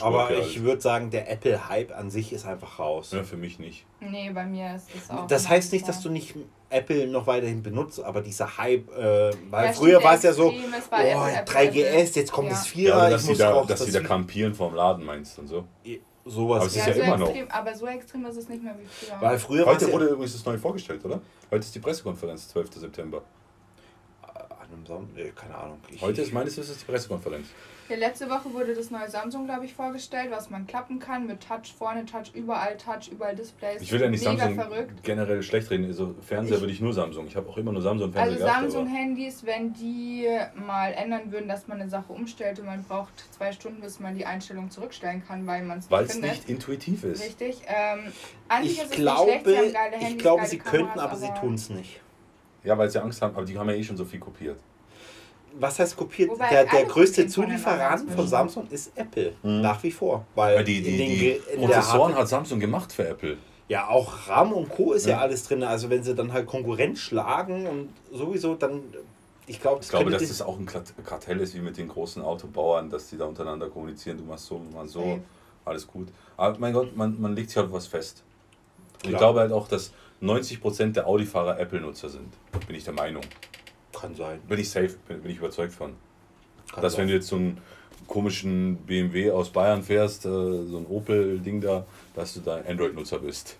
Aber 0.00 0.30
ich 0.30 0.62
würde 0.62 0.80
sagen, 0.80 1.10
der 1.10 1.30
Apple-Hype 1.30 1.94
an 1.94 2.10
sich 2.10 2.32
ist 2.32 2.46
einfach 2.46 2.78
raus. 2.78 3.12
Ja, 3.12 3.22
für 3.22 3.36
mich 3.36 3.58
nicht. 3.58 3.84
Nee, 4.00 4.30
bei 4.30 4.46
mir 4.46 4.74
ist 4.76 4.86
das 4.94 5.10
auch. 5.10 5.26
Das 5.26 5.48
heißt 5.48 5.72
nicht, 5.72 5.86
dass 5.86 6.00
du 6.00 6.08
nicht 6.08 6.34
Apple 6.70 7.06
noch 7.06 7.26
weiterhin 7.26 7.62
benutzt, 7.62 8.02
aber 8.02 8.22
dieser 8.22 8.56
Hype, 8.56 8.88
äh, 8.96 9.30
weil 9.50 9.66
Ja, 9.66 9.72
früher 9.72 10.02
war 10.02 10.14
es 10.14 10.22
ja 10.22 10.32
so, 10.32 10.50
es 10.50 10.90
war 10.90 11.00
oh, 11.00 11.26
Apple, 11.26 11.38
Apple, 11.66 11.82
3GS, 11.82 12.16
jetzt 12.16 12.32
kommt 12.32 12.48
Ja. 12.48 12.54
das 12.54 12.74
Ja, 12.74 12.80
4er, 12.80 12.92
aber 12.94 13.06
ich 13.08 13.12
dass 13.12 13.24
muss 13.26 13.38
da, 13.38 13.54
auch 13.54 13.66
dass 13.66 13.78
das 13.80 13.86
die 13.88 13.92
da 13.92 14.00
kampieren 14.00 14.54
vorm 14.54 14.74
Laden 14.74 15.04
meinst 15.04 15.38
und 15.38 15.48
so. 15.48 15.64
sowas. 16.24 16.56
Aber 16.60 16.66
es 16.66 16.76
ist 16.76 16.86
Ja, 16.86 16.88
ja 16.88 16.94
so 16.94 17.00
immer 17.02 17.16
noch. 17.18 17.28
extrem, 17.28 17.50
aber 17.50 17.74
so 17.74 17.86
extrem 17.86 18.24
ist 18.26 18.36
es 18.38 18.48
nicht 18.48 18.62
mehr 18.62 18.74
wie 18.78 18.86
früher. 18.86 19.20
weil 19.20 19.38
früher 19.38 19.60
es 19.60 19.66
Heute 19.66 19.86
ja, 19.86 19.92
wurde 19.92 20.06
übrigens 20.06 20.32
das 20.32 20.44
neu 20.46 20.56
vorgestellt, 20.58 21.04
oder? 21.04 21.20
Heute 21.50 21.60
ist 21.60 21.74
die 21.74 21.80
Pressekonferenz, 21.80 22.48
12. 22.48 22.72
September. 22.76 23.22
an 24.22 24.68
einem 24.72 24.86
Sonntag, 24.86 25.14
nee, 25.14 25.30
keine 25.36 25.54
Ahnung. 25.54 25.78
Ich, 25.90 26.00
Heute 26.00 26.22
ist 26.22 26.32
meines 26.32 26.56
Wissens 26.56 26.78
die 26.78 26.84
Pressekonferenz. 26.86 27.48
Ja, 27.88 27.96
letzte 27.96 28.30
Woche 28.30 28.50
wurde 28.54 28.74
das 28.74 28.90
neue 28.90 29.08
Samsung, 29.10 29.44
glaube 29.44 29.66
ich, 29.66 29.74
vorgestellt, 29.74 30.30
was 30.30 30.48
man 30.48 30.66
klappen 30.66 30.98
kann 30.98 31.26
mit 31.26 31.46
Touch 31.46 31.74
vorne, 31.76 32.06
Touch 32.06 32.32
überall, 32.34 32.76
Touch 32.78 33.08
überall 33.12 33.36
Displays. 33.36 33.82
Ich 33.82 33.92
will 33.92 34.00
ja 34.00 34.08
nicht 34.08 34.24
Mega 34.24 34.38
Samsung 34.38 34.54
verrückt. 34.70 35.02
generell 35.02 35.42
schlecht 35.42 35.70
reden. 35.70 35.84
Also 35.84 36.14
Fernseher 36.26 36.56
Ich- 36.56 36.62
würde 36.62 36.72
ich 36.72 36.80
nur 36.80 36.94
Samsung. 36.94 37.26
Ich 37.26 37.36
habe 37.36 37.48
auch 37.48 37.56
immer 37.58 37.72
nur 37.72 37.82
Samsung 37.82 38.14
Also 38.16 38.42
aber- 38.42 38.52
Samsung-Handys, 38.52 39.44
wenn 39.44 39.74
die 39.74 40.26
mal 40.54 40.92
ändern 40.94 41.30
würden, 41.30 41.46
dass 41.46 41.68
man 41.68 41.78
eine 41.80 41.90
Sache 41.90 42.10
umstellt 42.12 42.58
und 42.58 42.66
man 42.66 42.82
braucht 42.84 43.12
zwei 43.34 43.52
Stunden, 43.52 43.82
bis 43.82 44.00
man 44.00 44.14
die 44.14 44.24
Einstellung 44.24 44.70
zurückstellen 44.70 45.22
kann, 45.26 45.46
weil 45.46 45.62
man 45.62 45.80
es 45.80 45.90
Weil 45.90 46.02
nicht 46.04 46.08
es 46.10 46.14
findet. 46.16 46.32
nicht 46.36 46.48
intuitiv 46.48 47.04
ist. 47.04 47.22
Richtig. 47.22 47.62
Ähm, 47.66 48.12
ich 48.62 48.78
ist 48.78 48.84
es 48.84 48.90
glaube, 48.92 49.30
nicht 49.32 49.42
schlecht, 49.42 49.46
sie 49.46 49.56
haben 49.58 49.72
geile 49.72 49.96
Handys, 49.96 50.08
ich 50.10 50.18
glaube 50.18 50.36
geile 50.38 50.48
sie 50.50 50.58
Kameras, 50.58 50.78
könnten, 50.80 50.98
aber 51.00 51.16
sie 51.16 51.28
tun 51.38 51.54
es 51.54 51.68
nicht. 51.68 52.00
Ja, 52.64 52.78
weil 52.78 52.88
sie 52.88 52.98
Angst 53.02 53.20
haben, 53.20 53.36
aber 53.36 53.44
die 53.44 53.58
haben 53.58 53.68
ja 53.68 53.74
eh 53.76 53.82
schon 53.84 53.98
so 53.98 54.06
viel 54.06 54.20
kopiert. 54.20 54.58
Was 55.58 55.78
heißt 55.78 55.96
kopiert? 55.96 56.30
Wobei 56.30 56.48
der, 56.50 56.64
der 56.66 56.84
größte 56.84 57.26
Zulieferant 57.28 58.10
von. 58.10 58.26
Samsung 58.26 58.66
ist 58.70 58.90
Apple. 58.96 59.34
Mhm. 59.42 59.60
Nach 59.60 59.82
wie 59.82 59.90
vor. 59.92 60.26
Weil 60.34 60.64
die, 60.64 60.82
die, 60.82 60.90
in 60.90 60.98
den 60.98 61.08
die 61.10 61.56
Prozessoren 61.66 62.14
hat 62.14 62.28
Samsung 62.28 62.58
gemacht 62.60 62.92
für 62.92 63.06
Apple. 63.08 63.36
Ja, 63.68 63.88
auch 63.88 64.28
RAM 64.28 64.52
und 64.52 64.68
Co. 64.68 64.92
ist 64.92 65.06
ja, 65.06 65.12
Ja. 65.12 65.18
alles 65.20 65.44
drin. 65.44 65.62
Also 65.62 65.88
wenn 65.90 66.02
sie 66.02 66.14
dann 66.14 66.32
halt 66.32 66.46
Konkurrenz 66.46 66.98
schlagen 67.00 67.66
und 67.66 67.88
sowieso, 68.12 68.54
dann, 68.56 68.82
ich 69.46 69.60
glaube, 69.60 69.80
Ich 69.82 69.88
glaube, 69.88 70.10
dass 70.10 70.26
das 70.28 70.42
auch 70.42 70.58
ein 70.58 70.66
Kart- 70.66 70.92
Kartell 71.04 71.40
ist 71.40 71.54
wie 71.54 71.60
mit 71.60 71.76
den 71.76 71.88
großen 71.88 72.20
Autobauern, 72.22 72.90
dass 72.90 73.08
die 73.10 73.16
da 73.16 73.24
untereinander 73.24 73.68
kommunizieren. 73.70 74.18
Du 74.18 74.24
machst 74.24 74.46
so, 74.46 74.56
du 74.70 74.76
machst 74.76 74.92
so, 74.92 75.00
Safe. 75.00 75.20
alles 75.64 75.86
gut. 75.86 76.08
Aber 76.36 76.58
mein 76.58 76.72
Gott, 76.72 76.96
man, 76.96 77.18
man 77.20 77.34
legt 77.34 77.50
sich 77.50 77.56
halt 77.56 77.72
was 77.72 77.86
fest. 77.86 78.22
Und 79.04 79.12
ich 79.12 79.16
glaube 79.16 79.40
halt 79.40 79.52
auch, 79.52 79.68
dass 79.68 79.92
90% 80.20 80.92
der 80.92 81.06
Audi-Fahrer 81.06 81.58
Apple-Nutzer 81.60 82.08
sind. 82.08 82.32
Bin 82.66 82.76
ich 82.76 82.84
der 82.84 82.94
Meinung. 82.94 83.22
Kann 83.94 84.14
sein. 84.14 84.40
Bin 84.48 84.58
ich 84.58 84.70
safe, 84.70 84.96
bin, 85.08 85.22
bin 85.22 85.30
ich 85.30 85.38
überzeugt 85.38 85.72
von. 85.72 85.94
Kann 86.72 86.82
dass 86.82 86.92
sein. 86.92 87.02
wenn 87.02 87.08
du 87.08 87.14
jetzt 87.14 87.28
so 87.28 87.36
einen 87.36 87.60
komischen 88.06 88.76
BMW 88.76 89.30
aus 89.30 89.50
Bayern 89.50 89.82
fährst, 89.82 90.26
äh, 90.26 90.28
so 90.28 90.78
ein 90.78 90.86
Opel-Ding 90.86 91.60
da, 91.60 91.86
dass 92.14 92.34
du 92.34 92.40
da 92.40 92.60
Android-Nutzer 92.66 93.18
bist. 93.18 93.56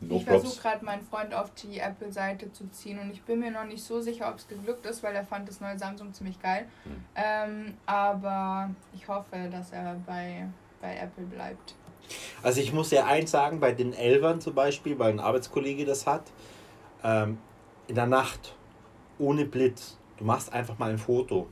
No 0.00 0.16
ich 0.16 0.24
versuche 0.24 0.60
gerade 0.60 0.84
meinen 0.84 1.02
Freund 1.02 1.32
auf 1.32 1.50
die 1.54 1.78
Apple-Seite 1.78 2.52
zu 2.52 2.68
ziehen 2.70 2.98
und 2.98 3.12
ich 3.12 3.22
bin 3.22 3.38
mir 3.38 3.52
noch 3.52 3.64
nicht 3.64 3.84
so 3.84 4.00
sicher, 4.00 4.28
ob 4.30 4.38
es 4.38 4.48
geglückt 4.48 4.84
ist, 4.86 5.02
weil 5.02 5.14
er 5.14 5.24
fand 5.24 5.48
das 5.48 5.60
neue 5.60 5.78
Samsung 5.78 6.12
ziemlich 6.12 6.40
geil. 6.42 6.66
Hm. 6.84 7.04
Ähm, 7.14 7.74
aber 7.86 8.70
ich 8.94 9.06
hoffe, 9.06 9.48
dass 9.50 9.70
er 9.70 9.96
bei, 10.04 10.48
bei 10.80 10.96
Apple 10.96 11.24
bleibt. 11.24 11.74
Also 12.42 12.60
ich 12.60 12.72
muss 12.72 12.90
ja 12.90 13.06
eins 13.06 13.30
sagen, 13.30 13.60
bei 13.60 13.72
den 13.72 13.92
Elfern 13.92 14.40
zum 14.40 14.54
Beispiel, 14.54 14.98
weil 14.98 15.12
ein 15.12 15.20
Arbeitskollege 15.20 15.84
das 15.84 16.06
hat, 16.06 16.24
ähm, 17.04 17.38
in 17.86 17.94
der 17.94 18.06
Nacht, 18.06 18.56
ohne 19.22 19.44
Blitz, 19.44 19.96
du 20.18 20.24
machst 20.24 20.52
einfach 20.52 20.78
mal 20.78 20.90
ein 20.90 20.98
Foto. 20.98 21.46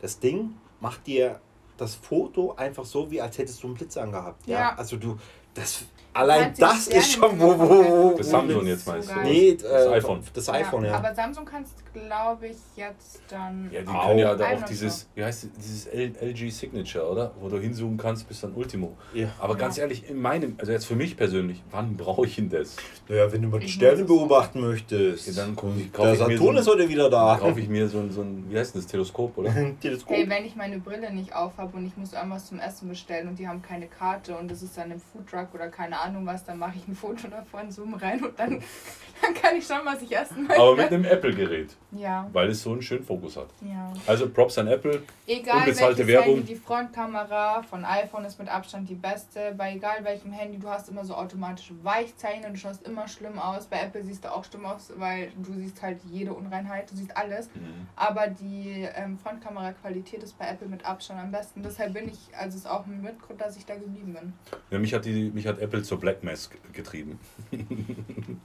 Das 0.00 0.18
Ding 0.18 0.54
macht 0.80 1.06
dir 1.06 1.40
das 1.76 1.94
Foto 1.94 2.54
einfach 2.54 2.84
so, 2.84 3.10
wie 3.10 3.20
als 3.20 3.38
hättest 3.38 3.62
du 3.62 3.68
einen 3.68 3.76
Blitz 3.76 3.96
angehabt. 3.96 4.46
Ja. 4.46 4.60
Ja. 4.60 4.74
Also 4.76 4.96
du, 4.96 5.18
das, 5.54 5.84
allein 6.14 6.54
das 6.58 6.86
ist 6.88 7.12
schon, 7.12 7.38
wo, 7.38 7.58
wo, 7.58 7.68
wo, 7.68 8.12
wo 8.12 8.14
Das 8.16 8.30
Samsung 8.30 8.66
jetzt 8.66 8.86
meinst 8.86 9.10
du? 9.10 9.20
Nee, 9.20 9.48
äh, 9.50 9.56
Das 9.56 9.86
iPhone. 9.88 10.20
Das 10.32 10.48
iPhone, 10.48 10.84
ja. 10.84 10.94
Aber 10.96 11.14
Samsung 11.14 11.44
kannst, 11.44 11.74
glaube 11.92 12.46
ich, 12.48 12.56
jetzt 12.76 13.20
dann. 13.28 13.70
Ja, 13.72 13.80
die 13.80 13.86
können 13.86 14.18
ja 14.18 14.34
da 14.34 14.46
auch 14.46 14.60
not 14.60 14.68
dieses, 14.68 15.08
wie 15.14 15.24
heißt 15.24 15.44
es, 15.44 15.50
dieses 15.52 15.86
LG 15.86 16.50
Signature, 16.50 17.10
oder? 17.10 17.32
Wo 17.40 17.48
du 17.48 17.58
hinzoomen 17.58 17.98
kannst 17.98 18.28
bis 18.28 18.40
dann 18.40 18.52
Ultimo. 18.54 18.96
ja. 19.12 19.28
Aber 19.38 19.56
ganz 19.56 19.76
ehrlich, 19.78 20.08
in 20.08 20.20
meinem, 20.20 20.54
also 20.58 20.72
jetzt 20.72 20.86
für 20.86 20.96
mich 20.96 21.16
persönlich, 21.16 21.62
wann 21.70 21.96
brauche 21.96 22.26
ich 22.26 22.36
denn 22.36 22.48
das? 22.48 22.76
Naja, 23.08 23.30
wenn 23.32 23.42
du 23.42 23.48
mal 23.48 23.60
die 23.60 23.68
Sterne 23.68 24.04
beobachten 24.04 24.60
möchtest. 24.60 25.26
Ja, 25.26 25.32
dann 25.44 25.56
kaufe 25.56 25.78
ich, 25.78 25.90
der 25.90 25.92
kauf 25.92 26.06
ich 26.06 26.18
mir 26.26 26.38
Saturn 26.38 26.38
so 26.38 26.60
ist 26.60 26.68
ein, 26.68 26.72
heute 26.74 26.88
wieder 26.88 27.10
da. 27.10 27.36
kaufe 27.40 27.60
ich 27.60 27.68
mir 27.68 27.88
so 27.88 27.98
ein, 27.98 28.10
so 28.12 28.22
ein, 28.22 28.46
wie 28.48 28.58
heißt 28.58 28.74
denn 28.74 28.82
das, 28.82 28.90
Teleskop, 28.90 29.36
oder? 29.36 29.52
Teleskop. 29.80 30.16
Hey, 30.16 30.28
wenn 30.28 30.44
ich 30.44 30.54
meine 30.56 30.78
Brille 30.78 31.12
nicht 31.12 31.34
auf 31.34 31.56
habe 31.58 31.76
und 31.76 31.86
ich 31.86 31.96
muss 31.96 32.12
irgendwas 32.12 32.46
zum 32.46 32.58
Essen 32.60 32.88
bestellen 32.88 33.28
und 33.28 33.38
die 33.38 33.48
haben 33.48 33.62
keine 33.62 33.86
Karte 33.86 34.36
und 34.36 34.50
es 34.50 34.62
ist 34.62 34.76
dann 34.78 34.90
im 34.90 35.00
Foodtruck 35.00 35.48
oder 35.54 35.68
keine 35.68 35.98
Ahnung 35.98 36.03
was, 36.24 36.44
dann 36.44 36.58
mache 36.58 36.74
ich 36.76 36.88
ein 36.88 36.94
Foto 36.94 37.28
davon, 37.28 37.70
zoom 37.70 37.94
rein 37.94 38.22
und 38.24 38.38
dann, 38.38 38.62
dann 39.22 39.34
kann 39.34 39.56
ich 39.56 39.66
schon, 39.66 39.78
was 39.84 40.02
ich 40.02 40.16
essen 40.16 40.46
möchte. 40.46 40.60
Aber 40.60 40.76
mit 40.76 40.92
einem 40.92 41.04
Apple-Gerät, 41.04 41.74
ja, 41.92 42.28
weil 42.32 42.50
es 42.50 42.62
so 42.62 42.72
einen 42.72 42.82
schönen 42.82 43.04
Fokus 43.04 43.36
hat. 43.36 43.48
ja. 43.60 43.92
Also 44.06 44.28
Props 44.28 44.58
an 44.58 44.68
Apple. 44.68 45.02
Egal 45.26 45.58
Unbezahlte 45.58 45.98
welches 45.98 46.14
Werbung. 46.14 46.34
Handy, 46.36 46.54
die 46.54 46.60
Frontkamera 46.60 47.62
von 47.62 47.84
iPhone 47.84 48.24
ist 48.24 48.38
mit 48.38 48.48
Abstand 48.48 48.88
die 48.88 48.94
beste. 48.94 49.54
Bei 49.56 49.74
egal 49.74 50.04
welchem 50.04 50.32
Handy, 50.32 50.58
du 50.58 50.68
hast 50.68 50.88
immer 50.88 51.04
so 51.04 51.14
automatische 51.14 51.72
Weichzeichen 51.82 52.44
und 52.44 52.52
du 52.54 52.58
schaust 52.58 52.86
immer 52.86 53.08
schlimm 53.08 53.38
aus. 53.38 53.66
Bei 53.66 53.80
Apple 53.80 54.02
siehst 54.02 54.24
du 54.24 54.32
auch 54.32 54.44
schlimm 54.44 54.66
aus, 54.66 54.92
weil 54.96 55.32
du 55.36 55.52
siehst 55.54 55.80
halt 55.82 55.98
jede 56.10 56.32
Unreinheit, 56.32 56.90
du 56.90 56.96
siehst 56.96 57.16
alles. 57.16 57.48
Aber 57.96 58.26
die 58.26 58.86
ähm, 58.94 59.18
Frontkamera-Qualität 59.18 60.22
ist 60.22 60.38
bei 60.38 60.46
Apple 60.46 60.68
mit 60.68 60.84
Abstand 60.84 61.20
am 61.20 61.30
besten. 61.30 61.62
Deshalb 61.62 61.94
bin 61.94 62.08
ich, 62.08 62.18
also 62.36 62.56
ist 62.56 62.68
auch 62.68 62.86
ein 62.86 63.00
Mitgrund, 63.00 63.40
dass 63.40 63.56
ich 63.56 63.64
da 63.64 63.74
geblieben 63.74 64.14
bin. 64.14 64.32
Ja, 64.70 64.78
mich, 64.78 64.92
hat 64.92 65.04
die, 65.04 65.30
mich 65.30 65.46
hat 65.46 65.58
Apple 65.60 65.82
zur 65.94 66.00
Black 66.00 66.24
Mask 66.24 66.56
getrieben. 66.72 67.18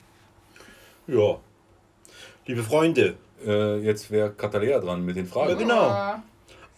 Ja. 1.08 1.38
Liebe 2.46 2.62
Freunde. 2.62 3.16
Äh, 3.44 3.78
jetzt 3.80 4.12
wäre 4.12 4.30
Katalea 4.30 4.78
dran 4.80 5.04
mit 5.04 5.16
den 5.16 5.26
Fragen. 5.26 5.50
Ja, 5.50 5.56
genau. 5.56 5.88
Äh, 5.88 6.14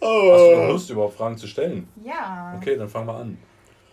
du 0.00 0.56
noch 0.56 0.68
Lust, 0.68 0.88
überhaupt 0.90 1.16
Fragen 1.18 1.36
zu 1.36 1.46
stellen? 1.46 1.86
ja. 2.02 2.54
Okay, 2.56 2.76
dann 2.76 2.88
fangen 2.88 3.08
wir 3.08 3.14
an. 3.16 3.36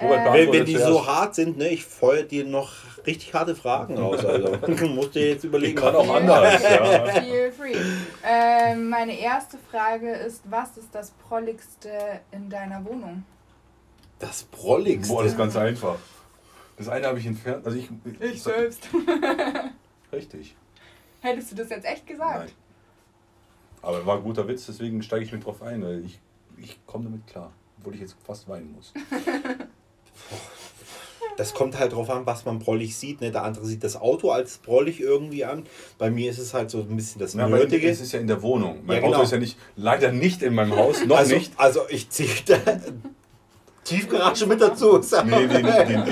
Robert 0.01 0.17
Äh, 0.19 0.23
Wenn, 0.23 0.23
beantwortet 0.23 0.53
wenn 0.53 0.65
die 0.65 0.77
so 0.77 1.05
hart 1.05 1.36
sind, 1.36 1.57
ne, 1.57 1.67
ich 1.67 1.84
feuer 1.84 2.23
dir 2.23 2.45
noch 2.45 2.71
richtig 3.05 3.34
harte 3.34 3.53
Fragen 3.53 3.97
raus. 3.97 4.23
Also 4.23 4.55
musst 4.88 5.15
dir 5.15 5.27
jetzt 5.27 5.43
überlegen. 5.43 5.77
Ich 5.77 5.84
kann 5.84 5.93
was- 5.93 6.07
auch 6.07 6.15
anders, 6.15 6.63
ja. 6.63 7.05
Feel 7.21 7.51
free. 7.51 7.75
Ähm, 8.25 8.88
meine 8.88 9.19
erste 9.19 9.57
Frage 9.69 10.09
ist, 10.13 10.43
was 10.49 10.77
ist 10.77 10.95
das 10.95 11.11
Prolligste 11.27 11.89
in 12.32 12.49
deiner 12.49 12.86
Wohnung? 12.86 13.25
Das 14.19 14.43
Prolligste. 14.43 15.13
Boah, 15.13 15.23
das 15.23 15.34
ist 15.34 15.38
ganz 15.38 15.57
einfach. 15.57 15.97
Das 16.80 16.88
eine 16.88 17.07
habe 17.07 17.19
ich 17.19 17.25
entfernt. 17.25 17.65
Also 17.65 17.77
ich. 17.77 18.41
selbst. 18.41 18.88
Richtig. 20.13 20.55
Hättest 21.19 21.51
du 21.51 21.55
das 21.57 21.69
jetzt 21.69 21.86
echt 21.86 22.07
gesagt? 22.07 22.39
Nein. 22.39 22.49
Aber 23.82 24.05
war 24.05 24.17
ein 24.17 24.23
guter 24.23 24.47
Witz, 24.47 24.65
deswegen 24.65 25.03
steige 25.03 25.25
ich 25.25 25.32
mit 25.34 25.45
drauf 25.45 25.61
ein, 25.61 25.84
weil 25.84 26.05
ich, 26.05 26.19
ich 26.57 26.80
komme 26.86 27.05
damit 27.05 27.27
klar. 27.27 27.51
Obwohl 27.80 27.95
ich 27.95 28.01
jetzt 28.01 28.15
fast 28.25 28.47
weinen 28.47 28.71
muss. 28.71 28.93
Das 31.38 31.53
kommt 31.53 31.80
halt 31.80 31.93
drauf 31.93 32.09
an, 32.09 32.25
was 32.25 32.43
man 32.43 32.59
prollig 32.59 32.97
sieht. 32.97 33.21
Ne? 33.21 33.32
Der 33.32 33.43
andere 33.45 33.65
sieht 33.65 33.82
das 33.86 33.95
Auto 33.95 34.30
als 34.32 34.57
prollig 34.57 34.99
irgendwie 34.99 35.45
an. 35.45 35.63
Bei 35.97 36.11
mir 36.11 36.30
ist 36.30 36.38
es 36.38 36.53
halt 36.53 36.69
so 36.69 36.80
ein 36.82 36.93
bisschen 36.97 37.19
das 37.19 37.34
Ja, 37.34 37.47
Nötige. 37.47 37.89
es 37.89 38.01
ist 38.01 38.11
ja 38.11 38.19
in 38.19 38.27
der 38.27 38.41
Wohnung. 38.41 38.80
Mein 38.86 38.97
Ja, 38.97 39.01
genau. 39.03 39.13
Auto 39.15 39.23
ist 39.23 39.32
ja 39.32 39.38
nicht, 39.39 39.57
leider 39.77 40.11
nicht 40.11 40.41
in 40.41 40.53
meinem 40.53 40.75
Haus, 40.75 41.05
noch 41.05 41.17
also, 41.17 41.36
nicht. 41.36 41.53
also 41.57 41.82
ich 41.88 42.09
ziehe 42.09 42.27
da 42.45 42.57
Tiefgarage 43.84 44.45
mit 44.45 44.61
dazu. 44.61 44.99
Nee, 45.25 45.47
die, 45.47 45.57
die, 45.57 45.63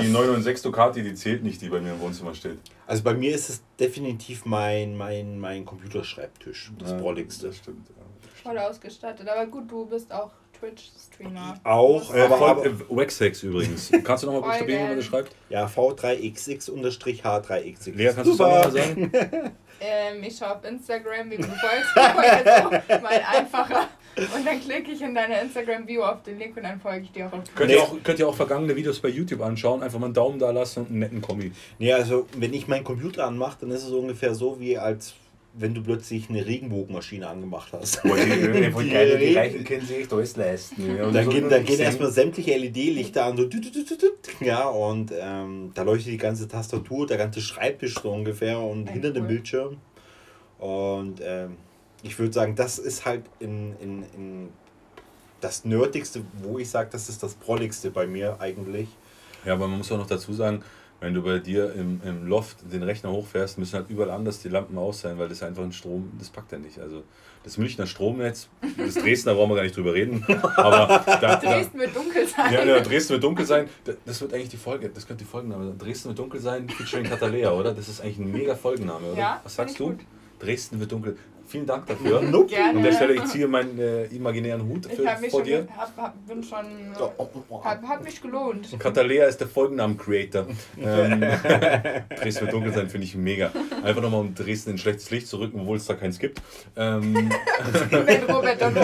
die 0.02 0.08
996 0.08 0.62
Ducati, 0.62 1.02
die 1.02 1.14
zählt 1.14 1.42
nicht, 1.44 1.60
die 1.62 1.68
bei 1.68 1.80
mir 1.80 1.92
im 1.92 2.00
Wohnzimmer 2.00 2.34
steht. 2.34 2.58
Also 2.86 3.02
bei 3.02 3.14
mir 3.14 3.34
ist 3.34 3.48
es 3.50 3.62
definitiv 3.78 4.44
mein, 4.46 4.96
mein, 4.96 5.38
mein 5.38 5.64
Computerschreibtisch. 5.64 6.72
Das 6.78 6.90
Ja, 6.92 6.98
Prolligste. 6.98 7.46
Das 7.48 7.56
stimmt. 7.58 7.86
Ja. 7.88 7.94
Voll 8.42 8.58
ausgestattet. 8.58 9.28
Aber 9.28 9.46
gut, 9.46 9.70
du 9.70 9.84
bist 9.86 10.10
auch 10.12 10.30
Twitch-Streamer. 10.58 11.54
Auch, 11.62 12.10
Du 12.10 12.16
musst 12.16 12.16
äh, 12.16 12.22
auch- 12.34 12.48
aber- 12.48 12.64
Waxhex 12.88 13.42
übrigens. 13.44 13.92
Kannst 14.02 14.24
du 14.24 14.28
nochmal 14.28 14.42
buchstabieren, 14.50 14.82
wie 14.82 14.86
man 14.88 14.96
das 14.96 15.04
schreibt? 15.04 15.32
Ja, 15.50 15.66
V3XX-H3XX. 15.66 17.94
Lea, 17.94 18.12
kannst 18.14 18.30
du 18.30 18.34
es 18.34 18.40
auch 18.40 18.64
nochmal 18.64 18.72
sagen? 18.72 19.12
Ähm, 19.80 20.20
ich 20.24 20.36
schaue 20.36 20.56
auf 20.56 20.64
Instagram, 20.64 21.30
wie 21.30 21.36
du 21.36 21.44
folgst. 21.44 21.94
Also, 21.96 22.70
mal 23.00 23.22
einfacher. 23.32 23.86
Und 24.16 24.46
dann 24.46 24.60
klicke 24.60 24.90
ich 24.92 25.00
in 25.02 25.14
deine 25.14 25.40
Instagram-Bio 25.42 26.02
auf 26.04 26.22
den 26.24 26.38
Link 26.38 26.56
und 26.56 26.64
dann 26.64 26.80
folge 26.80 27.04
ich 27.04 27.12
dir 27.12 27.26
auch 27.28 27.32
auf 27.32 27.40
Könnt, 27.54 27.70
ihr 27.70 27.82
auch, 27.82 27.94
könnt 28.02 28.18
ihr 28.18 28.28
auch 28.28 28.34
vergangene 28.34 28.74
Videos 28.74 28.98
bei 29.00 29.08
YouTube 29.08 29.40
anschauen, 29.42 29.82
einfach 29.82 29.98
mal 29.98 30.06
einen 30.06 30.14
Daumen 30.14 30.38
da 30.38 30.50
lassen 30.50 30.80
und 30.80 30.88
einen 30.90 30.98
netten 30.98 31.20
Kommi. 31.22 31.52
Nee, 31.78 31.92
also 31.92 32.26
wenn 32.36 32.52
ich 32.52 32.66
meinen 32.66 32.84
Computer 32.84 33.26
anmache, 33.26 33.58
dann 33.60 33.70
ist 33.70 33.84
es 33.84 33.90
ungefähr 33.92 34.34
so, 34.34 34.58
wie 34.60 34.76
als 34.76 35.14
wenn 35.60 35.74
du 35.74 35.82
plötzlich 35.82 36.28
eine 36.28 36.44
Regenbogenmaschine 36.46 37.26
angemacht 37.26 37.72
hast. 37.72 38.02
Boah, 38.02 38.16
die, 38.16 38.22
die, 38.30 38.70
Die- 38.70 39.16
die, 39.18 39.26
die 39.26 39.34
Reichen 39.34 39.64
können 39.64 39.84
sich 39.86 40.12
alles 40.12 40.36
leisten. 40.36 40.96
Ja, 40.96 41.04
und 41.06 41.12
Dann 41.14 41.24
so 41.24 41.30
gehen, 41.30 41.48
dann 41.48 41.64
gehen 41.64 41.80
erstmal 41.80 42.10
sämtliche 42.12 42.56
LED-Lichter 42.56 43.24
an, 43.24 43.36
so 43.36 43.44
tüt, 43.46 43.72
tüt, 43.72 43.86
tüt, 43.88 44.12
ja, 44.40 44.68
und 44.68 45.10
ähm, 45.18 45.72
da 45.74 45.82
leuchtet 45.82 46.12
die 46.12 46.16
ganze 46.18 46.46
Tastatur, 46.46 47.06
der 47.06 47.16
ganze 47.16 47.40
Schreibtisch 47.40 47.94
so 48.00 48.10
ungefähr 48.10 48.60
und 48.60 48.86
Ey, 48.88 48.92
hinter 48.94 49.10
dem 49.10 49.22
cool. 49.22 49.28
Bildschirm. 49.28 49.76
Und 50.58 51.20
ähm, 51.24 51.56
ich 52.02 52.18
würde 52.18 52.32
sagen, 52.32 52.54
das 52.54 52.78
ist 52.78 53.04
halt 53.04 53.24
in, 53.40 53.74
in, 53.80 54.02
in 54.14 54.48
das 55.40 55.64
Nerdigste, 55.64 56.22
wo 56.42 56.58
ich 56.58 56.68
sage, 56.70 56.88
das 56.92 57.08
ist 57.08 57.22
das 57.22 57.34
Prolligste 57.34 57.90
bei 57.90 58.06
mir 58.06 58.36
eigentlich. 58.40 58.88
Ja, 59.44 59.52
aber 59.54 59.68
man 59.68 59.78
muss 59.78 59.90
auch 59.92 59.98
noch 59.98 60.06
dazu 60.06 60.32
sagen, 60.32 60.62
wenn 61.00 61.14
du 61.14 61.22
bei 61.22 61.38
dir 61.38 61.72
im, 61.74 62.00
im 62.04 62.26
Loft 62.26 62.56
den 62.72 62.82
Rechner 62.82 63.12
hochfährst, 63.12 63.56
müssen 63.56 63.76
halt 63.76 63.88
überall 63.88 64.10
anders 64.10 64.40
die 64.40 64.48
Lampen 64.48 64.76
aus 64.78 65.02
sein, 65.02 65.16
weil 65.16 65.28
das 65.28 65.44
einfach 65.44 65.62
ein 65.62 65.70
Strom, 65.72 66.10
das 66.18 66.28
packt 66.28 66.52
er 66.52 66.58
nicht. 66.58 66.80
Also 66.80 67.04
das 67.44 67.56
Münchner 67.56 67.86
Stromnetz, 67.86 68.48
das 68.76 68.94
Dresdner 68.94 69.34
brauchen 69.34 69.50
wir 69.50 69.56
gar 69.56 69.62
nicht 69.62 69.76
drüber 69.76 69.94
reden, 69.94 70.24
aber 70.56 71.04
da, 71.06 71.16
da, 71.20 71.36
Dresden 71.36 71.78
wird 71.78 71.94
dunkel 71.94 72.26
sein. 72.26 72.52
ja, 72.52 72.64
ja, 72.64 72.80
Dresden 72.80 73.10
wird 73.10 73.22
dunkel 73.22 73.46
sein, 73.46 73.68
Da- 73.84 73.92
das 74.04 74.20
wird 74.20 74.34
eigentlich 74.34 74.48
die 74.48 74.56
Folge, 74.56 74.88
das 74.88 75.06
könnte 75.06 75.22
die 75.22 75.30
Folgenname 75.30 75.66
sein. 75.68 75.78
Dresden 75.78 76.08
wird 76.08 76.18
dunkel 76.18 76.40
sein, 76.40 76.68
featuring 76.68 77.04
Katalea, 77.06 77.52
oder? 77.52 77.72
Das 77.72 77.88
ist 77.88 78.00
eigentlich 78.00 78.18
ein 78.18 78.32
mega 78.32 78.56
Folgenname, 78.56 79.12
oder? 79.12 79.18
Ja, 79.20 79.40
Was 79.44 79.54
sagst 79.54 79.78
du? 79.78 79.90
gut. 79.90 80.00
Dresden 80.40 80.80
wird 80.80 80.90
dunkel. 80.90 81.16
Vielen 81.48 81.66
Dank 81.66 81.86
dafür. 81.86 82.20
Nope. 82.28 82.48
Gerne. 82.48 82.78
An 82.78 82.84
der 82.84 82.92
Stelle, 82.92 83.14
ich 83.14 83.24
ziehe 83.24 83.48
meinen 83.48 83.78
äh, 83.78 84.04
imaginären 84.06 84.68
Hut 84.68 84.86
Ich 84.86 84.96
für, 84.96 85.10
habe 85.10 85.20
mich 85.22 85.30
vor 85.30 85.40
schon, 85.40 85.48
dir. 85.48 85.68
hab, 85.76 85.96
hab, 85.96 86.26
bin 86.26 86.42
schon, 86.42 86.66
hat, 87.64 87.82
hat 87.82 88.04
mich 88.04 88.20
gelohnt. 88.20 88.68
Katalea 88.78 89.26
ist 89.26 89.38
der 89.40 89.48
Folgennamen-Creator. 89.48 90.46
Ähm, 90.78 91.20
Dresden 92.20 92.42
wird 92.42 92.52
dunkel 92.52 92.72
sein, 92.74 92.88
finde 92.88 93.06
ich 93.06 93.14
mega. 93.14 93.50
Einfach 93.82 94.02
nochmal 94.02 94.20
um 94.20 94.34
Dresden 94.34 94.70
in 94.72 94.78
schlechtes 94.78 95.10
Licht 95.10 95.26
zu 95.26 95.38
rücken, 95.38 95.60
obwohl 95.60 95.78
es 95.78 95.86
da 95.86 95.94
keins 95.94 96.18
gibt. 96.18 96.42
Ähm, 96.76 97.14
Wenn 97.90 98.24
Robert 98.24 98.60
dann 98.60 98.74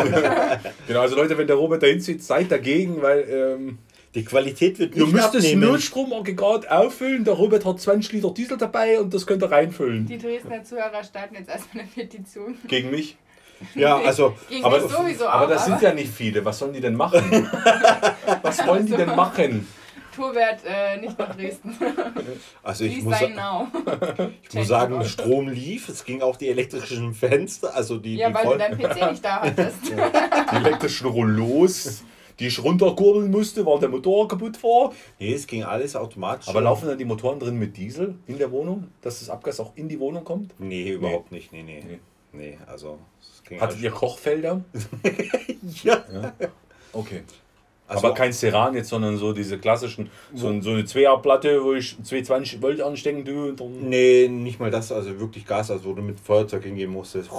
genau, 0.86 1.00
also 1.00 1.16
Leute, 1.16 1.36
wenn 1.36 1.46
der 1.46 1.56
Robert 1.56 1.82
da 1.82 1.86
hinzieht, 1.86 2.22
seid 2.22 2.50
dagegen, 2.50 3.02
weil 3.02 3.26
ähm, 3.28 3.78
Die 4.14 4.24
Qualität 4.24 4.78
wird 4.78 4.94
ihr 4.94 5.04
nicht 5.04 5.12
müsst 5.12 5.34
das 5.34 5.44
abnehmen. 5.44 5.72
Notstromaggregat 5.72 6.68
auffüllen. 6.70 7.24
Der 7.24 7.34
Robert 7.34 7.64
hat 7.64 7.80
20 7.80 8.12
Liter 8.12 8.30
Diesel 8.32 8.56
dabei 8.56 9.00
und 9.00 9.12
das 9.12 9.26
könnt 9.26 9.42
ihr 9.42 9.50
reinfüllen. 9.50 10.06
Die 10.06 10.18
Dresdner 10.18 10.62
Zuhörer 10.62 11.02
starten 11.02 11.34
jetzt 11.34 11.48
erstmal 11.48 11.82
eine 11.84 11.92
Petition. 11.92 12.56
Gegen 12.68 12.90
mich. 12.90 13.16
Ja, 13.74 13.98
also, 13.98 14.34
Gegen 14.48 14.64
Aber, 14.64 14.80
mich 14.80 14.90
sowieso 14.90 15.26
aber 15.26 15.46
auch. 15.46 15.48
das 15.50 15.64
sind 15.64 15.80
ja 15.82 15.92
nicht 15.92 16.12
viele. 16.12 16.44
Was 16.44 16.58
sollen 16.58 16.72
die 16.72 16.80
denn 16.80 16.94
machen? 16.94 17.22
Was 18.42 18.64
wollen 18.66 18.86
die 18.86 18.92
denn 18.92 19.14
machen? 19.16 19.66
Tourwert 20.14 20.60
äh, 20.64 20.96
nicht 21.00 21.18
nach 21.18 21.34
Dresden. 21.34 21.76
also 22.62 22.84
ich 22.84 23.02
muss, 23.02 23.16
ich 24.48 24.54
muss 24.54 24.68
sagen, 24.68 25.04
Strom 25.04 25.48
lief, 25.48 25.88
es 25.88 26.04
ging 26.04 26.22
auch 26.22 26.36
die 26.36 26.48
elektrischen 26.50 27.14
Fenster, 27.14 27.74
also 27.74 27.98
die, 27.98 28.16
Ja, 28.16 28.28
die 28.28 28.34
weil 28.34 28.42
du 28.44 28.48
voll- 28.50 28.58
deinen 28.58 28.78
PC 28.78 29.10
nicht 29.10 29.24
da 29.24 29.40
hattest. 29.42 29.78
Die 29.88 30.56
elektrischen 30.56 31.08
Rollos, 31.08 32.04
die 32.38 32.46
ich 32.46 32.62
runterkurbeln 32.62 33.30
musste, 33.30 33.64
weil 33.64 33.78
der 33.78 33.88
Motor 33.88 34.28
kaputt 34.28 34.62
war. 34.62 34.92
Nee, 35.18 35.34
es 35.34 35.46
ging 35.46 35.62
alles 35.64 35.94
automatisch. 35.96 36.48
Aber 36.48 36.60
laufen 36.60 36.88
dann 36.88 36.98
die 36.98 37.04
Motoren 37.04 37.38
drin 37.38 37.58
mit 37.58 37.76
Diesel 37.76 38.14
in 38.26 38.38
der 38.38 38.50
Wohnung, 38.50 38.88
dass 39.00 39.20
das 39.20 39.30
Abgas 39.30 39.60
auch 39.60 39.72
in 39.76 39.88
die 39.88 40.00
Wohnung 40.00 40.24
kommt? 40.24 40.54
Nee, 40.58 40.92
überhaupt 40.92 41.32
nicht. 41.32 41.52
Nee, 41.52 41.62
nee. 41.62 41.82
Nee. 41.86 42.00
Nee, 42.32 42.58
also. 42.66 42.98
Hattet 43.60 43.80
ihr 43.80 43.90
Kochfelder? 43.90 44.64
Ja. 45.82 46.04
Okay. 46.92 47.22
Also, 47.86 48.06
Aber 48.06 48.14
kein 48.14 48.32
Ceran 48.32 48.74
jetzt, 48.74 48.88
sondern 48.88 49.18
so 49.18 49.32
diese 49.32 49.58
klassischen, 49.58 50.10
so, 50.34 50.60
so 50.60 50.70
eine 50.70 50.82
2A-Platte, 50.82 51.62
wo 51.62 51.74
ich 51.74 51.96
220 52.02 52.62
Volt 52.62 52.80
anstecken 52.80 53.24
tue. 53.24 53.50
Und 53.50 53.60
dann 53.60 53.88
Nee, 53.88 54.28
nicht 54.28 54.58
mal 54.58 54.70
das, 54.70 54.90
also 54.90 55.18
wirklich 55.20 55.46
Gas, 55.46 55.70
also 55.70 55.84
wo 55.84 55.92
du 55.92 56.00
mit 56.00 56.18
Feuerzeug 56.18 56.64
hingehen 56.64 56.90
musstest. 56.90 57.30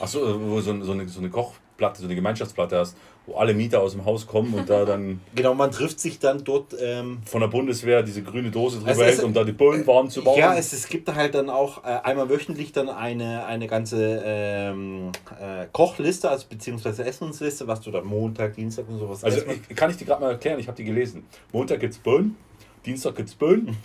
Achso, 0.00 0.40
wo 0.40 0.60
so, 0.60 0.82
so, 0.82 0.92
eine, 0.92 1.08
so 1.08 1.20
eine 1.20 1.30
Kochplatte, 1.30 2.00
so 2.00 2.06
eine 2.06 2.14
Gemeinschaftsplatte 2.14 2.78
hast, 2.78 2.96
wo 3.26 3.36
alle 3.36 3.54
Mieter 3.54 3.80
aus 3.80 3.92
dem 3.92 4.04
Haus 4.04 4.26
kommen 4.26 4.52
und 4.54 4.68
da 4.68 4.84
dann 4.84 5.20
Genau, 5.34 5.54
man 5.54 5.70
trifft 5.70 5.98
sich 6.00 6.18
dann 6.18 6.44
dort. 6.44 6.74
Ähm, 6.78 7.18
von 7.24 7.40
der 7.40 7.48
Bundeswehr 7.48 8.02
diese 8.02 8.22
grüne 8.22 8.50
Dose 8.50 8.78
drüber 8.78 8.90
Also 8.90 9.02
hält, 9.04 9.22
um 9.22 9.32
da 9.32 9.44
die 9.44 9.52
Bullen 9.52 9.86
warm 9.86 10.10
zu 10.10 10.22
machen. 10.22 10.38
ja, 10.38 10.54
es, 10.54 10.72
es 10.72 10.88
gibt 10.88 11.08
da 11.08 11.14
halt 11.14 11.34
dann 11.34 11.48
auch 11.48 11.84
äh, 11.84 12.00
einmal 12.02 12.28
wöchentlich 12.28 12.72
dann 12.72 12.88
eine, 12.88 13.46
eine 13.46 13.66
ganze 13.66 14.22
ähm, 14.24 15.10
äh, 15.40 15.66
Kochliste, 15.72 16.28
also 16.28 16.46
beziehungsweise 16.48 17.04
Essensliste, 17.04 17.66
was 17.66 17.80
du 17.80 17.90
dann 17.90 18.04
Montag, 18.04 18.54
Dienstag 18.54 18.88
und 18.88 18.98
sowas 18.98 19.24
also 19.24 19.40
ich, 19.68 19.76
kann 19.76 19.90
ich 19.90 19.96
dir 19.96 20.04
gerade 20.04 20.20
mal 20.20 20.30
erklären, 20.32 20.58
ich 20.60 20.68
habe 20.68 20.76
die 20.76 20.84
gelesen. 20.84 21.24
Montag 21.52 21.80
gibt's 21.80 21.98
Bullen, 21.98 22.36
Dienstag 22.84 23.16
gibt's 23.16 23.34
Bullen, 23.34 23.76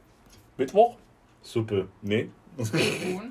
Mittwoch? 0.56 0.96
Suppe. 1.42 1.86
Nee. 2.02 2.28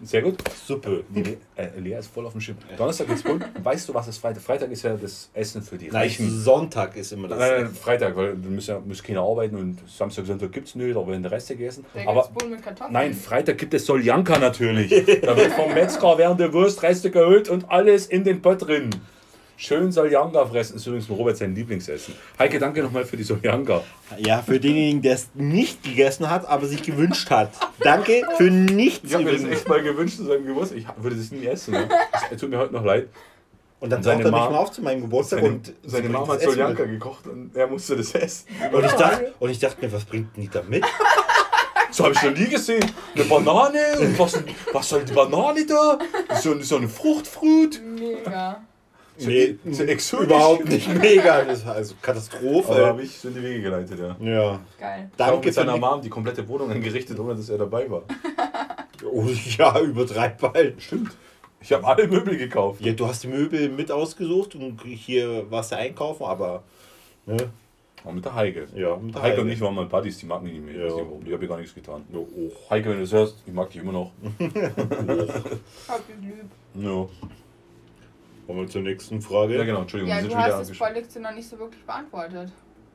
Sehr 0.03 0.21
gut. 0.21 0.35
Suppe. 0.65 1.03
Nee, 1.09 1.37
äh, 1.55 1.67
Lea 1.79 1.95
ist 1.95 2.07
voll 2.13 2.25
auf 2.25 2.33
dem 2.33 2.41
Schirm. 2.41 2.57
Donnerstag 2.77 3.07
gibt's 3.07 3.23
Bullen. 3.23 3.43
Weißt 3.63 3.89
du, 3.89 3.93
was 3.93 4.07
ist 4.07 4.17
Freitag? 4.19 4.43
Freitag 4.43 4.71
ist 4.71 4.83
ja 4.83 4.95
das 4.95 5.29
Essen 5.33 5.61
für 5.61 5.77
die 5.77 5.87
Nein, 5.87 5.95
Reichen. 5.95 6.29
Sonntag 6.29 6.95
ist 6.95 7.11
immer 7.11 7.27
das. 7.27 7.39
Nein, 7.39 7.63
nein, 7.63 7.73
Freitag, 7.73 8.15
weil 8.15 8.35
du 8.35 8.49
musst 8.49 8.67
ja 8.67 8.79
muss 8.79 9.01
keiner 9.01 9.21
arbeiten 9.21 9.55
und 9.55 9.79
Samstag, 9.89 10.25
Sonntag 10.25 10.51
gibt 10.51 10.67
es 10.67 10.75
nicht, 10.75 10.95
aber 10.95 11.07
wenn 11.11 11.23
der 11.23 11.31
Rest 11.31 11.47
gegessen. 11.49 11.85
Der 11.95 12.07
Aber 12.07 12.21
gibt's 12.23 12.37
Bohnen 12.39 12.51
mit 12.51 12.63
Kartoffeln. 12.63 12.93
nein, 12.93 13.13
Freitag 13.13 13.57
gibt 13.57 13.73
es 13.73 13.85
Soljanka 13.85 14.37
natürlich. 14.37 14.89
da 15.21 15.35
wird 15.35 15.53
vom 15.53 15.73
Metzger 15.73 16.17
während 16.17 16.39
der 16.39 16.53
Wurstreste 16.53 17.09
geholt 17.09 17.49
und 17.49 17.69
alles 17.69 18.07
in 18.07 18.23
den 18.23 18.41
Pott 18.41 18.67
drin. 18.67 18.89
Schön 19.57 19.91
Soljanka 19.91 20.45
fressen, 20.45 20.75
ist 20.75 20.85
übrigens 20.85 21.09
Robert 21.09 21.37
sein 21.37 21.55
Lieblingsessen. 21.55 22.13
Heike, 22.37 22.59
danke 22.59 22.83
nochmal 22.83 23.05
für 23.05 23.15
die 23.15 23.23
Soljanka. 23.23 23.83
Ja, 24.17 24.41
für 24.41 24.59
denjenigen, 24.59 25.01
der 25.01 25.15
es 25.15 25.29
nicht 25.33 25.81
gegessen 25.81 26.29
hat, 26.29 26.45
aber 26.47 26.67
sich 26.67 26.83
gewünscht 26.83 27.29
hat. 27.29 27.51
Danke 27.79 28.23
für 28.37 28.51
nichts. 28.51 29.09
Ich 29.09 29.13
habe 29.13 29.23
mir 29.23 29.31
das 29.31 29.43
echt 29.43 29.67
mal 29.69 29.81
gewünscht 29.81 30.17
zu 30.17 30.25
seinem 30.25 30.45
Geburtstag. 30.45 30.79
Ich 30.79 30.87
würde 30.97 31.15
das 31.15 31.31
nie 31.31 31.45
essen. 31.45 31.71
Ne? 31.71 31.87
Das 32.29 32.39
tut 32.39 32.49
mir 32.49 32.57
heute 32.57 32.73
noch 32.73 32.83
leid. 32.83 33.07
Und 33.79 33.91
dann 33.91 34.03
Seine 34.03 34.23
taucht 34.23 34.33
er 34.33 34.39
nicht 34.39 34.51
mal 34.51 34.57
auf 34.57 34.71
zu 34.71 34.81
meinem 34.81 35.01
Geburtstag 35.01 35.39
Seine, 35.39 35.53
und 35.53 35.73
seine 35.83 36.09
Mama 36.09 36.33
hat 36.33 36.41
das 36.41 36.45
Soljanka 36.45 36.83
gekocht 36.85 37.27
und 37.27 37.55
er 37.55 37.67
musste 37.67 37.95
das 37.95 38.13
essen. 38.13 38.47
Und 38.73 38.83
ich, 38.85 38.91
dachte, 38.91 39.33
und 39.39 39.49
ich 39.49 39.59
dachte 39.59 39.85
mir, 39.85 39.91
was 39.93 40.03
bringt 40.03 40.35
denn 40.35 40.43
die 40.43 40.49
da 40.49 40.63
mit? 40.63 40.83
So 41.91 42.03
habe 42.03 42.13
ich 42.13 42.23
noch 42.23 42.37
nie 42.37 42.47
gesehen. 42.47 42.83
Eine 43.15 43.23
Banane 43.23 43.79
und 43.99 44.19
was, 44.19 44.43
was 44.73 44.89
soll 44.89 45.05
die 45.05 45.13
Banane 45.13 45.65
da? 45.65 45.97
So, 46.41 46.59
so 46.61 46.75
eine 46.75 46.89
Fruchtfruit. 46.89 47.81
Mega. 47.97 48.61
Nee, 49.17 49.55
überhaupt 49.63 50.65
nicht 50.67 50.87
mega. 50.93 51.43
Das 51.43 51.59
ist 51.59 51.67
also 51.67 51.93
Aber 51.93 52.01
Katastrophe. 52.01 52.85
habe 52.85 53.01
ich 53.03 53.17
so 53.17 53.29
in 53.29 53.35
die 53.35 53.43
Wege 53.43 53.61
geleitet, 53.61 53.99
ja. 53.99 54.15
Ja. 54.19 54.59
Geil. 54.79 55.09
Danke 55.15 55.45
mit 55.45 55.53
seiner 55.53 55.77
Mom 55.77 56.01
die 56.01 56.09
komplette 56.09 56.47
Wohnung 56.47 56.69
eingerichtet, 56.71 57.17
ohne 57.19 57.35
dass 57.35 57.49
er 57.49 57.57
dabei 57.57 57.89
war. 57.89 58.03
oh, 59.11 59.25
Ja, 59.57 59.79
übertreib 59.79 60.39
bald. 60.39 60.81
Stimmt. 60.81 61.11
Ich 61.61 61.71
habe 61.73 61.85
alle 61.87 62.07
Möbel 62.07 62.37
gekauft. 62.37 62.81
Ja, 62.81 62.93
du 62.93 63.07
hast 63.07 63.23
die 63.23 63.27
Möbel 63.27 63.69
mit 63.69 63.91
ausgesucht 63.91 64.55
und 64.55 64.81
hier 64.83 65.49
warst 65.49 65.71
du 65.71 65.77
einkaufen, 65.77 66.23
aber. 66.23 66.63
Ne? 67.25 67.37
Auch 68.03 68.11
mit 68.11 68.23
der 68.23 68.35
Heike. 68.35 68.67
Ja, 68.75 68.95
mit 68.97 69.15
der 69.15 69.21
Heike, 69.23 69.31
Heike. 69.33 69.41
und 69.41 69.49
ich 69.49 69.61
waren 69.61 69.73
mal 69.73 69.85
Buddies, 69.87 70.19
die 70.19 70.27
mag 70.27 70.43
mich 70.43 70.53
nicht 70.53 70.63
mehr. 70.63 70.75
Ja. 70.75 70.95
Ich 70.95 71.25
Die 71.25 71.33
habe 71.33 71.43
ich 71.43 71.49
gar 71.49 71.57
nichts 71.57 71.73
getan. 71.73 72.03
Ja, 72.13 72.19
auch. 72.19 72.69
Heike, 72.69 72.89
wenn 72.89 72.97
du 72.97 73.01
das 73.01 73.13
hörst, 73.13 73.41
ich 73.47 73.53
mag 73.53 73.69
dich 73.71 73.81
immer 73.81 73.93
noch. 73.93 74.11
Hab 75.87 76.01
ich 76.07 76.21
lieb. 76.21 76.45
Ja, 76.75 77.07
Kommen 78.45 78.59
wir 78.59 78.67
zur 78.67 78.81
nächsten 78.81 79.21
Frage. 79.21 79.57
ja 79.57 79.63
genau, 79.63 79.81
Entschuldigung, 79.81 80.09
Ja, 80.09 80.17
wir 80.17 80.21
sind 80.23 80.31
du 80.31 80.35
schon 80.37 80.45
wieder 80.45 80.57
hast 80.57 80.69
das. 80.69 80.77
Vorliegste 80.77 81.19
noch 81.19 81.31
nicht 81.33 81.49
so 81.49 81.57
wirklich 81.57 81.83
beantwortet. 81.83 82.51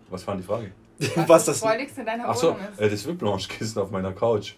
Was 0.09 0.27
war 0.27 0.35
denn 0.35 0.43
die 0.43 0.47
Frage? 0.47 0.73
Was 1.29 1.45
das? 1.47 1.59
Vorliegste 1.61 2.01
in 2.01 2.07
deiner 2.07 2.29
Ach 2.29 2.35
so, 2.37 2.49
Wohnung 2.55 2.61
ist. 2.73 2.81
äh, 2.81 2.91
das 2.91 3.07
VIP-Lounge-Kissen 3.07 3.81
auf 3.83 3.91
meiner 3.91 4.13
Couch. 4.13 4.55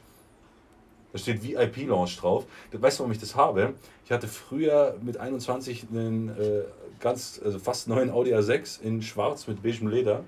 Da 1.12 1.18
steht 1.18 1.42
VIP-Lounge 1.42 2.10
drauf. 2.18 2.46
Weißt 2.72 2.98
du, 2.98 3.02
warum 3.02 3.12
ich 3.12 3.18
das 3.18 3.34
habe? 3.36 3.74
Ich 4.04 4.10
hatte 4.12 4.28
früher 4.28 4.96
mit 5.02 5.18
21 5.18 5.86
einen 5.90 6.28
äh, 6.30 6.62
ganz, 7.00 7.40
also 7.44 7.58
fast 7.58 7.86
neuen 7.88 8.10
Audi 8.10 8.34
A6 8.34 8.82
in 8.82 9.02
schwarz 9.02 9.46
mit 9.46 9.62
beigem 9.62 9.88
Leder. 9.88 10.24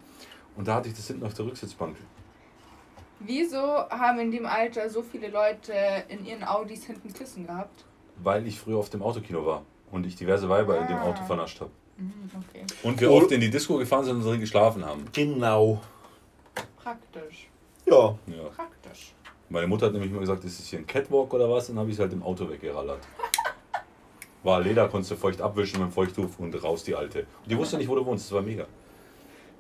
Und 0.56 0.68
da 0.68 0.76
hatte 0.76 0.88
ich 0.88 0.94
das 0.94 1.06
hinten 1.06 1.24
auf 1.26 1.34
der 1.34 1.46
Rücksitzbank. 1.46 1.96
Wieso 3.20 3.58
haben 3.90 4.18
in 4.20 4.30
dem 4.30 4.46
Alter 4.46 4.88
so 4.90 5.02
viele 5.02 5.28
Leute 5.28 5.72
in 6.08 6.24
ihren 6.26 6.44
Audis 6.44 6.84
hinten 6.84 7.12
Kissen 7.12 7.46
gehabt? 7.46 7.84
Weil 8.22 8.46
ich 8.46 8.60
früher 8.60 8.76
auf 8.78 8.90
dem 8.90 9.02
Autokino 9.02 9.44
war 9.44 9.62
und 9.94 10.04
ich 10.06 10.16
diverse 10.16 10.48
Weiber 10.48 10.78
in 10.78 10.86
dem 10.88 10.96
Ah. 10.98 11.04
Auto 11.04 11.22
vernascht 11.24 11.60
habe. 11.60 11.70
Mhm, 11.96 12.12
okay. 12.48 12.64
Und 12.82 13.00
wir 13.00 13.10
Oh. 13.10 13.18
oft 13.18 13.30
in 13.32 13.40
die 13.40 13.50
Disco 13.50 13.76
gefahren 13.78 14.04
sind 14.04 14.16
und 14.16 14.24
drin 14.24 14.40
geschlafen 14.40 14.84
haben. 14.84 15.04
Genau. 15.12 15.80
Praktisch. 16.82 17.48
Ja. 17.86 18.18
Ja. 18.26 18.44
Praktisch. 18.54 19.14
Meine 19.48 19.66
Mutter 19.66 19.86
hat 19.86 19.92
nämlich 19.92 20.10
immer 20.10 20.20
gesagt, 20.20 20.42
ist 20.44 20.58
das 20.58 20.66
hier 20.66 20.80
ein 20.80 20.86
Catwalk 20.86 21.32
oder 21.32 21.48
was? 21.50 21.68
Dann 21.68 21.78
habe 21.78 21.88
ich 21.88 21.94
es 21.94 22.00
halt 22.00 22.12
im 22.12 22.22
Auto 22.22 22.48
weggerallert. 22.48 23.00
War 24.42 24.60
Leder, 24.60 24.88
konntest 24.88 25.12
du 25.12 25.16
feucht 25.16 25.40
abwischen 25.40 25.80
mit 25.80 25.90
dem 25.90 25.92
Feuchttuch 25.92 26.28
und 26.38 26.54
raus 26.62 26.84
die 26.84 26.94
alte. 26.94 27.20
Und 27.20 27.50
die 27.50 27.56
wusste 27.56 27.76
nicht, 27.78 27.88
wo 27.88 27.94
du 27.94 28.04
wohnst, 28.04 28.26
das 28.26 28.32
war 28.32 28.42
mega. 28.42 28.66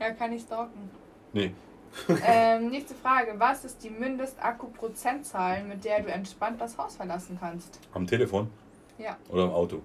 Ja, 0.00 0.10
kann 0.10 0.32
ich 0.32 0.42
stalken. 0.42 0.90
Nee, 1.32 1.52
ähm, 2.26 2.68
nächste 2.70 2.94
Frage. 2.94 3.34
Was 3.38 3.64
ist 3.64 3.82
die 3.84 3.88
Mindestakku-Prozentzahl, 3.90 5.62
mit 5.64 5.84
der 5.84 6.02
du 6.02 6.08
entspannt 6.10 6.60
das 6.60 6.76
Haus 6.76 6.96
verlassen 6.96 7.36
kannst? 7.40 7.78
am 7.94 8.06
Telefon 8.06 8.50
Ja. 8.98 9.16
oder 9.30 9.44
im 9.44 9.50
Auto. 9.52 9.80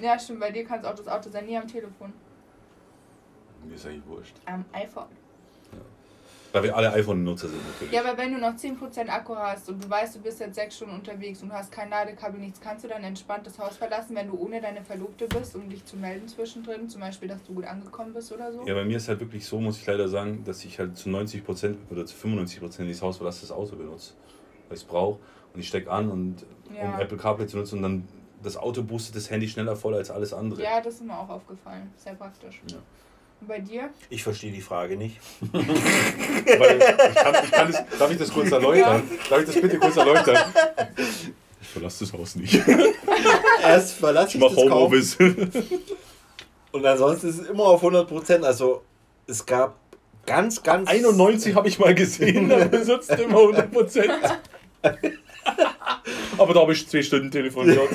Ja, 0.00 0.18
stimmt. 0.18 0.40
Bei 0.40 0.50
dir 0.50 0.64
kann 0.64 0.80
es 0.80 0.84
auch 0.84 0.94
das 0.94 1.08
Auto 1.08 1.30
sein, 1.30 1.46
nie 1.46 1.56
am 1.56 1.66
Telefon. 1.66 2.12
Mir 3.64 3.74
ist 3.74 3.86
eigentlich 3.86 4.06
wurscht. 4.06 4.36
Am 4.46 4.64
iPhone. 4.72 5.06
Weil 6.52 6.62
wir 6.62 6.76
alle 6.76 6.90
iPhone-Nutzer 6.92 7.48
sind 7.48 7.60
natürlich. 7.72 7.92
Ja, 7.92 8.00
aber 8.02 8.16
wenn 8.16 8.32
du 8.32 8.38
noch 8.38 8.54
10% 8.54 9.08
Akku 9.10 9.36
hast 9.36 9.68
und 9.68 9.84
du 9.84 9.90
weißt, 9.90 10.16
du 10.16 10.20
bist 10.20 10.40
jetzt 10.40 10.54
sechs 10.54 10.76
Stunden 10.76 10.94
unterwegs 10.94 11.42
und 11.42 11.50
du 11.50 11.54
hast 11.54 11.70
kein 11.70 11.90
Ladekabel, 11.90 12.40
nichts, 12.40 12.58
kannst 12.58 12.84
du 12.84 12.88
dann 12.88 13.04
entspannt 13.04 13.46
das 13.46 13.58
Haus 13.58 13.76
verlassen, 13.76 14.16
wenn 14.16 14.28
du 14.28 14.38
ohne 14.38 14.58
deine 14.60 14.82
Verlobte 14.82 15.26
bist, 15.26 15.54
um 15.56 15.68
dich 15.68 15.84
zu 15.84 15.96
melden 15.98 16.26
zwischendrin? 16.26 16.88
Zum 16.88 17.02
Beispiel, 17.02 17.28
dass 17.28 17.42
du 17.42 17.52
gut 17.52 17.66
angekommen 17.66 18.14
bist 18.14 18.32
oder 18.32 18.50
so? 18.50 18.66
Ja, 18.66 18.72
bei 18.72 18.84
mir 18.84 18.96
ist 18.96 19.08
halt 19.08 19.20
wirklich 19.20 19.44
so, 19.44 19.60
muss 19.60 19.76
ich 19.78 19.86
leider 19.86 20.08
sagen, 20.08 20.42
dass 20.44 20.64
ich 20.64 20.78
halt 20.78 20.96
zu 20.96 21.10
90% 21.10 21.76
oder 21.90 22.06
zu 22.06 22.16
95% 22.16 22.78
dieses 22.84 23.02
Haus 23.02 23.18
verlasse, 23.18 23.42
das 23.42 23.52
Auto 23.52 23.76
benutze. 23.76 24.14
Weil 24.68 24.76
ich 24.76 24.82
es 24.82 24.88
brauche 24.88 25.18
und 25.52 25.60
ich 25.60 25.68
stecke 25.68 25.90
an 25.90 26.10
und 26.10 26.46
um 26.70 26.74
Ja. 26.74 26.98
Apple 26.98 27.18
CarPlay 27.18 27.46
zu 27.46 27.58
nutzen 27.58 27.76
und 27.76 27.82
dann 27.82 28.08
das 28.42 28.56
Auto 28.56 28.82
boostet 28.82 29.16
das 29.16 29.30
Handy 29.30 29.48
schneller 29.48 29.76
voll 29.76 29.94
als 29.94 30.10
alles 30.10 30.32
andere. 30.32 30.62
Ja, 30.62 30.80
das 30.80 30.94
ist 30.94 31.04
mir 31.04 31.18
auch 31.18 31.28
aufgefallen. 31.28 31.92
Sehr 31.96 32.14
praktisch. 32.14 32.60
Ja. 32.70 32.78
Und 33.40 33.46
bei 33.46 33.60
dir? 33.60 33.90
Ich 34.10 34.22
verstehe 34.22 34.50
die 34.52 34.60
Frage 34.60 34.96
nicht. 34.96 35.18
Weil 35.52 36.78
ich 36.78 37.14
kann, 37.14 37.44
ich 37.44 37.50
kann 37.50 37.72
das, 37.72 37.98
darf 37.98 38.10
ich 38.10 38.18
das 38.18 38.32
kurz 38.32 38.50
erläutern? 38.50 39.02
Darf 39.30 39.40
ich 39.40 39.46
das 39.46 39.60
bitte 39.60 39.78
kurz 39.78 39.96
erläutern? 39.96 40.38
Ich 41.60 41.72
verlasse 41.72 42.04
das 42.04 42.14
Haus 42.14 42.36
nicht. 42.36 42.54
Erst 43.62 43.94
verlasse 43.94 44.28
Ich 44.28 44.34
ich 44.36 44.40
mache 44.40 44.54
das 44.54 44.64
Homeoffice. 44.64 45.16
und 46.72 46.86
ansonsten 46.86 47.28
ist 47.28 47.40
es 47.40 47.46
immer 47.48 47.64
auf 47.64 47.80
100 47.80 48.08
Prozent. 48.08 48.44
Also 48.44 48.82
es 49.26 49.44
gab 49.44 49.76
ganz, 50.24 50.62
ganz... 50.62 50.88
91 50.88 51.54
habe 51.54 51.68
ich 51.68 51.78
mal 51.78 51.94
gesehen, 51.94 52.48
da 52.48 52.64
besitzt 52.64 53.10
immer 53.10 53.40
100 53.40 53.70
Prozent. 53.70 54.12
Aber 56.38 56.54
da 56.54 56.60
habe 56.60 56.72
ich 56.72 56.88
zwei 56.88 57.02
Stunden 57.02 57.30
telefoniert. 57.30 57.88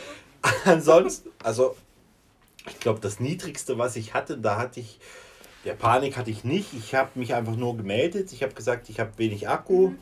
Ansonsten, 0.64 1.30
also 1.42 1.76
ich 2.68 2.80
glaube, 2.80 3.00
das 3.00 3.20
Niedrigste, 3.20 3.78
was 3.78 3.96
ich 3.96 4.14
hatte, 4.14 4.38
da 4.38 4.58
hatte 4.58 4.80
ich, 4.80 4.98
der 5.64 5.74
Panik 5.74 6.16
hatte 6.16 6.30
ich 6.30 6.44
nicht. 6.44 6.72
Ich 6.74 6.94
habe 6.94 7.10
mich 7.14 7.34
einfach 7.34 7.56
nur 7.56 7.76
gemeldet. 7.76 8.32
Ich 8.32 8.42
habe 8.42 8.54
gesagt, 8.54 8.88
ich 8.88 9.00
habe 9.00 9.10
wenig 9.16 9.48
Akku. 9.48 9.92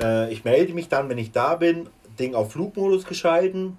Äh, 0.00 0.32
ich 0.32 0.44
melde 0.44 0.72
mich 0.72 0.88
dann, 0.88 1.08
wenn 1.08 1.18
ich 1.18 1.32
da 1.32 1.56
bin. 1.56 1.88
Ding 2.18 2.34
auf 2.34 2.52
Flugmodus 2.52 3.04
geschalten. 3.04 3.76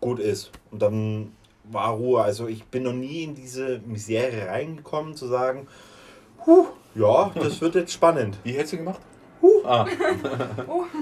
Gut 0.00 0.18
ist. 0.18 0.50
Und 0.70 0.82
dann 0.82 1.32
war 1.64 1.90
Ruhe. 1.92 2.22
Also 2.22 2.48
ich 2.48 2.64
bin 2.64 2.84
noch 2.84 2.92
nie 2.92 3.22
in 3.22 3.34
diese 3.34 3.80
Misere 3.86 4.48
reingekommen, 4.48 5.16
zu 5.16 5.28
sagen, 5.28 5.68
huh, 6.46 6.66
ja, 6.94 7.30
das 7.34 7.60
wird 7.60 7.74
jetzt 7.74 7.92
spannend. 7.92 8.38
Wie 8.42 8.52
hättest 8.52 8.74
du 8.74 8.76
gemacht? 8.78 9.00
Huh. 9.40 9.62
Ah. 9.64 9.86
Oh. 10.66 10.84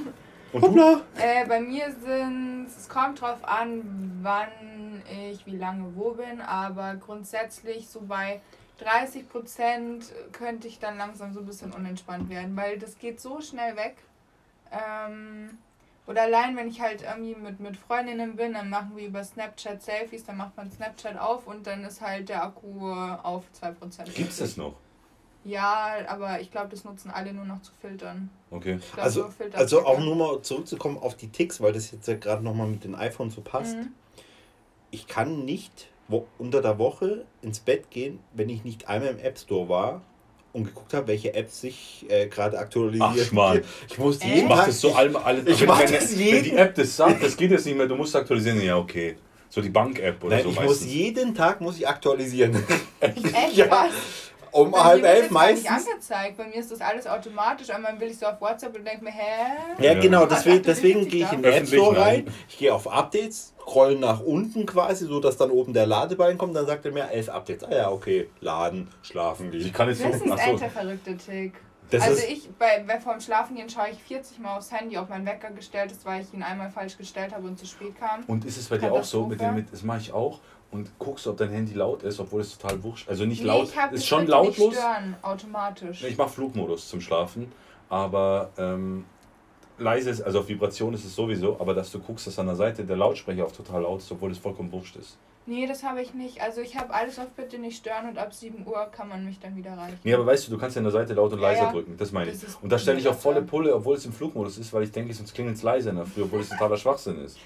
Und 0.52 0.62
du? 0.62 0.68
Hoppla. 0.68 1.00
Äh, 1.18 1.46
bei 1.46 1.60
mir 1.60 1.92
sind 1.92 2.66
es 2.66 2.88
kommt 2.88 3.20
drauf 3.20 3.44
an, 3.44 4.18
wann 4.22 5.02
ich 5.30 5.46
wie 5.46 5.56
lange 5.56 5.94
wo 5.94 6.12
bin, 6.12 6.40
aber 6.40 6.94
grundsätzlich 6.94 7.88
so 7.88 8.00
bei 8.00 8.40
30 8.78 9.28
Prozent 9.28 10.06
könnte 10.32 10.68
ich 10.68 10.78
dann 10.78 10.96
langsam 10.96 11.32
so 11.32 11.40
ein 11.40 11.46
bisschen 11.46 11.72
unentspannt 11.72 12.28
werden, 12.30 12.56
weil 12.56 12.78
das 12.78 12.98
geht 12.98 13.20
so 13.20 13.40
schnell 13.40 13.76
weg. 13.76 13.96
Ähm, 14.72 15.58
oder 16.06 16.22
allein, 16.22 16.56
wenn 16.56 16.68
ich 16.68 16.80
halt 16.80 17.02
irgendwie 17.02 17.34
mit, 17.34 17.60
mit 17.60 17.76
Freundinnen 17.76 18.36
bin, 18.36 18.54
dann 18.54 18.70
machen 18.70 18.96
wir 18.96 19.06
über 19.06 19.22
Snapchat 19.22 19.82
Selfies, 19.82 20.24
dann 20.24 20.38
macht 20.38 20.56
man 20.56 20.70
Snapchat 20.70 21.18
auf 21.18 21.46
und 21.46 21.66
dann 21.66 21.84
ist 21.84 22.00
halt 22.00 22.28
der 22.28 22.42
Akku 22.42 22.90
auf 22.90 23.44
2%. 23.60 24.10
Gibt's 24.14 24.38
das 24.38 24.56
noch? 24.56 24.74
Ja, 25.44 25.94
aber 26.08 26.40
ich 26.40 26.50
glaube, 26.50 26.68
das 26.68 26.84
nutzen 26.84 27.10
alle 27.10 27.32
nur 27.32 27.44
noch 27.46 27.62
zu 27.62 27.72
filtern. 27.80 28.28
Okay. 28.50 28.78
Ich 28.80 28.92
glaub, 28.92 29.04
Also, 29.04 29.22
so 29.22 29.28
Filter- 29.30 29.58
also 29.58 29.86
auch 29.86 29.98
nur 29.98 30.14
mal 30.16 30.42
zurückzukommen 30.42 30.98
auf 30.98 31.16
die 31.16 31.28
Ticks, 31.28 31.60
weil 31.60 31.72
das 31.72 31.90
jetzt 31.92 32.06
ja 32.08 32.14
gerade 32.16 32.42
nochmal 32.44 32.66
mit 32.66 32.84
den 32.84 32.94
iPhones 32.94 33.34
so 33.34 33.40
passt. 33.40 33.76
Mhm. 33.76 33.92
ich 34.90 35.06
kann 35.06 35.44
nicht 35.44 35.86
wo, 36.08 36.26
unter 36.38 36.60
der 36.60 36.78
Woche 36.78 37.24
ins 37.42 37.60
Bett 37.60 37.90
gehen, 37.90 38.18
wenn 38.34 38.48
ich 38.48 38.64
nicht 38.64 38.88
einmal 38.88 39.10
im 39.10 39.18
App 39.20 39.38
Store 39.38 39.68
war 39.68 40.02
und 40.52 40.64
geguckt 40.64 40.92
habe, 40.92 41.06
welche 41.06 41.32
Apps 41.34 41.60
sich 41.60 42.04
äh, 42.08 42.26
gerade 42.26 42.58
aktualisieren. 42.58 43.12
Ach, 43.16 43.24
Schmarrn. 43.24 43.62
Ich 43.88 43.96
muss 43.98 44.16
Echt? 44.16 44.24
Ich 44.26 44.34
jeden 44.34 44.48
mach 44.48 44.56
Tag, 44.56 44.66
das 44.66 44.80
so 44.80 44.92
allem 44.92 45.14
alles. 45.14 45.46
ich 45.46 45.60
wenn, 45.60 45.68
mach 45.68 45.78
wenn, 45.80 45.92
das 45.92 46.10
wenn 46.18 46.26
jeden- 46.26 46.42
die 46.44 46.56
App 46.56 46.74
das 46.74 46.96
sagt, 46.96 47.22
das 47.22 47.36
geht 47.36 47.52
jetzt 47.52 47.64
nicht 47.64 47.76
mehr, 47.76 47.86
du 47.86 47.94
musst 47.94 48.16
aktualisieren, 48.16 48.60
ja 48.60 48.76
okay. 48.76 49.16
So 49.48 49.60
die 49.60 49.68
Bank-App 49.68 50.22
oder 50.24 50.34
Nein, 50.36 50.44
so 50.44 50.50
ich 50.50 50.56
muss 50.60 50.66
meistens. 50.80 50.92
jeden 50.92 51.34
Tag 51.36 51.60
muss 51.60 51.76
ich 51.76 51.86
aktualisieren. 51.88 52.60
Echt 53.00 53.18
Ja. 53.56 53.66
krass. 53.68 53.92
Um 54.52 54.70
Bei 54.70 54.80
halb 54.80 55.04
elf 55.04 55.28
das 55.28 55.34
gar 55.34 55.46
nicht 55.52 55.64
meistens. 55.64 55.88
angezeigt. 55.92 56.36
Bei 56.36 56.46
mir 56.46 56.54
ist 56.56 56.70
das 56.72 56.80
alles 56.80 57.06
automatisch. 57.06 57.70
Einmal 57.70 57.98
will 58.00 58.08
ich 58.10 58.18
so 58.18 58.26
auf 58.26 58.40
WhatsApp 58.40 58.74
und 58.76 58.84
denke 58.86 59.04
mir, 59.04 59.10
hä? 59.12 59.52
Ja, 59.78 59.92
Ja. 59.92 60.00
genau, 60.00 60.26
deswegen, 60.26 60.62
deswegen 60.62 61.06
gehe 61.08 61.24
ich 61.24 61.32
in 61.32 61.42
den 61.42 61.52
App 61.52 61.66
Store 61.66 61.98
rein, 62.00 62.26
ich 62.48 62.58
gehe 62.58 62.74
auf 62.74 62.86
Updates, 62.90 63.54
scroll 63.60 63.96
nach 63.96 64.20
unten 64.20 64.66
quasi, 64.66 65.06
so 65.06 65.20
dass 65.20 65.36
dann 65.36 65.50
oben 65.50 65.72
der 65.72 65.86
Ladebalken 65.86 66.38
kommt, 66.38 66.56
dann 66.56 66.66
sagt 66.66 66.84
er 66.86 66.92
mir 66.92 67.10
elf 67.10 67.28
Updates. 67.28 67.64
Ah 67.68 67.74
ja, 67.74 67.90
okay, 67.90 68.28
laden, 68.40 68.88
schlafen 69.02 69.52
Ich 69.52 69.64
gehen. 69.64 69.72
kann 69.72 69.88
jetzt 69.88 70.00
so. 70.02 70.08
Das 70.08 70.20
ist 70.20 70.30
Achso. 70.30 70.50
echt 70.52 70.60
der 70.62 70.70
verrückte 70.70 71.16
Tick. 71.16 71.54
Das 71.90 72.02
also 72.04 72.14
ist, 72.22 72.30
ich, 72.30 72.48
bei, 72.56 72.84
bei 72.86 73.00
vorm 73.00 73.20
Schlafengehen 73.20 73.68
schaue 73.68 73.88
ich 73.90 74.00
40 74.04 74.38
Mal 74.38 74.56
aufs 74.56 74.70
Handy, 74.70 74.96
ob 74.96 75.08
mein 75.08 75.26
Wecker 75.26 75.50
gestellt 75.50 75.90
ist, 75.90 76.04
weil 76.06 76.22
ich 76.22 76.32
ihn 76.32 76.40
einmal 76.42 76.70
falsch 76.70 76.96
gestellt 76.96 77.34
habe 77.34 77.48
und 77.48 77.58
zu 77.58 77.66
spät 77.66 77.98
kam. 77.98 78.22
Und 78.28 78.44
ist 78.44 78.58
es 78.58 78.68
bei 78.68 78.78
dir 78.78 78.92
auch 78.92 79.02
so, 79.02 79.26
mit 79.26 79.40
dem, 79.40 79.56
mit, 79.56 79.72
das 79.72 79.82
mache 79.82 79.98
ich 79.98 80.12
auch, 80.12 80.38
und 80.70 80.90
guckst, 80.98 81.26
ob 81.26 81.36
dein 81.36 81.50
Handy 81.50 81.74
laut 81.74 82.02
ist, 82.02 82.20
obwohl 82.20 82.40
es 82.42 82.56
total 82.56 82.82
wurscht. 82.82 83.08
Also 83.08 83.24
nicht 83.24 83.42
Nee, 83.42 83.48
laut, 83.48 83.70
ist 83.92 84.06
schon 84.06 84.26
lautlos. 84.26 84.70
Nicht 84.70 84.78
stören, 84.78 85.16
automatisch. 85.22 86.04
Ich 86.04 86.16
mache 86.16 86.30
Flugmodus 86.30 86.88
zum 86.88 87.00
Schlafen, 87.00 87.50
aber 87.88 88.50
ähm, 88.56 89.04
leise 89.78 90.10
ist, 90.10 90.22
also 90.22 90.40
auf 90.40 90.48
Vibration 90.48 90.94
ist 90.94 91.04
es 91.04 91.14
sowieso, 91.14 91.58
aber 91.60 91.74
dass 91.74 91.90
du 91.90 91.98
guckst, 91.98 92.26
dass 92.26 92.38
an 92.38 92.46
der 92.46 92.56
Seite 92.56 92.84
der 92.84 92.96
Lautsprecher 92.96 93.44
auch 93.46 93.52
total 93.52 93.82
laut 93.82 94.00
ist, 94.00 94.12
obwohl 94.12 94.30
es 94.30 94.38
vollkommen 94.38 94.70
wurscht 94.70 94.96
ist. 94.96 95.16
Nee, 95.50 95.66
das 95.66 95.82
habe 95.82 96.00
ich 96.00 96.14
nicht. 96.14 96.40
Also 96.40 96.60
ich 96.60 96.76
habe 96.76 96.94
alles 96.94 97.18
auf 97.18 97.26
Bitte 97.30 97.58
nicht 97.58 97.76
stören 97.76 98.08
und 98.08 98.18
ab 98.18 98.32
7 98.32 98.64
Uhr 98.64 98.86
kann 98.92 99.08
man 99.08 99.24
mich 99.24 99.40
dann 99.40 99.56
wieder 99.56 99.70
erreichen. 99.70 99.98
Nee, 100.04 100.14
aber 100.14 100.24
weißt 100.24 100.46
du, 100.46 100.52
du 100.52 100.58
kannst 100.58 100.76
ja 100.76 100.80
an 100.80 100.84
der 100.84 100.92
Seite 100.92 101.14
laut 101.14 101.32
und 101.32 101.40
Ja, 101.40 101.48
leiser 101.48 101.62
ja. 101.64 101.72
drücken, 101.72 101.96
das 101.96 102.12
meine 102.12 102.30
ich. 102.30 102.40
Das 102.40 102.54
Und 102.62 102.70
da 102.70 102.78
stelle 102.78 103.00
ich 103.00 103.08
auf 103.08 103.16
mega 103.16 103.22
volle. 103.22 103.42
Pulle, 103.42 103.74
obwohl 103.74 103.96
es 103.96 104.06
im 104.06 104.12
Flugmodus 104.12 104.58
ist, 104.58 104.72
weil 104.72 104.84
ich 104.84 104.92
denke, 104.92 105.12
sonst 105.12 105.34
klingelt 105.34 105.56
es 105.56 105.64
leiser 105.64 105.90
in 105.90 105.96
der 105.96 106.06
Früh, 106.06 106.22
obwohl 106.22 106.40
es 106.40 106.50
totaler 106.50 106.76
Schwachsinn 106.76 107.18
ist. 107.24 107.36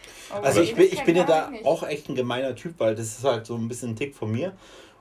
Also 0.42 0.60
nee, 0.60 0.66
ich 0.66 0.74
bin, 0.74 0.84
ich 0.92 1.02
bin 1.02 1.16
ja 1.16 1.24
da 1.24 1.50
auch 1.64 1.82
echt 1.82 2.10
ein 2.10 2.14
gemeiner 2.14 2.54
Typ, 2.54 2.74
weil 2.76 2.94
das 2.94 3.06
ist 3.06 3.24
halt 3.24 3.46
so 3.46 3.54
ein 3.54 3.68
bisschen 3.68 3.92
ein 3.92 3.96
Tick 3.96 4.14
von 4.14 4.30
mir. 4.30 4.52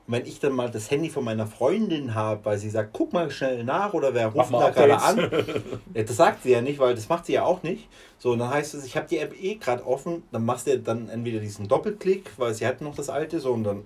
Und 0.06 0.14
wenn 0.14 0.26
ich 0.26 0.40
dann 0.40 0.54
mal 0.54 0.70
das 0.70 0.92
Handy 0.92 1.10
von 1.10 1.24
meiner 1.24 1.48
Freundin 1.48 2.14
habe, 2.14 2.44
weil 2.44 2.58
sie 2.58 2.70
sagt, 2.70 2.90
guck 2.92 3.14
mal 3.14 3.32
schnell 3.32 3.64
nach 3.64 3.94
oder 3.94 4.14
wer 4.14 4.28
ruft 4.28 4.54
da 4.54 4.70
gerade 4.70 5.02
an. 5.02 5.32
Ja, 5.94 6.04
das 6.04 6.18
sagt 6.18 6.44
sie 6.44 6.52
ja 6.52 6.62
nicht, 6.62 6.80
weil 6.80 6.96
das 6.96 7.08
macht 7.08 7.26
sie 7.26 7.34
ja 7.34 7.46
auch 7.46 7.64
nicht. 7.64 7.88
So, 8.18 8.32
und 8.32 8.40
dann 8.40 8.50
heißt 8.50 8.74
es, 8.74 8.86
ich 8.86 8.98
habe 8.98 9.08
die 9.08 9.18
App 9.18 9.34
eh 9.42 9.56
gerade 9.56 9.86
offen, 9.86 10.24
dann 10.32 10.44
machst 10.44 10.68
du 10.68 10.78
dann 10.80 11.10
entweder 11.10 11.40
diesen 11.40 11.68
Doppelklick, 11.68 12.32
weil 12.38 12.54
sie 12.54 12.68
hat 12.68 12.82
noch 12.82 12.96
das 12.96 13.10
alte, 13.10 13.40
so 13.40 13.54
und 13.54 13.64
dann 13.64 13.86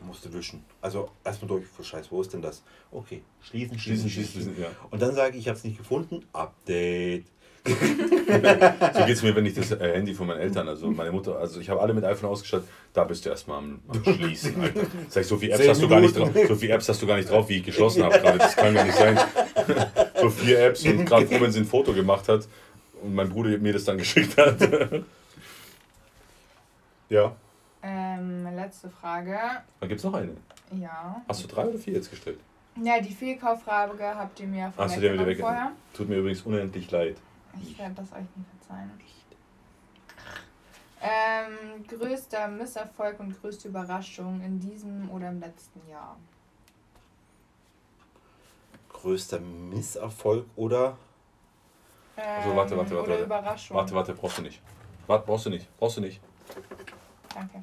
musst 0.00 0.24
du 0.24 0.32
wischen. 0.32 0.64
Also 0.80 1.08
erstmal 1.24 1.48
durch, 1.48 1.64
oh, 1.78 1.82
Scheiß, 1.82 2.10
wo 2.10 2.20
ist 2.20 2.32
denn 2.32 2.42
das? 2.42 2.62
Okay, 2.90 3.22
schließen, 3.40 3.78
schließen, 3.78 4.08
Schließen, 4.08 4.32
schließen. 4.32 4.54
schließen, 4.54 4.62
ja. 4.62 4.70
Und 4.90 5.00
dann 5.00 5.14
sage 5.14 5.36
ich, 5.36 5.42
ich 5.42 5.48
habe 5.48 5.58
es 5.58 5.64
nicht 5.64 5.78
gefunden, 5.78 6.24
Update. 6.32 7.26
so 8.94 9.04
geht 9.04 9.16
es 9.16 9.22
mir, 9.22 9.34
wenn 9.34 9.46
ich 9.46 9.54
das 9.54 9.70
äh, 9.72 9.94
Handy 9.94 10.14
von 10.14 10.26
meinen 10.26 10.40
Eltern, 10.40 10.68
also 10.68 10.90
meine 10.90 11.12
Mutter, 11.12 11.38
also 11.38 11.60
ich 11.60 11.68
habe 11.70 11.80
alle 11.80 11.94
mit 11.94 12.04
iPhone 12.04 12.30
ausgestattet, 12.30 12.68
da 12.92 13.04
bist 13.04 13.24
du 13.24 13.30
erstmal 13.30 13.58
am, 13.58 13.80
am 13.88 14.04
Schließen, 14.04 14.60
Alter. 14.60 14.80
Sag 15.08 15.22
ich, 15.22 15.28
so 15.28 15.36
viele 15.36 15.52
Apps 15.52 15.62
Zehn 15.62 15.70
hast 15.70 15.82
du 15.82 15.88
gar 15.88 16.00
nicht 16.00 16.16
drauf, 16.16 16.30
so 16.48 16.54
viele 16.54 16.74
Apps 16.74 16.88
hast 16.88 17.02
du 17.02 17.06
gar 17.06 17.16
nicht 17.16 17.30
drauf, 17.30 17.48
wie 17.48 17.56
ich 17.58 17.64
geschlossen 17.64 18.02
habe 18.02 18.18
gerade. 18.18 18.38
Das 18.38 18.56
kann 18.56 18.74
gar 18.74 18.84
nicht 18.84 18.96
sein. 18.96 19.18
so 20.20 20.30
vier 20.30 20.60
Apps 20.60 20.84
und 20.84 21.04
gerade 21.04 21.26
Ruben 21.26 21.44
ein 21.44 21.64
Foto 21.64 21.92
gemacht 21.92 22.28
hat 22.28 22.48
und 23.02 23.14
mein 23.14 23.28
Bruder 23.28 23.56
mir 23.58 23.72
das 23.72 23.84
dann 23.84 23.98
geschickt 23.98 24.36
hat. 24.36 24.56
ja. 27.08 27.34
Ähm, 27.82 28.48
letzte 28.56 28.90
Frage. 28.90 29.38
Da 29.80 29.86
gibt 29.86 29.98
es 29.98 30.04
noch 30.04 30.14
eine. 30.14 30.32
Ja. 30.72 31.22
Hast 31.28 31.44
du 31.44 31.48
drei 31.48 31.64
oder 31.64 31.78
vier 31.78 31.94
jetzt 31.94 32.10
gestellt? 32.10 32.38
Ja, 32.82 33.00
die 33.00 33.12
Fehlkauffrage 33.12 34.04
habt 34.04 34.38
ihr 34.40 34.46
mir 34.46 34.72
Hast 34.76 34.96
du 34.96 35.00
dir 35.00 35.12
wieder 35.12 35.22
vorweggenommen 35.22 35.28
weg? 35.28 35.38
vorher. 35.40 35.72
Tut 35.94 36.08
mir 36.08 36.16
übrigens 36.16 36.42
unendlich 36.42 36.90
leid. 36.90 37.16
Ich 37.62 37.78
werde 37.78 37.94
das 37.94 38.12
euch 38.12 38.26
nie 38.36 38.44
verzeihen. 38.58 38.90
Ähm, 41.00 41.86
größter 41.86 42.48
Misserfolg 42.48 43.20
und 43.20 43.40
größte 43.40 43.68
Überraschung 43.68 44.40
in 44.42 44.58
diesem 44.58 45.08
oder 45.10 45.28
im 45.28 45.38
letzten 45.40 45.80
Jahr? 45.88 46.16
Größter 48.88 49.38
Misserfolg 49.38 50.46
oder? 50.56 50.96
Ähm, 52.16 52.24
Also, 52.38 52.56
warte, 52.56 52.76
warte, 52.76 52.76
warte, 52.76 52.94
Oder 52.94 53.10
warte. 53.10 53.24
Überraschung. 53.24 53.76
Warte, 53.76 53.94
warte, 53.94 54.14
brauchst 54.14 54.38
du 54.38 54.42
nicht. 54.42 54.60
Warte, 55.06 55.24
brauchst 55.26 55.46
du 55.46 55.50
nicht. 55.50 55.68
Brauchst 55.78 55.96
du 55.98 56.00
nicht. 56.00 56.20
Danke. 57.32 57.62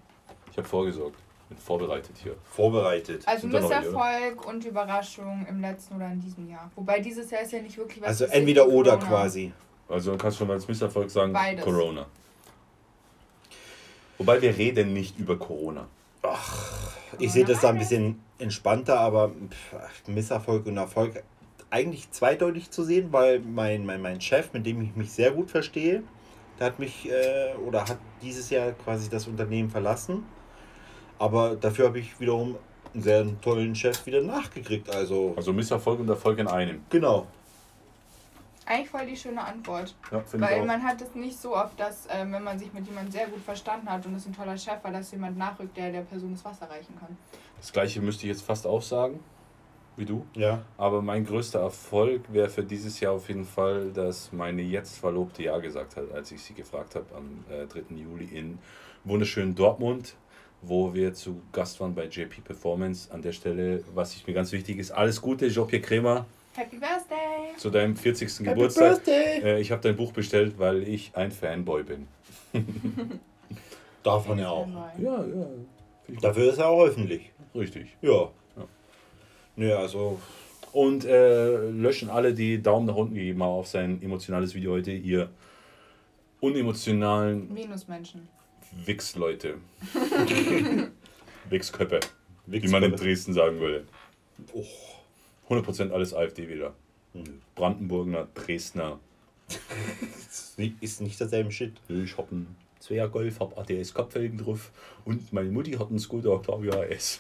Ich 0.49 0.57
habe 0.57 0.67
vorgesorgt. 0.67 1.17
Bin 1.49 1.57
vorbereitet 1.57 2.15
hier. 2.17 2.35
Vorbereitet. 2.43 3.27
Also 3.27 3.47
Misserfolg 3.47 4.47
und 4.47 4.65
Überraschung 4.65 5.45
im 5.47 5.59
letzten 5.61 5.97
oder 5.97 6.07
in 6.07 6.19
diesem 6.21 6.49
Jahr. 6.49 6.71
Wobei 6.75 7.01
dieses 7.01 7.29
Jahr 7.29 7.41
ist 7.41 7.51
ja 7.51 7.61
nicht 7.61 7.77
wirklich 7.77 8.01
was. 8.01 8.07
Also 8.07 8.25
entweder 8.25 8.67
oder 8.67 8.93
Corona. 8.97 9.07
quasi. 9.09 9.53
Also 9.87 10.11
du 10.11 10.17
kannst 10.17 10.37
schon 10.37 10.47
mal 10.47 10.55
als 10.55 10.67
Misserfolg 10.67 11.09
sagen, 11.09 11.33
Beides. 11.33 11.63
Corona. 11.63 12.05
Wobei 14.17 14.41
wir 14.41 14.57
reden 14.57 14.93
nicht 14.93 15.19
über 15.19 15.37
Corona. 15.37 15.87
Ich 17.19 17.31
sehe 17.31 17.45
das 17.45 17.61
da 17.61 17.69
ein 17.69 17.77
bisschen 17.77 18.19
entspannter, 18.39 18.99
aber 18.99 19.29
pff, 19.29 20.07
Misserfolg 20.07 20.65
und 20.65 20.77
Erfolg 20.77 21.23
eigentlich 21.69 22.09
zweideutig 22.11 22.71
zu 22.71 22.83
sehen, 22.83 23.09
weil 23.11 23.39
mein, 23.39 23.85
mein, 23.85 24.01
mein 24.01 24.21
Chef, 24.21 24.53
mit 24.53 24.65
dem 24.65 24.81
ich 24.81 24.95
mich 24.95 25.11
sehr 25.11 25.31
gut 25.31 25.51
verstehe, 25.51 26.03
der 26.59 26.67
hat 26.67 26.79
mich 26.79 27.09
äh, 27.09 27.53
oder 27.67 27.81
hat 27.81 27.97
dieses 28.21 28.49
Jahr 28.49 28.71
quasi 28.71 29.09
das 29.09 29.27
Unternehmen 29.27 29.69
verlassen. 29.69 30.25
Aber 31.19 31.55
dafür 31.55 31.87
habe 31.87 31.99
ich 31.99 32.19
wiederum 32.19 32.55
einen 32.93 33.03
sehr 33.03 33.25
tollen 33.41 33.75
Chef 33.75 34.05
wieder 34.05 34.21
nachgekriegt. 34.21 34.89
Also, 34.89 35.33
Also 35.35 35.53
Misserfolg 35.53 35.99
und 35.99 36.09
Erfolg 36.09 36.39
in 36.39 36.47
einem. 36.47 36.81
genau. 36.89 37.27
Eigentlich 38.65 38.89
voll 38.89 39.05
die 39.05 39.15
schöne 39.15 39.43
Antwort. 39.43 39.95
Ja, 40.11 40.21
finde 40.21 40.45
ich 40.45 40.51
Weil 40.51 40.65
man 40.65 40.81
hat 40.81 40.99
es 40.99 41.13
nicht 41.13 41.39
so 41.39 41.55
oft, 41.55 41.79
dass 41.79 42.07
ähm, 42.09 42.31
wenn 42.33 42.43
man 42.43 42.57
sich 42.57 42.73
mit 42.73 42.85
jemandem 42.87 43.11
sehr 43.11 43.27
gut 43.27 43.41
verstanden 43.41 43.89
hat 43.89 44.05
und 44.05 44.15
es 44.15 44.25
ein 44.25 44.35
toller 44.35 44.57
Chef 44.57 44.83
war, 44.83 44.91
dass 44.91 45.11
jemand 45.11 45.37
nachrückt, 45.37 45.77
der 45.77 45.91
der 45.91 46.01
Person 46.01 46.33
das 46.33 46.43
Wasser 46.43 46.69
reichen 46.69 46.95
kann. 46.99 47.15
Das 47.59 47.71
gleiche 47.71 48.01
müsste 48.01 48.23
ich 48.25 48.29
jetzt 48.29 48.41
fast 48.41 48.65
auch 48.65 48.81
sagen, 48.81 49.19
wie 49.97 50.05
du. 50.05 50.25
Ja. 50.33 50.63
Aber 50.77 51.03
mein 51.03 51.25
größter 51.25 51.59
Erfolg 51.59 52.21
wäre 52.33 52.49
für 52.49 52.63
dieses 52.63 52.99
Jahr 52.99 53.13
auf 53.13 53.27
jeden 53.27 53.45
Fall, 53.45 53.91
dass 53.91 54.31
meine 54.33 54.63
jetzt 54.63 54.97
Verlobte 54.97 55.43
Ja 55.43 55.59
gesagt 55.59 55.95
hat, 55.95 56.11
als 56.11 56.31
ich 56.31 56.41
sie 56.41 56.55
gefragt 56.55 56.95
habe 56.95 57.05
am 57.15 57.45
äh, 57.49 57.67
3. 57.67 57.95
Juli 57.95 58.25
in 58.25 58.57
wunderschönen 59.03 59.53
Dortmund, 59.53 60.15
wo 60.63 60.93
wir 60.93 61.13
zu 61.13 61.41
Gast 61.51 61.79
waren 61.79 61.93
bei 61.93 62.05
JP 62.05 62.41
Performance. 62.41 63.13
An 63.13 63.21
der 63.21 63.31
Stelle, 63.31 63.83
was 63.93 64.15
ich 64.15 64.25
mir 64.25 64.33
ganz 64.33 64.51
wichtig 64.51 64.79
ist, 64.79 64.89
alles 64.91 65.21
Gute, 65.21 65.49
Jean-Pierre 65.49 65.83
Kremer, 65.83 66.25
Happy 66.55 66.77
Birthday! 66.77 67.57
zu 67.57 67.69
deinem 67.69 67.97
40. 67.97 68.29
Happy 68.29 68.43
Geburtstag. 68.45 69.03
Birthday! 69.03 69.41
Äh, 69.43 69.59
ich 69.59 69.71
habe 69.71 69.81
dein 69.81 69.97
Buch 69.97 70.13
bestellt, 70.13 70.57
weil 70.57 70.87
ich 70.87 71.11
ein 71.13 71.31
Fanboy 71.31 71.83
bin. 71.83 72.07
Darf 74.03 74.25
man 74.27 74.39
ja 74.39 74.49
auch. 74.49 74.67
Ja, 74.97 75.25
ja. 75.25 75.47
Dafür 76.21 76.51
ist 76.51 76.57
er 76.57 76.69
auch 76.69 76.85
öffentlich. 76.85 77.31
Richtig. 77.53 77.97
Ja. 78.01 78.31
Ja. 78.55 79.65
Ja, 79.65 79.77
also 79.79 80.19
Und 80.71 81.03
äh, 81.03 81.69
löschen 81.71 82.09
alle, 82.09 82.33
die 82.33 82.61
Daumen 82.61 82.85
nach 82.85 82.95
unten 82.95 83.15
gegeben 83.15 83.43
haben 83.43 83.49
auf 83.49 83.67
sein 83.67 84.01
emotionales 84.01 84.55
Video 84.55 84.73
heute. 84.73 84.91
Ihr 84.91 85.29
unemotionalen 86.39 87.53
Minusmenschen. 87.53 88.29
Wichs-Leute. 88.85 89.55
Wichsköppe, 91.49 91.99
wie 92.45 92.67
man 92.67 92.83
in 92.83 92.95
Dresden 92.95 93.33
sagen 93.33 93.59
würde. 93.59 93.85
Oh. 94.53 94.63
100% 95.49 95.91
alles 95.91 96.13
AfD 96.13 96.47
wieder. 96.49 96.73
Hm. 97.13 97.41
Brandenburger, 97.55 98.27
Dresdner. 98.33 98.99
Ist 100.81 101.01
nicht- 101.01 101.19
derselbe 101.19 101.51
Shit. 101.51 101.73
Ich 101.87 102.17
hab 102.17 102.31
einen 102.31 102.55
Zweier 102.79 103.07
Golf, 103.07 103.39
hab 103.39 103.57
ADS 103.57 103.93
Kopffelgen 103.93 104.37
drauf 104.37 104.71
und 105.05 105.31
meine 105.33 105.49
Mutti 105.51 105.71
hat 105.73 105.89
einen 105.89 105.99
Skoda 105.99 106.29
Octavia 106.29 106.83
S. 106.85 107.19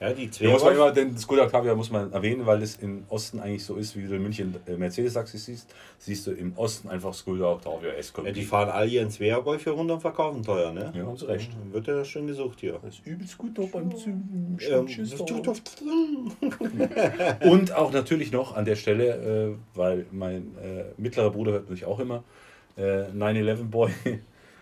Ja, 0.00 0.12
die 0.12 0.28
Da 0.28 0.50
muss 0.50 0.64
man 0.64 0.74
Zwerge. 0.74 0.76
immer, 0.76 0.90
den 0.90 1.16
Skoda 1.16 1.44
Octavia 1.44 1.74
muss 1.76 1.90
man 1.90 2.12
erwähnen, 2.12 2.44
weil 2.44 2.60
es 2.60 2.76
im 2.76 3.04
Osten 3.08 3.38
eigentlich 3.38 3.64
so 3.64 3.76
ist, 3.76 3.96
wie 3.96 4.04
du 4.04 4.16
in 4.16 4.22
München 4.22 4.54
äh, 4.66 4.76
Mercedes-Taxis 4.76 5.44
siehst, 5.44 5.72
siehst 5.98 6.26
du 6.26 6.32
im 6.32 6.56
Osten 6.56 6.88
einfach 6.88 7.14
Skoda 7.14 7.52
Octavia 7.52 7.92
S. 7.92 8.12
Ja, 8.24 8.32
die 8.32 8.42
fahren 8.42 8.68
alle 8.70 8.88
ihren 8.88 9.10
Zwergolf 9.10 9.62
hier 9.62 9.74
runter 9.74 9.94
und 9.94 10.00
verkaufen 10.00 10.42
teuer, 10.42 10.72
ne? 10.72 10.92
Ja, 10.94 11.06
haben 11.06 11.16
sie 11.16 11.28
recht. 11.28 11.52
Wird 11.70 11.86
ja 11.86 12.04
schön 12.04 12.26
gesucht 12.26 12.58
hier. 12.60 12.80
Das 12.82 12.94
ist 12.94 13.06
übelst 13.06 13.38
gut 13.38 13.56
noch 13.56 13.68
beim 13.68 13.92
Ähm, 13.92 14.88
Und 17.50 17.72
auch 17.72 17.92
natürlich 17.92 18.32
noch 18.32 18.56
an 18.56 18.64
der 18.64 18.76
Stelle, 18.76 19.54
äh, 19.54 19.54
weil 19.76 20.06
mein 20.10 20.56
äh, 20.58 20.84
mittlerer 20.96 21.30
Bruder 21.30 21.52
hört 21.52 21.70
mich 21.70 21.84
auch 21.84 22.00
immer, 22.00 22.24
äh, 22.76 23.04
9-11 23.04 23.64
Boy. 23.64 23.92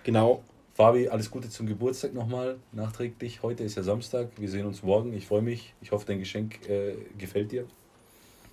genau. 0.04 0.42
Fabi, 0.80 1.10
alles 1.10 1.30
Gute 1.30 1.50
zum 1.50 1.66
Geburtstag 1.66 2.14
nochmal, 2.14 2.56
nachträglich. 2.72 3.42
Heute 3.42 3.64
ist 3.64 3.76
ja 3.76 3.82
Samstag, 3.82 4.28
wir 4.38 4.48
sehen 4.48 4.64
uns 4.64 4.82
morgen. 4.82 5.12
Ich 5.12 5.26
freue 5.26 5.42
mich. 5.42 5.74
Ich 5.82 5.92
hoffe, 5.92 6.06
dein 6.06 6.20
Geschenk 6.20 6.66
äh, 6.70 6.94
gefällt 7.18 7.52
dir. 7.52 7.66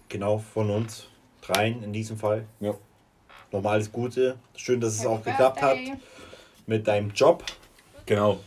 Genau, 0.09 0.37
von 0.37 0.69
uns. 0.69 1.07
Dreien 1.41 1.81
in 1.83 1.93
diesem 1.93 2.17
Fall. 2.17 2.43
Ja. 2.59 2.73
Nochmal 3.49 3.75
alles 3.75 3.89
Gute. 3.89 4.35
Schön, 4.57 4.81
dass 4.81 4.95
es 4.95 4.99
Happy 5.03 5.07
auch 5.07 5.23
geklappt 5.23 5.61
hat 5.61 5.77
mit 6.65 6.85
deinem 6.85 7.11
Job. 7.11 7.45
Genau. 8.05 8.41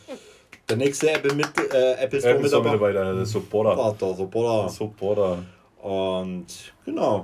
Der 0.68 0.76
nächste 0.76 1.12
Apple, 1.12 1.32
mit, 1.32 1.48
äh, 1.72 1.92
Apple 2.02 2.20
Store 2.20 2.34
du 2.34 2.42
Mitarbeiter. 2.42 2.72
Mitarbeiter, 2.72 3.14
der 3.14 3.24
Supporter. 3.24 3.76
Supporter, 3.76 4.14
Supporter. 4.14 4.68
Supporter. 4.68 5.42
Und 5.80 6.46
genau. 6.84 7.22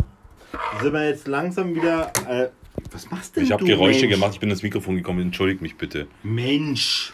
Sind 0.80 0.92
wir 0.94 1.06
jetzt 1.06 1.28
langsam 1.28 1.74
wieder. 1.74 2.10
Äh, 2.26 2.48
was 2.96 3.10
machst 3.10 3.36
du 3.36 3.40
denn? 3.40 3.46
Ich 3.46 3.52
habe 3.52 3.62
du, 3.62 3.68
Geräusche 3.68 4.00
Mensch? 4.06 4.14
gemacht, 4.14 4.30
ich 4.34 4.40
bin 4.40 4.50
ins 4.50 4.62
Mikrofon 4.62 4.96
gekommen. 4.96 5.20
Entschuldigt 5.20 5.60
mich 5.62 5.76
bitte. 5.76 6.06
Mensch. 6.22 7.12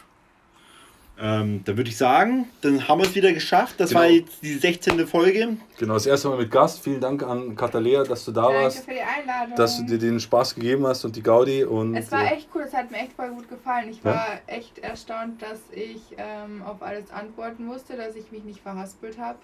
Ähm, 1.20 1.62
dann 1.64 1.76
würde 1.76 1.88
ich 1.90 1.96
sagen, 1.96 2.46
dann 2.62 2.88
haben 2.88 3.00
wir 3.00 3.06
es 3.06 3.14
wieder 3.14 3.32
geschafft. 3.32 3.74
Das 3.78 3.90
Genau. 3.90 4.00
war 4.00 4.08
jetzt 4.08 4.42
die 4.42 4.54
16. 4.54 5.06
Folge. 5.06 5.56
Genau, 5.78 5.94
das 5.94 6.06
erste 6.06 6.28
Mal 6.28 6.38
mit 6.38 6.50
Gast. 6.50 6.82
Vielen 6.82 7.00
Dank 7.00 7.22
an 7.22 7.54
Katalea, 7.54 8.02
dass 8.02 8.24
du 8.24 8.32
da 8.32 8.42
Danke 8.42 8.58
warst, 8.62 8.84
für 8.84 8.90
die 8.92 9.00
Einladung. 9.00 9.54
dass 9.54 9.76
du 9.76 9.84
dir 9.84 9.98
den 9.98 10.18
Spaß 10.18 10.54
gegeben 10.54 10.84
hast 10.86 11.04
und 11.04 11.14
die 11.14 11.22
Gaudi. 11.22 11.64
Und, 11.64 11.94
es 11.94 12.10
war 12.10 12.24
äh, 12.24 12.34
echt 12.36 12.48
cool, 12.54 12.62
es 12.66 12.72
hat 12.72 12.90
mir 12.90 12.96
echt 12.98 13.12
voll 13.12 13.28
gut 13.30 13.48
gefallen. 13.48 13.88
Ich 13.90 14.04
war 14.04 14.26
echt 14.46 14.78
erstaunt, 14.78 15.40
dass 15.42 15.60
ich 15.70 16.00
ähm, 16.16 16.62
auf 16.62 16.82
alles 16.82 17.10
antworten 17.10 17.66
musste, 17.66 17.96
dass 17.96 18.16
ich 18.16 18.32
mich 18.32 18.42
nicht 18.44 18.60
verhaspelt 18.60 19.18
habe, 19.18 19.38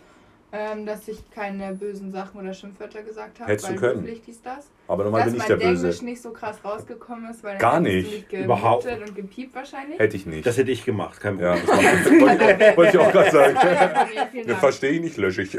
ähm, 0.52 0.86
dass 0.86 1.06
ich 1.08 1.30
keine 1.30 1.74
bösen 1.74 2.10
Sachen 2.10 2.40
oder 2.40 2.54
Schimpfwörter 2.54 3.02
gesagt 3.02 3.38
habe. 3.40 3.52
Hättest 3.52 3.68
du 3.68 3.72
weil 3.72 3.78
können. 3.78 3.92
beruflich 4.04 4.22
dies, 4.26 4.40
das. 4.42 4.70
aber 4.86 5.04
normal 5.04 5.20
dass 5.24 5.32
bin 5.32 5.42
ich 5.42 5.48
mein 5.48 5.58
der 5.58 5.68
Englisch 5.68 5.82
Böse. 5.82 6.04
nicht 6.06 6.22
so 6.22 6.30
krass 6.30 6.56
rausgekommen 6.64 7.30
ist, 7.30 7.44
weil 7.44 7.58
Gar 7.58 7.80
nicht. 7.80 8.32
du 8.32 8.36
Überhaupt. 8.44 8.86
und 8.86 9.14
gepiept 9.14 9.54
wahrscheinlich. 9.54 9.98
Hätte 9.98 10.16
ich 10.16 10.24
nicht. 10.26 10.46
Das 10.46 10.56
hätte 10.56 10.70
ich 10.70 10.84
gemacht, 10.86 11.20
kein 11.20 11.38
ja, 11.38 11.54
Problem. 11.56 11.86
das 12.02 12.12
macht- 12.12 12.20
wollte, 12.40 12.76
wollte 12.76 12.96
ich 12.96 12.98
auch 12.98 13.12
gerade 13.12 13.30
sagen. 13.30 13.54
Dank. 14.46 14.58
verstehe 14.58 14.90
ich 14.92 15.00
nicht, 15.02 15.16
lösche 15.18 15.42
ich. 15.42 15.56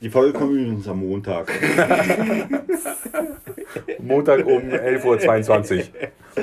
Die 0.00 0.08
Folge 0.10 0.38
kommt 0.38 0.52
übrigens 0.52 0.88
am 0.88 1.00
Montag. 1.00 1.50
Montag 4.00 4.46
um 4.46 4.62
11.22 4.70 5.78
Uhr. 5.78 5.84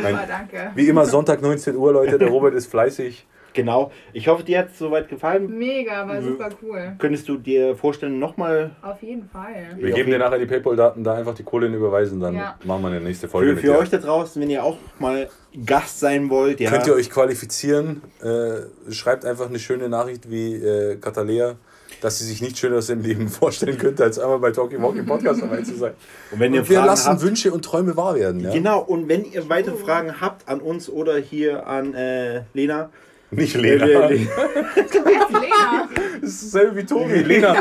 Nein, 0.01 0.15
Ah, 0.15 0.25
danke. 0.27 0.71
wie 0.75 0.87
immer 0.87 1.05
Sonntag 1.05 1.41
19 1.41 1.75
Uhr, 1.75 1.93
Leute. 1.93 2.17
Der 2.17 2.27
Robert 2.27 2.53
ist 2.53 2.67
fleißig. 2.67 3.25
Genau. 3.55 3.91
Ich 4.13 4.27
hoffe, 4.27 4.43
dir 4.43 4.59
hat 4.59 4.69
es 4.71 4.77
soweit 4.77 5.09
gefallen. 5.09 5.57
Mega, 5.57 6.07
war 6.07 6.21
super 6.21 6.49
cool. 6.61 6.93
Könntest 6.99 7.27
du 7.27 7.37
dir 7.37 7.75
vorstellen, 7.75 8.19
nochmal 8.19 8.75
Auf 8.83 9.01
jeden 9.01 9.27
Fall. 9.29 9.55
Wir 9.77 9.91
geben 9.91 10.11
dir 10.11 10.19
nachher 10.19 10.37
die 10.37 10.45
Paypal-Daten, 10.45 11.03
da 11.03 11.13
einfach 11.15 11.33
die 11.33 11.43
Kohle 11.43 11.67
überweisen, 11.67 12.19
dann 12.19 12.35
Ja. 12.35 12.55
machen 12.65 12.83
wir 12.83 12.89
eine 12.89 13.01
nächste 13.01 13.27
Folge 13.27 13.47
für, 13.49 13.53
mit 13.55 13.61
für 13.65 13.71
dir. 13.71 13.79
euch 13.79 13.89
da 13.89 13.97
draußen, 13.97 14.39
wenn 14.41 14.49
ihr 14.49 14.63
auch 14.63 14.77
mal 14.99 15.29
Gast 15.65 15.99
sein 16.01 16.29
wollt, 16.29 16.59
ja. 16.59 16.69
Könnt 16.69 16.85
ihr 16.85 16.93
euch 16.93 17.09
qualifizieren? 17.09 18.01
Äh, 18.21 18.91
schreibt 18.91 19.23
einfach 19.25 19.47
eine 19.47 19.57
schöne 19.59 19.87
Nachricht 19.87 20.29
wie 20.29 20.55
äh, 20.55 20.97
Katalea, 20.97 21.55
dass 22.01 22.19
sie 22.19 22.25
sich 22.25 22.41
nichts 22.41 22.59
Schöneres 22.59 22.89
im 22.89 22.99
Leben 23.01 23.27
vorstellen 23.29 23.77
könnte, 23.77 24.03
als 24.03 24.19
einmal 24.19 24.39
bei 24.39 24.51
Talking 24.51 24.81
Walking 24.83 25.05
Podcast 25.07 25.41
dabei 25.41 25.61
zu 25.61 25.75
sein. 25.75 25.93
und 26.31 26.39
wenn 26.41 26.53
ihr 26.53 26.59
Und 26.59 26.69
wir 26.69 26.75
Fragen 26.77 26.87
lassen 26.89 27.07
habt, 27.09 27.21
Wünsche 27.21 27.53
und 27.53 27.63
Träume 27.63 27.95
wahr 27.95 28.15
werden. 28.15 28.41
Ja? 28.41 28.51
Genau, 28.51 28.81
und 28.81 29.07
wenn 29.07 29.23
ihr 29.31 29.47
weitere 29.47 29.77
Fragen 29.77 30.19
habt 30.19 30.49
an 30.49 30.59
uns 30.59 30.89
oder 30.89 31.15
hier 31.17 31.65
an 31.67 31.93
äh, 31.93 32.41
Lena, 32.53 32.89
Nicht 33.35 33.55
Lena. 33.55 33.85
Le- 33.85 34.07
Le- 34.07 34.15
Lena. 34.15 35.89
Das 36.21 36.29
ist 36.31 36.53
dasselbe 36.55 36.77
wie 36.77 36.85
Tobi. 36.85 37.13
Lena. 37.19 37.55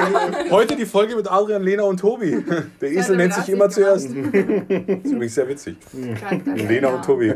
Heute 0.50 0.76
die 0.76 0.86
Folge 0.86 1.16
mit 1.16 1.30
Adrian, 1.30 1.62
Lena 1.62 1.82
und 1.84 1.98
Tobi. 2.00 2.42
Der 2.80 2.90
Esel 2.92 3.16
nennt 3.16 3.34
sich 3.34 3.48
immer 3.50 3.68
zuerst. 3.68 4.06
Das 4.08 4.14
ist 4.14 5.12
übrigens 5.12 5.34
sehr 5.34 5.48
witzig. 5.48 5.76
Lena 6.68 6.88
und 6.88 7.04
Tobi. 7.04 7.32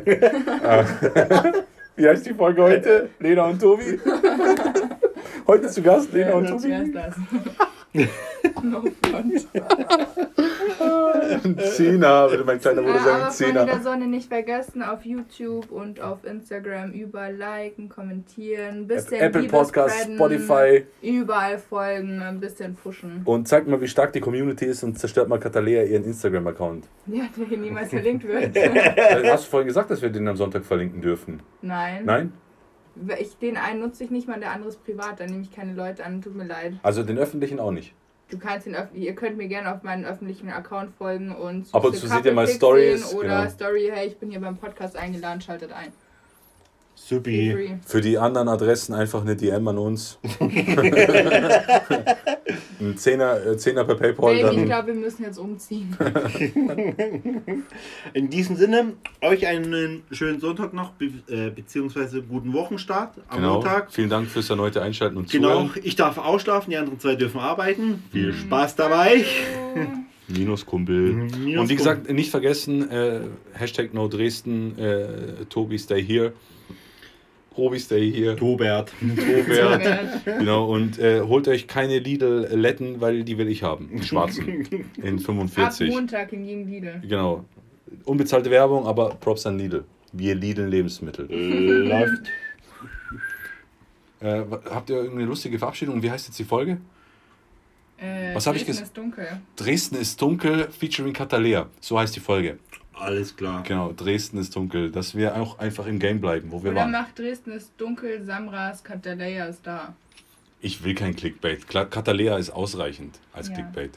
Ah. 0.64 0.84
Wie 1.96 2.06
heißt 2.08 2.26
die 2.26 2.34
Folge 2.34 2.62
heute? 2.62 3.08
Lena 3.18 3.46
und 3.46 3.60
Tobi. 3.60 3.98
Heute 5.48 5.66
zu 5.68 5.82
Gast 5.82 6.12
Lena 6.12 6.34
und 6.34 6.46
Tobi. 6.46 6.72
Front. 7.92 9.48
Zehner, 11.74 12.30
würde 12.30 12.44
mein 12.44 12.60
kleiner 12.60 12.82
Bruder 12.82 12.98
sagen. 13.00 13.22
aber 13.22 13.30
Freunde 13.30 13.54
der 13.54 13.66
Zehner. 13.66 13.82
Sonne 13.82 14.06
nicht 14.06 14.28
vergessen, 14.28 14.82
auf 14.82 15.04
YouTube 15.04 15.70
und 15.70 16.00
auf 16.00 16.24
Instagram 16.24 16.92
überall 16.92 17.34
liken, 17.34 17.88
kommentieren, 17.88 18.86
bisschen 18.86 19.20
Apple 19.20 19.42
Liebe 19.42 19.52
Podcasts, 19.52 20.02
spreaden, 20.02 20.16
Spotify. 20.16 20.84
Überall 21.02 21.58
folgen, 21.58 22.20
ein 22.20 22.40
bisschen 22.40 22.74
pushen. 22.74 23.22
Und 23.24 23.48
zeigt 23.48 23.68
mal, 23.68 23.80
wie 23.80 23.88
stark 23.88 24.12
die 24.12 24.20
Community 24.20 24.66
ist 24.66 24.82
und 24.82 24.98
zerstört 24.98 25.28
mal 25.28 25.38
Katalea 25.38 25.84
ihren 25.84 26.04
Instagram-Account. 26.04 26.86
Ja, 27.06 27.24
der 27.36 27.46
hier 27.46 27.58
niemals 27.58 27.90
verlinkt 27.90 28.26
wird. 28.26 28.56
Hast 29.26 29.46
du 29.46 29.50
vorhin 29.50 29.66
gesagt, 29.68 29.90
dass 29.90 30.02
wir 30.02 30.10
den 30.10 30.28
am 30.28 30.36
Sonntag 30.36 30.64
verlinken 30.64 31.00
dürfen? 31.00 31.40
Nein. 31.62 32.04
Nein? 32.04 32.32
Ich, 33.20 33.36
den 33.38 33.56
einen 33.56 33.80
nutze 33.80 34.04
ich 34.04 34.10
nicht 34.10 34.28
mal, 34.28 34.38
der 34.40 34.52
andere 34.52 34.70
ist 34.70 34.84
privat, 34.84 35.20
da 35.20 35.26
nehme 35.26 35.42
ich 35.42 35.52
keine 35.52 35.74
Leute 35.74 36.04
an, 36.04 36.22
tut 36.22 36.34
mir 36.34 36.44
leid. 36.46 36.74
Also 36.82 37.02
den 37.02 37.18
öffentlichen 37.18 37.60
auch 37.60 37.70
nicht. 37.70 37.94
Du 38.30 38.38
kannst 38.38 38.66
den 38.66 38.76
ihr 38.94 39.14
könnt 39.14 39.38
mir 39.38 39.48
gerne 39.48 39.74
auf 39.74 39.82
meinen 39.82 40.04
öffentlichen 40.04 40.50
Account 40.50 40.94
folgen 40.96 41.34
und 41.34 41.74
Ab 41.74 41.84
und 41.84 41.94
süße 41.94 42.06
zu 42.06 42.14
seht 42.14 42.26
ihr 42.26 42.32
mal 42.32 42.46
Stories, 42.46 43.14
Oder 43.14 43.44
genau. 43.44 43.50
Story, 43.50 43.90
hey, 43.92 44.08
ich 44.08 44.18
bin 44.18 44.30
hier 44.30 44.40
beim 44.40 44.56
Podcast 44.56 44.96
eingeladen, 44.96 45.40
schaltet 45.40 45.72
ein. 45.72 45.92
Supi. 47.08 47.78
Für 47.86 48.02
die 48.02 48.18
anderen 48.18 48.48
Adressen 48.48 48.92
einfach 48.94 49.22
eine 49.22 49.34
DM 49.34 49.66
an 49.66 49.78
uns. 49.78 50.18
Ein 52.80 52.96
Zehner, 52.96 53.44
äh, 53.46 53.56
Zehner 53.56 53.84
per 53.84 53.94
Paypal. 53.94 54.34
Baby, 54.34 54.48
ich 54.50 54.56
Dann 54.56 54.64
glaube, 54.66 54.88
wir 54.88 54.94
müssen 54.94 55.22
jetzt 55.24 55.38
umziehen. 55.38 55.96
In 58.12 58.28
diesem 58.28 58.56
Sinne, 58.56 58.92
euch 59.22 59.46
einen 59.46 60.02
schönen 60.12 60.38
Sonntag 60.38 60.74
noch, 60.74 60.90
be 60.92 61.06
äh, 61.28 61.50
beziehungsweise 61.50 62.22
guten 62.22 62.52
Wochenstart 62.52 63.14
am 63.28 63.38
genau. 63.38 63.54
Montag. 63.54 63.90
Vielen 63.92 64.10
Dank 64.10 64.28
fürs 64.28 64.50
erneute 64.50 64.82
Einschalten 64.82 65.16
und 65.16 65.30
Genau, 65.30 65.62
Zuhören. 65.62 65.80
ich 65.82 65.96
darf 65.96 66.18
ausschlafen, 66.18 66.70
die 66.70 66.76
anderen 66.76 67.00
zwei 67.00 67.16
dürfen 67.16 67.40
arbeiten. 67.40 68.04
Viel 68.12 68.32
Mhm. 68.32 68.36
Spaß 68.36 68.76
dabei. 68.76 69.24
Minus 70.28 70.66
Kumpel. 70.66 71.14
Minus 71.38 71.62
und 71.62 71.68
wie 71.70 71.76
gesagt, 71.76 72.10
nicht 72.12 72.30
vergessen, 72.30 72.90
äh, 72.90 73.20
Hashtag 73.54 73.94
No 73.94 74.08
Dresden, 74.08 74.78
äh, 74.78 75.46
Tobi 75.48 75.78
Stay 75.78 76.02
Here. 76.02 76.32
Robi 77.58 77.78
Stay 77.78 78.10
Here. 78.12 78.36
Tobert. 78.38 78.92
Tobert. 79.00 80.24
Genau, 80.24 80.72
und 80.72 80.98
äh, 80.98 81.20
holt 81.20 81.48
euch 81.48 81.66
keine 81.66 81.98
Lidl-Letten, 81.98 83.00
weil 83.00 83.24
die 83.24 83.36
will 83.36 83.48
ich 83.48 83.62
haben. 83.62 83.90
Die 83.92 84.04
schwarzen. 84.04 84.46
In 85.02 85.16
Ab 85.16 85.24
45. 85.24 85.90
Montag 85.90 86.30
hingegen 86.30 86.68
Lidl. 86.68 87.02
Genau. 87.06 87.44
Unbezahlte 88.04 88.50
Werbung, 88.50 88.86
aber 88.86 89.10
Props 89.10 89.46
an 89.46 89.58
Lidl. 89.58 89.84
Wir 90.12 90.34
Lidl 90.34 90.64
Lebensmittel. 90.66 91.26
Läuft. 91.26 92.22
Äh, 94.20 94.42
habt 94.70 94.90
ihr 94.90 94.96
irgendeine 94.96 95.26
lustige 95.26 95.58
Verabschiedung? 95.58 96.02
Wie 96.02 96.10
heißt 96.10 96.26
jetzt 96.26 96.38
die 96.38 96.44
Folge? 96.44 96.78
Äh, 97.98 98.34
Was 98.34 98.46
hab 98.46 98.54
ich 98.54 98.64
Dresden 98.64 98.82
ist 98.82 98.96
dunkel. 98.96 99.26
Dresden 99.56 99.96
ist 99.96 100.22
dunkel, 100.22 100.68
featuring 100.70 101.12
Katalea. 101.12 101.68
So 101.80 101.98
heißt 101.98 102.14
die 102.14 102.20
Folge. 102.20 102.58
Alles 102.98 103.36
klar. 103.36 103.62
Genau, 103.62 103.92
Dresden 103.92 104.38
ist 104.38 104.54
dunkel. 104.56 104.90
Dass 104.90 105.14
wir 105.14 105.36
auch 105.36 105.58
einfach 105.58 105.86
im 105.86 105.98
Game 105.98 106.20
bleiben, 106.20 106.50
wo 106.50 106.62
wir 106.62 106.72
Oder 106.72 106.80
waren. 106.80 106.90
macht 106.92 107.18
Dresden 107.18 107.52
ist 107.52 107.72
dunkel, 107.78 108.24
Samras, 108.24 108.82
Katalea 108.82 109.46
ist 109.46 109.66
da. 109.66 109.94
Ich 110.60 110.82
will 110.82 110.94
kein 110.94 111.14
Clickbait. 111.14 111.68
Katalea 111.68 112.36
ist 112.36 112.50
ausreichend 112.50 113.18
als 113.32 113.48
Ja. 113.48 113.54
Clickbait. 113.54 113.92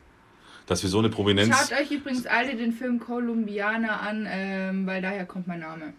Dass 0.67 0.83
wir 0.83 0.89
so 0.89 0.99
eine 0.99 1.09
Prominenz. 1.09 1.55
Schaut 1.69 1.79
euch 1.81 1.91
übrigens 1.91 2.27
alle 2.27 2.55
den 2.55 2.71
Film 2.71 2.99
Columbiana 2.99 3.99
an, 4.01 4.27
ähm, 4.29 4.85
weil 4.85 5.01
daher 5.01 5.25
kommt 5.25 5.47
mein 5.47 5.59
Name. 5.61 5.93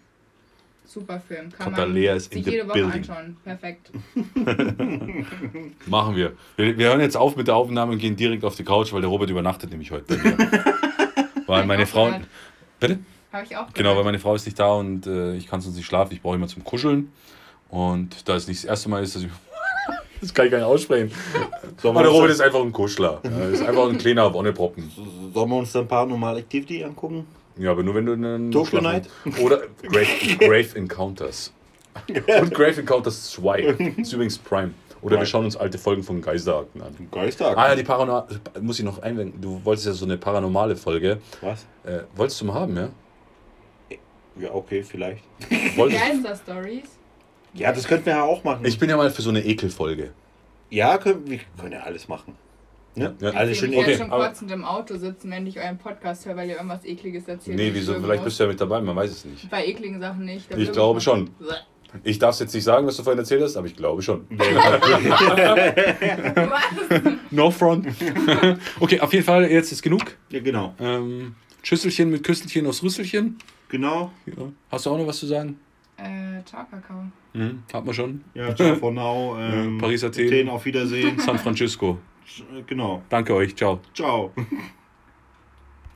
Super 0.85 1.21
Film. 1.21 1.51
Kann 1.53 1.73
Katalea 1.75 2.11
man 2.13 2.17
ist 2.19 2.33
in 2.33 2.39
sich 2.39 2.45
the 2.45 2.51
jede 2.53 2.69
Woche 2.69 2.75
building. 2.75 3.01
anschauen. 3.01 3.37
Perfekt. 3.45 3.91
Machen 5.87 6.17
wir. 6.17 6.33
wir. 6.57 6.79
Wir 6.79 6.89
hören 6.89 7.01
jetzt 7.01 7.17
auf 7.17 7.37
mit 7.37 7.49
der 7.49 7.57
Aufnahme 7.57 7.93
und 7.93 7.99
gehen 7.99 8.17
direkt 8.17 8.45
auf 8.45 8.57
die 8.57 8.65
Couch, 8.65 8.93
weil 8.93 9.01
der 9.01 9.11
Robert 9.11 9.31
übernachtet 9.31 9.71
nämlich 9.71 9.91
heute 9.91 10.17
bei 10.17 10.23
mir. 10.23 10.37
weil 11.47 11.67
meine 11.67 11.87
Frau. 11.87 12.13
Gehört. 12.83 12.99
Bitte? 13.01 13.05
Habe 13.33 13.45
ich 13.49 13.57
auch 13.57 13.73
Genau, 13.73 13.89
weil 13.91 13.95
gehört. 13.95 14.05
meine 14.07 14.19
Frau 14.19 14.35
ist 14.35 14.45
nicht 14.45 14.59
da 14.59 14.73
und 14.73 15.07
äh, 15.07 15.35
ich 15.37 15.47
kann 15.47 15.61
sonst 15.61 15.77
nicht 15.77 15.87
schlafen. 15.87 16.13
Ich 16.13 16.21
brauche 16.23 16.35
immer 16.37 16.49
zum 16.49 16.65
Kuscheln. 16.65 17.13
Und 17.71 18.29
da 18.29 18.37
es 18.37 18.47
nicht 18.47 18.61
das 18.65 18.69
erste 18.69 18.89
Mal 18.91 19.03
ist, 19.03 19.15
dass 19.17 19.23
ich. 19.23 19.31
Das 20.21 20.33
kann 20.33 20.45
ich 20.47 20.53
gar 20.53 20.59
nicht 20.59 20.67
aussprechen. 20.69 21.11
Sollen 21.81 21.97
Aber 21.97 22.05
der 22.05 22.13
wir, 22.13 22.17
Robert 22.17 22.31
ist 22.31 22.41
einfach 22.41 22.61
ein 22.61 22.71
Kuschler. 22.71 23.21
Er 23.25 23.49
ist 23.51 23.61
einfach 23.63 23.89
ein 23.89 23.99
kleiner 23.99 24.33
Wonneproppen. 24.33 24.89
sollen 25.35 25.51
wir 25.51 25.57
uns 25.57 25.73
dann 25.73 25.89
Paranormal 25.89 26.39
Activity 26.39 26.85
angucken? 26.85 27.27
Ja, 27.57 27.73
aber 27.73 27.83
nur 27.83 27.97
wenn 27.97 28.07
du 28.07 28.13
einen. 28.13 28.53
Tokyo 28.53 28.79
Schlafen- 28.79 28.85
Night? 29.25 29.39
Oder 29.41 29.63
Grave, 29.83 30.07
Grave 30.39 30.77
Encounters. 30.77 31.53
Und 32.09 32.55
Grave 32.55 32.81
Encounters 32.81 33.33
2. 33.33 33.61
Ist 33.97 34.13
übrigens 34.13 34.39
Prime. 34.39 34.71
Oder 35.03 35.19
wir 35.19 35.27
schauen 35.27 35.45
uns 35.45 35.57
alte 35.57 35.79
Folgen 35.79 36.03
von 36.03 36.23
Geisterakten 36.23 36.81
an. 36.81 36.97
Geister. 37.11 37.59
Ah 37.59 37.69
ja, 37.69 37.75
die 37.75 37.83
Paranormal. 37.83 38.27
Muss 38.61 38.79
ich 38.79 38.85
noch 38.85 39.03
einwenden. 39.03 39.41
Du 39.41 39.61
wolltest 39.65 39.87
ja 39.87 39.93
so 39.93 40.05
eine 40.05 40.17
paranormale 40.17 40.77
Folge. 40.77 41.19
Was? 41.41 41.67
Äh, 41.85 42.05
wolltest 42.15 42.41
du 42.41 42.45
mal 42.47 42.55
haben, 42.55 42.77
ja? 42.77 42.89
Ja, 44.39 44.55
okay, 44.55 44.83
vielleicht. 44.83 45.25
Geister-Stories. 45.77 46.89
Ja, 47.55 47.73
das 47.73 47.87
könnten 47.87 48.07
wir 48.07 48.15
ja 48.15 48.23
auch 48.23 48.43
machen. 48.45 48.65
ich 48.65 48.79
bin 48.79 48.89
ja 48.89 48.97
mal 48.97 49.11
für 49.11 49.21
so 49.21 49.29
eine 49.29 49.45
Ekelfolge. 49.45 50.13
ja, 50.71 50.97
können, 50.97 51.29
wir 51.29 51.41
können 51.59 51.73
ja 51.73 51.81
alles 51.81 52.09
machen. 52.09 52.35
Ne? 52.95 53.15
Ja. 53.21 53.31
Alles 53.31 53.53
ich 53.53 53.59
schön 53.59 53.73
werde 53.73 53.85
okay, 53.85 53.97
schon 53.97 54.11
kotzend 54.11 54.51
im 54.51 54.65
Auto 54.65 54.97
sitzen, 54.97 55.31
wenn 55.31 55.47
ich 55.47 55.59
euren 55.59 55.79
Podcast 55.79 56.27
höre, 56.27 56.37
weil 56.37 56.49
ihr 56.49 56.57
irgendwas 56.57 56.85
Ekliges 56.85 57.27
erzählt. 57.27 57.57
Nee, 57.57 57.71
wieso? 57.73 57.95
Vielleicht 57.95 58.23
bist 58.23 58.39
du 58.39 58.45
ja 58.45 58.51
mit 58.51 58.61
dabei, 58.61 58.81
man 58.81 58.95
weiß 58.95 59.11
es 59.11 59.25
nicht. 59.25 59.51
Bei 59.51 59.67
ekligen 59.67 60.01
Sachen 60.01 60.27
nicht. 60.27 60.51
Ich 60.55 60.73
glaube 60.73 61.01
schon. 61.01 61.31
Was? 61.39 61.65
Ich 62.05 62.19
darf 62.19 62.35
es 62.35 62.41
jetzt 62.41 62.55
nicht 62.55 62.65
sagen, 62.65 62.87
was 62.87 62.97
du 62.97 63.03
vorhin 63.03 63.19
erzählt 63.19 63.43
hast, 63.43 63.57
aber 63.57 63.67
ich 63.67 63.77
glaube 63.77 64.03
schon. 64.03 64.27
No 67.31 67.51
front. 67.51 67.87
okay, 68.81 69.01
auf 69.01 69.13
jeden 69.13 69.25
Fall, 69.25 69.51
jetzt 69.51 69.73
ist 69.73 69.83
genug. 69.83 70.03
Ja, 70.31 70.41
genau. 70.41 70.75
Ähm, 70.79 71.35
Schüsselchen 71.63 72.11
mit 72.11 72.25
Küsselchen 72.25 72.67
aus 72.67 72.83
Rüsselchen. 72.83 73.39
Genau. 73.69 74.11
Ja. 74.27 74.51
Hast 74.71 74.87
du 74.87 74.91
auch 74.91 74.99
noch 74.99 75.07
was 75.07 75.19
zu 75.19 75.27
sagen? 75.27 75.59
Äh, 75.97 76.43
ciao, 76.45 76.65
Kakao. 76.71 77.05
Mhm. 77.33 77.63
Hat 77.73 77.85
man 77.85 77.95
schon. 77.95 78.25
Ja, 78.35 78.55
ciao 78.55 78.75
for 78.77 78.93
now. 78.93 79.37
Ähm, 79.41 79.79
Paris, 79.79 80.05
Athen. 80.05 80.27
Athen, 80.27 80.49
auf 80.49 80.65
Wiedersehen. 80.65 81.19
San 81.19 81.39
Francisco. 81.39 81.99
Genau. 82.67 83.03
Danke 83.09 83.35
euch. 83.35 83.55
Ciao. 83.57 83.81
Ciao. 83.95 84.33